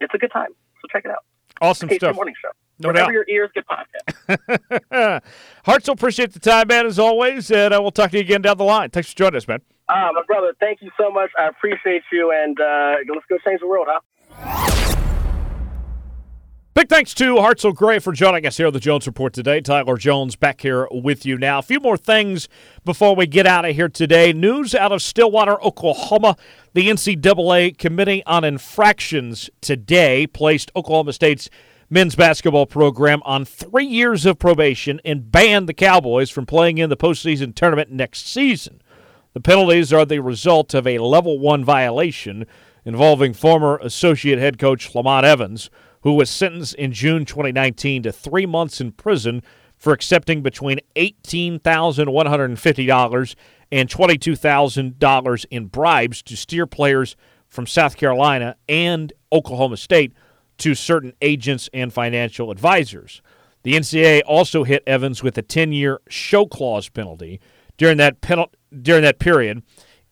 it's 0.00 0.14
a 0.14 0.18
good 0.18 0.32
time. 0.32 0.50
So 0.80 0.88
check 0.90 1.04
it 1.04 1.10
out. 1.10 1.24
Awesome 1.60 1.88
KC 1.88 1.96
stuff. 1.96 2.16
Morning 2.16 2.34
Show. 2.40 2.50
No 2.78 2.88
Whenever 2.88 3.12
your 3.12 3.26
ears 3.28 3.50
get 3.54 3.66
podcast. 3.66 5.20
Hartzell, 5.66 5.92
appreciate 5.92 6.32
the 6.32 6.40
time, 6.40 6.68
man, 6.68 6.86
as 6.86 6.98
always, 6.98 7.50
and 7.50 7.74
uh, 7.74 7.78
we'll 7.80 7.90
talk 7.90 8.10
to 8.12 8.16
you 8.16 8.22
again 8.22 8.40
down 8.40 8.56
the 8.56 8.64
line. 8.64 8.88
Thanks 8.88 9.10
for 9.10 9.18
joining 9.18 9.36
us, 9.36 9.46
man. 9.46 9.60
Uh, 9.88 10.08
my 10.14 10.22
brother, 10.26 10.54
thank 10.60 10.80
you 10.80 10.90
so 10.98 11.10
much. 11.10 11.30
I 11.38 11.48
appreciate 11.48 12.02
you, 12.10 12.32
and 12.32 12.58
uh, 12.58 12.96
let's 13.12 13.26
go 13.28 13.36
change 13.44 13.60
the 13.60 13.66
world, 13.66 13.88
huh? 13.90 14.66
Big 16.72 16.88
thanks 16.88 17.14
to 17.14 17.34
Hartzell 17.34 17.74
Gray 17.74 17.98
for 17.98 18.12
joining 18.12 18.46
us 18.46 18.56
here 18.56 18.68
on 18.68 18.72
the 18.72 18.78
Jones 18.78 19.04
Report 19.04 19.32
today. 19.32 19.60
Tyler 19.60 19.96
Jones 19.96 20.36
back 20.36 20.60
here 20.60 20.86
with 20.92 21.26
you 21.26 21.36
now. 21.36 21.58
A 21.58 21.62
few 21.62 21.80
more 21.80 21.96
things 21.96 22.48
before 22.84 23.16
we 23.16 23.26
get 23.26 23.44
out 23.44 23.64
of 23.64 23.74
here 23.74 23.88
today. 23.88 24.32
News 24.32 24.72
out 24.72 24.92
of 24.92 25.02
Stillwater, 25.02 25.60
Oklahoma. 25.64 26.36
The 26.74 26.88
NCAA 26.88 27.76
Committee 27.76 28.22
on 28.24 28.44
Infractions 28.44 29.50
today 29.60 30.28
placed 30.28 30.70
Oklahoma 30.76 31.12
State's 31.12 31.50
men's 31.90 32.14
basketball 32.14 32.66
program 32.66 33.20
on 33.24 33.44
three 33.44 33.86
years 33.86 34.24
of 34.24 34.38
probation 34.38 35.00
and 35.04 35.32
banned 35.32 35.68
the 35.68 35.74
Cowboys 35.74 36.30
from 36.30 36.46
playing 36.46 36.78
in 36.78 36.88
the 36.88 36.96
postseason 36.96 37.52
tournament 37.52 37.90
next 37.90 38.28
season. 38.28 38.80
The 39.32 39.40
penalties 39.40 39.92
are 39.92 40.04
the 40.04 40.20
result 40.20 40.72
of 40.74 40.86
a 40.86 40.98
level 40.98 41.40
one 41.40 41.64
violation 41.64 42.46
involving 42.84 43.34
former 43.34 43.78
associate 43.78 44.38
head 44.38 44.56
coach 44.56 44.94
Lamont 44.94 45.26
Evans, 45.26 45.68
who 46.02 46.14
was 46.14 46.30
sentenced 46.30 46.74
in 46.74 46.92
June 46.92 47.24
2019 47.24 48.04
to 48.04 48.12
three 48.12 48.46
months 48.46 48.80
in 48.80 48.92
prison 48.92 49.42
for 49.76 49.92
accepting 49.92 50.42
between 50.42 50.78
$18,150 50.96 53.34
and 53.72 53.88
$22,000 53.88 55.46
in 55.50 55.66
bribes 55.66 56.22
to 56.22 56.36
steer 56.36 56.66
players 56.66 57.16
from 57.48 57.66
South 57.66 57.96
Carolina 57.96 58.56
and 58.68 59.12
Oklahoma 59.32 59.76
State 59.76 60.12
to 60.58 60.74
certain 60.74 61.12
agents 61.22 61.70
and 61.72 61.92
financial 61.92 62.50
advisors. 62.50 63.22
The 63.62 63.74
NCAA 63.74 64.22
also 64.26 64.64
hit 64.64 64.82
Evans 64.86 65.22
with 65.22 65.38
a 65.38 65.42
10-year 65.42 66.00
show 66.08 66.46
clause 66.46 66.88
penalty. 66.88 67.40
During 67.76 67.98
that 67.98 68.20
penal- 68.20 68.50
during 68.82 69.02
that 69.02 69.18
period, 69.18 69.62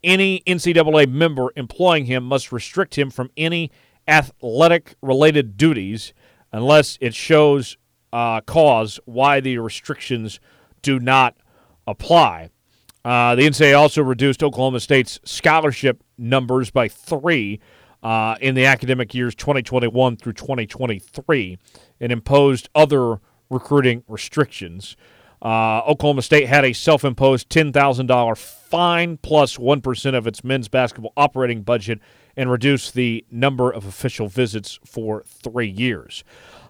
any 0.02 0.43
NCAA 0.47 1.10
member 1.10 1.52
employing 1.56 2.06
him 2.06 2.24
must 2.24 2.52
restrict 2.52 2.97
him 2.97 3.10
from 3.10 3.31
any 3.36 3.70
athletic 4.09 4.95
related 5.03 5.57
duties 5.57 6.13
unless 6.53 6.99
it 7.01 7.15
shows 7.15 7.77
uh, 8.13 8.41
cause 8.41 8.99
why 9.05 9.41
the 9.41 9.59
restrictions 9.59 10.41
do 10.83 10.99
not 10.99 11.37
apply. 11.87 12.51
Uh, 13.05 13.35
the 13.35 13.43
NCAA 13.43 13.79
also 13.79 14.03
reduced 14.03 14.43
Oklahoma 14.43 14.81
State's 14.81 15.21
scholarship 15.25 16.03
numbers 16.17 16.71
by 16.71 16.89
three 16.89 17.61
uh, 18.03 18.37
in 18.41 18.55
the 18.55 18.67
academic 18.67 19.15
years 19.15 19.35
2021 19.35 20.17
through 20.17 20.33
2023 20.33 21.59
and 22.01 22.13
imposed 22.13 22.69
other 22.75 23.21
recruiting 23.51 24.05
restrictions. 24.09 24.97
Uh, 25.41 25.79
Oklahoma 25.87 26.23
State 26.23 26.49
had 26.49 26.65
a 26.65 26.73
self 26.73 27.05
imposed 27.05 27.49
$10,000 27.49 28.39
fine 28.39 29.17
plus 29.19 29.59
1 29.59 29.83
of 30.07 30.27
its 30.27 30.43
men's 30.43 30.69
basketball 30.69 31.13
operating 31.17 31.63
budget 31.63 32.01
and 32.39 32.48
reduce 32.52 32.93
the 32.93 33.24
number 33.32 33.69
of 33.69 33.85
official 33.85 34.28
visits 34.28 34.78
for 34.86 35.24
three 35.27 35.69
years. 35.69 36.23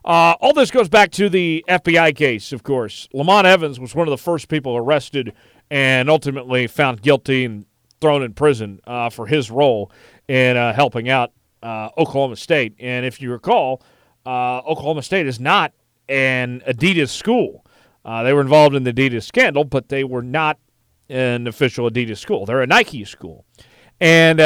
Uh, 0.02 0.34
all 0.40 0.54
this 0.54 0.70
goes 0.70 0.88
back 0.88 1.10
to 1.10 1.28
the 1.28 1.62
FBI 1.68 2.16
case, 2.16 2.52
of 2.54 2.62
course. 2.62 3.06
Lamont 3.12 3.46
Evans 3.46 3.78
was 3.78 3.94
one 3.94 4.08
of 4.08 4.10
the 4.10 4.16
first 4.16 4.48
people 4.48 4.78
arrested 4.78 5.34
and 5.70 6.08
ultimately 6.08 6.66
found 6.66 7.02
guilty 7.02 7.44
and 7.44 7.66
thrown 8.00 8.22
in 8.22 8.32
prison 8.32 8.80
uh, 8.86 9.10
for 9.10 9.26
his 9.26 9.50
role 9.50 9.92
in 10.26 10.56
uh, 10.56 10.72
helping 10.72 11.10
out 11.10 11.32
uh, 11.62 11.90
Oklahoma 11.98 12.36
State. 12.36 12.74
And 12.80 13.04
if 13.04 13.20
you 13.20 13.30
recall, 13.30 13.82
uh, 14.24 14.60
Oklahoma 14.60 15.02
State 15.02 15.26
is 15.26 15.38
not 15.38 15.74
an 16.08 16.62
Adidas 16.66 17.10
school. 17.10 17.66
Uh, 18.06 18.22
they 18.22 18.32
were 18.32 18.40
involved 18.40 18.74
in 18.74 18.84
the 18.84 18.92
Adidas 18.94 19.24
scandal, 19.24 19.64
but 19.64 19.90
they 19.90 20.02
were 20.02 20.22
not 20.22 20.58
an 21.10 21.46
official 21.46 21.90
Adidas 21.90 22.16
school. 22.16 22.46
They're 22.46 22.62
a 22.62 22.66
Nike 22.66 23.04
school. 23.04 23.44
And, 24.00 24.38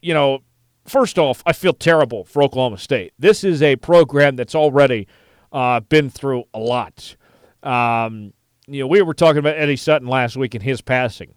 you 0.00 0.14
know, 0.14 0.40
first 0.86 1.18
off, 1.18 1.42
I 1.46 1.52
feel 1.52 1.72
terrible 1.72 2.24
for 2.24 2.42
Oklahoma 2.42 2.78
State. 2.78 3.12
This 3.18 3.44
is 3.44 3.62
a 3.62 3.76
program 3.76 4.36
that's 4.36 4.54
already 4.54 5.06
uh, 5.52 5.80
been 5.80 6.10
through 6.10 6.44
a 6.52 6.58
lot. 6.58 7.16
Um, 7.62 8.32
you 8.66 8.80
know, 8.80 8.86
we 8.86 9.02
were 9.02 9.14
talking 9.14 9.38
about 9.38 9.56
Eddie 9.56 9.76
Sutton 9.76 10.08
last 10.08 10.36
week 10.36 10.54
and 10.54 10.62
his 10.62 10.80
passing. 10.80 11.34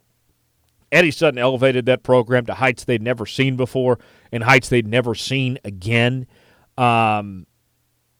Eddie 0.91 1.11
Sutton 1.11 1.37
elevated 1.37 1.85
that 1.87 2.03
program 2.03 2.45
to 2.45 2.53
heights 2.53 2.85
they'd 2.85 3.01
never 3.01 3.25
seen 3.25 3.57
before 3.57 3.99
and 4.31 4.43
heights 4.43 4.69
they'd 4.69 4.87
never 4.87 5.15
seen 5.15 5.59
again. 5.65 6.27
Um, 6.77 7.45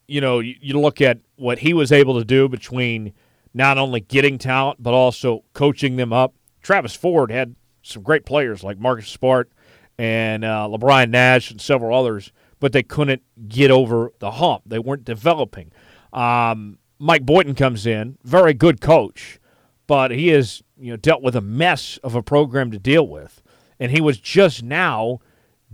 you 0.06 0.20
know, 0.20 0.40
you, 0.40 0.54
you 0.60 0.78
look 0.78 1.00
at 1.00 1.18
what 1.36 1.58
he 1.58 1.72
was 1.72 1.92
able 1.92 2.18
to 2.18 2.24
do 2.24 2.48
between 2.48 3.14
not 3.54 3.78
only 3.78 4.00
getting 4.00 4.36
talent 4.38 4.82
but 4.82 4.92
also 4.92 5.44
coaching 5.54 5.96
them 5.96 6.12
up. 6.12 6.34
Travis 6.62 6.94
Ford 6.94 7.30
had 7.30 7.54
some 7.82 8.02
great 8.02 8.26
players 8.26 8.62
like 8.62 8.78
Marcus 8.78 9.08
Smart 9.08 9.50
and 9.98 10.44
uh, 10.44 10.68
Le'Bryan 10.70 11.10
Nash 11.10 11.50
and 11.50 11.60
several 11.60 11.98
others, 11.98 12.32
but 12.60 12.72
they 12.72 12.82
couldn't 12.82 13.22
get 13.48 13.70
over 13.70 14.12
the 14.20 14.32
hump. 14.32 14.62
They 14.66 14.78
weren't 14.78 15.04
developing. 15.04 15.72
Um, 16.12 16.78
Mike 16.98 17.26
Boynton 17.26 17.54
comes 17.54 17.86
in, 17.86 18.18
very 18.24 18.54
good 18.54 18.80
coach, 18.80 19.38
but 19.86 20.10
he 20.10 20.28
has 20.28 20.62
you 20.78 20.90
know 20.90 20.96
dealt 20.96 21.22
with 21.22 21.36
a 21.36 21.40
mess 21.40 21.98
of 22.02 22.14
a 22.14 22.22
program 22.22 22.70
to 22.70 22.78
deal 22.78 23.06
with, 23.06 23.42
and 23.78 23.92
he 23.92 24.00
was 24.00 24.18
just 24.18 24.62
now 24.62 25.18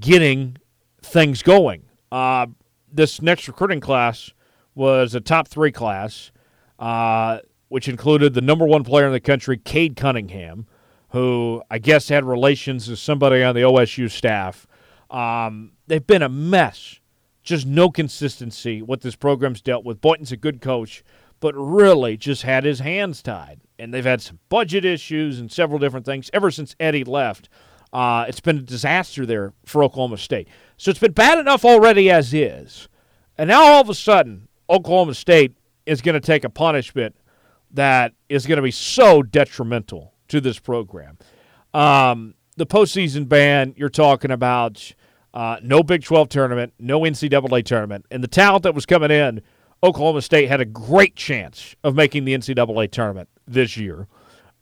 getting 0.01 0.57
things 1.03 1.43
going. 1.43 1.85
Uh, 2.11 2.47
this 2.91 3.21
next 3.21 3.49
recruiting 3.49 3.81
class 3.81 4.31
was 4.75 5.15
a 5.15 5.21
top 5.21 5.49
three 5.49 5.73
class, 5.73 6.31
uh, 6.79 7.39
which 7.69 7.89
included 7.89 8.35
the 8.35 8.41
number 8.41 8.67
one 8.67 8.85
player 8.85 9.07
in 9.07 9.13
the 9.13 9.21
country, 9.21 9.57
Cade 9.57 9.97
Cunningham, 9.97 10.67
who 11.15 11.63
I 11.71 11.79
guess 11.79 12.09
had 12.09 12.25
relations 12.25 12.89
with 12.89 12.99
somebody 12.99 13.41
on 13.45 13.55
the 13.55 13.61
OSU 13.61 14.11
staff. 14.11 14.67
Um, 15.09 15.71
they've 15.87 16.05
been 16.05 16.23
a 16.23 16.29
mess. 16.29 16.99
Just 17.45 17.69
no 17.69 17.89
consistency. 17.89 18.83
What 18.83 19.03
this 19.03 19.15
program's 19.15 19.61
dealt 19.61 19.85
with. 19.85 20.01
Boynton's 20.01 20.33
a 20.33 20.37
good 20.37 20.61
coach, 20.61 21.05
but 21.39 21.55
really 21.55 22.17
just 22.17 22.43
had 22.43 22.65
his 22.65 22.81
hands 22.81 23.23
tied. 23.23 23.61
And 23.79 23.95
they've 23.95 24.05
had 24.05 24.23
some 24.23 24.41
budget 24.49 24.85
issues 24.85 25.39
and 25.39 25.53
several 25.53 25.79
different 25.79 26.05
things 26.05 26.31
ever 26.33 26.51
since 26.51 26.75
Eddie 26.81 27.05
left. 27.05 27.49
Uh, 27.93 28.25
it's 28.27 28.41
been 28.41 28.59
a 28.59 28.63
disaster 28.63 29.25
there 29.25 29.53
for 29.65 29.85
Oklahoma 29.85 30.19
State. 30.19 30.49
So 30.79 30.91
it's 30.91 30.99
been 30.99 31.13
bad 31.13 31.39
enough 31.39 31.65
already 31.65 32.11
as 32.11 32.35
is. 32.35 32.89
And 33.39 33.47
now 33.47 33.63
all 33.63 33.81
of 33.81 33.89
a 33.89 33.95
sudden, 33.95 34.49
Oklahoma 34.69 35.15
State 35.15 35.57
is 35.87 36.03
going 36.03 36.15
to 36.15 36.21
take 36.21 36.43
a 36.43 36.51
punishment 36.51 37.15
that 37.71 38.15
is 38.29 38.47
going 38.47 38.57
to 38.57 38.63
be 38.63 38.73
so 38.73 39.23
detrimental 39.23 40.14
to 40.29 40.41
this 40.41 40.59
program. 40.59 41.19
Um, 41.73 42.35
the 42.57 42.67
postseason 42.67 43.29
ban, 43.29 43.75
you're 43.77 43.89
talking 43.89 44.31
about 44.31 44.93
uh, 45.33 45.57
no 45.63 45.83
Big 45.83 46.05
12 46.05 46.29
tournament, 46.29 46.73
no 46.79 47.01
NCAA 47.01 47.65
tournament, 47.65 48.07
and 48.11 48.23
the 48.23 48.29
talent 48.29 48.63
that 48.63 48.75
was 48.75 48.87
coming 48.87 49.11
in, 49.11 49.43
Oklahoma 49.83 50.23
State 50.23 50.49
had 50.49 50.61
a 50.61 50.65
great 50.65 51.17
chance 51.17 51.77
of 51.85 51.95
making 51.95 52.25
the 52.25 52.35
NCAA 52.35 52.91
tournament 52.91 53.29
this 53.47 53.77
year. 53.77 54.07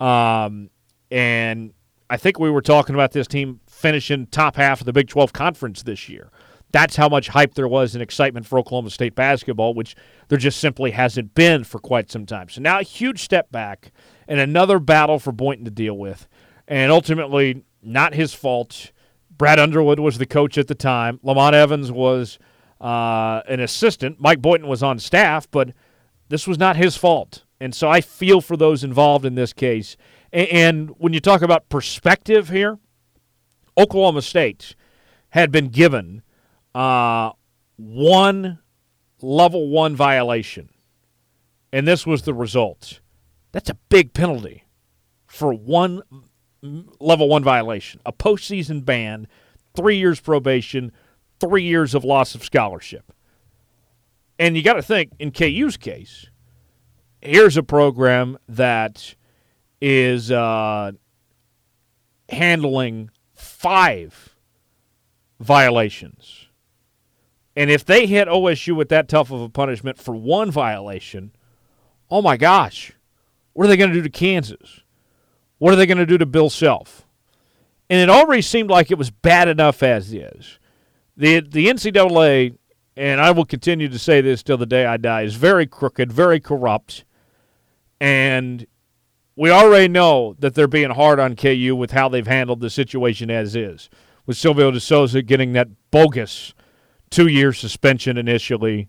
Um, 0.01 0.71
and 1.11 1.73
I 2.11 2.17
think 2.17 2.39
we 2.39 2.51
were 2.51 2.63
talking 2.63 2.95
about 2.95 3.13
this 3.13 3.29
team 3.29 3.61
finishing 3.69 4.27
top 4.27 4.57
half 4.57 4.81
of 4.81 4.87
the 4.87 4.93
Big 4.93 5.09
12 5.09 5.33
conference 5.33 5.83
this 5.83 6.09
year. 6.09 6.31
That's 6.73 6.97
how 6.97 7.09
much 7.09 7.29
hype 7.29 7.55
there 7.55 7.69
was 7.69 7.95
and 7.95 8.03
excitement 8.03 8.47
for 8.47 8.59
Oklahoma 8.59 8.91
State 8.91 9.15
basketball, 9.15 9.75
which 9.75 9.95
there 10.29 10.39
just 10.39 10.59
simply 10.59 10.91
hasn't 10.91 11.35
been 11.35 11.65
for 11.65 11.79
quite 11.79 12.11
some 12.11 12.25
time. 12.25 12.49
So 12.49 12.63
now 12.63 12.81
a 12.81 12.83
huge 12.83 13.23
step 13.23 13.53
back 13.53 13.93
and 14.33 14.41
another 14.41 14.79
battle 14.79 15.19
for 15.19 15.31
Boynton 15.31 15.67
to 15.67 15.71
deal 15.71 15.99
with. 15.99 16.27
and 16.67 16.91
ultimately 16.91 17.65
not 17.83 18.15
his 18.15 18.33
fault. 18.33 18.93
Brad 19.37 19.59
Underwood 19.59 20.01
was 20.01 20.17
the 20.17 20.25
coach 20.25 20.57
at 20.57 20.69
the 20.69 20.75
time. 20.75 21.21
Lamont 21.23 21.55
Evans 21.55 21.93
was 21.93 22.39
uh, 22.81 23.43
an 23.47 23.61
assistant. 23.61 24.21
Mike 24.21 24.41
Boynton 24.41 24.69
was 24.69 24.83
on 24.83 24.99
staff, 24.99 25.51
but 25.51 25.73
this 26.31 26.47
was 26.47 26.59
not 26.59 26.77
his 26.77 26.97
fault. 26.97 27.45
And 27.61 27.75
so 27.75 27.91
I 27.91 28.01
feel 28.01 28.41
for 28.41 28.57
those 28.57 28.83
involved 28.85 29.27
in 29.27 29.35
this 29.35 29.53
case. 29.53 29.97
And 30.33 30.91
when 30.97 31.13
you 31.13 31.21
talk 31.21 31.43
about 31.43 31.69
perspective 31.69 32.49
here, 32.49 32.79
Oklahoma 33.77 34.23
State 34.23 34.75
had 35.31 35.51
been 35.53 35.69
given 35.69 36.23
uh, 36.75 37.33
one 37.77 38.61
level 39.21 39.69
one 39.69 39.95
violation, 39.95 40.71
and 41.71 41.87
this 41.87 42.07
was 42.07 42.23
the 42.23 42.33
result. 42.33 43.01
That's 43.53 43.71
a 43.71 43.79
big 43.89 44.15
penalty 44.15 44.65
for 45.27 45.53
one 45.53 46.03
level 47.01 47.29
one 47.29 47.45
violation, 47.45 48.01
a 48.07 48.13
postseason 48.13 48.85
ban, 48.85 49.27
three 49.75 49.97
years 49.97 50.21
probation, 50.21 50.93
three 51.41 51.65
years 51.65 51.95
of 51.95 52.05
loss 52.05 52.35
of 52.35 52.45
scholarship. 52.45 53.13
And 54.39 54.57
you 54.57 54.63
got 54.63 54.75
to 54.75 54.83
think, 54.83 55.13
in 55.19 55.31
KU's 55.31 55.77
case, 55.77 56.27
here's 57.21 57.57
a 57.57 57.63
program 57.63 58.39
that 58.49 59.15
is 59.81 60.31
uh, 60.31 60.93
handling 62.29 63.11
five 63.35 64.35
violations. 65.41 66.47
And 67.55 67.71
if 67.71 67.85
they 67.85 68.07
hit 68.07 68.29
OSU 68.29 68.75
with 68.75 68.89
that 68.89 69.09
tough 69.09 69.31
of 69.31 69.41
a 69.41 69.49
punishment 69.49 69.99
for 69.99 70.15
one 70.15 70.51
violation, 70.51 71.33
oh 72.11 72.23
my 72.23 72.37
gosh, 72.37 72.93
what 73.53 73.65
are 73.65 73.69
they 73.69 73.77
going 73.77 73.91
to 73.91 73.97
do 73.97 74.03
to 74.03 74.11
Kansas? 74.11 74.81
What 75.59 75.73
are 75.73 75.77
they 75.77 75.87
going 75.87 75.99
to 75.99 76.07
do 76.07 76.19
to 76.19 76.27
Bill 76.27 76.51
Self? 76.51 77.07
And 77.89 78.01
it 78.01 78.11
already 78.11 78.43
seemed 78.43 78.71
like 78.71 78.91
it 78.91 78.99
was 78.99 79.11
bad 79.11 79.49
enough 79.49 79.83
as 79.83 80.13
is. 80.13 80.59
The 81.17 81.41
the 81.41 81.67
NCAA, 81.67 82.57
and 82.97 83.21
I 83.21 83.31
will 83.33 83.45
continue 83.45 83.89
to 83.89 83.99
say 83.99 84.21
this 84.21 84.43
till 84.43 84.57
the 84.57 84.67
day 84.67 84.87
I 84.87 84.97
die, 84.97 85.23
is 85.23 85.35
very 85.35 85.67
crooked, 85.67 86.13
very 86.13 86.41
corrupt, 86.41 87.05
and 88.01 88.67
we 89.37 89.51
already 89.51 89.89
know 89.89 90.35
that 90.39 90.55
they're 90.55 90.67
being 90.67 90.91
hard 90.91 91.21
on 91.21 91.37
KU 91.37 91.77
with 91.77 91.93
how 91.93 92.09
they've 92.09 92.27
handled 92.27 92.61
the 92.61 92.71
situation 92.71 93.31
as 93.31 93.55
is, 93.55 93.89
with 94.27 94.37
Silvio 94.37 94.71
De 94.71 94.81
Sousa 94.81 95.23
getting 95.23 95.53
that 95.53 95.69
bogus 95.91 96.55
two-year 97.11 97.53
suspension 97.53 98.17
initially, 98.17 98.89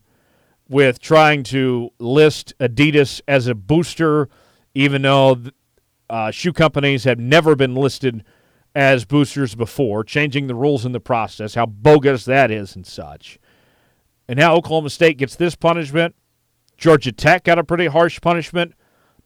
with 0.70 1.00
trying 1.00 1.44
to 1.44 1.92
list 2.00 2.54
Adidas 2.60 3.22
as 3.28 3.48
a 3.48 3.56
booster, 3.56 4.30
even 4.74 5.02
though 5.02 5.38
uh, 6.10 6.32
shoe 6.32 6.54
companies 6.54 7.04
have 7.04 7.20
never 7.20 7.56
been 7.56 7.76
listed 7.76 8.24
as 8.76 9.06
boosters 9.06 9.56
before, 9.56 10.04
changing 10.04 10.48
the 10.48 10.56
rules 10.56 10.86
in 10.86 10.92
the 10.92 11.00
process, 11.00 11.56
how 11.56 11.66
bogus 11.66 12.26
that 12.26 12.50
is 12.52 12.76
and 12.76 12.86
such. 12.86 13.40
And 14.28 14.40
now 14.40 14.56
Oklahoma 14.56 14.90
State 14.90 15.18
gets 15.18 15.36
this 15.36 15.56
punishment. 15.56 16.16
Georgia 16.78 17.12
Tech 17.12 17.44
got 17.44 17.60
a 17.60 17.64
pretty 17.64 17.88
harsh 17.88 18.20
punishment 18.20 18.74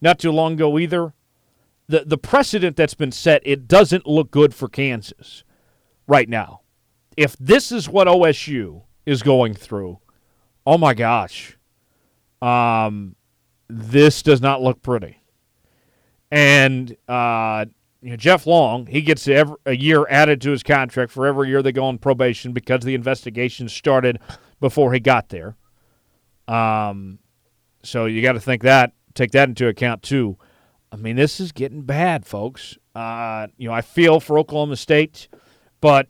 not 0.00 0.18
too 0.18 0.30
long 0.30 0.54
ago 0.54 0.78
either. 0.78 1.14
The 1.88 2.04
the 2.04 2.18
precedent 2.18 2.76
that's 2.76 2.94
been 2.94 3.12
set, 3.12 3.40
it 3.44 3.66
doesn't 3.66 4.06
look 4.06 4.30
good 4.30 4.54
for 4.54 4.68
Kansas 4.68 5.44
right 6.06 6.28
now. 6.28 6.60
If 7.16 7.36
this 7.38 7.72
is 7.72 7.88
what 7.88 8.06
OSU 8.06 8.82
is 9.06 9.22
going 9.22 9.54
through, 9.54 9.98
oh 10.66 10.78
my 10.78 10.92
gosh. 10.94 11.56
Um 12.42 13.16
this 13.68 14.22
does 14.22 14.40
not 14.40 14.62
look 14.62 14.82
pretty. 14.82 15.22
And 16.30 16.96
uh 17.08 17.66
you 18.00 18.10
know, 18.10 18.16
Jeff 18.16 18.46
Long, 18.46 18.86
he 18.86 19.00
gets 19.02 19.26
every, 19.26 19.56
a 19.66 19.74
year 19.74 20.06
added 20.08 20.40
to 20.42 20.50
his 20.50 20.62
contract 20.62 21.10
for 21.10 21.26
every 21.26 21.48
year 21.48 21.62
they 21.62 21.72
go 21.72 21.84
on 21.84 21.98
probation 21.98 22.52
because 22.52 22.82
the 22.82 22.94
investigation 22.94 23.68
started 23.68 24.20
before 24.60 24.92
he 24.92 25.00
got 25.00 25.30
there. 25.30 25.56
Um, 26.46 27.18
so 27.82 28.06
you 28.06 28.22
got 28.22 28.32
to 28.32 28.40
think 28.40 28.62
that, 28.62 28.92
take 29.14 29.32
that 29.32 29.48
into 29.48 29.66
account 29.66 30.02
too. 30.02 30.38
I 30.92 30.96
mean, 30.96 31.16
this 31.16 31.40
is 31.40 31.52
getting 31.52 31.82
bad, 31.82 32.24
folks. 32.24 32.78
Uh, 32.94 33.48
you 33.56 33.68
know, 33.68 33.74
I 33.74 33.82
feel 33.82 34.20
for 34.20 34.38
Oklahoma 34.38 34.76
State, 34.76 35.28
but 35.80 36.08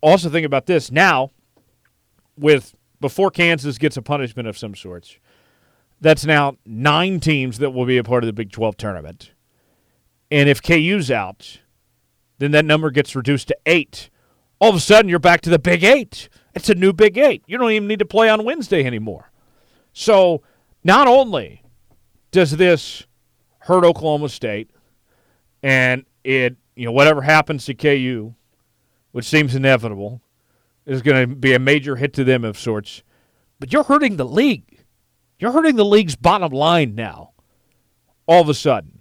also 0.00 0.28
think 0.28 0.46
about 0.46 0.66
this 0.66 0.90
now. 0.90 1.30
With 2.36 2.74
before 3.00 3.30
Kansas 3.30 3.76
gets 3.76 3.96
a 3.96 4.02
punishment 4.02 4.48
of 4.48 4.56
some 4.56 4.74
sorts, 4.74 5.18
that's 6.00 6.24
now 6.24 6.56
nine 6.64 7.20
teams 7.20 7.58
that 7.58 7.70
will 7.70 7.86
be 7.86 7.98
a 7.98 8.04
part 8.04 8.24
of 8.24 8.26
the 8.26 8.32
Big 8.32 8.50
12 8.50 8.76
tournament. 8.76 9.32
And 10.30 10.48
if 10.48 10.62
KU's 10.62 11.10
out, 11.10 11.60
then 12.38 12.52
that 12.52 12.64
number 12.64 12.90
gets 12.90 13.16
reduced 13.16 13.48
to 13.48 13.56
eight. 13.66 14.10
All 14.60 14.70
of 14.70 14.76
a 14.76 14.80
sudden, 14.80 15.08
you're 15.08 15.18
back 15.18 15.40
to 15.42 15.50
the 15.50 15.58
Big 15.58 15.82
Eight. 15.82 16.28
It's 16.54 16.68
a 16.68 16.74
new 16.74 16.92
Big 16.92 17.18
Eight. 17.18 17.42
You 17.46 17.58
don't 17.58 17.70
even 17.72 17.88
need 17.88 17.98
to 17.98 18.04
play 18.04 18.28
on 18.28 18.44
Wednesday 18.44 18.84
anymore. 18.84 19.30
So, 19.92 20.42
not 20.84 21.08
only 21.08 21.64
does 22.30 22.52
this 22.52 23.06
hurt 23.60 23.84
Oklahoma 23.84 24.28
State, 24.28 24.70
and 25.62 26.04
it, 26.24 26.56
you 26.76 26.86
know, 26.86 26.92
whatever 26.92 27.22
happens 27.22 27.64
to 27.66 27.74
KU, 27.74 28.34
which 29.12 29.26
seems 29.26 29.54
inevitable, 29.54 30.22
is 30.86 31.02
going 31.02 31.28
to 31.28 31.34
be 31.34 31.52
a 31.54 31.58
major 31.58 31.96
hit 31.96 32.12
to 32.14 32.24
them 32.24 32.44
of 32.44 32.58
sorts, 32.58 33.02
but 33.58 33.72
you're 33.72 33.84
hurting 33.84 34.16
the 34.16 34.24
league. 34.24 34.84
You're 35.38 35.52
hurting 35.52 35.76
the 35.76 35.84
league's 35.84 36.16
bottom 36.16 36.52
line 36.52 36.94
now, 36.94 37.32
all 38.26 38.42
of 38.42 38.48
a 38.48 38.54
sudden. 38.54 38.99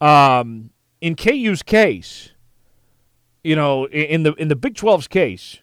Um, 0.00 0.70
in 1.00 1.14
KU's 1.14 1.62
case, 1.62 2.30
you 3.42 3.56
know, 3.56 3.86
in 3.86 4.22
the 4.24 4.34
in 4.34 4.48
the 4.48 4.56
Big 4.56 4.74
12's 4.74 5.08
case, 5.08 5.60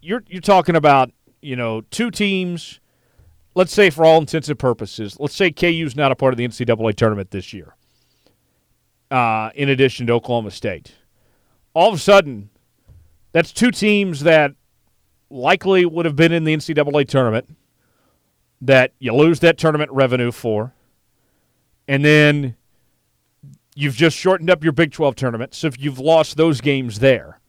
you're 0.00 0.22
you're 0.28 0.40
talking 0.40 0.76
about 0.76 1.10
you 1.40 1.56
know 1.56 1.82
two 1.90 2.10
teams. 2.10 2.80
Let's 3.54 3.72
say 3.72 3.88
for 3.88 4.04
all 4.04 4.18
intents 4.18 4.48
and 4.48 4.58
purposes, 4.58 5.18
let's 5.18 5.34
say 5.34 5.50
KU's 5.50 5.96
not 5.96 6.12
a 6.12 6.14
part 6.16 6.34
of 6.34 6.36
the 6.36 6.46
NCAA 6.46 6.94
tournament 6.94 7.30
this 7.30 7.52
year. 7.54 7.74
Uh, 9.10 9.50
in 9.54 9.68
addition 9.68 10.06
to 10.08 10.12
Oklahoma 10.12 10.50
State, 10.50 10.92
all 11.72 11.88
of 11.88 11.94
a 11.94 11.98
sudden, 11.98 12.50
that's 13.32 13.52
two 13.52 13.70
teams 13.70 14.20
that 14.20 14.52
likely 15.30 15.84
would 15.86 16.04
have 16.04 16.16
been 16.16 16.32
in 16.32 16.44
the 16.44 16.56
NCAA 16.56 17.08
tournament 17.08 17.56
that 18.60 18.92
you 18.98 19.14
lose 19.14 19.40
that 19.40 19.58
tournament 19.58 19.90
revenue 19.90 20.32
for, 20.32 20.74
and 21.88 22.04
then 22.04 22.56
You've 23.78 23.94
just 23.94 24.16
shortened 24.16 24.48
up 24.48 24.64
your 24.64 24.72
Big 24.72 24.90
12 24.90 25.16
tournament, 25.16 25.54
so 25.54 25.66
if 25.66 25.78
you've 25.78 25.98
lost 25.98 26.38
those 26.38 26.62
games 26.62 26.98
there, 26.98 27.40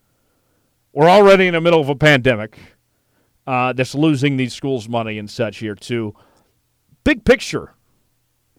we're 0.91 1.09
already 1.09 1.47
in 1.47 1.53
the 1.53 1.61
middle 1.61 1.79
of 1.79 1.87
a 1.87 1.95
pandemic 1.95 2.59
uh, 3.47 3.71
that's 3.71 3.95
losing 3.95 4.35
these 4.35 4.53
schools 4.53 4.89
money 4.89 5.17
and 5.17 5.29
such 5.29 5.59
here, 5.59 5.73
too. 5.73 6.13
Big 7.05 7.23
picture, 7.23 7.75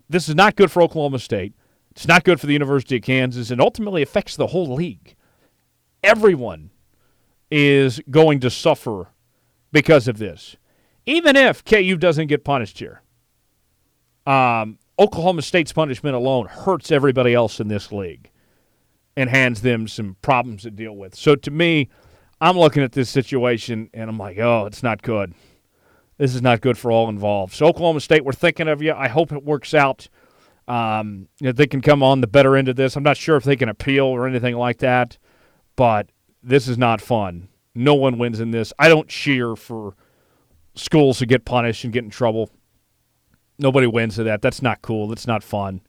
this 0.08 0.30
is 0.30 0.34
not 0.34 0.56
good 0.56 0.70
for 0.70 0.80
Oklahoma 0.82 1.18
State. 1.18 1.52
It's 1.90 2.08
not 2.08 2.24
good 2.24 2.40
for 2.40 2.46
the 2.46 2.54
University 2.54 2.96
of 2.96 3.02
Kansas, 3.02 3.50
and 3.50 3.60
ultimately 3.60 4.00
affects 4.00 4.34
the 4.34 4.46
whole 4.46 4.72
league. 4.72 5.14
Everyone 6.02 6.70
is 7.50 8.00
going 8.08 8.40
to 8.40 8.48
suffer 8.48 9.08
because 9.72 10.08
of 10.08 10.16
this, 10.16 10.56
even 11.04 11.36
if 11.36 11.62
KU 11.66 11.98
doesn't 11.98 12.28
get 12.28 12.44
punished 12.44 12.78
here. 12.78 13.02
Um, 14.26 14.78
Oklahoma 14.98 15.42
State's 15.42 15.72
punishment 15.72 16.16
alone 16.16 16.46
hurts 16.46 16.90
everybody 16.90 17.34
else 17.34 17.60
in 17.60 17.68
this 17.68 17.92
league 17.92 18.30
and 19.16 19.30
hands 19.30 19.62
them 19.62 19.86
some 19.86 20.16
problems 20.22 20.62
to 20.62 20.70
deal 20.70 20.94
with. 20.94 21.14
So 21.14 21.36
to 21.36 21.50
me, 21.50 21.88
I'm 22.40 22.58
looking 22.58 22.82
at 22.82 22.92
this 22.92 23.10
situation 23.10 23.90
and 23.94 24.10
I'm 24.10 24.18
like, 24.18 24.38
oh, 24.38 24.66
it's 24.66 24.82
not 24.82 25.02
good. 25.02 25.34
This 26.18 26.34
is 26.34 26.42
not 26.42 26.60
good 26.60 26.76
for 26.76 26.90
all 26.90 27.08
involved. 27.08 27.54
So 27.54 27.66
Oklahoma 27.66 28.00
State, 28.00 28.24
we're 28.24 28.32
thinking 28.32 28.68
of 28.68 28.82
you. 28.82 28.92
I 28.92 29.08
hope 29.08 29.32
it 29.32 29.44
works 29.44 29.72
out. 29.72 30.08
Um, 30.66 31.28
you 31.40 31.46
know, 31.46 31.52
they 31.52 31.66
can 31.66 31.80
come 31.80 32.02
on 32.02 32.20
the 32.20 32.26
better 32.26 32.56
end 32.56 32.68
of 32.68 32.76
this. 32.76 32.96
I'm 32.96 33.02
not 33.02 33.16
sure 33.16 33.36
if 33.36 33.44
they 33.44 33.56
can 33.56 33.68
appeal 33.68 34.04
or 34.04 34.26
anything 34.26 34.56
like 34.56 34.78
that, 34.78 35.16
but 35.76 36.10
this 36.42 36.68
is 36.68 36.76
not 36.76 37.00
fun. 37.00 37.48
No 37.74 37.94
one 37.94 38.18
wins 38.18 38.40
in 38.40 38.50
this. 38.50 38.72
I 38.78 38.88
don't 38.88 39.08
cheer 39.08 39.54
for 39.56 39.94
schools 40.74 41.18
to 41.18 41.26
get 41.26 41.44
punished 41.44 41.84
and 41.84 41.92
get 41.92 42.04
in 42.04 42.10
trouble. 42.10 42.50
Nobody 43.58 43.86
wins 43.86 44.16
to 44.16 44.24
that. 44.24 44.42
That's 44.42 44.62
not 44.62 44.82
cool. 44.82 45.08
That's 45.08 45.26
not 45.26 45.42
fun. 45.42 45.80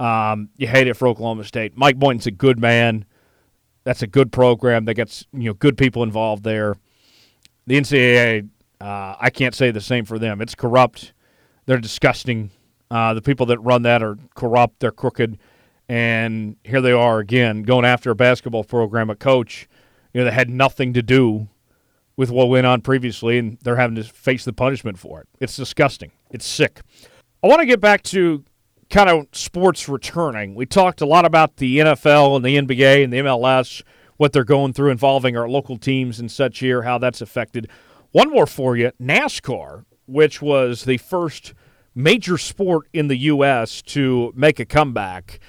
Um, 0.00 0.48
you 0.56 0.66
hate 0.66 0.86
it 0.88 0.94
for 0.94 1.06
Oklahoma 1.06 1.44
State. 1.44 1.76
Mike 1.76 1.98
Boynton's 1.98 2.26
a 2.26 2.30
good 2.30 2.58
man. 2.58 3.04
That's 3.84 4.02
a 4.02 4.06
good 4.06 4.32
program 4.32 4.86
that 4.86 4.94
gets 4.94 5.26
you 5.32 5.44
know 5.44 5.54
good 5.54 5.76
people 5.76 6.02
involved 6.02 6.42
there. 6.42 6.76
The 7.66 7.76
NCAA, 7.78 8.48
uh, 8.80 9.14
I 9.20 9.30
can't 9.30 9.54
say 9.54 9.70
the 9.70 9.80
same 9.80 10.04
for 10.04 10.18
them. 10.18 10.40
It's 10.40 10.54
corrupt. 10.54 11.12
They're 11.66 11.78
disgusting. 11.78 12.50
Uh, 12.90 13.14
the 13.14 13.22
people 13.22 13.46
that 13.46 13.58
run 13.58 13.82
that 13.82 14.02
are 14.02 14.18
corrupt. 14.34 14.80
They're 14.80 14.92
crooked. 14.92 15.38
And 15.88 16.56
here 16.64 16.80
they 16.80 16.92
are 16.92 17.18
again 17.18 17.62
going 17.62 17.84
after 17.84 18.10
a 18.10 18.14
basketball 18.14 18.64
program, 18.64 19.10
a 19.10 19.16
coach, 19.16 19.68
you 20.12 20.20
know, 20.20 20.24
that 20.24 20.32
had 20.32 20.48
nothing 20.48 20.94
to 20.94 21.02
do 21.02 21.48
with 22.16 22.30
what 22.30 22.48
went 22.48 22.66
on 22.66 22.80
previously, 22.80 23.38
and 23.38 23.58
they're 23.62 23.76
having 23.76 23.96
to 23.96 24.04
face 24.04 24.44
the 24.44 24.52
punishment 24.52 24.98
for 24.98 25.20
it. 25.20 25.28
It's 25.40 25.56
disgusting. 25.56 26.12
It's 26.30 26.46
sick. 26.46 26.80
I 27.42 27.48
want 27.48 27.60
to 27.60 27.66
get 27.66 27.80
back 27.80 28.02
to 28.04 28.44
kind 28.90 29.08
of 29.08 29.26
sports 29.32 29.88
returning. 29.88 30.54
We 30.54 30.66
talked 30.66 31.00
a 31.00 31.06
lot 31.06 31.24
about 31.24 31.56
the 31.56 31.78
NFL 31.78 32.36
and 32.36 32.44
the 32.44 32.56
NBA 32.56 33.04
and 33.04 33.12
the 33.12 33.18
MLS, 33.18 33.82
what 34.16 34.32
they're 34.32 34.44
going 34.44 34.72
through 34.72 34.90
involving 34.90 35.36
our 35.36 35.48
local 35.48 35.76
teams 35.76 36.20
and 36.20 36.30
such 36.30 36.60
here, 36.60 36.82
how 36.82 36.98
that's 36.98 37.20
affected. 37.20 37.68
One 38.12 38.30
more 38.30 38.46
for 38.46 38.76
you 38.76 38.92
NASCAR, 39.00 39.84
which 40.06 40.40
was 40.40 40.84
the 40.84 40.98
first 40.98 41.54
major 41.94 42.38
sport 42.38 42.86
in 42.92 43.08
the 43.08 43.16
U.S. 43.16 43.82
to 43.82 44.32
make 44.36 44.60
a 44.60 44.64
comeback. 44.64 45.40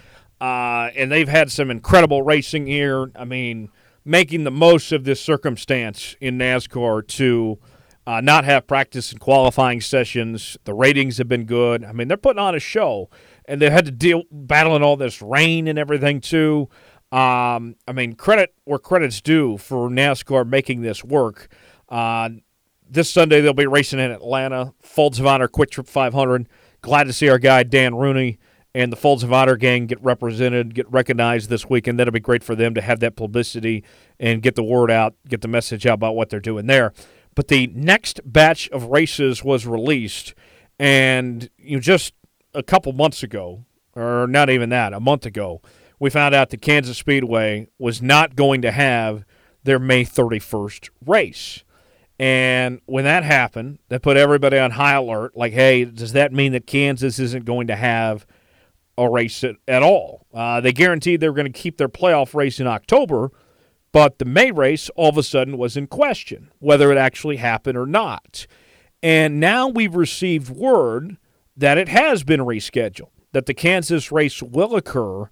Uh, 0.42 0.90
and 0.96 1.12
they've 1.12 1.30
had 1.30 1.52
some 1.52 1.72
incredible 1.72 2.22
racing 2.22 2.68
here. 2.68 3.12
I 3.16 3.26
mean, 3.26 3.70
making 4.06 4.44
the 4.44 4.52
most 4.52 4.92
of 4.92 5.04
this 5.04 5.20
circumstance 5.20 6.16
in 6.22 6.38
NASCAR 6.38 7.06
to 7.08 7.60
uh, 8.08 8.22
not 8.22 8.46
have 8.46 8.68
practice 8.68 9.12
and 9.12 9.20
qualifying 9.20 9.82
sessions. 9.82 10.58
The 10.64 10.76
ratings 10.76 11.18
have 11.18 11.28
been 11.28 11.46
good. 11.46 11.84
I 11.84 11.92
mean, 11.92 12.08
they're 12.08 12.18
putting 12.18 12.40
on 12.40 12.54
a 12.54 12.60
show, 12.60 13.10
and 13.46 13.60
they 13.60 13.70
had 13.70 13.86
to 13.86 13.92
deal 13.92 14.24
battling 14.32 14.84
all 14.84 14.96
this 14.96 15.22
rain 15.22 15.68
and 15.68 15.80
everything 15.80 16.22
too. 16.22 16.70
Um, 17.12 17.76
I 17.88 17.94
mean, 17.94 18.14
credit 18.14 18.54
where 18.66 18.80
credit's 18.80 19.22
due 19.22 19.58
for 19.58 19.90
NASCAR 19.90 20.48
making 20.48 20.82
this 20.82 21.04
work. 21.04 21.48
Uh, 21.90 22.30
this 22.88 23.10
Sunday 23.10 23.42
they'll 23.42 23.54
be 23.54 23.66
racing 23.66 24.00
in 24.00 24.12
Atlanta, 24.12 24.74
Folds 24.82 25.20
of 25.20 25.26
Honor 25.26 25.48
QuikTrip 25.48 25.88
500. 25.88 26.48
Glad 26.82 27.06
to 27.06 27.14
see 27.14 27.30
our 27.30 27.40
guy 27.40 27.64
Dan 27.64 27.96
Rooney 27.96 28.38
and 28.76 28.92
the 28.92 28.98
Folds 28.98 29.24
of 29.24 29.32
Honor 29.32 29.56
gang 29.56 29.86
get 29.86 30.04
represented, 30.04 30.76
get 30.76 30.92
recognized 30.92 31.50
this 31.50 31.70
weekend. 31.70 31.98
That'll 31.98 32.12
be 32.12 32.20
great 32.20 32.44
for 32.44 32.56
them 32.56 32.74
to 32.76 32.82
have 32.82 33.00
that 33.00 33.16
publicity 33.16 33.86
and 34.20 34.42
get 34.42 34.56
the 34.56 34.64
word 34.66 34.92
out, 34.92 35.16
get 35.30 35.40
the 35.40 35.48
message 35.48 35.86
out 35.86 35.94
about 35.94 36.18
what 36.18 36.30
they're 36.30 36.42
doing 36.42 36.68
there. 36.68 36.92
But 37.36 37.48
the 37.48 37.68
next 37.68 38.20
batch 38.26 38.68
of 38.70 38.84
races 38.84 39.46
was 39.46 39.66
released, 39.66 40.36
and 40.78 41.50
you 41.58 41.78
know, 41.78 41.82
just 41.82 42.14
a 42.54 42.62
couple 42.62 42.92
months 42.92 43.24
ago, 43.24 43.64
or 43.96 44.28
not 44.28 44.50
even 44.50 44.70
that, 44.70 44.92
a 44.92 45.00
month 45.00 45.26
ago, 45.26 45.62
we 45.98 46.10
found 46.10 46.36
out 46.36 46.50
that 46.50 46.62
Kansas 46.62 46.98
Speedway 46.98 47.70
was 47.80 48.02
not 48.02 48.36
going 48.36 48.62
to 48.62 48.72
have 48.72 49.24
their 49.64 49.80
May 49.80 50.04
31st 50.04 50.90
race. 51.06 51.64
And 52.20 52.82
when 52.88 53.06
that 53.06 53.24
happened, 53.24 53.80
that 53.88 54.02
put 54.02 54.18
everybody 54.18 54.58
on 54.58 54.72
high 54.72 54.96
alert. 54.96 55.38
Like, 55.38 55.54
hey, 55.54 55.86
does 55.86 56.12
that 56.12 56.34
mean 56.34 56.52
that 56.52 56.68
Kansas 56.68 57.20
isn't 57.20 57.46
going 57.46 57.68
to 57.68 57.76
have 57.78 58.26
a 58.98 59.10
race 59.10 59.44
at, 59.44 59.56
at 59.68 59.84
all? 59.84 60.26
Uh, 60.34 60.62
they 60.62 60.72
guaranteed 60.72 61.20
they 61.20 61.30
were 61.30 61.36
going 61.36 61.52
to 61.52 61.60
keep 61.60 61.78
their 61.78 61.90
playoff 61.90 62.34
race 62.34 62.60
in 62.60 62.68
October, 62.68 63.32
but 63.92 64.20
the 64.20 64.26
May 64.26 64.52
race 64.52 64.90
all 64.96 65.10
of 65.10 65.18
a 65.18 65.24
sudden 65.24 65.58
was 65.58 65.78
in 65.78 65.88
question, 65.88 66.52
whether 66.60 66.92
it 66.92 66.98
actually 66.98 67.38
happened 67.38 67.78
or 67.78 67.86
not. 67.86 68.46
And 69.02 69.40
now 69.40 69.68
we've 69.68 69.96
received 69.96 70.50
word 70.50 71.18
that 71.58 71.78
it 71.78 71.88
has 71.88 72.24
been 72.24 72.42
rescheduled, 72.42 73.12
that 73.32 73.46
the 73.46 73.54
Kansas 73.54 74.12
race 74.12 74.42
will 74.42 74.76
occur 74.76 75.30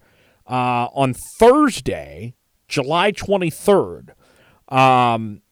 uh, 0.47 0.87
on 0.93 1.13
Thursday, 1.39 2.35
July 2.67 3.11
23rd. 3.11 4.11
Um, 4.69 5.42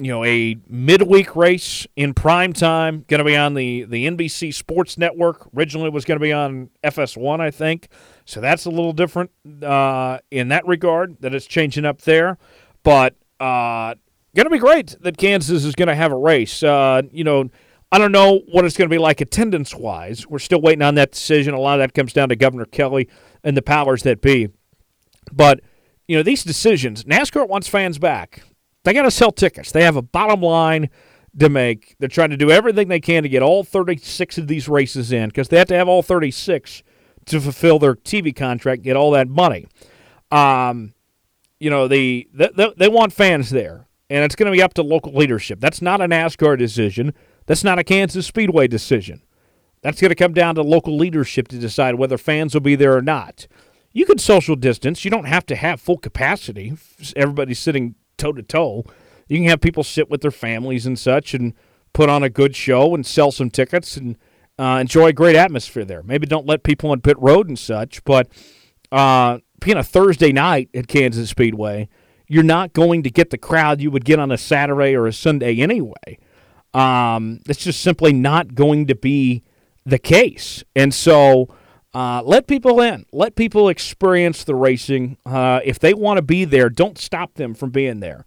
you 0.00 0.12
know, 0.12 0.24
a 0.24 0.56
midweek 0.68 1.34
race 1.34 1.86
in 1.96 2.14
prime 2.14 2.52
time, 2.52 3.04
going 3.08 3.18
to 3.18 3.24
be 3.24 3.36
on 3.36 3.54
the, 3.54 3.82
the 3.82 4.06
NBC 4.06 4.54
Sports 4.54 4.96
Network. 4.96 5.48
Originally, 5.56 5.88
it 5.88 5.92
was 5.92 6.04
going 6.04 6.18
to 6.18 6.22
be 6.22 6.32
on 6.32 6.70
FS1, 6.84 7.40
I 7.40 7.50
think. 7.50 7.88
So 8.24 8.40
that's 8.40 8.64
a 8.64 8.70
little 8.70 8.92
different 8.92 9.32
uh, 9.62 10.18
in 10.30 10.48
that 10.48 10.66
regard, 10.66 11.20
that 11.20 11.34
it's 11.34 11.46
changing 11.46 11.84
up 11.84 12.02
there. 12.02 12.38
But 12.84 13.16
uh, 13.40 13.94
going 14.36 14.46
to 14.46 14.50
be 14.50 14.58
great 14.58 14.96
that 15.00 15.16
Kansas 15.18 15.64
is 15.64 15.74
going 15.74 15.88
to 15.88 15.96
have 15.96 16.12
a 16.12 16.16
race. 16.16 16.62
Uh, 16.62 17.02
you 17.10 17.24
know, 17.24 17.50
I 17.90 17.98
don't 17.98 18.12
know 18.12 18.42
what 18.50 18.64
it's 18.64 18.76
going 18.76 18.88
to 18.88 18.94
be 18.94 18.98
like 18.98 19.20
attendance 19.20 19.74
wise. 19.74 20.28
We're 20.28 20.38
still 20.38 20.60
waiting 20.60 20.82
on 20.82 20.94
that 20.94 21.12
decision. 21.12 21.54
A 21.54 21.60
lot 21.60 21.80
of 21.80 21.84
that 21.84 21.94
comes 21.94 22.12
down 22.12 22.28
to 22.28 22.36
Governor 22.36 22.66
Kelly 22.66 23.08
and 23.42 23.56
the 23.56 23.62
powers 23.62 24.04
that 24.04 24.20
be. 24.20 24.48
But, 25.32 25.60
you 26.06 26.16
know, 26.16 26.22
these 26.22 26.44
decisions, 26.44 27.04
NASCAR 27.04 27.48
wants 27.48 27.66
fans 27.66 27.98
back. 27.98 28.42
They 28.88 28.94
got 28.94 29.02
to 29.02 29.10
sell 29.10 29.32
tickets. 29.32 29.70
They 29.70 29.84
have 29.84 29.96
a 29.96 30.02
bottom 30.02 30.40
line 30.40 30.88
to 31.38 31.50
make. 31.50 31.94
They're 31.98 32.08
trying 32.08 32.30
to 32.30 32.38
do 32.38 32.50
everything 32.50 32.88
they 32.88 33.00
can 33.00 33.22
to 33.22 33.28
get 33.28 33.42
all 33.42 33.62
36 33.62 34.38
of 34.38 34.48
these 34.48 34.66
races 34.66 35.12
in 35.12 35.28
because 35.28 35.48
they 35.48 35.58
have 35.58 35.68
to 35.68 35.76
have 35.76 35.88
all 35.88 36.02
36 36.02 36.82
to 37.26 37.38
fulfill 37.38 37.78
their 37.78 37.94
TV 37.96 38.34
contract, 38.34 38.80
get 38.80 38.96
all 38.96 39.10
that 39.10 39.28
money. 39.28 39.66
Um, 40.30 40.94
you 41.60 41.68
know, 41.68 41.86
the, 41.86 42.30
the, 42.32 42.72
they 42.78 42.88
want 42.88 43.12
fans 43.12 43.50
there, 43.50 43.86
and 44.08 44.24
it's 44.24 44.34
going 44.34 44.50
to 44.50 44.56
be 44.56 44.62
up 44.62 44.72
to 44.72 44.82
local 44.82 45.12
leadership. 45.12 45.60
That's 45.60 45.82
not 45.82 46.00
a 46.00 46.06
NASCAR 46.06 46.56
decision. 46.58 47.12
That's 47.44 47.62
not 47.62 47.78
a 47.78 47.84
Kansas 47.84 48.26
Speedway 48.26 48.68
decision. 48.68 49.22
That's 49.82 50.00
going 50.00 50.08
to 50.08 50.14
come 50.14 50.32
down 50.32 50.54
to 50.54 50.62
local 50.62 50.96
leadership 50.96 51.48
to 51.48 51.58
decide 51.58 51.96
whether 51.96 52.16
fans 52.16 52.54
will 52.54 52.62
be 52.62 52.74
there 52.74 52.96
or 52.96 53.02
not. 53.02 53.48
You 53.92 54.06
can 54.06 54.16
social 54.16 54.56
distance. 54.56 55.04
You 55.04 55.10
don't 55.10 55.26
have 55.26 55.44
to 55.44 55.56
have 55.56 55.78
full 55.78 55.98
capacity. 55.98 56.72
Everybody's 57.14 57.58
sitting 57.58 57.94
toe 58.18 58.32
to 58.32 58.42
toe. 58.42 58.84
You 59.28 59.38
can 59.38 59.48
have 59.48 59.60
people 59.60 59.84
sit 59.84 60.10
with 60.10 60.20
their 60.20 60.30
families 60.30 60.86
and 60.86 60.98
such 60.98 61.34
and 61.34 61.54
put 61.92 62.08
on 62.08 62.22
a 62.22 62.30
good 62.30 62.54
show 62.54 62.94
and 62.94 63.04
sell 63.04 63.32
some 63.32 63.50
tickets 63.50 63.96
and 63.96 64.16
uh, 64.58 64.78
enjoy 64.80 65.08
a 65.08 65.12
great 65.12 65.36
atmosphere 65.36 65.84
there. 65.84 66.02
Maybe 66.02 66.26
don't 66.26 66.46
let 66.46 66.62
people 66.62 66.90
on 66.90 67.00
pit 67.00 67.18
road 67.18 67.48
and 67.48 67.58
such, 67.58 68.02
but 68.04 68.28
uh, 68.90 69.38
being 69.60 69.76
a 69.76 69.84
Thursday 69.84 70.32
night 70.32 70.68
at 70.74 70.88
Kansas 70.88 71.30
Speedway, 71.30 71.88
you're 72.26 72.42
not 72.42 72.72
going 72.72 73.02
to 73.04 73.10
get 73.10 73.30
the 73.30 73.38
crowd 73.38 73.80
you 73.80 73.90
would 73.90 74.04
get 74.04 74.18
on 74.18 74.30
a 74.30 74.38
Saturday 74.38 74.94
or 74.94 75.06
a 75.06 75.12
Sunday 75.12 75.60
anyway. 75.60 76.18
Um, 76.74 77.40
it's 77.48 77.64
just 77.64 77.80
simply 77.80 78.12
not 78.12 78.54
going 78.54 78.86
to 78.88 78.94
be 78.94 79.42
the 79.86 79.98
case. 79.98 80.62
And 80.76 80.92
so 80.92 81.48
uh, 81.94 82.22
let 82.24 82.46
people 82.46 82.80
in. 82.80 83.06
Let 83.12 83.34
people 83.34 83.68
experience 83.68 84.44
the 84.44 84.54
racing. 84.54 85.16
Uh, 85.24 85.60
if 85.64 85.78
they 85.78 85.94
want 85.94 86.18
to 86.18 86.22
be 86.22 86.44
there, 86.44 86.68
don't 86.68 86.98
stop 86.98 87.34
them 87.34 87.54
from 87.54 87.70
being 87.70 88.00
there. 88.00 88.24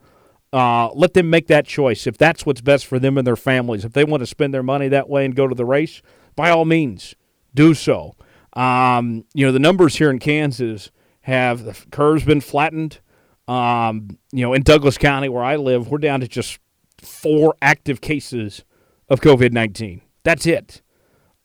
Uh, 0.54 0.90
let 0.94 1.14
them 1.14 1.30
make 1.30 1.48
that 1.48 1.66
choice 1.66 2.06
if 2.06 2.18
that's 2.18 2.46
what's 2.46 2.60
best 2.62 2.86
for 2.86 3.00
them 3.00 3.18
and 3.18 3.26
their 3.26 3.36
families. 3.36 3.86
If 3.86 3.94
they 3.94 4.04
want 4.04 4.22
to 4.22 4.28
spend 4.28 4.54
their 4.54 4.64
money 4.64 4.90
that 4.90 5.10
way 5.10 5.24
and 5.24 5.36
go 5.36 5.48
to 5.48 5.56
the 5.56 5.66
race, 5.66 6.02
by 6.36 6.50
all 6.50 6.66
means, 6.66 7.16
do 7.54 7.74
so. 7.74 8.16
Um, 8.54 9.24
you 9.34 9.46
know, 9.46 9.52
the 9.52 9.60
numbers 9.60 9.96
here 9.96 10.10
in 10.10 10.20
Kansas 10.20 10.92
have 11.22 11.64
the 11.64 11.80
curve's 11.92 12.26
been 12.26 12.42
flattened. 12.42 13.00
Um, 13.48 14.18
you 14.32 14.42
know, 14.42 14.54
in 14.54 14.64
Douglas 14.64 14.98
County, 14.98 15.30
where 15.30 15.44
I 15.44 15.56
live, 15.56 15.88
we're 15.88 16.00
down 16.00 16.20
to 16.22 16.28
just 16.28 16.60
four 16.98 17.56
active 17.62 18.02
cases 18.02 18.64
of 19.08 19.22
COVID 19.22 19.52
19. 19.54 20.02
That's 20.24 20.46
it. 20.46 20.82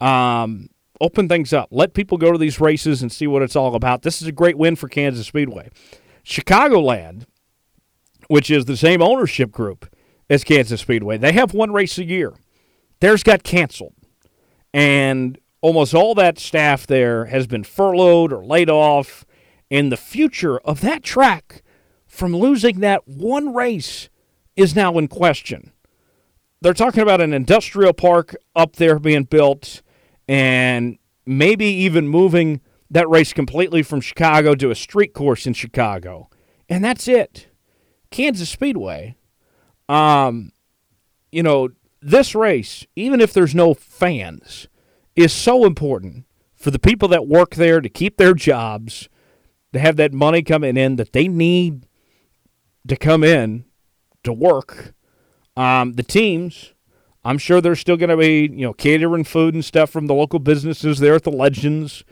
Um, 0.01 0.69
open 1.01 1.29
things 1.29 1.53
up. 1.53 1.69
Let 1.71 1.95
people 1.95 2.19
go 2.19 2.33
to 2.33 2.39
these 2.39 2.61
races 2.61 3.03
and 3.03 3.11
see 3.11 3.27
what 3.27 3.43
it's 3.43 3.57
all 3.57 3.75
about. 3.75 4.03
This 4.03 4.23
is 4.23 4.29
a 4.29 4.33
great 4.33 4.57
win 4.57 4.77
for 4.77 4.89
Kansas 4.89 5.27
Speedway. 5.27 5.71
Chicagoland, 6.25 7.25
which 8.29 8.51
is 8.51 8.65
the 8.65 8.77
same 8.77 9.03
ownership 9.03 9.51
group 9.51 9.95
as 10.29 10.45
Kansas 10.45 10.81
Speedway, 10.81 11.19
they 11.19 11.33
have 11.33 11.55
one 11.55 11.73
race 11.73 11.99
a 11.99 12.05
year. 12.05 12.35
Theirs 13.01 13.23
got 13.23 13.43
canceled. 13.43 13.95
And 14.73 15.39
almost 15.61 15.95
all 15.95 16.15
that 16.15 16.39
staff 16.39 16.87
there 16.87 17.27
has 17.27 17.47
been 17.47 17.65
furloughed 17.65 18.33
or 18.33 18.45
laid 18.45 18.71
off. 18.71 19.25
And 19.71 19.91
the 19.91 19.97
future 19.97 20.59
of 20.59 20.81
that 20.81 21.03
track 21.03 21.63
from 22.07 22.35
losing 22.35 22.81
that 22.81 23.07
one 23.07 23.55
race 23.55 24.09
is 24.57 24.75
now 24.75 24.97
in 24.99 25.09
question. 25.09 25.73
They're 26.61 26.73
talking 26.73 27.03
about 27.03 27.21
an 27.21 27.33
industrial 27.33 27.93
park 27.93 28.35
up 28.55 28.77
there 28.77 28.99
being 28.99 29.25
built 29.25 29.83
and 30.29 30.99
maybe 31.25 31.67
even 31.67 32.09
moving 32.09 32.61
that 32.91 33.09
race 33.09 33.33
completely 33.33 33.83
from 33.83 34.01
Chicago 34.01 34.55
to 34.55 34.71
a 34.71 34.75
street 34.75 35.13
course 35.13 35.47
in 35.47 35.53
Chicago. 35.53 36.29
And 36.69 36.85
that's 36.85 37.09
it. 37.09 37.49
Kansas 38.11 38.49
Speedway, 38.49 39.17
um, 39.89 40.53
you 41.33 41.43
know, 41.43 41.69
this 42.01 42.35
race, 42.35 42.87
even 42.95 43.21
if 43.21 43.33
there's 43.33 43.55
no 43.55 43.75
fans, 43.75 44.69
is 45.17 45.33
so 45.33 45.65
important 45.65 46.25
for 46.55 46.71
the 46.71 46.79
people 46.79 47.09
that 47.09 47.27
work 47.27 47.57
there 47.57 47.81
to 47.81 47.89
keep 47.89 48.17
their 48.17 48.35
jobs, 48.35 49.09
to 49.73 49.79
have 49.79 49.97
that 49.97 50.13
money 50.13 50.43
coming 50.43 50.77
in 50.77 50.97
that 50.97 51.13
they 51.13 51.29
need 51.29 51.87
to 52.87 52.97
come 52.97 53.25
in 53.25 53.65
to 54.23 54.33
work. 54.33 54.95
Um, 55.57 55.95
the 55.95 56.03
teams, 56.03 56.73
I'm 57.27 57.39
sure 57.39 57.61
there's 57.61 57.81
still 57.81 57.97
going 57.97 58.11
to 58.11 58.17
be, 58.17 58.43
you 58.43 58.65
know, 58.65 58.73
catering 58.73 59.25
food 59.25 59.53
and 59.53 59.65
stuff 59.65 59.91
from 59.91 60.07
the 60.07 60.15
local 60.15 60.39
businesses 60.39 61.01
there 61.01 61.17
at 61.17 61.25
the 61.25 61.33
Legends, 61.33 62.05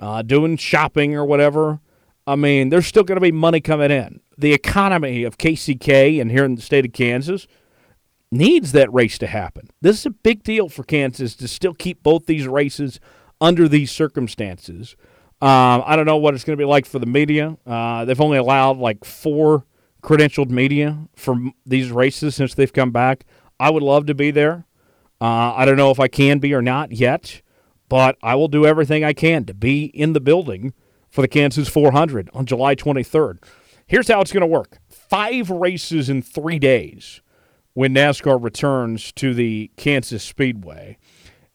uh, 0.00 0.22
doing 0.22 0.56
shopping 0.56 1.14
or 1.14 1.24
whatever. 1.24 1.78
I 2.26 2.34
mean, 2.34 2.70
there's 2.70 2.86
still 2.86 3.04
going 3.04 3.16
to 3.16 3.20
be 3.20 3.30
money 3.30 3.60
coming 3.60 3.92
in. 3.92 4.20
The 4.36 4.52
economy 4.52 5.22
of 5.22 5.38
KCK 5.38 6.20
and 6.20 6.32
here 6.32 6.44
in 6.44 6.56
the 6.56 6.62
state 6.62 6.84
of 6.84 6.92
Kansas 6.92 7.46
needs 8.32 8.72
that 8.72 8.92
race 8.92 9.18
to 9.18 9.28
happen. 9.28 9.70
This 9.82 10.00
is 10.00 10.06
a 10.06 10.10
big 10.10 10.42
deal 10.42 10.68
for 10.68 10.82
Kansas 10.82 11.36
to 11.36 11.46
still 11.46 11.72
keep 11.72 12.02
both 12.02 12.26
these 12.26 12.48
races 12.48 12.98
under 13.40 13.68
these 13.68 13.92
circumstances. 13.92 14.96
Um, 15.40 15.84
I 15.86 15.94
don't 15.94 16.06
know 16.06 16.16
what 16.16 16.34
it's 16.34 16.42
going 16.42 16.58
to 16.58 16.60
be 16.60 16.68
like 16.68 16.86
for 16.86 16.98
the 16.98 17.06
media. 17.06 17.56
Uh, 17.64 18.04
they've 18.04 18.20
only 18.20 18.38
allowed 18.38 18.78
like 18.78 19.04
four 19.04 19.64
credentialed 20.02 20.50
media 20.50 20.98
for 21.14 21.36
these 21.64 21.92
races 21.92 22.34
since 22.34 22.54
they've 22.54 22.72
come 22.72 22.90
back. 22.90 23.24
I 23.58 23.70
would 23.70 23.82
love 23.82 24.06
to 24.06 24.14
be 24.14 24.30
there. 24.30 24.66
Uh, 25.20 25.54
I 25.54 25.64
don't 25.64 25.76
know 25.76 25.90
if 25.90 26.00
I 26.00 26.08
can 26.08 26.38
be 26.38 26.52
or 26.54 26.62
not 26.62 26.92
yet, 26.92 27.40
but 27.88 28.16
I 28.22 28.34
will 28.34 28.48
do 28.48 28.66
everything 28.66 29.04
I 29.04 29.12
can 29.12 29.44
to 29.44 29.54
be 29.54 29.86
in 29.86 30.12
the 30.12 30.20
building 30.20 30.74
for 31.08 31.22
the 31.22 31.28
Kansas 31.28 31.68
400 31.68 32.28
on 32.34 32.44
July 32.44 32.74
23rd. 32.74 33.38
Here's 33.86 34.08
how 34.08 34.20
it's 34.20 34.32
going 34.32 34.42
to 34.42 34.46
work 34.46 34.78
five 34.90 35.48
races 35.48 36.10
in 36.10 36.20
three 36.20 36.58
days 36.58 37.22
when 37.74 37.94
NASCAR 37.94 38.42
returns 38.42 39.12
to 39.12 39.32
the 39.32 39.70
Kansas 39.76 40.22
Speedway. 40.22 40.98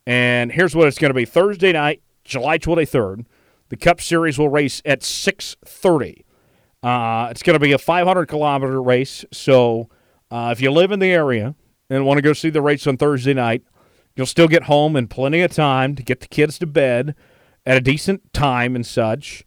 And 0.07 0.51
here's 0.51 0.75
what 0.75 0.87
it's 0.87 0.97
going 0.97 1.09
to 1.09 1.15
be 1.15 1.25
Thursday 1.25 1.73
night, 1.73 2.01
July 2.23 2.57
23rd. 2.57 3.25
The 3.69 3.77
Cup 3.77 4.01
Series 4.01 4.37
will 4.37 4.49
race 4.49 4.81
at 4.85 5.01
6:30. 5.01 6.23
Uh, 6.83 7.27
it's 7.29 7.43
going 7.43 7.53
to 7.53 7.59
be 7.59 7.71
a 7.73 7.77
500 7.77 8.25
kilometer 8.25 8.81
race. 8.81 9.23
So 9.31 9.89
uh, 10.31 10.49
if 10.51 10.61
you 10.61 10.71
live 10.71 10.91
in 10.91 10.99
the 10.99 11.11
area 11.11 11.55
and 11.91 12.05
want 12.05 12.17
to 12.17 12.21
go 12.21 12.31
see 12.31 12.49
the 12.49 12.61
race 12.61 12.87
on 12.87 12.95
Thursday 12.95 13.33
night, 13.33 13.63
you'll 14.15 14.25
still 14.25 14.47
get 14.47 14.63
home 14.63 14.95
in 14.95 15.07
plenty 15.07 15.41
of 15.41 15.51
time 15.51 15.93
to 15.95 16.03
get 16.03 16.21
the 16.21 16.27
kids 16.27 16.57
to 16.59 16.65
bed 16.65 17.15
at 17.65 17.77
a 17.77 17.81
decent 17.81 18.33
time 18.33 18.75
and 18.75 18.85
such. 18.85 19.43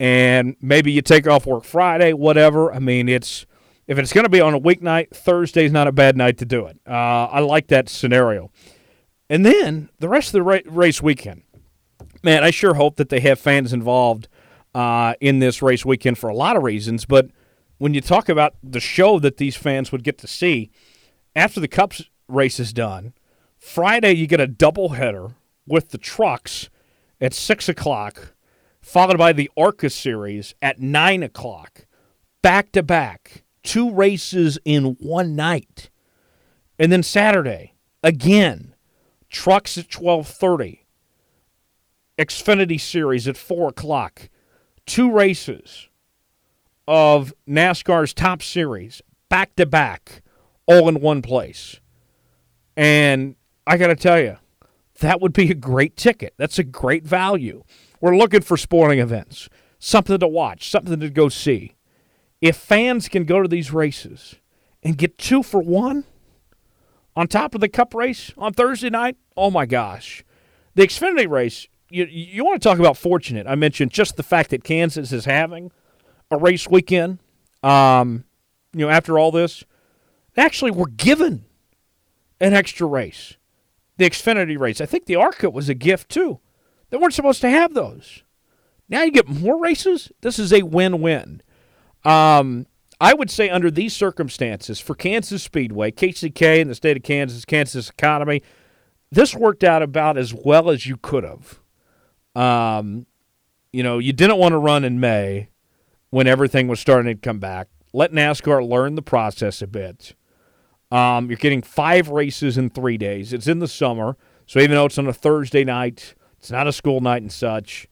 And 0.00 0.56
maybe 0.60 0.90
you 0.90 1.02
take 1.02 1.28
off 1.28 1.46
work 1.46 1.62
Friday, 1.62 2.12
whatever. 2.12 2.74
I 2.74 2.80
mean, 2.80 3.08
it's 3.08 3.46
if 3.86 3.96
it's 3.96 4.12
going 4.12 4.24
to 4.24 4.30
be 4.30 4.40
on 4.40 4.54
a 4.54 4.60
weeknight, 4.60 5.10
Thursday's 5.10 5.70
not 5.70 5.86
a 5.86 5.92
bad 5.92 6.16
night 6.16 6.36
to 6.38 6.44
do 6.44 6.66
it. 6.66 6.80
Uh, 6.84 7.26
I 7.30 7.38
like 7.40 7.68
that 7.68 7.88
scenario. 7.88 8.50
And 9.30 9.46
then 9.46 9.88
the 10.00 10.08
rest 10.08 10.28
of 10.28 10.32
the 10.32 10.42
ra- 10.42 10.58
race 10.66 11.00
weekend, 11.00 11.42
man, 12.24 12.42
I 12.42 12.50
sure 12.50 12.74
hope 12.74 12.96
that 12.96 13.08
they 13.08 13.20
have 13.20 13.38
fans 13.38 13.72
involved 13.72 14.26
uh, 14.74 15.14
in 15.20 15.38
this 15.38 15.62
race 15.62 15.84
weekend 15.84 16.18
for 16.18 16.28
a 16.28 16.34
lot 16.34 16.56
of 16.56 16.64
reasons. 16.64 17.04
But 17.04 17.28
when 17.78 17.94
you 17.94 18.00
talk 18.00 18.28
about 18.28 18.54
the 18.64 18.80
show 18.80 19.20
that 19.20 19.36
these 19.36 19.54
fans 19.54 19.92
would 19.92 20.02
get 20.02 20.18
to 20.18 20.26
see 20.26 20.72
after 21.34 21.60
the 21.60 21.68
Cups 21.68 22.02
race 22.28 22.60
is 22.60 22.72
done, 22.72 23.14
Friday 23.58 24.12
you 24.12 24.26
get 24.26 24.40
a 24.40 24.48
doubleheader 24.48 25.34
with 25.66 25.90
the 25.90 25.98
trucks 25.98 26.68
at 27.20 27.32
six 27.32 27.68
o'clock, 27.68 28.34
followed 28.80 29.18
by 29.18 29.32
the 29.32 29.50
Arca 29.56 29.90
series 29.90 30.54
at 30.60 30.80
nine 30.80 31.22
o'clock, 31.22 31.86
back 32.42 32.72
to 32.72 32.82
back, 32.82 33.44
two 33.62 33.90
races 33.90 34.58
in 34.64 34.96
one 35.00 35.34
night, 35.34 35.90
and 36.78 36.92
then 36.92 37.02
Saturday 37.02 37.74
again 38.02 38.74
Trucks 39.34 39.76
at 39.76 39.88
12:30. 39.88 40.86
Xfinity 42.16 42.80
Series 42.80 43.26
at 43.26 43.36
4 43.36 43.70
o'clock. 43.70 44.28
Two 44.86 45.10
races 45.10 45.88
of 46.86 47.34
NASCAR's 47.48 48.14
top 48.14 48.42
series 48.42 49.02
back 49.28 49.56
to 49.56 49.66
back, 49.66 50.22
all 50.66 50.88
in 50.88 51.00
one 51.00 51.22
place. 51.22 51.80
And 52.76 53.36
I 53.66 53.76
got 53.76 53.88
to 53.88 53.96
tell 53.96 54.20
you, 54.20 54.36
that 55.00 55.20
would 55.20 55.32
be 55.32 55.50
a 55.50 55.54
great 55.54 55.96
ticket. 55.96 56.34
That's 56.36 56.58
a 56.58 56.64
great 56.64 57.04
value. 57.04 57.64
We're 58.00 58.16
looking 58.16 58.42
for 58.42 58.56
sporting 58.56 58.98
events, 58.98 59.48
something 59.78 60.18
to 60.18 60.28
watch, 60.28 60.70
something 60.70 61.00
to 61.00 61.10
go 61.10 61.28
see. 61.28 61.76
If 62.40 62.56
fans 62.56 63.08
can 63.08 63.24
go 63.24 63.42
to 63.42 63.48
these 63.48 63.72
races 63.72 64.36
and 64.82 64.98
get 64.98 65.18
two 65.18 65.42
for 65.42 65.60
one, 65.60 66.04
on 67.16 67.28
top 67.28 67.54
of 67.54 67.60
the 67.60 67.68
Cup 67.68 67.94
race 67.94 68.32
on 68.36 68.52
Thursday 68.52 68.90
night. 68.90 69.16
Oh 69.36 69.50
my 69.50 69.66
gosh, 69.66 70.24
the 70.74 70.82
Xfinity 70.82 71.28
race. 71.28 71.68
You 71.90 72.06
you 72.06 72.44
want 72.44 72.60
to 72.60 72.68
talk 72.68 72.78
about 72.78 72.96
fortunate? 72.96 73.46
I 73.46 73.54
mentioned 73.54 73.92
just 73.92 74.16
the 74.16 74.22
fact 74.22 74.50
that 74.50 74.64
Kansas 74.64 75.12
is 75.12 75.24
having 75.24 75.70
a 76.30 76.36
race 76.36 76.68
weekend. 76.68 77.18
Um, 77.62 78.24
you 78.72 78.86
know, 78.86 78.90
after 78.90 79.18
all 79.18 79.30
this, 79.30 79.64
actually 80.36 80.70
we're 80.70 80.86
given 80.86 81.44
an 82.40 82.52
extra 82.52 82.86
race, 82.86 83.34
the 83.96 84.08
Xfinity 84.08 84.58
race. 84.58 84.80
I 84.80 84.86
think 84.86 85.06
the 85.06 85.16
ARCA 85.16 85.50
was 85.50 85.68
a 85.68 85.74
gift 85.74 86.10
too. 86.10 86.40
They 86.90 86.96
weren't 86.96 87.14
supposed 87.14 87.40
to 87.42 87.50
have 87.50 87.74
those. 87.74 88.22
Now 88.88 89.02
you 89.02 89.10
get 89.10 89.28
more 89.28 89.58
races. 89.58 90.12
This 90.20 90.38
is 90.38 90.52
a 90.52 90.62
win-win. 90.62 91.42
Um, 92.04 92.66
I 93.00 93.14
would 93.14 93.30
say 93.30 93.50
under 93.50 93.70
these 93.70 93.94
circumstances 93.94 94.78
for 94.78 94.94
Kansas 94.94 95.42
Speedway, 95.42 95.90
KCK 95.90 96.60
and 96.60 96.70
the 96.70 96.74
state 96.74 96.96
of 96.96 97.02
Kansas, 97.02 97.44
Kansas 97.44 97.88
economy, 97.88 98.42
this 99.10 99.34
worked 99.34 99.64
out 99.64 99.82
about 99.82 100.18
as 100.18 100.34
well 100.34 100.70
as 100.70 100.86
you 100.86 100.96
could 100.96 101.24
have. 101.24 101.60
Um, 102.34 103.06
you 103.72 103.82
know, 103.82 103.98
you 103.98 104.12
didn't 104.12 104.38
want 104.38 104.52
to 104.52 104.58
run 104.58 104.84
in 104.84 105.00
May 105.00 105.48
when 106.10 106.26
everything 106.26 106.68
was 106.68 106.80
starting 106.80 107.14
to 107.14 107.20
come 107.20 107.38
back. 107.38 107.68
Let 107.92 108.12
NASCAR 108.12 108.66
learn 108.68 108.94
the 108.94 109.02
process 109.02 109.62
a 109.62 109.66
bit. 109.66 110.14
Um, 110.94 111.28
you're 111.28 111.36
getting 111.36 111.62
five 111.62 112.08
races 112.08 112.56
in 112.56 112.70
three 112.70 112.98
days. 112.98 113.32
It's 113.32 113.48
in 113.48 113.58
the 113.58 113.68
summer, 113.68 114.16
so 114.46 114.60
even 114.60 114.76
though 114.76 114.86
it's 114.86 114.98
on 114.98 115.06
a 115.06 115.12
Thursday 115.12 115.64
night, 115.64 116.14
it's 116.38 116.50
not 116.50 116.66
a 116.66 116.72
school 116.72 117.00
night 117.00 117.22
and 117.22 117.32
such. 117.32 117.88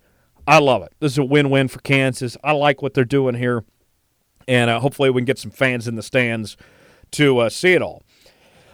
I 0.46 0.58
love 0.58 0.82
it. 0.82 0.92
This 1.00 1.12
is 1.12 1.18
a 1.18 1.24
win-win 1.24 1.68
for 1.68 1.80
Kansas. 1.80 2.36
I 2.42 2.52
like 2.52 2.82
what 2.82 2.94
they're 2.94 3.04
doing 3.04 3.34
here 3.34 3.64
and 4.48 4.70
uh, 4.70 4.80
hopefully 4.80 5.10
we 5.10 5.20
can 5.20 5.26
get 5.26 5.38
some 5.38 5.50
fans 5.50 5.88
in 5.88 5.94
the 5.94 6.02
stands 6.02 6.56
to 7.12 7.38
uh, 7.38 7.48
see 7.48 7.72
it 7.72 7.82
all. 7.82 8.02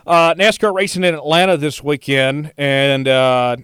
Uh, 0.06 0.34
NASCAR 0.34 0.74
racing 0.74 1.04
in 1.04 1.14
Atlanta 1.14 1.56
this 1.56 1.82
weekend, 1.82 2.52
and 2.56 3.06
uh, 3.06 3.56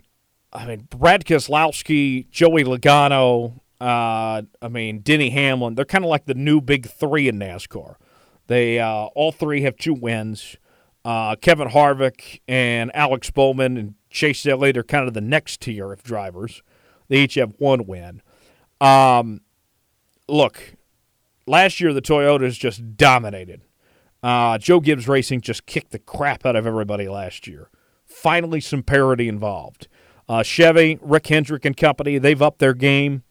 I 0.53 0.67
mean 0.67 0.87
Brad 0.91 1.25
Keselowski, 1.25 2.29
Joey 2.31 2.65
Logano, 2.65 3.61
uh, 3.81 4.43
I 4.61 4.69
mean 4.69 5.01
Denny 5.01 5.31
Hamlin. 5.31 5.75
They're 5.75 5.85
kind 5.85 6.05
of 6.05 6.11
like 6.11 6.27
the 6.27 6.35
new 6.35 6.61
big 6.61 6.87
three 6.87 7.29
in 7.29 7.39
NASCAR. 7.39 7.97
They 8.47 8.79
uh, 8.79 9.07
all 9.15 9.33
three 9.33 9.63
have 9.63 9.77
two 9.77 9.95
wins. 9.95 10.57
Kevin 11.05 11.69
Harvick 11.69 12.41
and 12.49 12.91
Alex 12.95 13.31
Bowman 13.31 13.77
and 13.77 13.95
Chase 14.11 14.47
Elliott 14.47 14.77
are 14.77 14.83
kind 14.83 15.07
of 15.07 15.15
the 15.15 15.21
next 15.21 15.61
tier 15.61 15.93
of 15.93 16.03
drivers. 16.03 16.63
They 17.09 17.19
each 17.19 17.35
have 17.35 17.55
one 17.59 17.85
win. 17.87 18.23
Um, 18.81 19.41
look, 20.29 20.75
last 21.47 21.81
year 21.81 21.93
the 21.93 22.03
Toyotas 22.03 22.59
just 22.59 22.97
dominated. 22.97 23.63
Uh, 24.23 24.57
Joe 24.57 24.81
Gibbs 24.81 25.07
Racing 25.07 25.43
just 25.43 25.67
kicked 25.67 25.91
the 25.91 25.99
crap 25.99 26.47
out 26.47 26.57
of 26.57 26.67
everybody 26.67 27.09
last 27.09 27.47
year. 27.47 27.69
Finally, 28.07 28.61
some 28.61 28.83
parity 28.83 29.29
involved. 29.29 29.89
Uh, 30.29 30.43
Chevy, 30.43 30.99
Rick 31.03 31.27
Hendrick 31.27 31.65
and 31.67 31.77
company, 31.77 32.17
they've 32.17 32.41
upped 32.41 32.59
their 32.59 32.73
game. 32.73 33.23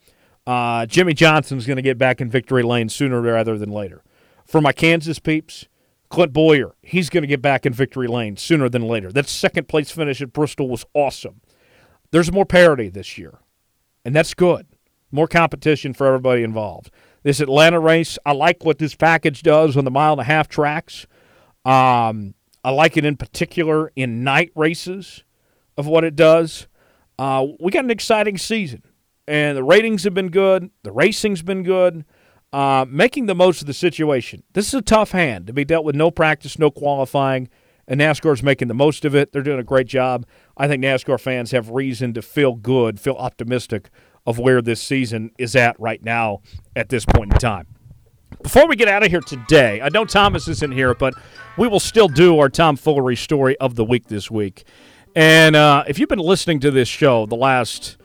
Uh, 0.45 0.85
Jimmie 0.85 1.13
Johnson's 1.15 1.65
going 1.65 1.77
to 1.77 1.81
get 1.81 1.97
back 1.97 2.21
in 2.21 2.29
victory 2.29 2.61
lane 2.61 2.89
sooner 2.89 3.21
rather 3.21 3.57
than 3.57 3.71
later. 3.71 4.03
For 4.45 4.61
my 4.61 4.71
Kansas 4.71 5.19
peeps, 5.19 5.67
Clint 6.09 6.33
Bowyer, 6.33 6.75
he's 6.81 7.09
going 7.09 7.23
to 7.23 7.27
get 7.27 7.41
back 7.41 7.65
in 7.65 7.73
victory 7.73 8.07
lane 8.07 8.37
sooner 8.37 8.69
than 8.69 8.83
later. 8.83 9.11
That 9.11 9.27
second 9.27 9.67
place 9.67 9.89
finish 9.89 10.21
at 10.21 10.33
Bristol 10.33 10.69
was 10.69 10.85
awesome. 10.93 11.41
There's 12.11 12.31
more 12.31 12.45
parity 12.45 12.89
this 12.89 13.17
year, 13.17 13.39
and 14.05 14.15
that's 14.15 14.33
good. 14.33 14.67
More 15.11 15.27
competition 15.27 15.93
for 15.93 16.05
everybody 16.05 16.43
involved. 16.43 16.91
This 17.23 17.39
Atlanta 17.39 17.79
race, 17.79 18.19
I 18.25 18.33
like 18.33 18.63
what 18.63 18.77
this 18.77 18.95
package 18.95 19.41
does 19.41 19.75
on 19.77 19.85
the 19.85 19.91
mile 19.91 20.13
and 20.13 20.21
a 20.21 20.25
half 20.25 20.47
tracks. 20.47 21.07
Um, 21.65 22.35
I 22.63 22.71
like 22.71 22.97
it 22.97 23.05
in 23.05 23.17
particular 23.17 23.91
in 23.95 24.23
night 24.23 24.51
races 24.55 25.23
of 25.77 25.87
what 25.87 26.03
it 26.03 26.15
does. 26.15 26.67
Uh, 27.17 27.47
we 27.59 27.71
got 27.71 27.85
an 27.85 27.91
exciting 27.91 28.37
season, 28.37 28.83
and 29.27 29.57
the 29.57 29.63
ratings 29.63 30.03
have 30.03 30.13
been 30.13 30.29
good. 30.29 30.69
The 30.83 30.91
racing's 30.91 31.41
been 31.41 31.63
good. 31.63 32.05
Uh, 32.53 32.85
making 32.87 33.25
the 33.25 33.33
most 33.33 33.61
of 33.61 33.67
the 33.67 33.73
situation. 33.73 34.43
This 34.53 34.67
is 34.67 34.75
a 34.75 34.81
tough 34.83 35.09
hand 35.09 35.47
to 35.47 35.53
be 35.53 35.65
dealt 35.65 35.83
with. 35.83 35.95
No 35.95 36.11
practice, 36.11 36.59
no 36.59 36.69
qualifying, 36.69 37.49
and 37.87 37.99
NASCAR's 37.99 38.43
making 38.43 38.67
the 38.67 38.75
most 38.75 39.05
of 39.05 39.15
it. 39.15 39.31
They're 39.31 39.41
doing 39.41 39.59
a 39.59 39.63
great 39.63 39.87
job. 39.87 40.27
I 40.55 40.67
think 40.67 40.83
NASCAR 40.83 41.19
fans 41.19 41.49
have 41.49 41.71
reason 41.71 42.13
to 42.13 42.21
feel 42.21 42.53
good, 42.53 42.99
feel 42.99 43.15
optimistic 43.15 43.89
of 44.27 44.37
where 44.37 44.61
this 44.61 44.79
season 44.83 45.31
is 45.39 45.55
at 45.55 45.79
right 45.79 46.03
now 46.03 46.41
at 46.75 46.89
this 46.89 47.05
point 47.05 47.33
in 47.33 47.39
time. 47.39 47.65
Before 48.43 48.67
we 48.67 48.75
get 48.75 48.87
out 48.87 49.03
of 49.03 49.09
here 49.09 49.21
today, 49.21 49.81
I 49.81 49.89
know 49.89 50.05
Thomas 50.05 50.47
isn't 50.47 50.73
here, 50.73 50.93
but 50.93 51.15
we 51.57 51.67
will 51.67 51.79
still 51.79 52.07
do 52.07 52.37
our 52.37 52.49
Tom 52.49 52.77
Foolery 52.77 53.15
story 53.15 53.57
of 53.57 53.73
the 53.75 53.83
week 53.83 54.09
this 54.09 54.29
week. 54.29 54.65
And 55.15 55.55
uh, 55.55 55.85
if 55.87 55.97
you've 55.97 56.09
been 56.09 56.19
listening 56.19 56.59
to 56.59 56.69
this 56.69 56.87
show 56.87 57.25
the 57.25 57.35
last 57.35 57.97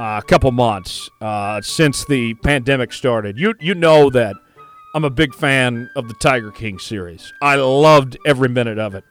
uh, 0.00 0.18
couple 0.22 0.50
months 0.50 1.10
uh, 1.20 1.60
since 1.60 2.06
the 2.06 2.32
pandemic 2.34 2.90
started, 2.90 3.38
you 3.38 3.52
you 3.60 3.74
know 3.74 4.08
that 4.08 4.34
I'm 4.94 5.04
a 5.04 5.10
big 5.10 5.34
fan 5.34 5.90
of 5.94 6.08
the 6.08 6.14
Tiger 6.14 6.50
King 6.50 6.78
series. 6.78 7.34
I 7.42 7.56
loved 7.56 8.16
every 8.24 8.48
minute 8.48 8.78
of 8.78 8.94
it, 8.94 9.04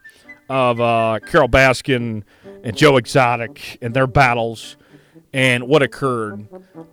of 0.48 0.80
uh, 0.80 1.20
Carole 1.24 1.48
Baskin 1.48 2.24
and 2.64 2.76
Joe 2.76 2.96
Exotic 2.96 3.78
and 3.80 3.94
their 3.94 4.08
battles 4.08 4.76
and 5.32 5.68
what 5.68 5.80
occurred. 5.80 6.48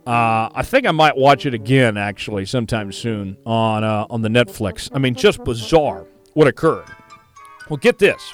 Uh, 0.06 0.48
I 0.54 0.62
think 0.62 0.86
I 0.86 0.92
might 0.92 1.16
watch 1.16 1.44
it 1.44 1.52
again 1.52 1.96
actually 1.96 2.46
sometime 2.46 2.92
soon 2.92 3.36
on 3.44 3.82
uh, 3.82 4.06
on 4.10 4.22
the 4.22 4.28
Netflix. 4.28 4.88
I 4.92 4.98
mean, 4.98 5.16
just 5.16 5.42
bizarre 5.42 6.06
what 6.34 6.46
occurred. 6.46 6.86
Well, 7.68 7.78
get 7.78 7.98
this. 7.98 8.32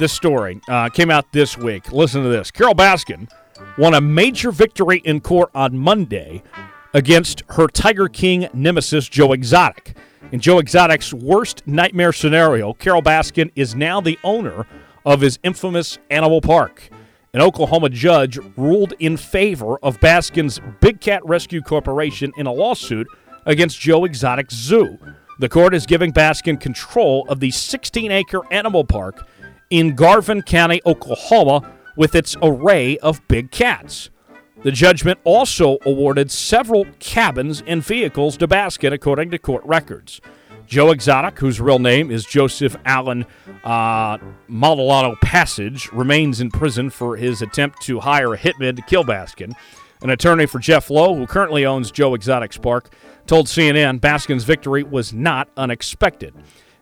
This 0.00 0.12
story 0.12 0.60
uh, 0.68 0.90
came 0.90 1.10
out 1.10 1.32
this 1.32 1.56
week. 1.56 1.92
Listen 1.92 2.22
to 2.22 2.28
this. 2.28 2.50
Carole 2.50 2.74
Baskin 2.74 3.26
won 3.76 3.94
a 3.94 4.00
major 4.00 4.50
victory 4.50 4.98
in 5.04 5.20
court 5.20 5.50
on 5.54 5.76
Monday 5.78 6.42
against 6.94 7.42
her 7.50 7.66
Tiger 7.66 8.08
King 8.08 8.48
nemesis, 8.52 9.08
Joe 9.08 9.32
Exotic. 9.32 9.96
In 10.32 10.40
Joe 10.40 10.58
Exotic's 10.58 11.12
worst 11.14 11.66
nightmare 11.66 12.12
scenario, 12.12 12.72
Carole 12.74 13.02
Baskin 13.02 13.50
is 13.54 13.74
now 13.74 14.00
the 14.00 14.18
owner 14.24 14.66
of 15.06 15.20
his 15.20 15.38
infamous 15.42 15.98
animal 16.10 16.40
park. 16.40 16.90
an 17.34 17.42
Oklahoma 17.42 17.90
judge 17.90 18.38
ruled 18.56 18.94
in 18.98 19.16
favor 19.16 19.78
of 19.82 20.00
Baskin's 20.00 20.60
Big 20.80 21.00
Cat 21.00 21.24
Rescue 21.26 21.60
Corporation 21.60 22.32
in 22.36 22.46
a 22.46 22.52
lawsuit 22.52 23.06
against 23.44 23.78
Joe 23.80 24.04
Exotic 24.04 24.50
Zoo. 24.50 24.98
The 25.38 25.48
court 25.48 25.74
is 25.74 25.86
giving 25.86 26.12
Baskin 26.12 26.58
control 26.58 27.26
of 27.28 27.38
the 27.38 27.50
16 27.50 28.10
acre 28.10 28.40
animal 28.50 28.84
park 28.84 29.28
in 29.70 29.94
Garvin 29.94 30.42
County, 30.42 30.80
Oklahoma, 30.86 31.62
with 31.98 32.14
its 32.14 32.36
array 32.40 32.96
of 32.98 33.26
big 33.28 33.50
cats. 33.50 34.08
The 34.62 34.72
judgment 34.72 35.18
also 35.24 35.78
awarded 35.84 36.30
several 36.30 36.86
cabins 37.00 37.62
and 37.66 37.84
vehicles 37.84 38.36
to 38.38 38.48
Baskin, 38.48 38.92
according 38.92 39.32
to 39.32 39.38
court 39.38 39.64
records. 39.66 40.20
Joe 40.66 40.90
Exotic, 40.90 41.38
whose 41.38 41.60
real 41.60 41.78
name 41.78 42.10
is 42.10 42.24
Joseph 42.24 42.76
Allen 42.84 43.26
uh, 43.64 44.18
Passage, 45.22 45.90
remains 45.92 46.40
in 46.40 46.50
prison 46.50 46.88
for 46.90 47.16
his 47.16 47.42
attempt 47.42 47.82
to 47.82 48.00
hire 48.00 48.32
a 48.32 48.38
hitman 48.38 48.76
to 48.76 48.82
kill 48.82 49.04
Baskin. 49.04 49.52
An 50.00 50.10
attorney 50.10 50.46
for 50.46 50.60
Jeff 50.60 50.90
Lowe, 50.90 51.14
who 51.14 51.26
currently 51.26 51.66
owns 51.66 51.90
Joe 51.90 52.14
Exotic's 52.14 52.58
park, 52.58 52.94
told 53.26 53.46
CNN 53.46 53.98
Baskin's 53.98 54.44
victory 54.44 54.84
was 54.84 55.12
not 55.12 55.48
unexpected. 55.56 56.34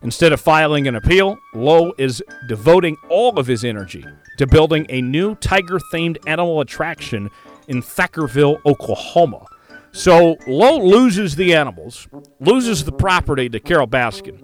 Instead 0.02 0.32
of 0.32 0.40
filing 0.40 0.86
an 0.86 0.94
appeal, 0.94 1.38
Lowe 1.54 1.94
is 1.96 2.22
devoting 2.48 2.96
all 3.08 3.38
of 3.38 3.46
his 3.46 3.64
energy 3.64 4.04
to 4.38 4.46
building 4.46 4.86
a 4.88 5.00
new 5.02 5.34
tiger 5.36 5.78
themed 5.92 6.18
animal 6.26 6.60
attraction 6.60 7.30
in 7.68 7.82
Thackerville, 7.82 8.60
Oklahoma. 8.64 9.44
So 9.92 10.36
Lowe 10.46 10.78
loses 10.78 11.36
the 11.36 11.54
animals, 11.54 12.06
loses 12.38 12.84
the 12.84 12.92
property 12.92 13.48
to 13.48 13.60
Carole 13.60 13.86
Baskin. 13.86 14.42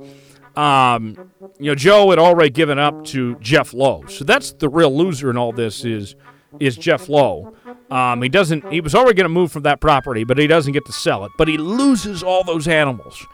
Um, 0.56 1.30
you 1.58 1.70
know, 1.70 1.74
Joe 1.74 2.10
had 2.10 2.18
already 2.18 2.50
given 2.50 2.78
up 2.78 3.04
to 3.06 3.36
Jeff 3.36 3.72
Lowe, 3.72 4.04
so 4.06 4.24
that's 4.24 4.52
the 4.52 4.68
real 4.68 4.94
loser 4.96 5.30
in 5.30 5.36
all 5.36 5.52
this 5.52 5.84
is 5.84 6.14
is 6.60 6.76
Jeff 6.76 7.08
Lowe. 7.08 7.54
Um, 7.90 8.22
he 8.22 8.28
doesn't. 8.28 8.70
He 8.72 8.80
was 8.80 8.94
already 8.94 9.14
going 9.14 9.24
to 9.24 9.28
move 9.30 9.52
from 9.52 9.62
that 9.62 9.80
property, 9.80 10.24
but 10.24 10.38
he 10.38 10.46
doesn't 10.46 10.72
get 10.72 10.84
to 10.86 10.92
sell 10.92 11.24
it. 11.24 11.32
But 11.38 11.48
he 11.48 11.56
loses 11.58 12.22
all 12.22 12.44
those 12.44 12.68
animals. 12.68 13.26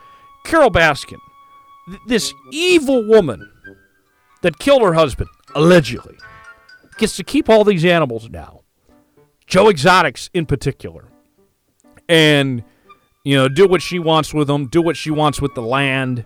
Carole 0.45 0.69
Baskin, 0.69 1.19
th- 1.89 2.01
this 2.07 2.33
evil 2.51 3.05
woman 3.07 3.49
that 4.41 4.59
killed 4.59 4.81
her 4.81 4.93
husband 4.93 5.29
allegedly, 5.55 6.17
gets 6.99 7.15
to 7.17 7.23
keep 7.23 7.49
all 7.49 7.63
these 7.63 7.83
animals 7.83 8.29
now. 8.29 8.61
Joe 9.47 9.69
Exotics 9.69 10.29
in 10.33 10.45
particular 10.45 11.05
and 12.07 12.63
you 13.23 13.35
know 13.35 13.47
do 13.47 13.67
what 13.67 13.81
she 13.81 13.99
wants 13.99 14.33
with 14.33 14.47
them, 14.47 14.67
do 14.67 14.81
what 14.81 14.97
she 14.97 15.11
wants 15.11 15.41
with 15.41 15.53
the 15.55 15.61
land. 15.61 16.25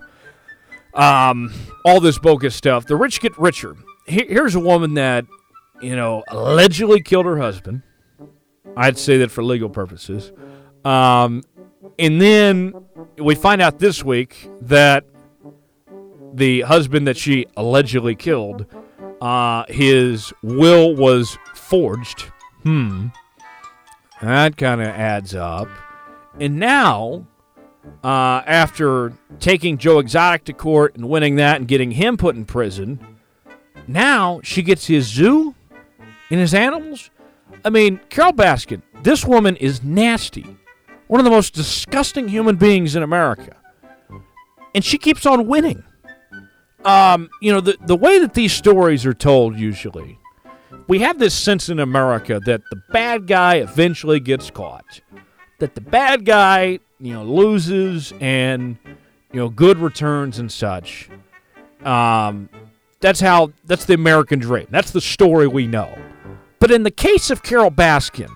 Um, 0.93 1.51
all 1.85 1.99
this 1.99 2.19
bogus 2.19 2.55
stuff. 2.55 2.85
The 2.85 2.95
rich 2.95 3.19
get 3.19 3.37
richer. 3.39 3.75
Here's 4.05 4.53
a 4.53 4.59
woman 4.59 4.95
that 4.95 5.25
you 5.81 5.95
know 5.95 6.23
allegedly 6.27 7.01
killed 7.01 7.25
her 7.25 7.37
husband. 7.37 7.83
I'd 8.75 8.97
say 8.97 9.17
that 9.17 9.31
for 9.31 9.43
legal 9.43 9.69
purposes. 9.69 10.31
Um, 10.83 11.43
and 11.99 12.19
then 12.19 12.73
we 13.17 13.35
find 13.35 13.61
out 13.61 13.79
this 13.79 14.03
week 14.03 14.49
that 14.61 15.05
the 16.33 16.61
husband 16.61 17.07
that 17.07 17.17
she 17.17 17.45
allegedly 17.55 18.15
killed, 18.15 18.65
uh, 19.23 19.63
his 19.69 20.33
will 20.43 20.93
was 20.93 21.37
forged. 21.55 22.23
Hmm. 22.63 23.07
That 24.21 24.57
kind 24.57 24.81
of 24.81 24.87
adds 24.87 25.33
up. 25.33 25.69
And 26.41 26.59
now, 26.59 27.25
uh, 28.03 28.41
after 28.45 29.13
taking 29.39 29.77
Joe 29.77 29.99
Exotic 29.99 30.43
to 30.45 30.53
court 30.53 30.95
and 30.95 31.07
winning 31.07 31.37
that 31.37 31.55
and 31.55 31.67
getting 31.69 31.91
him 31.91 32.17
put 32.17 32.35
in 32.35 32.43
prison, 32.43 32.99
now 33.87 34.41
she 34.43 34.61
gets 34.61 34.87
his 34.87 35.07
zoo 35.07 35.55
and 36.29 36.41
his 36.41 36.53
animals. 36.53 37.09
I 37.63 37.69
mean, 37.69 38.01
Carole 38.09 38.33
Baskin, 38.33 38.81
this 39.03 39.23
woman 39.23 39.55
is 39.55 39.81
nasty. 39.83 40.57
One 41.07 41.21
of 41.21 41.25
the 41.25 41.31
most 41.31 41.53
disgusting 41.53 42.27
human 42.27 42.57
beings 42.57 42.93
in 42.93 43.03
America. 43.03 43.55
And 44.75 44.83
she 44.83 44.97
keeps 44.97 45.25
on 45.25 45.47
winning. 45.47 45.85
Um, 46.85 47.29
you 47.41 47.51
know, 47.53 47.61
the, 47.61 47.77
the 47.85 47.95
way 47.95 48.19
that 48.19 48.33
these 48.33 48.51
stories 48.51 49.05
are 49.05 49.13
told 49.13 49.57
usually 49.57 50.19
we 50.87 50.99
have 50.99 51.19
this 51.19 51.33
sense 51.33 51.69
in 51.69 51.79
America 51.79 52.39
that 52.45 52.61
the 52.69 52.81
bad 52.91 53.27
guy 53.27 53.55
eventually 53.55 54.19
gets 54.19 54.49
caught, 54.49 55.01
that 55.59 55.75
the 55.75 55.81
bad 55.81 56.25
guy, 56.25 56.79
you 56.99 57.13
know, 57.13 57.23
loses 57.23 58.13
and 58.19 58.77
you 59.31 59.39
know 59.39 59.49
good 59.49 59.77
returns 59.77 60.39
and 60.39 60.51
such. 60.51 61.09
Um, 61.83 62.49
that's 62.99 63.19
how 63.19 63.51
that's 63.65 63.85
the 63.85 63.93
American 63.93 64.39
dream. 64.39 64.67
That's 64.69 64.91
the 64.91 65.01
story 65.01 65.47
we 65.47 65.67
know. 65.67 65.93
But 66.59 66.71
in 66.71 66.83
the 66.83 66.91
case 66.91 67.29
of 67.29 67.43
Carole 67.43 67.71
Baskin, 67.71 68.31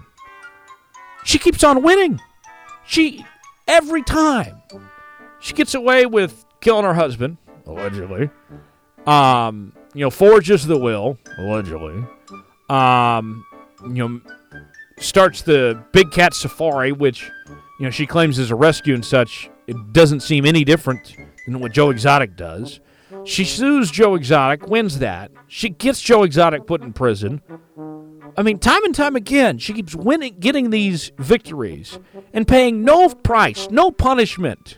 she 1.24 1.38
keeps 1.38 1.64
on 1.64 1.82
winning. 1.82 2.20
She 2.86 3.26
every 3.68 4.04
time 4.04 4.62
she 5.40 5.54
gets 5.54 5.74
away 5.74 6.06
with 6.06 6.46
killing 6.62 6.86
her 6.86 6.94
husband 6.94 7.38
allegedly. 7.68 8.30
Um, 9.06 9.74
you 9.94 10.04
know, 10.04 10.10
forges 10.10 10.66
the 10.66 10.78
will 10.78 11.18
allegedly 11.38 12.04
um, 12.70 13.46
you 13.84 14.08
know, 14.08 14.22
starts 15.00 15.42
the 15.42 15.82
Big 15.92 16.12
Cat 16.12 16.34
Safari, 16.34 16.92
which 16.92 17.30
you 17.80 17.86
know 17.86 17.90
she 17.90 18.06
claims 18.06 18.40
is 18.40 18.52
a 18.52 18.56
rescue 18.56 18.94
and 18.94 19.06
such. 19.06 19.50
It 19.68 19.94
doesn't 19.94 20.22
seem 20.22 20.46
any 20.46 20.64
different 20.64 21.16
than 21.46 21.60
what 21.60 21.72
Joe 21.72 21.90
Exotic 21.90 22.36
does. 22.36 22.80
She 23.24 23.44
sues 23.44 23.92
Joe 23.92 24.16
Exotic, 24.16 24.68
wins 24.68 25.00
that. 25.00 25.32
She 25.48 25.70
gets 25.70 26.02
Joe 26.02 26.24
Exotic 26.24 26.66
put 26.66 26.82
in 26.82 26.94
prison. 26.94 27.42
I 28.38 28.44
mean, 28.44 28.60
time 28.60 28.84
and 28.84 28.94
time 28.94 29.16
again, 29.16 29.58
she 29.58 29.74
keeps 29.74 29.96
winning, 29.96 30.38
getting 30.40 30.70
these 30.70 31.12
victories 31.18 32.00
and 32.34 32.48
paying 32.48 32.84
no 32.84 33.10
price, 33.10 33.68
no 33.72 33.92
punishment 33.92 34.78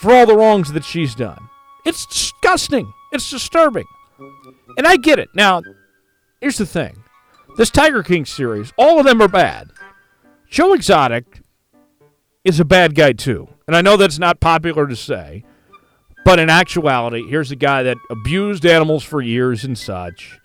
for 0.00 0.12
all 0.14 0.26
the 0.26 0.36
wrongs 0.36 0.72
that 0.72 0.84
she's 0.84 1.14
done. 1.14 1.48
It's 1.84 2.06
disgusting. 2.06 2.90
It's 3.12 3.28
disturbing. 3.28 3.84
And 4.78 4.86
I 4.86 4.96
get 4.96 5.18
it. 5.18 5.28
Now, 5.34 5.62
here's 6.40 6.56
the 6.58 6.66
thing 6.66 6.96
this 7.58 7.70
Tiger 7.70 8.02
King 8.02 8.24
series, 8.24 8.72
all 8.78 8.98
of 8.98 9.04
them 9.04 9.20
are 9.20 9.28
bad. 9.28 9.70
Joe 10.48 10.72
Exotic 10.72 11.42
is 12.44 12.60
a 12.60 12.64
bad 12.64 12.94
guy 12.94 13.12
too. 13.12 13.48
And 13.66 13.76
I 13.76 13.82
know 13.82 13.96
that's 13.96 14.18
not 14.18 14.40
popular 14.40 14.86
to 14.86 14.96
say, 14.96 15.44
but 16.24 16.38
in 16.38 16.48
actuality, 16.48 17.26
here's 17.28 17.50
a 17.50 17.56
guy 17.56 17.82
that 17.82 17.98
abused 18.10 18.64
animals 18.64 19.04
for 19.04 19.20
years 19.20 19.64
and 19.64 19.76
such. 19.76 20.40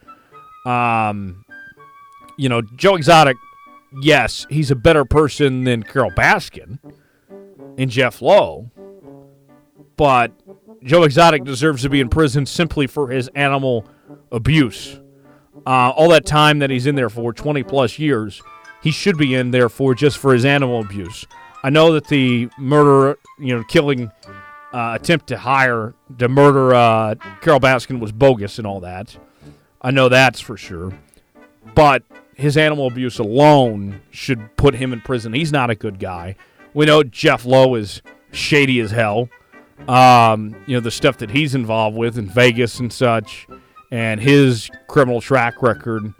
Um, 0.65 1.45
you 2.37 2.49
know, 2.49 2.61
Joe 2.61 2.95
Exotic, 2.95 3.37
yes, 4.01 4.45
he's 4.49 4.69
a 4.69 4.75
better 4.75 5.05
person 5.05 5.63
than 5.63 5.83
Carole 5.83 6.11
Baskin 6.11 6.79
and 7.77 7.89
Jeff 7.89 8.21
Lowe, 8.21 8.69
but 9.97 10.31
Joe 10.83 11.03
Exotic 11.03 11.43
deserves 11.43 11.81
to 11.83 11.89
be 11.89 12.01
in 12.01 12.09
prison 12.09 12.45
simply 12.45 12.87
for 12.87 13.09
his 13.09 13.27
animal 13.29 13.85
abuse 14.31 14.99
uh, 15.65 15.89
all 15.91 16.09
that 16.09 16.25
time 16.25 16.59
that 16.59 16.69
he's 16.69 16.85
in 16.85 16.95
there 16.95 17.09
for 17.09 17.33
20 17.33 17.63
plus 17.63 17.97
years, 17.97 18.41
he 18.81 18.91
should 18.91 19.17
be 19.17 19.33
in 19.33 19.51
there 19.51 19.69
for 19.69 19.95
just 19.95 20.17
for 20.17 20.33
his 20.33 20.45
animal 20.45 20.81
abuse. 20.81 21.25
I 21.63 21.69
know 21.69 21.93
that 21.93 22.07
the 22.07 22.49
murder, 22.57 23.17
you 23.39 23.55
know, 23.55 23.63
killing 23.63 24.11
uh, 24.71 24.97
attempt 24.99 25.27
to 25.27 25.37
hire 25.37 25.95
to 26.19 26.27
murder 26.27 26.75
uh, 26.75 27.15
Carole 27.41 27.59
Baskin 27.59 27.99
was 27.99 28.11
bogus 28.11 28.59
and 28.59 28.67
all 28.67 28.81
that. 28.81 29.17
I 29.81 29.91
know 29.91 30.09
that's 30.09 30.39
for 30.39 30.57
sure. 30.57 30.93
But 31.73 32.03
his 32.35 32.57
animal 32.57 32.87
abuse 32.87 33.17
alone 33.17 34.01
should 34.11 34.55
put 34.57 34.75
him 34.75 34.93
in 34.93 35.01
prison. 35.01 35.33
He's 35.33 35.51
not 35.51 35.69
a 35.69 35.75
good 35.75 35.99
guy. 35.99 36.35
We 36.73 36.85
know 36.85 37.03
Jeff 37.03 37.45
Lowe 37.45 37.75
is 37.75 38.01
shady 38.31 38.79
as 38.81 38.91
hell. 38.91 39.29
Um, 39.87 40.55
you 40.65 40.75
know, 40.75 40.79
the 40.79 40.91
stuff 40.91 41.17
that 41.19 41.29
he's 41.29 41.53
involved 41.53 41.97
with 41.97 42.17
in 42.17 42.27
Vegas 42.27 42.79
and 42.79 42.91
such 42.91 43.47
and 43.91 44.19
his 44.19 44.69
criminal 44.87 45.21
track 45.21 45.61
record. 45.61 46.13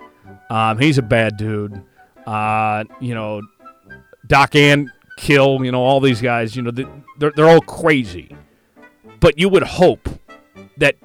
Um, 0.49 0.77
he's 0.77 0.98
a 0.98 1.02
bad 1.02 1.38
dude. 1.38 1.84
Uh, 2.26 2.84
you 2.99 3.15
know, 3.15 3.41
Doc 4.27 4.56
and 4.56 4.91
Kill, 5.18 5.64
you 5.64 5.72
know, 5.72 5.82
all 5.82 5.99
these 5.99 6.22
guys, 6.22 6.56
you 6.56 6.61
know, 6.61 6.72
they're, 6.72 7.32
they're 7.32 7.49
all 7.49 7.61
crazy. 7.61 8.36
But 9.19 9.40
you 9.40 9.49
would 9.49 9.64
hope 9.64 10.10
that 10.77 10.95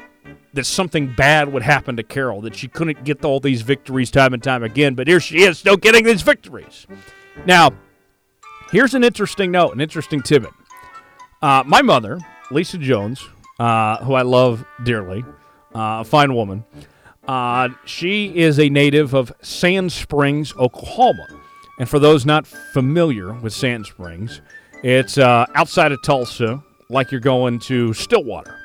that 0.52 0.66
something 0.66 1.14
bad 1.14 1.52
would 1.52 1.62
happen 1.62 1.96
to 1.96 2.02
Carole, 2.02 2.40
that 2.40 2.56
she 2.56 2.66
couldn't 2.66 3.04
get 3.04 3.24
all 3.24 3.38
these 3.38 3.62
victories 3.62 4.10
time 4.10 4.34
and 4.34 4.42
time 4.42 4.64
again. 4.64 4.94
But 4.94 5.06
here 5.06 5.20
she 5.20 5.42
is, 5.42 5.58
still 5.58 5.76
getting 5.76 6.04
these 6.04 6.22
victories. 6.22 6.88
Now, 7.46 7.70
here's 8.72 8.94
an 8.94 9.04
interesting 9.04 9.52
note, 9.52 9.74
an 9.74 9.80
interesting 9.80 10.22
tidbit. 10.22 10.50
Uh, 11.40 11.62
my 11.64 11.82
mother, 11.82 12.18
Lisa 12.50 12.78
Jones, 12.78 13.26
uh, 13.58 13.98
who 14.04 14.14
I 14.14 14.22
love 14.22 14.64
dearly, 14.84 15.24
uh, 15.74 16.00
a 16.00 16.04
fine 16.04 16.34
woman. 16.34 16.64
Uh, 17.28 17.68
she 17.84 18.36
is 18.36 18.58
a 18.58 18.68
native 18.68 19.14
of 19.14 19.32
Sand 19.40 19.92
Springs, 19.92 20.54
Oklahoma. 20.56 21.26
And 21.78 21.88
for 21.88 21.98
those 21.98 22.26
not 22.26 22.46
familiar 22.46 23.32
with 23.34 23.52
Sand 23.52 23.86
Springs, 23.86 24.40
it's 24.82 25.16
uh, 25.16 25.46
outside 25.54 25.92
of 25.92 26.02
Tulsa, 26.02 26.62
like 26.88 27.10
you're 27.10 27.20
going 27.20 27.58
to 27.60 27.92
Stillwater. 27.94 28.56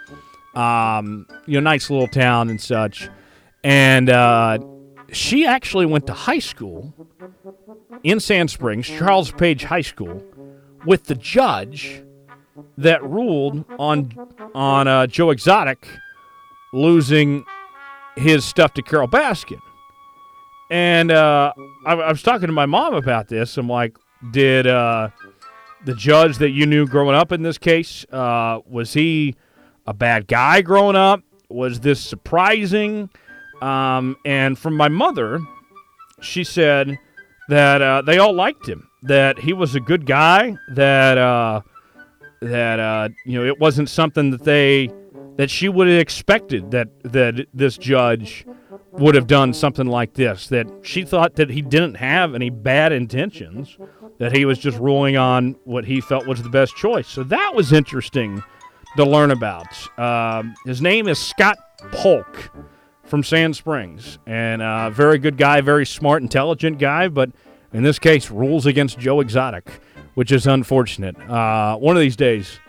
Um, 0.56 1.28
you 1.46 1.60
know, 1.60 1.70
nice 1.70 1.90
little 1.90 2.08
town 2.08 2.50
and 2.50 2.60
such. 2.60 3.10
And 3.64 4.10
uh, 4.10 4.60
she 5.12 5.46
actually 5.46 5.86
went 5.86 6.08
to 6.08 6.14
high 6.14 6.40
school 6.40 6.94
in 8.04 8.20
Sand 8.20 8.50
Springs, 8.50 8.88
Charles 8.88 9.32
Page 9.32 9.64
High 9.64 9.82
School, 9.82 10.24
with 10.86 11.06
the 11.06 11.16
judge 11.16 12.02
that 12.78 13.04
ruled 13.04 13.66
on 13.80 14.14
on 14.54 14.88
uh, 14.88 15.08
Joe 15.08 15.32
Exotic 15.32 15.88
losing 16.74 17.46
his 18.16 18.46
stuff 18.46 18.74
to 18.74 18.82
Carole 18.82 19.08
Baskin. 19.08 19.60
And 20.70 21.12
uh, 21.12 21.54
I, 21.86 21.94
I, 21.94 22.12
was 22.12 22.24
talking 22.24 22.48
to 22.48 22.54
my 22.54 22.66
mom 22.66 22.96
about 22.96 23.28
this. 23.28 23.58
I'm 23.58 23.70
like, 23.70 23.98
did 24.32 24.66
uh, 24.66 25.10
the 25.86 25.94
judge 25.94 26.40
that 26.40 26.50
you 26.50 26.66
knew 26.66 26.88
growing 26.88 27.16
up 27.16 27.32
in 27.32 27.44
this 27.44 27.58
case 27.58 28.06
uh, 28.12 28.60
was 28.68 28.94
he 28.94 29.36
a 29.86 29.94
bad 29.94 30.28
guy 30.28 30.62
growing 30.62 30.96
up? 30.96 31.22
Was 31.50 31.80
this 31.82 32.02
surprising? 32.02 33.10
Um, 33.62 34.18
and 34.26 34.58
from 34.58 34.76
my 34.76 34.90
mother, 34.90 35.40
she 36.22 36.44
said 36.44 36.98
that 37.50 37.82
uh, 37.82 38.02
they 38.02 38.18
all 38.18 38.34
liked 38.34 38.68
him, 38.68 38.90
that 39.04 39.40
he 39.40 39.54
was 39.54 39.76
a 39.76 39.80
good 39.80 40.06
guy, 40.06 40.58
that 40.74 41.18
uh, 41.18 41.62
that 42.42 42.80
uh, 42.80 43.10
you 43.26 43.40
know 43.40 43.46
it 43.46 43.60
wasn't 43.60 43.90
something 43.90 44.32
that 44.32 44.44
they 44.44 44.90
that 45.38 45.50
she 45.50 45.70
would 45.70 45.88
have 45.88 46.00
expected 46.00 46.72
that 46.72 46.90
that 47.04 47.48
this 47.54 47.78
judge 47.78 48.46
would 48.94 49.16
have 49.16 49.28
done 49.28 49.54
something 49.54 49.88
like 49.88 50.14
this. 50.14 50.48
That 50.48 50.68
she 50.82 51.04
thought 51.04 51.36
that 51.36 51.50
he 51.50 51.62
didn't 51.62 51.96
have 51.96 52.36
any 52.36 52.50
bad 52.50 52.92
intentions, 52.92 53.78
that 54.18 54.36
he 54.36 54.46
was 54.46 54.58
just 54.58 54.78
ruling 54.78 55.18
on 55.18 55.56
what 55.64 55.86
he 55.86 56.02
felt 56.02 56.28
was 56.28 56.42
the 56.42 56.50
best 56.50 56.76
choice. 56.76 57.08
So 57.08 57.24
that 57.24 57.54
was 57.54 57.74
interesting 57.74 58.44
to 58.98 59.06
learn 59.06 59.32
about. 59.32 59.68
Um, 60.00 60.56
his 60.66 60.82
name 60.82 61.08
is 61.08 61.20
Scott 61.20 61.58
Palk 61.92 62.52
from 63.04 63.24
Sand 63.24 63.56
Springs, 63.56 64.18
and 64.26 64.62
a 64.62 64.66
uh, 64.66 64.90
very 64.90 65.18
good 65.20 65.38
guy, 65.38 65.62
very 65.62 65.86
smart, 65.86 66.22
intelligent 66.22 66.80
guy, 66.80 67.08
but 67.08 67.30
in 67.74 67.84
this 67.84 68.00
case, 68.00 68.32
rules 68.32 68.66
against 68.66 68.98
Joe 68.98 69.20
Exotic, 69.20 69.82
which 70.16 70.32
is 70.32 70.48
unfortunate. 70.48 71.18
Uh, 71.30 71.78
one 71.78 71.96
of 71.96 72.02
these 72.02 72.16
days, 72.16 72.60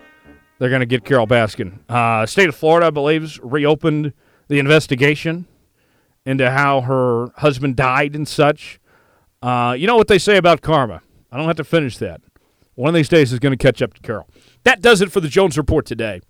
they're 0.58 0.68
going 0.68 0.80
to 0.80 0.86
get 0.86 1.04
Carole 1.04 1.26
Baskin. 1.26 1.78
Uh, 1.88 2.26
state 2.26 2.48
of 2.48 2.54
Florida, 2.54 2.86
I 2.86 2.90
believe, 2.90 3.40
reopened 3.42 4.12
the 4.48 4.58
investigation 4.58 5.46
into 6.24 6.50
how 6.50 6.82
her 6.82 7.28
husband 7.36 7.76
died 7.76 8.14
and 8.14 8.26
such. 8.28 8.78
Uh, 9.42 9.74
you 9.78 9.86
know 9.86 9.96
what 9.96 10.08
they 10.08 10.18
say 10.18 10.36
about 10.36 10.60
karma. 10.60 11.02
I 11.30 11.36
don't 11.36 11.46
have 11.46 11.56
to 11.56 11.64
finish 11.64 11.98
that. 11.98 12.20
One 12.74 12.88
of 12.88 12.94
these 12.94 13.08
days 13.08 13.32
is 13.32 13.38
going 13.38 13.56
to 13.56 13.62
catch 13.62 13.80
up 13.80 13.94
to 13.94 14.00
Carole. 14.00 14.28
That 14.64 14.82
does 14.82 15.00
it 15.00 15.10
for 15.10 15.20
the 15.20 15.28
Jones 15.28 15.56
Report 15.56 15.86
today. 15.86 16.20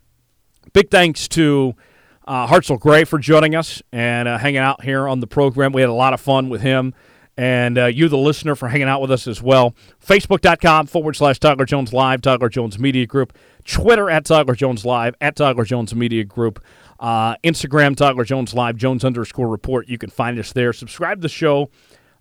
Big 0.72 0.90
thanks 0.90 1.26
to 1.28 1.74
uh, 2.26 2.46
Hartzell 2.46 2.78
Gray 2.78 3.04
for 3.04 3.18
joining 3.18 3.54
us 3.54 3.82
and 3.92 4.28
uh, 4.28 4.38
hanging 4.38 4.58
out 4.58 4.84
here 4.84 5.08
on 5.08 5.20
the 5.20 5.26
program. 5.26 5.72
We 5.72 5.80
had 5.80 5.90
a 5.90 5.94
lot 5.94 6.12
of 6.12 6.20
fun 6.20 6.48
with 6.48 6.60
him. 6.60 6.94
And 7.36 7.76
uh, 7.76 7.86
you, 7.86 8.08
the 8.08 8.16
listener, 8.16 8.54
for 8.54 8.68
hanging 8.68 8.88
out 8.88 9.02
with 9.02 9.10
us 9.10 9.26
as 9.26 9.42
well. 9.42 9.74
Facebook.com 10.04 10.86
forward 10.86 11.16
slash 11.16 11.38
Tyler 11.38 11.66
Jones 11.66 11.92
Live, 11.92 12.22
Tyler 12.22 12.48
Jones 12.48 12.78
Media 12.78 13.06
Group. 13.06 13.36
Twitter 13.64 14.08
at 14.08 14.24
Tyler 14.24 14.54
Jones 14.54 14.84
Live, 14.84 15.14
at 15.20 15.36
Tyler 15.36 15.64
Jones 15.64 15.94
Media 15.94 16.24
Group. 16.24 16.64
Uh, 16.98 17.36
Instagram, 17.44 17.94
Tyler 17.94 18.24
Jones 18.24 18.54
Live, 18.54 18.76
Jones 18.76 19.04
underscore 19.04 19.48
report. 19.48 19.88
You 19.88 19.98
can 19.98 20.08
find 20.08 20.38
us 20.38 20.52
there. 20.52 20.72
Subscribe 20.72 21.18
to 21.18 21.22
the 21.22 21.28
show 21.28 21.70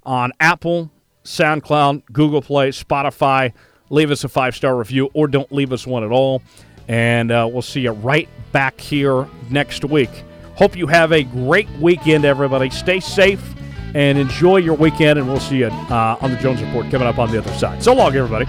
on 0.04 0.34
Apple, 0.40 0.92
SoundCloud, 1.24 2.04
Google 2.12 2.42
Play, 2.42 2.70
Spotify. 2.70 3.54
Leave 3.90 4.12
us 4.12 4.24
a 4.24 4.30
five 4.30 4.56
star 4.56 4.76
review 4.76 5.10
or 5.14 5.28
don't 5.28 5.52
leave 5.52 5.72
us 5.72 5.88
one 5.88 6.04
at 6.04 6.12
all. 6.12 6.42
And 6.88 7.32
uh, 7.32 7.48
we'll 7.52 7.62
see 7.62 7.82
you 7.82 7.92
right 7.92 8.28
back 8.52 8.80
here 8.80 9.28
next 9.50 9.86
week. 9.86 10.10
Hope 10.56 10.76
you 10.76 10.88
have 10.88 11.12
a 11.12 11.24
great 11.24 11.70
weekend, 11.80 12.26
everybody. 12.26 12.70
Stay 12.70 13.00
safe 13.00 13.56
and 13.96 14.18
enjoy 14.18 14.58
your 14.58 14.76
weekend, 14.76 15.18
and 15.18 15.28
we'll 15.28 15.40
see 15.40 15.58
you 15.58 15.68
uh, 15.68 16.18
on 16.22 16.30
the 16.30 16.38
Jones 16.38 16.62
Report 16.62 16.92
coming 16.92 17.08
up 17.08 17.18
on 17.18 17.32
the 17.32 17.40
other 17.40 17.52
side. 17.54 17.82
So 17.82 17.94
long, 17.94 18.14
everybody. 18.16 18.46